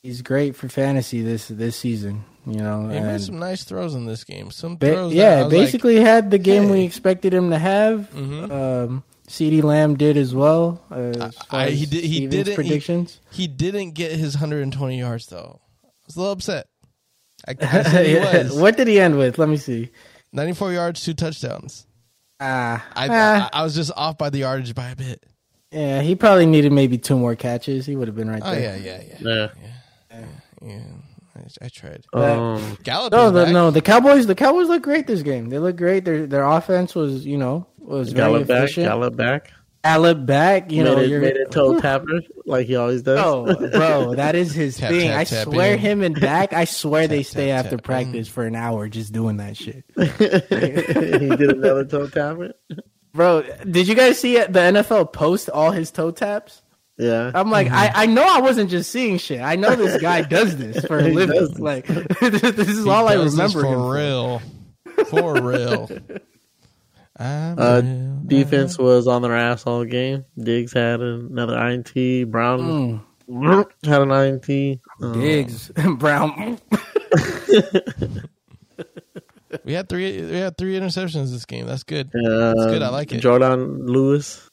he's 0.03 0.21
great 0.21 0.55
for 0.55 0.67
fantasy 0.69 1.21
this 1.21 1.47
this 1.47 1.75
season, 1.75 2.23
you 2.45 2.57
know. 2.61 2.87
He 2.89 2.99
made 2.99 3.21
some 3.21 3.39
nice 3.39 3.63
throws 3.63 3.93
in 3.95 4.05
this 4.05 4.23
game. 4.23 4.51
Some 4.51 4.75
ba- 4.77 4.93
throws. 4.93 5.13
that 5.13 5.19
I 5.19 5.23
yeah, 5.23 5.43
was 5.43 5.53
like, 5.53 5.61
basically 5.65 5.99
had 6.01 6.31
the 6.31 6.37
game 6.39 6.69
we 6.69 6.81
expected 6.83 7.33
him 7.33 7.49
to 7.51 7.59
have. 7.59 8.09
Mhm. 8.13 8.51
Um 8.51 9.03
CeeDee 9.27 9.63
Lamb 9.63 9.95
did 9.95 10.17
as 10.17 10.35
well. 10.35 10.81
As 10.91 11.37
I- 11.49 11.67
as 11.67 11.79
he 11.79 11.85
did- 11.85 12.03
he 12.03 12.15
Steven's 12.15 12.31
didn't- 12.31 12.47
he- 12.49 12.55
predictions. 12.55 13.19
he 13.31 13.47
didn't 13.47 13.91
get 13.91 14.11
his 14.11 14.35
120 14.35 14.99
yards 14.99 15.27
though. 15.27 15.61
I 15.83 15.87
was 16.07 16.15
a 16.15 16.19
little 16.19 16.33
upset. 16.33 16.67
I, 17.47 17.55
I 17.61 18.03
he 18.03 18.13
Yeah. 18.15 18.43
was. 18.43 18.53
What 18.57 18.75
did 18.77 18.87
he 18.87 18.99
end 18.99 19.17
with? 19.17 19.37
Let 19.39 19.47
me 19.49 19.57
see. 19.57 19.89
94 20.33 20.73
yards, 20.73 21.03
two 21.03 21.13
touchdowns. 21.13 21.85
Ah, 22.39 22.85
I, 22.95 23.07
ah. 23.09 23.49
I 23.53 23.59
I 23.59 23.63
was 23.63 23.75
just 23.75 23.91
off 23.95 24.17
by 24.17 24.29
the 24.29 24.39
yardage 24.39 24.73
by 24.75 24.89
a 24.89 24.95
bit. 24.95 25.23
Yeah, 25.71 26.01
he 26.01 26.15
probably 26.15 26.45
needed 26.45 26.71
maybe 26.71 26.97
two 26.97 27.17
more 27.17 27.35
catches. 27.35 27.85
He 27.85 27.95
would 27.95 28.07
have 28.07 28.15
been 28.15 28.29
right 28.29 28.41
Oh 28.43 28.51
there. 28.53 28.77
yeah, 28.77 29.01
yeah, 29.01 29.03
yeah, 29.19 29.47
yeah. 30.11 30.25
yeah. 30.61 30.79
I, 31.35 31.65
I 31.65 31.67
tried. 31.69 32.03
Um, 32.13 32.77
Gallup 32.83 33.11
No, 33.13 33.31
the, 33.31 33.45
back. 33.45 33.53
no, 33.53 33.71
the 33.71 33.81
Cowboys. 33.81 34.27
The 34.27 34.35
Cowboys 34.35 34.67
look 34.67 34.83
great 34.83 35.07
this 35.07 35.21
game. 35.21 35.49
They 35.49 35.59
look 35.59 35.77
great. 35.77 36.03
Their 36.05 36.27
their 36.27 36.43
offense 36.43 36.93
was, 36.93 37.25
you 37.25 37.37
know, 37.37 37.65
was 37.79 38.11
very 38.11 38.31
Gallup 38.33 38.47
back, 38.47 38.63
efficient. 38.63 38.87
Gallup 38.87 39.15
back. 39.15 39.51
Gallup 39.83 40.25
back. 40.27 40.71
You 40.71 40.83
made 40.83 40.91
know, 40.91 40.99
it, 40.99 41.09
you're 41.09 41.21
made 41.21 41.37
it 41.37 41.49
toe 41.49 41.79
tapper 41.79 42.21
like 42.45 42.67
he 42.67 42.75
always 42.75 43.01
does. 43.01 43.17
Oh, 43.19 43.45
bro, 43.71 44.13
that 44.15 44.35
is 44.35 44.53
his 44.53 44.77
Tap, 44.77 44.91
thing. 44.91 45.07
tap, 45.07 45.19
I 45.19 45.23
tap 45.23 45.47
swear, 45.47 45.73
in. 45.73 45.79
him 45.79 46.01
and 46.03 46.19
back. 46.19 46.53
I 46.53 46.65
swear 46.65 47.07
they 47.07 47.23
stay 47.23 47.47
tap, 47.47 47.65
after 47.65 47.77
tap 47.77 47.85
practice 47.85 48.27
for 48.27 48.43
an 48.45 48.55
hour 48.55 48.87
just 48.89 49.11
doing 49.13 49.37
that 49.37 49.57
shit. 49.57 49.83
he 49.97 50.05
did 51.37 51.49
another 51.57 51.85
toe 51.85 52.07
tapper. 52.09 52.53
Bro, 53.13 53.43
did 53.69 53.87
you 53.87 53.95
guys 53.95 54.19
see 54.19 54.37
it? 54.37 54.53
the 54.53 54.59
NFL 54.59 55.11
post 55.13 55.49
all 55.49 55.71
his 55.71 55.91
toe 55.91 56.11
taps? 56.11 56.61
Yeah, 56.97 57.31
I'm 57.33 57.49
like, 57.49 57.69
I, 57.71 57.91
I 58.03 58.05
know 58.05 58.23
I 58.27 58.41
wasn't 58.41 58.69
just 58.69 58.91
seeing 58.91 59.17
shit. 59.17 59.41
I 59.41 59.55
know 59.55 59.75
this 59.75 59.99
guy 60.01 60.21
does 60.21 60.55
this 60.57 60.85
for 60.85 60.99
a 60.99 61.03
living. 61.13 61.35
does 61.35 61.49
this. 61.51 61.59
Like, 61.59 61.87
this 62.19 62.67
is 62.69 62.83
He 62.83 62.89
all 62.89 63.07
I 63.07 63.15
does 63.15 63.35
this 63.35 63.55
remember 63.55 63.67
him 63.67 63.79
for 63.79 63.85
for. 63.85 63.93
real, 63.95 64.41
for 65.05 65.41
real. 65.41 65.89
Uh, 67.19 67.53
will- 67.83 68.19
defense 68.25 68.79
was 68.79 69.05
on 69.07 69.21
their 69.21 69.35
ass 69.35 69.67
all 69.67 69.85
game. 69.85 70.25
Diggs 70.39 70.73
had 70.73 71.01
another 71.01 71.55
INT. 71.67 71.93
Brown 72.31 73.03
Mm, 73.29 73.69
had 73.85 74.01
an 74.01 74.11
INT. 74.11 74.79
Um, 75.01 75.13
Diggs, 75.21 75.69
and 75.75 75.99
Brown. 75.99 76.57
We 79.63 79.73
had 79.73 79.89
three. 79.89 80.21
We 80.21 80.37
had 80.37 80.57
three 80.57 80.79
interceptions 80.79 81.31
this 81.31 81.45
game. 81.45 81.65
That's 81.67 81.83
good. 81.83 82.07
Uh, 82.15 82.53
good, 82.53 82.81
I 82.81 82.89
like 82.89 83.11
it. 83.11 83.21
Jourdan 83.21 83.87
Lewis. 83.87 84.47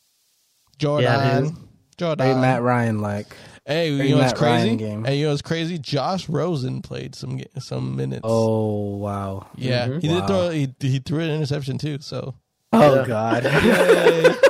Jordan. 0.78 1.05
Yeah. 1.05 1.51
Jordan. 1.96 2.26
Very 2.26 2.40
Matt 2.40 2.62
Ryan 2.62 3.01
like. 3.01 3.26
Hey, 3.66 3.90
you 3.90 4.11
know 4.14 4.22
what's 4.22 4.32
Matt 4.32 4.40
Ryan 4.40 4.62
crazy? 4.62 4.76
game. 4.76 5.05
Hey, 5.05 5.16
you 5.18 5.24
know 5.26 5.30
what's 5.32 5.42
crazy? 5.42 5.78
Josh 5.78 6.26
Rosen 6.28 6.80
played 6.80 7.14
some 7.14 7.38
some 7.59 7.96
minutes. 7.96 8.22
Oh 8.24 8.96
wow. 8.96 9.46
yeah, 9.57 9.88
Mhm. 9.88 10.01
he 10.03 10.09
did 10.09 10.26
throw. 10.26 10.49
He, 10.51 10.74
he 10.80 10.99
threw 11.01 11.20
an 11.20 11.30
interception 11.30 11.76
too. 11.76 11.99
So 12.01 12.34
Oh 12.72 12.94
Yeah. 13.01 13.07
God. 13.07 14.36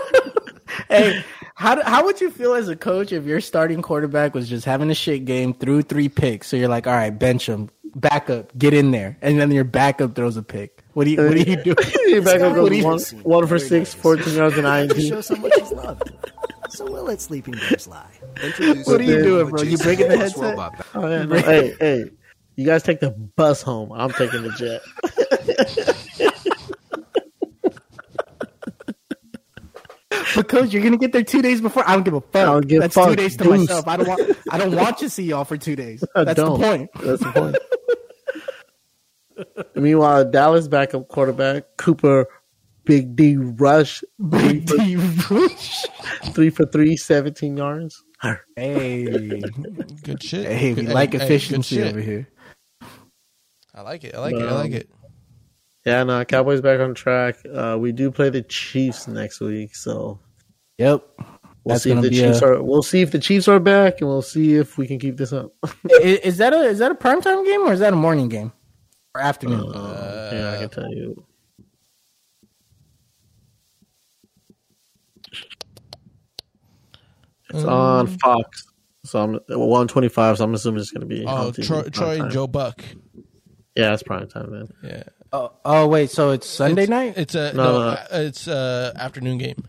Hey, 0.90 1.22
how 1.54 1.82
how 1.82 2.04
would 2.06 2.18
you 2.20 2.30
feel 2.30 2.54
as 2.54 2.68
a 2.68 2.76
coach 2.76 3.12
if 3.12 3.26
your 3.26 3.40
starting 3.42 3.82
quarterback 3.82 4.32
was 4.34 4.48
just 4.48 4.64
having 4.64 4.90
a 4.90 4.94
shit 4.94 5.24
game, 5.26 5.52
threw 5.52 5.82
three 5.82 6.08
picks? 6.08 6.46
So 6.46 6.56
you're 6.56 6.68
like, 6.68 6.86
all 6.86 6.94
right, 6.94 7.10
bench 7.10 7.46
him, 7.46 7.68
backup, 8.00 8.56
get 8.56 8.74
in 8.74 8.90
there, 8.90 9.16
and 9.22 9.38
then 9.40 9.50
your 9.50 9.64
backup 9.64 10.14
throws 10.14 10.36
a 10.36 10.42
pick. 10.42 10.82
What 10.94 11.04
do 11.04 11.10
you 11.10 11.22
what 11.22 11.32
do 11.32 11.42
you 11.42 11.56
do? 11.62 11.74
He 12.06 12.20
back 12.20 12.40
up 12.40 12.56
What 12.56 12.70
do 12.70 12.82
goes 12.82 13.12
one, 13.12 13.22
one 13.22 13.46
for 13.46 13.58
six, 13.58 13.94
14 13.94 14.34
yards 14.34 14.56
and 14.56 14.66
to 14.90 14.94
INT. 14.96 15.02
show 15.08 15.20
so 15.20 15.36
much 15.36 15.52
he's 15.58 15.72
loved. 15.72 16.10
So 16.70 16.90
we'll 16.90 17.04
let 17.04 17.20
sleeping 17.20 17.54
bears 17.54 17.86
lie. 17.88 18.10
What 18.84 19.00
are 19.00 19.04
you 19.04 19.22
doing, 19.22 19.48
bro? 19.50 19.62
You 19.62 19.78
breaking 19.78 20.08
the 20.08 20.18
headset? 20.18 20.58
Oh, 20.94 21.08
yeah, 21.08 21.24
no. 21.24 21.36
hey, 21.36 21.74
hey, 21.80 22.10
you 22.56 22.66
guys 22.66 22.82
take 22.82 23.00
the 23.00 23.10
bus 23.10 23.62
home. 23.62 23.92
I'm 23.92 24.10
taking 24.12 24.42
the 24.42 24.50
jet. 24.50 24.82
but 30.34 30.48
coach, 30.48 30.72
you're 30.72 30.82
gonna 30.82 30.96
get 30.96 31.12
there 31.12 31.22
two 31.22 31.42
days 31.42 31.60
before. 31.60 31.88
I 31.88 31.94
don't 31.94 32.04
give 32.04 32.14
a 32.14 32.20
fuck. 32.20 32.36
I 32.36 32.44
don't 32.44 32.66
give 32.68 32.78
a 32.78 32.88
That's 32.88 32.94
two 32.94 33.16
days 33.16 33.36
to 33.36 33.44
Deuce. 33.44 33.60
myself. 33.60 33.86
I 33.88 33.96
don't 33.96 34.08
want. 34.08 34.38
I 34.50 34.58
don't 34.58 34.74
want 34.74 34.98
to 34.98 35.08
see 35.10 35.24
y'all 35.24 35.44
for 35.44 35.56
two 35.56 35.76
days. 35.76 36.02
That's 36.14 36.34
don't. 36.34 36.58
the 36.60 36.66
point. 36.66 36.90
That's 37.00 37.22
the 37.22 37.32
point. 37.32 37.56
Meanwhile, 39.74 40.30
Dallas 40.30 40.68
backup 40.68 41.08
quarterback 41.08 41.64
Cooper 41.76 42.26
Big 42.84 43.14
D 43.16 43.36
Rush 43.36 44.02
Big 44.30 44.66
D 44.66 44.96
Rush. 45.30 45.84
three 46.32 46.50
for 46.50 46.64
three, 46.66 46.96
17 46.96 47.56
yards. 47.56 48.02
Hey, 48.56 49.04
Good 50.02 50.22
shit. 50.22 50.46
hey, 50.46 50.74
we 50.74 50.82
Good- 50.82 50.94
like 50.94 51.12
hey, 51.12 51.18
good 51.18 51.24
efficiency 51.24 51.76
shit. 51.76 51.86
over 51.88 52.00
here. 52.00 52.28
I 53.74 53.82
like 53.82 54.04
it. 54.04 54.14
I 54.14 54.18
like 54.20 54.34
it. 54.34 54.42
I 54.42 54.52
like 54.54 54.70
Um, 54.72 54.76
it. 54.76 54.90
Yeah, 55.86 56.02
no, 56.04 56.24
Cowboys 56.24 56.60
back 56.60 56.80
on 56.80 56.94
track. 56.94 57.36
Uh, 57.50 57.76
we 57.80 57.92
do 57.92 58.10
play 58.10 58.28
the 58.30 58.42
Chiefs 58.42 59.06
next 59.06 59.40
week, 59.40 59.74
so 59.76 60.18
Yep. 60.78 61.04
we'll 61.18 61.74
That's 61.74 61.84
see 61.84 61.92
if 61.92 62.00
the 62.02 62.10
Chiefs 62.10 62.42
a- 62.42 62.46
are. 62.46 62.62
We'll 62.62 62.82
see 62.82 63.02
if 63.02 63.10
the 63.12 63.18
Chiefs 63.20 63.46
are 63.48 63.60
back, 63.60 64.00
and 64.00 64.08
we'll 64.10 64.20
see 64.22 64.56
if 64.56 64.76
we 64.78 64.86
can 64.88 64.98
keep 64.98 65.16
this 65.16 65.32
up. 65.32 65.52
is, 66.02 66.18
is 66.20 66.36
that 66.38 66.52
a 66.52 66.62
is 66.64 66.78
that 66.80 66.90
a 66.90 66.94
primetime 66.94 67.44
game 67.44 67.60
or 67.62 67.72
is 67.72 67.80
that 67.80 67.92
a 67.92 67.96
morning 67.96 68.28
game 68.28 68.52
or 69.14 69.20
afternoon? 69.20 69.72
Uh, 69.72 70.30
yeah, 70.32 70.52
I 70.52 70.58
can 70.58 70.68
tell 70.68 70.92
you. 70.94 71.24
It's 77.50 77.64
on 77.64 78.06
Fox, 78.06 78.64
so 79.04 79.20
I'm 79.20 79.40
one 79.48 79.88
twenty 79.88 80.08
five. 80.08 80.36
So 80.36 80.44
I'm 80.44 80.54
assuming 80.54 80.80
it's 80.80 80.90
going 80.90 81.00
to 81.00 81.06
be. 81.06 81.24
Oh, 81.26 81.50
Troy, 81.50 81.82
Troy 81.84 82.20
and. 82.20 82.30
Joe 82.30 82.46
Buck. 82.46 82.84
Yeah, 83.74 83.94
it's 83.94 84.02
prime 84.02 84.28
time 84.28 84.50
then. 84.50 84.68
Yeah. 84.82 85.02
oh, 85.32 85.52
oh 85.64 85.86
wait, 85.86 86.10
so 86.10 86.30
it's 86.30 86.46
Sunday 86.46 86.82
it's, 86.82 86.90
night? 86.90 87.14
It's 87.16 87.34
a 87.34 87.52
No, 87.54 87.64
no, 87.64 87.72
no, 87.72 87.78
no. 87.78 87.88
uh, 87.90 88.06
it's 88.12 88.48
a 88.48 88.92
afternoon 88.96 89.38
game, 89.38 89.68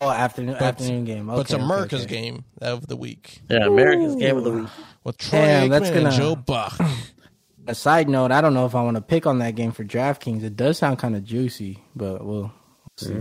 oh, 0.00 0.10
afternoon 0.10 0.56
afternoon 0.56 1.04
game. 1.04 1.28
Okay, 1.28 1.36
but 1.36 1.40
it's 1.42 1.52
America's 1.52 2.04
okay. 2.04 2.22
game 2.22 2.44
of 2.62 2.86
the 2.86 2.96
week 2.96 3.40
Yeah, 3.50 3.66
America's 3.66 4.16
game 4.16 4.38
of 4.38 4.44
the 4.44 4.50
week. 4.52 4.68
with 5.04 5.18
Troy 5.18 5.38
Damn, 5.40 5.66
Aikman 5.66 5.70
that's 5.70 5.88
and 5.90 6.04
gonna- 6.04 6.16
Joe 6.16 6.34
Buck. 6.34 6.80
A 7.66 7.74
side 7.74 8.08
note, 8.08 8.32
I 8.32 8.40
don't 8.40 8.54
know 8.54 8.66
if 8.66 8.74
I 8.74 8.82
want 8.82 8.96
to 8.96 9.02
pick 9.02 9.26
on 9.26 9.38
that 9.38 9.54
game 9.54 9.70
for 9.72 9.84
DraftKings. 9.84 10.42
It 10.42 10.56
does 10.56 10.78
sound 10.78 10.98
kind 10.98 11.14
of 11.14 11.24
juicy, 11.24 11.78
but 11.94 12.24
we'll 12.24 12.52
see. 12.96 13.14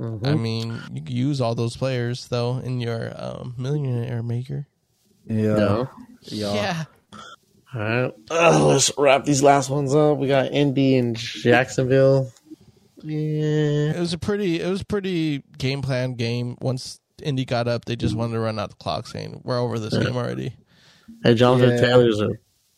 I 0.00 0.34
mean, 0.34 0.80
you 0.92 1.00
can 1.02 1.14
use 1.14 1.40
all 1.40 1.54
those 1.54 1.76
players 1.76 2.26
though 2.28 2.58
in 2.58 2.80
your 2.80 3.12
um, 3.16 3.54
millionaire 3.56 4.22
maker. 4.22 4.66
Yeah. 5.26 5.54
No. 5.54 5.90
Yeah. 6.22 6.84
All 7.74 7.80
right, 7.80 8.12
let's 8.30 8.92
wrap 8.96 9.24
these 9.24 9.42
last 9.42 9.68
ones 9.68 9.94
up. 9.94 10.18
We 10.18 10.28
got 10.28 10.52
Indy 10.52 10.96
and 10.96 11.16
Jacksonville. 11.16 12.30
Yeah, 13.02 13.90
It 13.92 13.98
was 13.98 14.12
a 14.12 14.18
pretty. 14.18 14.60
It 14.60 14.68
was 14.68 14.80
a 14.80 14.84
pretty 14.86 15.42
game 15.58 15.82
plan 15.82 16.14
game. 16.14 16.56
Once 16.60 17.00
Indy 17.22 17.44
got 17.44 17.66
up, 17.68 17.84
they 17.84 17.96
just 17.96 18.14
wanted 18.16 18.34
to 18.34 18.40
run 18.40 18.58
out 18.58 18.70
the 18.70 18.76
clock, 18.76 19.06
saying 19.06 19.40
we're 19.44 19.58
over 19.58 19.78
this 19.78 19.96
game 19.96 20.16
already. 20.16 20.56
hey, 21.22 21.34
Jonathan 21.34 21.70
Yeah. 21.70 21.80
Taylor's 21.80 22.20
a 22.20 22.30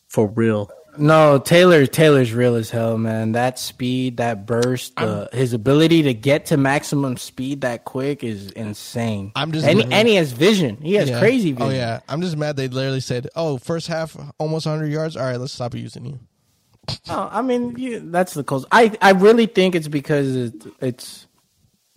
for 0.09 0.29
real. 0.29 0.71
No, 0.99 1.39
Taylor 1.39 1.87
Taylor's 1.87 2.33
real 2.33 2.55
as 2.55 2.71
hell, 2.71 2.97
man. 2.99 3.33
That 3.33 3.59
speed, 3.59 4.17
that 4.19 4.47
burst, 4.47 4.97
the, 4.97 5.29
his 5.33 5.53
ability 5.53 6.03
to 6.05 6.15
get 6.15 6.47
to 6.47 6.57
maximum 6.57 7.17
speed 7.17 7.61
that 7.63 7.85
quick 7.85 8.23
is 8.25 8.51
insane. 8.53 9.33
I'm 9.37 9.53
just- 9.53 9.67
and, 9.67 9.93
and 9.93 10.09
he 10.09 10.15
has 10.17 10.33
vision. 10.33 10.77
He 10.83 10.95
has 10.95 11.09
Yeah. 11.11 11.19
crazy 11.19 11.53
vision. 11.53 11.69
Oh 11.69 11.75
yeah, 11.75 12.01
I'm 12.09 12.21
just 12.23 12.37
mad 12.37 12.57
they 12.57 12.69
literally 12.69 13.01
said, 13.01 13.29
"Oh, 13.37 13.59
first 13.59 13.87
half 13.87 14.17
almost 14.39 14.67
100 14.67 14.87
yards. 14.93 15.17
All 15.17 15.25
right, 15.25 15.39
let's 15.39 15.53
stop 15.53 15.75
using 15.75 16.07
you." 16.07 16.19
Oh, 17.09 17.29
I 17.33 17.43
mean, 17.43 17.75
you, 17.77 18.01
that's 18.11 18.35
the 18.35 18.45
cause. 18.45 18.65
I 18.71 18.97
I 19.03 19.11
really 19.11 19.47
think 19.47 19.75
it's 19.75 19.89
because 19.89 20.35
it, 20.37 20.55
it's 20.81 21.27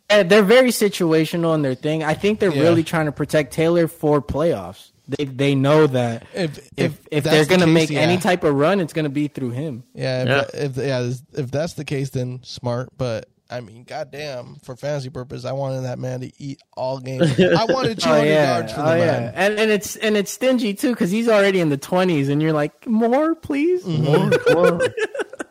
eh, 0.09 0.23
they're 0.23 0.41
very 0.43 0.69
situational 0.69 1.53
in 1.55 1.61
their 1.61 1.75
thing. 1.75 2.03
I 2.03 2.13
think 2.15 2.39
they're 2.39 2.51
Yeah. 2.53 2.61
really 2.63 2.83
trying 2.83 3.05
to 3.05 3.11
protect 3.11 3.53
Taylor 3.53 3.87
for 3.87 4.21
playoffs. 4.21 4.91
They 5.17 5.25
they 5.25 5.55
know 5.55 5.87
that 5.87 6.27
If 6.35 6.57
if 6.57 6.69
if, 6.77 6.99
if 7.11 7.23
they're 7.23 7.45
gonna 7.45 7.65
case, 7.65 7.73
make 7.73 7.89
yeah. 7.89 7.99
any 8.01 8.17
type 8.17 8.43
of 8.43 8.53
run, 8.53 8.79
it's 8.79 8.93
gonna 8.93 9.09
be 9.09 9.27
through 9.27 9.51
him. 9.51 9.83
yeah, 9.93 10.21
if, 10.21 10.27
Yeah. 10.27 10.35
that- 10.41 10.53
if 10.53 10.77
yeah, 10.77 11.11
if 11.41 11.49
that's 11.51 11.73
the 11.73 11.83
case, 11.85 12.11
then 12.11 12.39
smart. 12.43 12.89
But 12.97 13.27
I 13.51 13.61
mean, 13.61 13.83
goddamn, 13.83 14.57
for 14.63 14.75
fantasy 14.75 15.09
purpose, 15.09 15.43
I 15.45 15.53
wanted 15.53 15.81
that 15.81 15.97
man 15.97 16.19
to 16.21 16.31
eat 16.37 16.61
all 16.77 16.99
games. 16.99 17.39
I 17.39 17.65
wanted 17.69 17.99
200 17.99 18.25
yards 18.31 18.71
for 18.73 18.81
the 18.83 18.93
oh 18.93 18.97
man. 18.99 19.33
and 19.35 19.59
and 19.59 19.71
it's 19.71 19.95
and 19.95 20.15
it's 20.15 20.29
stingy 20.31 20.75
too 20.75 20.91
because 20.91 21.09
he's 21.09 21.27
already 21.27 21.59
in 21.59 21.69
the 21.69 21.77
twenties, 21.77 22.29
and 22.29 22.39
you're 22.43 22.53
like, 22.53 22.85
more, 22.85 23.33
please. 23.33 23.83
Mm-hmm. 23.83 24.53
Come 24.53 24.57
on, 24.81 24.81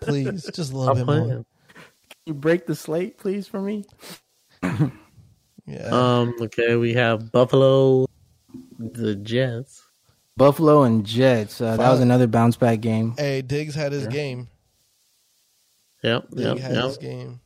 Please, 0.01 0.49
just 0.55 0.73
a 0.73 0.77
I'm 0.77 0.79
little 0.79 0.95
bit 0.95 1.07
more. 1.07 1.45
You 2.25 2.35
break 2.35 2.67
the 2.67 2.77
slate, 2.77 3.19
please, 3.19 3.49
for 3.49 3.61
me. 3.61 3.85
Yeah, 4.63 5.89
Um, 5.91 6.35
okay, 6.41 6.77
we 6.77 6.95
have 6.95 7.31
Buffalo, 7.31 8.07
the 8.79 9.15
Jets. 9.17 9.85
Buffalo 10.37 10.83
and 10.85 11.05
Jets. 11.05 11.61
Uh, 11.61 11.77
that 11.77 11.91
was 11.91 12.01
another 12.01 12.27
bounce 12.29 12.57
back 12.57 12.81
game. 12.81 13.15
hey, 13.19 13.43
Diggs 13.43 13.75
had 13.75 13.91
his 13.93 14.07
game. 14.07 14.49
Yep, 16.03 16.31
Diggs 16.31 16.43
yep, 16.43 16.59
had 16.59 16.75
yep. 16.75 16.85
his 16.85 16.99
game. 16.99 17.41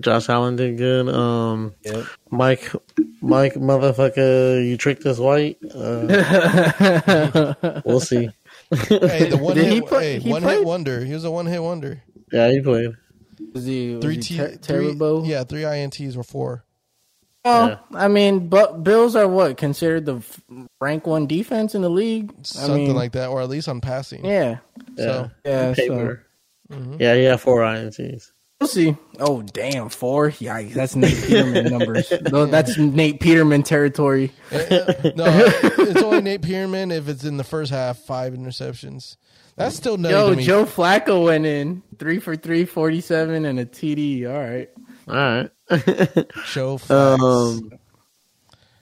Josh 0.00 0.28
Allen 0.30 0.56
did 0.56 0.78
good. 0.78 1.08
Um, 1.08 1.74
Yep. 1.84 2.04
Mike, 2.30 2.72
Mike, 3.20 3.54
motherfucker, 3.54 4.64
you 4.66 4.76
tricked 4.78 5.04
us 5.06 5.18
white. 5.18 5.58
Uh, 5.74 7.54
we'll 7.84 8.00
see. 8.00 8.30
Hey, 8.70 9.28
the 9.28 9.36
one 9.40 9.54
Did 9.56 9.64
hit, 9.66 9.72
he 9.74 9.80
play- 9.82 10.12
hey, 10.14 10.18
he 10.20 10.30
one 10.30 10.42
played? 10.42 10.58
hit 10.58 10.66
wonder. 10.66 11.04
He 11.04 11.12
was 11.12 11.24
a 11.24 11.30
one 11.30 11.46
hit 11.46 11.62
wonder. 11.62 12.00
Yeah, 12.32 12.50
he 12.50 12.60
played. 12.62 12.92
Was 13.52 13.64
he, 13.66 13.94
was 13.96 14.02
Three 14.04 14.14
he 14.14 14.20
T, 14.20 14.36
ter- 14.36 14.48
three, 14.56 14.58
terrible? 14.86 15.26
yeah, 15.26 15.44
three 15.44 15.62
ints 15.62 16.16
were 16.16 16.22
four. 16.22 16.64
Well, 17.44 17.68
Yeah. 17.68 17.78
I 17.94 18.08
mean, 18.08 18.48
but 18.48 18.82
Bills 18.84 19.14
are 19.16 19.28
what 19.28 19.56
considered 19.56 20.06
the 20.06 20.16
f- 20.16 20.40
rank 20.80 21.06
one 21.06 21.26
defense 21.26 21.74
in 21.74 21.82
the 21.82 21.90
league. 21.90 22.32
I 22.38 22.42
something 22.42 22.86
mean, 22.88 22.94
like 22.96 23.12
that, 23.12 23.28
or 23.28 23.42
at 23.42 23.48
least 23.48 23.68
on 23.68 23.80
passing. 23.80 24.24
Yeah, 24.24 24.58
So 24.96 25.30
yeah. 25.44 25.68
On 25.68 25.74
So 25.74 25.82
paper. 25.82 26.26
Yeah, 26.98 27.14
yeah, 27.14 27.36
four 27.36 27.60
INTs. 27.60 28.32
we'll 28.60 28.68
see. 28.68 28.96
Oh, 29.20 29.42
damn, 29.42 29.90
four. 29.90 30.30
Yikes, 30.30 30.72
that's 30.72 30.96
Nate 30.96 31.22
Peterman 31.26 31.64
numbers. 31.70 32.10
No, 32.32 32.46
that's 32.46 32.78
Nate 32.78 33.20
Peterman 33.20 33.62
territory. 33.62 34.32
Eh, 34.50 35.12
no, 35.14 35.24
it's 35.26 36.02
only 36.02 36.22
Nate 36.22 36.42
Peterman 36.42 36.90
if 36.90 37.08
it's 37.08 37.24
in 37.24 37.36
the 37.36 37.44
first 37.44 37.70
half, 37.70 37.98
five 37.98 38.32
interceptions. 38.32 39.16
That's 39.56 39.76
still 39.76 39.98
no. 39.98 40.08
Yo, 40.08 40.30
to 40.30 40.36
me. 40.36 40.44
Joe 40.44 40.64
Flacco 40.64 41.26
went 41.26 41.46
in 41.46 41.82
three 41.98 42.18
for 42.18 42.34
three, 42.34 42.64
47 42.64 43.44
and 43.44 43.60
a 43.60 43.66
TD. 43.66 44.26
All 44.26 44.40
right. 44.40 44.68
All 45.08 45.14
right. 45.14 45.50
Show 46.44 46.78
flags. 46.78 47.22
um, 47.22 47.70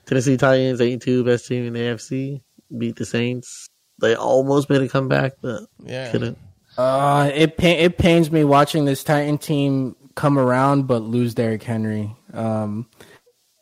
Tennessee 0.05 0.37
Titans, 0.37 0.81
eight 0.81 1.01
two, 1.01 1.23
best 1.23 1.47
team 1.47 1.65
in 1.67 1.73
the 1.73 1.79
AFC, 1.79 2.41
beat 2.77 2.95
the 2.97 3.05
Saints. 3.05 3.69
They 4.01 4.15
almost 4.15 4.69
made 4.69 4.81
a 4.81 4.89
comeback, 4.89 5.33
but 5.41 5.63
yeah, 5.83 6.11
couldn't. 6.11 6.37
Uh, 6.77 7.29
it 7.33 7.57
pa- 7.57 7.67
it 7.67 7.97
pains 7.97 8.31
me 8.31 8.43
watching 8.43 8.85
this 8.85 9.03
Titan 9.03 9.37
team 9.37 9.95
come 10.15 10.37
around 10.37 10.87
but 10.87 11.03
lose 11.03 11.33
Derrick 11.35 11.63
Henry. 11.63 12.15
Um, 12.33 12.89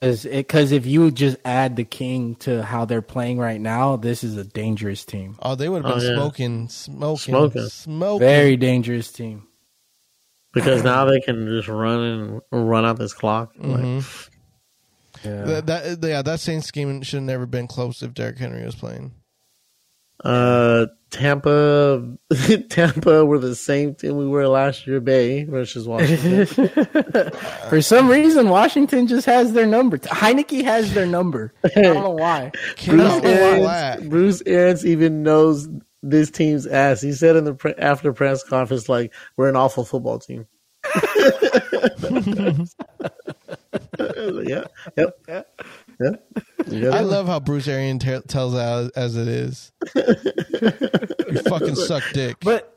because 0.02 0.72
if 0.72 0.88
you 0.88 1.12
just 1.12 1.38
add 1.46 1.76
the 1.76 1.84
King 1.84 2.34
to 2.38 2.64
how 2.64 2.86
they're 2.86 3.04
playing 3.04 3.38
right 3.38 3.62
now, 3.62 3.98
this 3.98 4.24
is 4.24 4.36
a 4.36 4.44
dangerous 4.44 5.06
team. 5.06 5.38
Oh, 5.44 5.54
they 5.54 5.70
would 5.70 5.86
have 5.86 5.96
been 5.96 6.04
Oh, 6.04 6.10
yeah. 6.10 6.16
smoking, 6.18 6.70
smoking, 6.70 7.18
Smoking. 7.36 7.68
smoking. 7.68 8.20
Very 8.20 8.58
dangerous 8.58 9.12
team. 9.12 9.48
Because 10.54 10.84
now 10.84 11.06
they 11.06 11.22
can 11.22 11.48
just 11.48 11.68
run 11.68 12.00
and 12.52 12.70
run 12.70 12.86
out 12.86 12.98
this 12.98 13.14
clock. 13.14 13.54
Like, 13.58 14.04
Yeah. 15.24 15.44
That, 15.44 15.66
that, 15.68 16.00
yeah, 16.02 16.22
that 16.22 16.40
Saints 16.40 16.72
game 16.72 17.02
should 17.04 17.18
have 17.18 17.24
never 17.24 17.46
been 17.46 17.68
close 17.68 18.02
if 18.04 18.14
Derrick 18.14 18.38
Henry 18.38 18.66
was 18.66 18.76
playing. 18.76 19.14
uh, 20.24 20.88
Tampa, 21.10 22.16
Tampa 22.70 23.26
were 23.26 23.38
the 23.40 23.54
same 23.56 23.96
team 23.96 24.16
we 24.18 24.28
were 24.28 24.48
last 24.48 24.88
year, 24.88 25.00
Bay 25.02 25.44
versus 25.44 25.86
Washington. 25.88 26.46
For 27.70 27.82
some 27.82 28.08
reason, 28.08 28.48
Washington 28.50 29.08
just 29.08 29.26
has 29.26 29.52
their 29.54 29.66
number. 29.68 29.98
Heinicke 29.98 30.64
has 30.64 30.94
their 30.94 31.06
number. 31.06 31.54
I 31.66 31.82
don't 31.82 31.96
know 31.96 32.12
why. 32.12 32.52
Bruce 32.86 33.02
out 33.12 33.26
Arians. 33.26 34.08
Bruce 34.10 34.42
Arians 34.46 34.86
even 34.86 35.22
knows 35.24 35.68
this 36.04 36.32
team's 36.32 36.68
ass. 36.68 37.02
He 37.02 37.14
said 37.14 37.36
in 37.36 37.46
the 37.46 37.54
pre- 37.54 37.74
after 37.76 38.14
press 38.14 38.44
conference, 38.44 38.90
like, 38.90 39.14
"We're 39.38 39.50
an 39.50 39.56
awful 39.56 39.86
football 39.86 40.20
team." 40.20 40.48
yeah, 44.00 44.66
yep, 44.98 45.20
yeah, 45.28 45.42
yeah. 46.68 46.90
I 46.90 47.02
love 47.02 47.28
how 47.28 47.40
Bruce 47.40 47.68
Arian 47.68 48.00
te- 48.00 48.22
tells 48.28 48.54
it 48.54 48.58
as, 48.60 48.90
as 48.92 49.16
it 49.16 49.28
is. 49.28 49.72
you 49.96 51.42
fucking 51.44 51.76
suck 51.76 52.04
dick. 52.14 52.38
But 52.42 52.68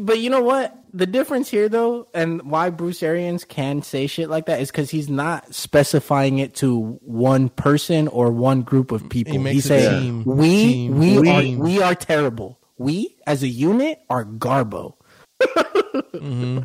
but 0.00 0.20
you 0.20 0.30
know 0.30 0.42
what? 0.42 0.76
The 0.92 1.06
difference 1.06 1.48
here 1.50 1.68
though, 1.68 2.08
and 2.14 2.42
why 2.50 2.70
Bruce 2.70 3.02
Arians 3.02 3.44
can 3.44 3.82
say 3.82 4.06
shit 4.06 4.30
like 4.30 4.46
that 4.46 4.60
is 4.60 4.70
because 4.70 4.90
he's 4.90 5.08
not 5.10 5.52
specifying 5.54 6.38
it 6.38 6.54
to 6.56 6.98
one 7.02 7.48
person 7.48 8.08
or 8.08 8.30
one 8.30 8.62
group 8.62 8.92
of 8.92 9.08
people. 9.08 9.32
He 9.32 9.38
makes 9.38 9.54
he's 9.54 9.64
saying 9.66 10.02
team. 10.02 10.24
we 10.24 10.48
Team. 10.48 10.98
we 10.98 11.18
We. 11.18 11.28
are 11.30 11.58
we 11.58 11.82
are 11.82 11.94
terrible. 11.94 12.58
We 12.80 13.14
as 13.26 13.42
a 13.42 13.48
unit 13.48 13.98
are 14.08 14.24
garbo. 14.24 14.94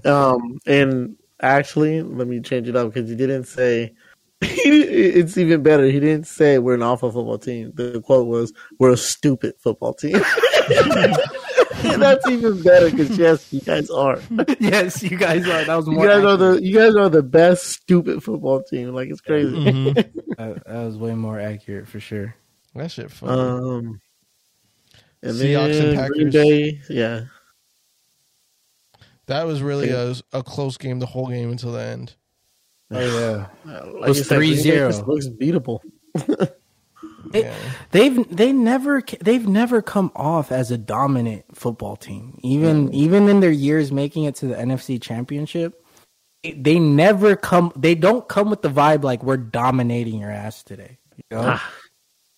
Um, 0.06 0.58
and 0.66 1.18
actually, 1.42 2.02
let 2.04 2.28
me 2.28 2.40
change 2.40 2.70
it 2.70 2.76
up 2.76 2.94
because 2.94 3.10
you 3.10 3.16
didn't 3.18 3.46
say 3.46 3.94
it's 4.42 5.38
even 5.38 5.62
better. 5.62 5.86
He 5.86 6.00
didn't 6.00 6.28
say 6.28 6.58
we're 6.60 6.76
an 6.76 6.84
awful 6.84 7.12
football 7.12 7.38
team. 7.38 7.72
The 7.76 8.02
quote 8.02 8.28
was, 8.28 8.54
"We're 8.80 8.92
a 8.92 8.98
stupid 8.98 9.56
football 9.60 9.94
team." 9.94 10.18
That's 11.84 12.28
even 12.30 12.62
better 12.64 12.90
because 12.90 13.18
yes, 13.18 13.52
you 13.52 13.60
guys 13.62 13.90
are. 13.90 14.20
yes, 14.60 15.04
you 15.04 15.18
guys 15.18 15.46
are. 15.48 15.66
That 15.66 15.76
was 15.76 15.88
You 15.88 15.94
more. 15.94 16.08
guys 16.08 16.24
are 16.24 16.38
the 16.38 16.62
you 16.64 16.74
guys 16.74 16.96
are 16.96 17.10
the 17.10 17.24
best 17.24 17.66
stupid 17.66 18.24
football 18.24 18.64
team. 18.64 18.94
Like 18.94 19.10
it's 19.10 19.22
crazy. 19.22 19.52
Mhm. 19.56 19.96
that, 20.38 20.66
that 20.66 20.84
was 20.86 20.98
way 20.98 21.14
more 21.14 21.40
accurate 21.40 21.88
for 21.88 22.00
sure. 22.00 22.36
That 22.74 22.90
shit 22.92 23.12
fun. 23.12 23.30
Um, 23.30 24.02
and 25.26 25.34
Seahawks 25.36 25.80
and 25.80 25.98
then 25.98 26.08
Green 26.12 26.26
Packers. 26.26 26.34
Bay, 26.34 26.82
yeah. 26.90 27.22
that 29.28 29.46
was 29.48 29.62
really 29.62 29.90
a, 29.90 30.14
a 30.34 30.44
close 30.44 30.78
game 30.78 31.00
the 31.00 31.06
whole 31.06 31.28
game 31.28 31.52
until 31.52 31.72
the 31.72 31.82
end. 31.82 32.16
Oh 32.92 33.00
yeah. 33.00 33.48
Uh, 33.72 33.88
It 33.88 34.08
was 34.10 34.18
you 34.20 34.24
said, 34.24 34.38
Green 34.38 34.56
Bay 34.56 34.62
3-0. 34.64 34.88
just 34.90 35.08
Looks 35.08 35.28
beatable. 35.28 35.80
It- 36.16 36.62
Yeah. 37.34 37.56
They've 37.92 38.30
they 38.34 38.54
never 38.54 39.02
they've 39.20 39.48
never 39.48 39.82
come 39.82 40.12
off 40.16 40.52
as 40.52 40.70
a 40.72 40.78
dominant 40.78 41.44
football 41.54 41.96
team. 41.98 42.40
Even 42.44 42.94
even 42.94 43.28
in 43.28 43.40
their 43.42 43.52
years 43.52 43.92
making 43.92 44.26
it 44.26 44.36
to 44.36 44.46
the 44.48 44.56
NFC 44.56 45.02
Championship, 45.02 45.84
they- 46.44 46.54
they 46.54 46.80
never 46.80 47.36
come. 47.36 47.74
They 47.76 47.96
don't 47.96 48.26
come 48.30 48.50
with 48.52 48.62
the 48.62 48.70
vibe 48.70 49.04
like 49.04 49.24
we're 49.24 49.38
dominating 49.38 50.20
your 50.22 50.30
ass 50.32 50.62
today. 50.64 51.00
You 51.18 51.38
know? 51.38 51.60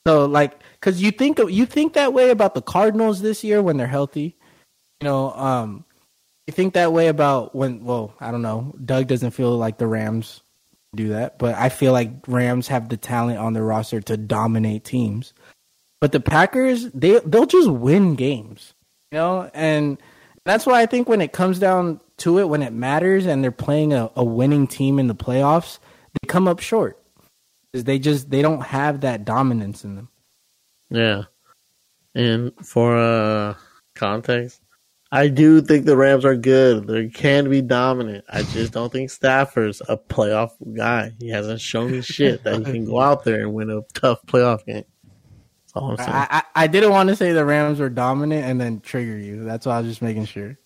So 0.08 0.26
like, 0.26 0.64
because 0.80 1.02
you 1.02 1.12
think 1.12 1.38
you 1.38 1.66
think 1.66 1.92
that 1.94 2.14
way 2.14 2.30
about 2.30 2.56
the 2.56 2.62
Cardinals 2.62 3.22
this 3.22 3.44
year 3.44 3.62
when 3.62 3.76
they're 3.76 3.88
healthy. 3.88 4.38
You 5.02 5.06
know, 5.06 5.34
um, 5.34 5.84
you 6.48 6.54
think 6.54 6.76
that 6.76 6.94
way 6.94 7.08
about 7.08 7.54
when. 7.54 7.84
Well, 7.84 8.14
I 8.22 8.32
don't 8.32 8.42
know. 8.42 8.74
Doug 8.86 9.08
doesn't 9.08 9.32
feel 9.32 9.58
like 9.58 9.80
the 9.80 9.88
Rams 9.88 10.40
do 10.96 11.10
that, 11.10 11.38
but 11.38 11.56
I 11.56 11.68
feel 11.68 11.92
like 11.92 12.10
Rams 12.26 12.70
have 12.70 12.88
the 12.88 12.96
talent 12.96 13.40
on 13.40 13.52
their 13.52 13.66
roster 13.66 14.00
to 14.00 14.16
dominate 14.16 14.86
teams. 14.86 15.34
But 16.00 16.14
the 16.14 16.22
Packers, 16.22 16.90
they 16.94 17.20
they'll 17.26 17.46
just 17.46 17.70
win 17.70 18.16
games, 18.16 18.76
you 19.12 19.18
know, 19.18 19.52
and 19.54 19.98
that's 20.46 20.66
why 20.66 20.82
I 20.82 20.86
think 20.86 21.10
when 21.10 21.20
it 21.20 21.34
comes 21.34 21.60
down 21.60 22.00
to 22.20 22.40
it, 22.40 22.48
when 22.48 22.64
it 22.64 22.72
matters, 22.72 23.26
and 23.26 23.44
they're 23.44 23.52
playing 23.52 23.92
a, 23.92 24.10
a 24.16 24.24
winning 24.24 24.68
team 24.68 25.00
in 25.00 25.08
the 25.08 25.16
playoffs, 25.16 25.80
they 26.14 26.28
come 26.28 26.48
up 26.48 26.62
short. 26.62 26.98
'Cause 27.78 27.84
They 27.84 28.00
just 28.00 28.30
they 28.32 28.42
don't 28.42 28.62
have 28.62 29.02
that 29.02 29.24
dominance 29.26 29.84
in 29.84 29.96
them. 29.96 30.10
Yeah. 30.90 31.24
And 32.16 32.52
for 32.66 32.98
uh 32.98 33.54
context, 33.96 34.62
I 35.12 35.28
do 35.28 35.62
think 35.62 35.86
the 35.86 35.96
Rams 35.96 36.26
are 36.26 36.36
good. 36.36 36.88
They 36.88 37.08
can 37.10 37.50
be 37.50 37.62
dominant. 37.62 38.26
I 38.30 38.42
just 38.44 38.74
don't 38.74 38.92
think 38.92 39.10
Stafford's 39.12 39.82
a 39.88 39.96
playoff 39.98 40.52
guy. 40.76 41.14
He 41.20 41.30
hasn't 41.30 41.62
shown 41.62 41.92
me 41.92 42.02
shit 42.02 42.44
that 42.44 42.58
he 42.58 42.64
can 42.64 42.86
go 42.86 43.00
out 43.02 43.24
there 43.24 43.42
and 43.42 43.54
win 43.54 43.70
a 43.70 43.82
tough 43.94 44.20
playoff 44.26 44.66
game. 44.66 44.84
That's 44.86 45.74
all 45.76 45.92
I'm 45.92 45.98
saying. 45.98 46.10
I, 46.10 46.28
I 46.32 46.64
I 46.64 46.68
didn't 46.68 46.92
want 46.92 47.10
to 47.10 47.16
say 47.16 47.32
the 47.32 47.46
Rams 47.46 47.80
were 47.80 47.90
dominant 47.90 48.44
and 48.46 48.60
then 48.60 48.80
trigger 48.82 49.18
you. 49.18 49.44
That's 49.44 49.66
why 49.68 49.78
I 49.78 49.82
was 49.82 49.90
just 49.90 50.02
making 50.02 50.26
sure. 50.26 50.58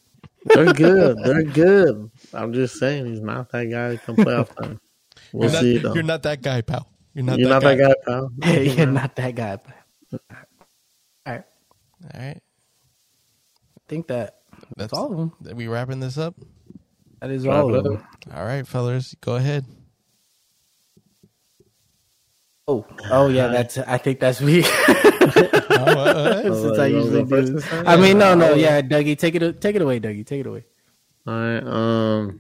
They're 0.45 0.74
good. 0.74 1.18
They're 1.24 1.43
good. 1.43 2.09
I'm 2.34 2.53
just 2.53 2.80
saying 2.80 3.05
he's 3.07 3.22
not 3.22 3.51
that 3.51 3.66
guy 3.66 3.97
come 3.97 4.16
playoff 4.16 4.55
time. 4.55 4.80
We'll 5.34 5.49
you're, 5.49 5.62
see 5.62 5.74
not, 5.76 5.84
though. 5.84 5.93
you're 5.93 6.03
not 6.03 6.24
that 6.24 6.41
guy, 6.41 6.59
pal. 6.62 6.91
You're 7.14 7.26
not, 7.26 7.39
You're 7.39 7.49
that, 7.49 7.62
not 7.62 7.62
guy. 7.62 7.76
that 7.76 7.78
guy, 7.78 7.93
pal. 8.05 8.32
Hey, 8.43 8.70
you're 8.70 8.86
not 8.86 9.16
that 9.16 9.36
guy. 9.36 9.57
All 10.14 10.20
right, 11.26 11.43
All 12.14 12.20
right. 12.20 12.38
I 12.38 13.82
think 13.88 14.07
that 14.07 14.39
That's 14.51 14.74
that's 14.78 14.93
all 14.93 15.12
of 15.12 15.18
them. 15.18 15.34
Are 15.51 15.55
we 15.55 15.68
wrapping 15.68 15.99
this 15.99 16.18
up? 16.18 16.36
That 17.20 17.30
is 17.32 17.45
Wrap 17.45 17.64
all 17.64 17.76
of 17.76 17.84
them. 17.84 18.03
All 18.34 18.45
right, 18.45 18.66
fellas, 18.66 19.16
go 19.22 19.36
ahead. 19.36 19.66
Oh, 22.68 22.86
oh 23.09 23.28
yeah, 23.28 23.47
that's. 23.47 23.78
I 23.78 23.97
think 23.97 24.20
that's 24.20 24.41
me. 24.41 24.64
Oh, 25.84 26.41
Oh, 26.45 26.64
Since 26.64 26.80
I 26.80 26.86
usually 26.88 27.24
do. 27.24 27.62
I 27.88 27.97
mean, 27.97 28.18
no, 28.18 28.36
no, 28.36 28.53
yeah, 28.53 28.82
Dougie, 28.82 29.18
take 29.18 29.34
it, 29.36 29.62
take 29.62 29.76
it 29.76 29.82
away, 29.82 29.99
Dougie, 29.99 30.26
take 30.26 30.41
it 30.41 30.45
away. 30.47 30.66
All 31.26 31.34
right. 31.34 31.64
Um. 31.64 32.39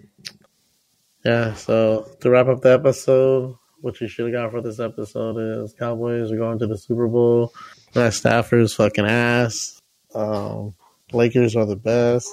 Yeah. 1.25 1.53
So 1.53 2.07
to 2.19 2.29
wrap 2.29 2.47
up 2.47 2.61
the 2.61 2.73
episode, 2.73 3.55
what 3.81 3.99
you 3.99 4.07
should 4.07 4.25
have 4.25 4.33
got 4.33 4.51
for 4.51 4.61
this 4.61 4.79
episode 4.79 5.37
is 5.37 5.73
Cowboys 5.73 6.31
are 6.31 6.37
going 6.37 6.59
to 6.59 6.67
the 6.67 6.77
Super 6.77 7.07
Bowl. 7.07 7.53
Matt 7.95 8.13
Stafford's 8.13 8.73
fucking 8.73 9.05
ass. 9.05 9.79
Um. 10.15 10.75
Lakers 11.13 11.55
are 11.55 11.65
the 11.65 11.75
best. 11.75 12.29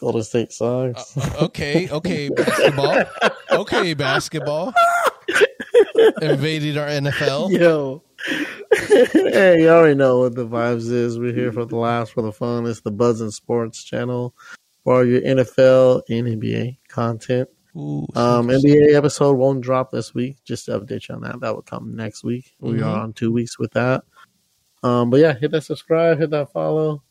Golden 0.00 0.22
State 0.22 0.52
sucks. 0.52 1.16
okay, 1.42 1.88
okay, 1.90 2.28
basketball. 2.28 3.04
Okay, 3.50 3.94
basketball. 3.94 4.74
Invaded 6.20 6.76
our 6.76 6.88
NFL. 6.88 7.50
Yo, 7.58 8.02
hey, 9.12 9.62
you 9.62 9.68
already 9.68 9.94
know 9.94 10.18
what 10.18 10.34
the 10.34 10.46
vibes 10.46 10.90
is. 10.90 11.18
We're 11.18 11.32
here 11.32 11.52
for 11.52 11.64
the 11.64 11.76
laughs, 11.76 12.10
for 12.10 12.22
the 12.22 12.32
fun. 12.32 12.66
It's 12.66 12.80
the 12.80 12.90
Buds 12.90 13.20
and 13.20 13.32
Sports 13.32 13.84
channel 13.84 14.34
for 14.84 14.96
all 14.96 15.06
your 15.06 15.20
NFL 15.22 16.02
and 16.08 16.26
NBA 16.26 16.78
content. 16.88 17.48
Ooh, 17.76 18.06
Um, 18.14 18.48
NBA 18.48 18.94
episode 18.94 19.34
won't 19.36 19.60
drop 19.60 19.90
this 19.90 20.14
week. 20.14 20.36
Just 20.44 20.64
to 20.66 20.80
update 20.80 21.08
you 21.08 21.14
on 21.16 21.20
that. 21.22 21.40
That 21.40 21.54
will 21.54 21.62
come 21.62 21.94
next 21.94 22.24
week. 22.24 22.54
We 22.58 22.78
Mhm. 22.78 22.86
are 22.86 23.00
on 23.02 23.12
two 23.12 23.30
weeks 23.30 23.58
with 23.58 23.72
that. 23.72 24.02
Um, 24.82 25.10
but 25.10 25.20
yeah, 25.20 25.34
hit 25.34 25.50
that 25.50 25.62
subscribe, 25.64 26.18
hit 26.18 26.30
that 26.30 26.52
follow. 26.52 27.02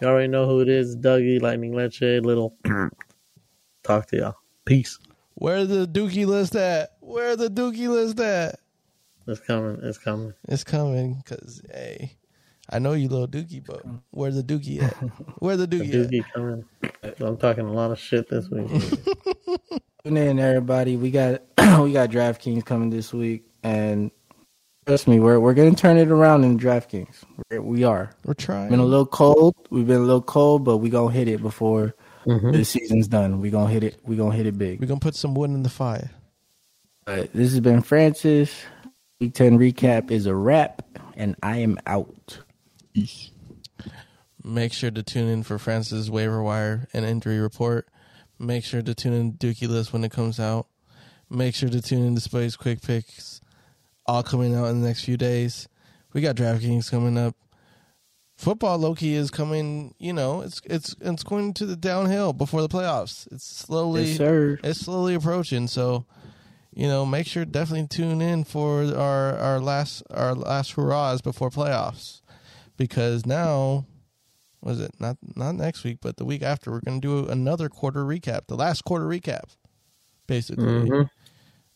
You 0.00 0.06
already 0.08 0.28
know 0.28 0.46
who 0.46 0.60
it 0.60 0.68
is. 0.68 0.96
Dougie, 0.96 1.42
Lightning 1.42 1.72
Leche, 1.74 2.00
little. 2.22 2.56
Talk 3.82 4.06
to 4.06 4.16
y'all. 4.16 4.34
Peace. 4.64 4.98
Where 5.34 5.64
the 5.66 5.86
Dookie 5.86 6.26
list 6.26 6.56
at? 6.56 6.90
Where 7.00 7.36
the 7.36 7.48
Dookie 7.48 7.88
list 7.88 8.18
at? 8.20 8.60
It's 9.26 9.40
coming. 9.40 9.78
It's 9.82 9.98
coming. 9.98 10.32
It's 10.48 10.64
coming 10.64 11.22
because 11.22 11.60
hey, 11.72 12.16
I 12.70 12.78
know 12.78 12.92
you 12.92 13.08
little 13.08 13.28
Dookie, 13.28 13.64
but 13.64 13.82
where 14.10 14.30
the 14.30 14.42
Dookie 14.42 14.82
at? 14.82 14.94
Where 15.40 15.56
the 15.56 15.66
The 15.66 15.78
Dookie 15.80 16.18
at? 16.20 16.32
Coming. 16.32 16.64
I'm 17.20 17.36
talking 17.36 17.66
a 17.66 17.72
lot 17.72 17.90
of 17.90 17.98
shit 17.98 18.28
this 18.28 18.48
week. 18.48 18.68
tune 20.08 20.16
in, 20.16 20.38
everybody. 20.38 20.96
We 20.96 21.10
got 21.10 21.42
we 21.58 21.92
got 21.92 22.10
DraftKings 22.10 22.64
coming 22.64 22.90
this 22.90 23.12
week, 23.12 23.44
and 23.62 24.10
trust 24.86 25.06
me, 25.08 25.20
we're 25.20 25.38
we're 25.38 25.54
gonna 25.54 25.74
turn 25.74 25.98
it 25.98 26.08
around 26.08 26.44
in 26.44 26.58
DraftKings. 26.58 27.24
We're, 27.50 27.60
we 27.62 27.84
are. 27.84 28.10
We're 28.24 28.34
trying. 28.34 28.70
Been 28.70 28.80
a 28.80 28.84
little 28.84 29.06
cold. 29.06 29.54
We've 29.70 29.86
been 29.86 29.96
a 30.00 30.04
little 30.04 30.22
cold, 30.22 30.64
but 30.64 30.78
we 30.78 30.90
gonna 30.90 31.12
hit 31.12 31.28
it 31.28 31.42
before 31.42 31.94
Mhm. 32.26 32.52
the 32.52 32.64
season's 32.64 33.08
done. 33.08 33.40
We 33.40 33.50
gonna 33.50 33.70
hit 33.70 33.84
it. 33.84 34.00
We 34.04 34.16
gonna 34.16 34.34
hit 34.34 34.46
it 34.46 34.58
big. 34.58 34.80
We're 34.80 34.86
gonna 34.86 35.00
put 35.00 35.14
some 35.14 35.34
wood 35.34 35.50
in 35.50 35.62
the 35.62 35.68
fire. 35.70 36.10
But 37.04 37.32
this 37.32 37.50
has 37.52 37.60
been 37.60 37.82
Francis. 37.82 38.54
Week 39.20 39.34
10 39.34 39.58
recap 39.58 40.10
is 40.10 40.26
a 40.26 40.34
wrap, 40.34 40.82
and 41.16 41.34
I 41.42 41.58
am 41.58 41.78
out. 41.86 42.38
Make 44.44 44.72
sure 44.72 44.90
to 44.90 45.02
tune 45.02 45.28
in 45.28 45.42
for 45.42 45.58
Francis 45.58 46.08
waiver 46.08 46.42
wire 46.42 46.86
and 46.92 47.04
injury 47.04 47.40
report. 47.40 47.88
Make 48.38 48.64
sure 48.64 48.82
to 48.82 48.94
tune 48.94 49.12
in 49.12 49.32
Dookie 49.34 49.68
list 49.68 49.92
when 49.92 50.04
it 50.04 50.12
comes 50.12 50.38
out. 50.38 50.66
Make 51.30 51.54
sure 51.54 51.68
to 51.68 51.82
tune 51.82 52.06
in 52.06 52.16
to 52.16 52.56
quick 52.58 52.80
picks, 52.82 53.40
all 54.06 54.22
coming 54.22 54.54
out 54.54 54.66
in 54.66 54.80
the 54.80 54.86
next 54.86 55.04
few 55.04 55.16
days. 55.16 55.68
We 56.12 56.20
got 56.20 56.36
DraftKings 56.36 56.90
coming 56.90 57.18
up. 57.18 57.34
Football 58.36 58.78
Loki 58.78 59.14
is 59.14 59.30
coming. 59.30 59.94
You 59.98 60.12
know, 60.12 60.42
it's 60.42 60.62
it's 60.64 60.94
it's 61.00 61.24
going 61.24 61.52
to 61.54 61.66
the 61.66 61.76
downhill 61.76 62.32
before 62.32 62.62
the 62.62 62.68
playoffs. 62.68 63.26
It's 63.32 63.44
slowly 63.44 64.04
Yes, 64.04 64.16
sir. 64.16 64.58
it's 64.62 64.80
slowly 64.80 65.14
approaching. 65.14 65.66
So, 65.66 66.06
you 66.72 66.86
know, 66.86 67.04
make 67.04 67.26
sure 67.26 67.44
definitely 67.44 67.88
tune 67.88 68.22
in 68.22 68.44
for 68.44 68.84
our 68.96 69.36
our 69.36 69.60
last 69.60 70.04
our 70.10 70.34
last 70.34 70.72
hurrahs 70.72 71.20
before 71.20 71.50
playoffs, 71.50 72.22
because 72.76 73.26
now, 73.26 73.84
was 74.62 74.80
it 74.80 74.92
not 74.98 75.16
not 75.36 75.54
next 75.54 75.84
week, 75.84 75.98
but 76.02 76.16
the 76.16 76.24
week 76.24 76.42
after, 76.42 76.70
we're 76.70 76.80
going 76.80 77.00
to 77.00 77.24
do 77.24 77.28
another 77.30 77.68
quarter 77.68 78.04
recap, 78.04 78.46
the 78.48 78.56
last 78.56 78.84
quarter 78.84 79.06
recap, 79.06 79.54
basically, 80.26 80.64
Mhm. 80.64 81.10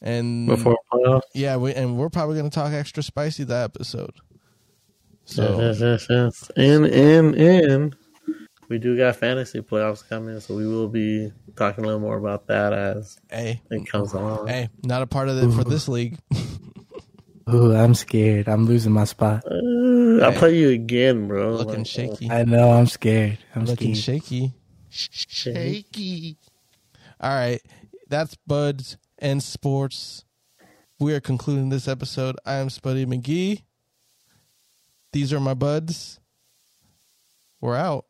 and 0.01 0.47
Before 0.49 0.77
playoffs. 0.93 1.23
yeah, 1.35 1.57
we, 1.57 1.73
and 1.75 1.97
we're 1.97 2.11
probably 2.11 2.37
going 2.37 2.51
to 2.51 2.55
talk 2.55 2.73
extra 2.73 3.03
spicy 3.03 3.45
that 3.45 3.65
episode. 3.65 4.13
So 5.25 5.61
yes, 5.61 5.81
yes, 5.81 6.07
yes, 6.11 6.51
yes. 6.51 6.51
And 6.57 6.87
and 6.87 7.35
and 7.37 7.97
we 8.69 8.79
do 8.79 8.97
got 8.97 9.15
fantasy 9.17 9.61
playoffs 9.61 10.07
coming, 10.09 10.41
so 10.41 10.57
we 10.57 10.67
will 10.67 10.89
be 10.89 11.31
talking 11.57 11.85
a 11.85 11.87
little 11.87 12.01
more 12.01 12.17
about 12.17 12.47
that 12.49 12.73
as 12.73 13.19
hey, 13.31 13.63
it 13.71 13.87
comes 13.87 14.13
along. 14.15 14.49
hey, 14.49 14.69
not 14.83 15.03
a 15.03 15.07
part 15.07 15.29
of 15.29 15.39
it 15.39 15.53
for 15.55 15.63
this 15.65 15.87
league. 15.97 16.19
Ooh, 17.53 17.75
I'm 17.75 17.95
scared. 17.95 18.49
I'm 18.49 18.67
losing 18.67 18.93
my 18.93 19.05
spot. 19.05 19.45
Uh, 19.51 20.19
I'll 20.25 20.33
play 20.33 20.59
you 20.59 20.69
again, 20.71 21.27
bro. 21.29 21.53
Looking 21.53 21.79
Like, 21.79 21.87
shaky. 21.87 22.31
I 22.31 22.45
know. 22.45 22.71
I'm 22.71 22.87
scared. 22.87 23.39
I'm 23.55 23.65
looking 23.65 23.95
scared. 23.95 24.23
shaky. 24.25 24.53
Shaky. 24.91 26.37
All 27.21 27.31
right. 27.31 27.61
That's 28.09 28.37
Buds 28.47 28.97
and 29.19 29.43
Sports. 29.43 30.25
We 31.01 31.15
are 31.15 31.21
concluding 31.21 31.71
this 31.71 31.89
episode. 31.89 32.37
I 32.47 32.55
am 32.55 32.69
Spuddy 32.69 33.07
McGee. 33.07 33.63
These 35.13 35.33
are 35.33 35.41
my 35.41 35.55
buds. 35.55 36.21
We're 37.61 37.77
out. 37.77 38.07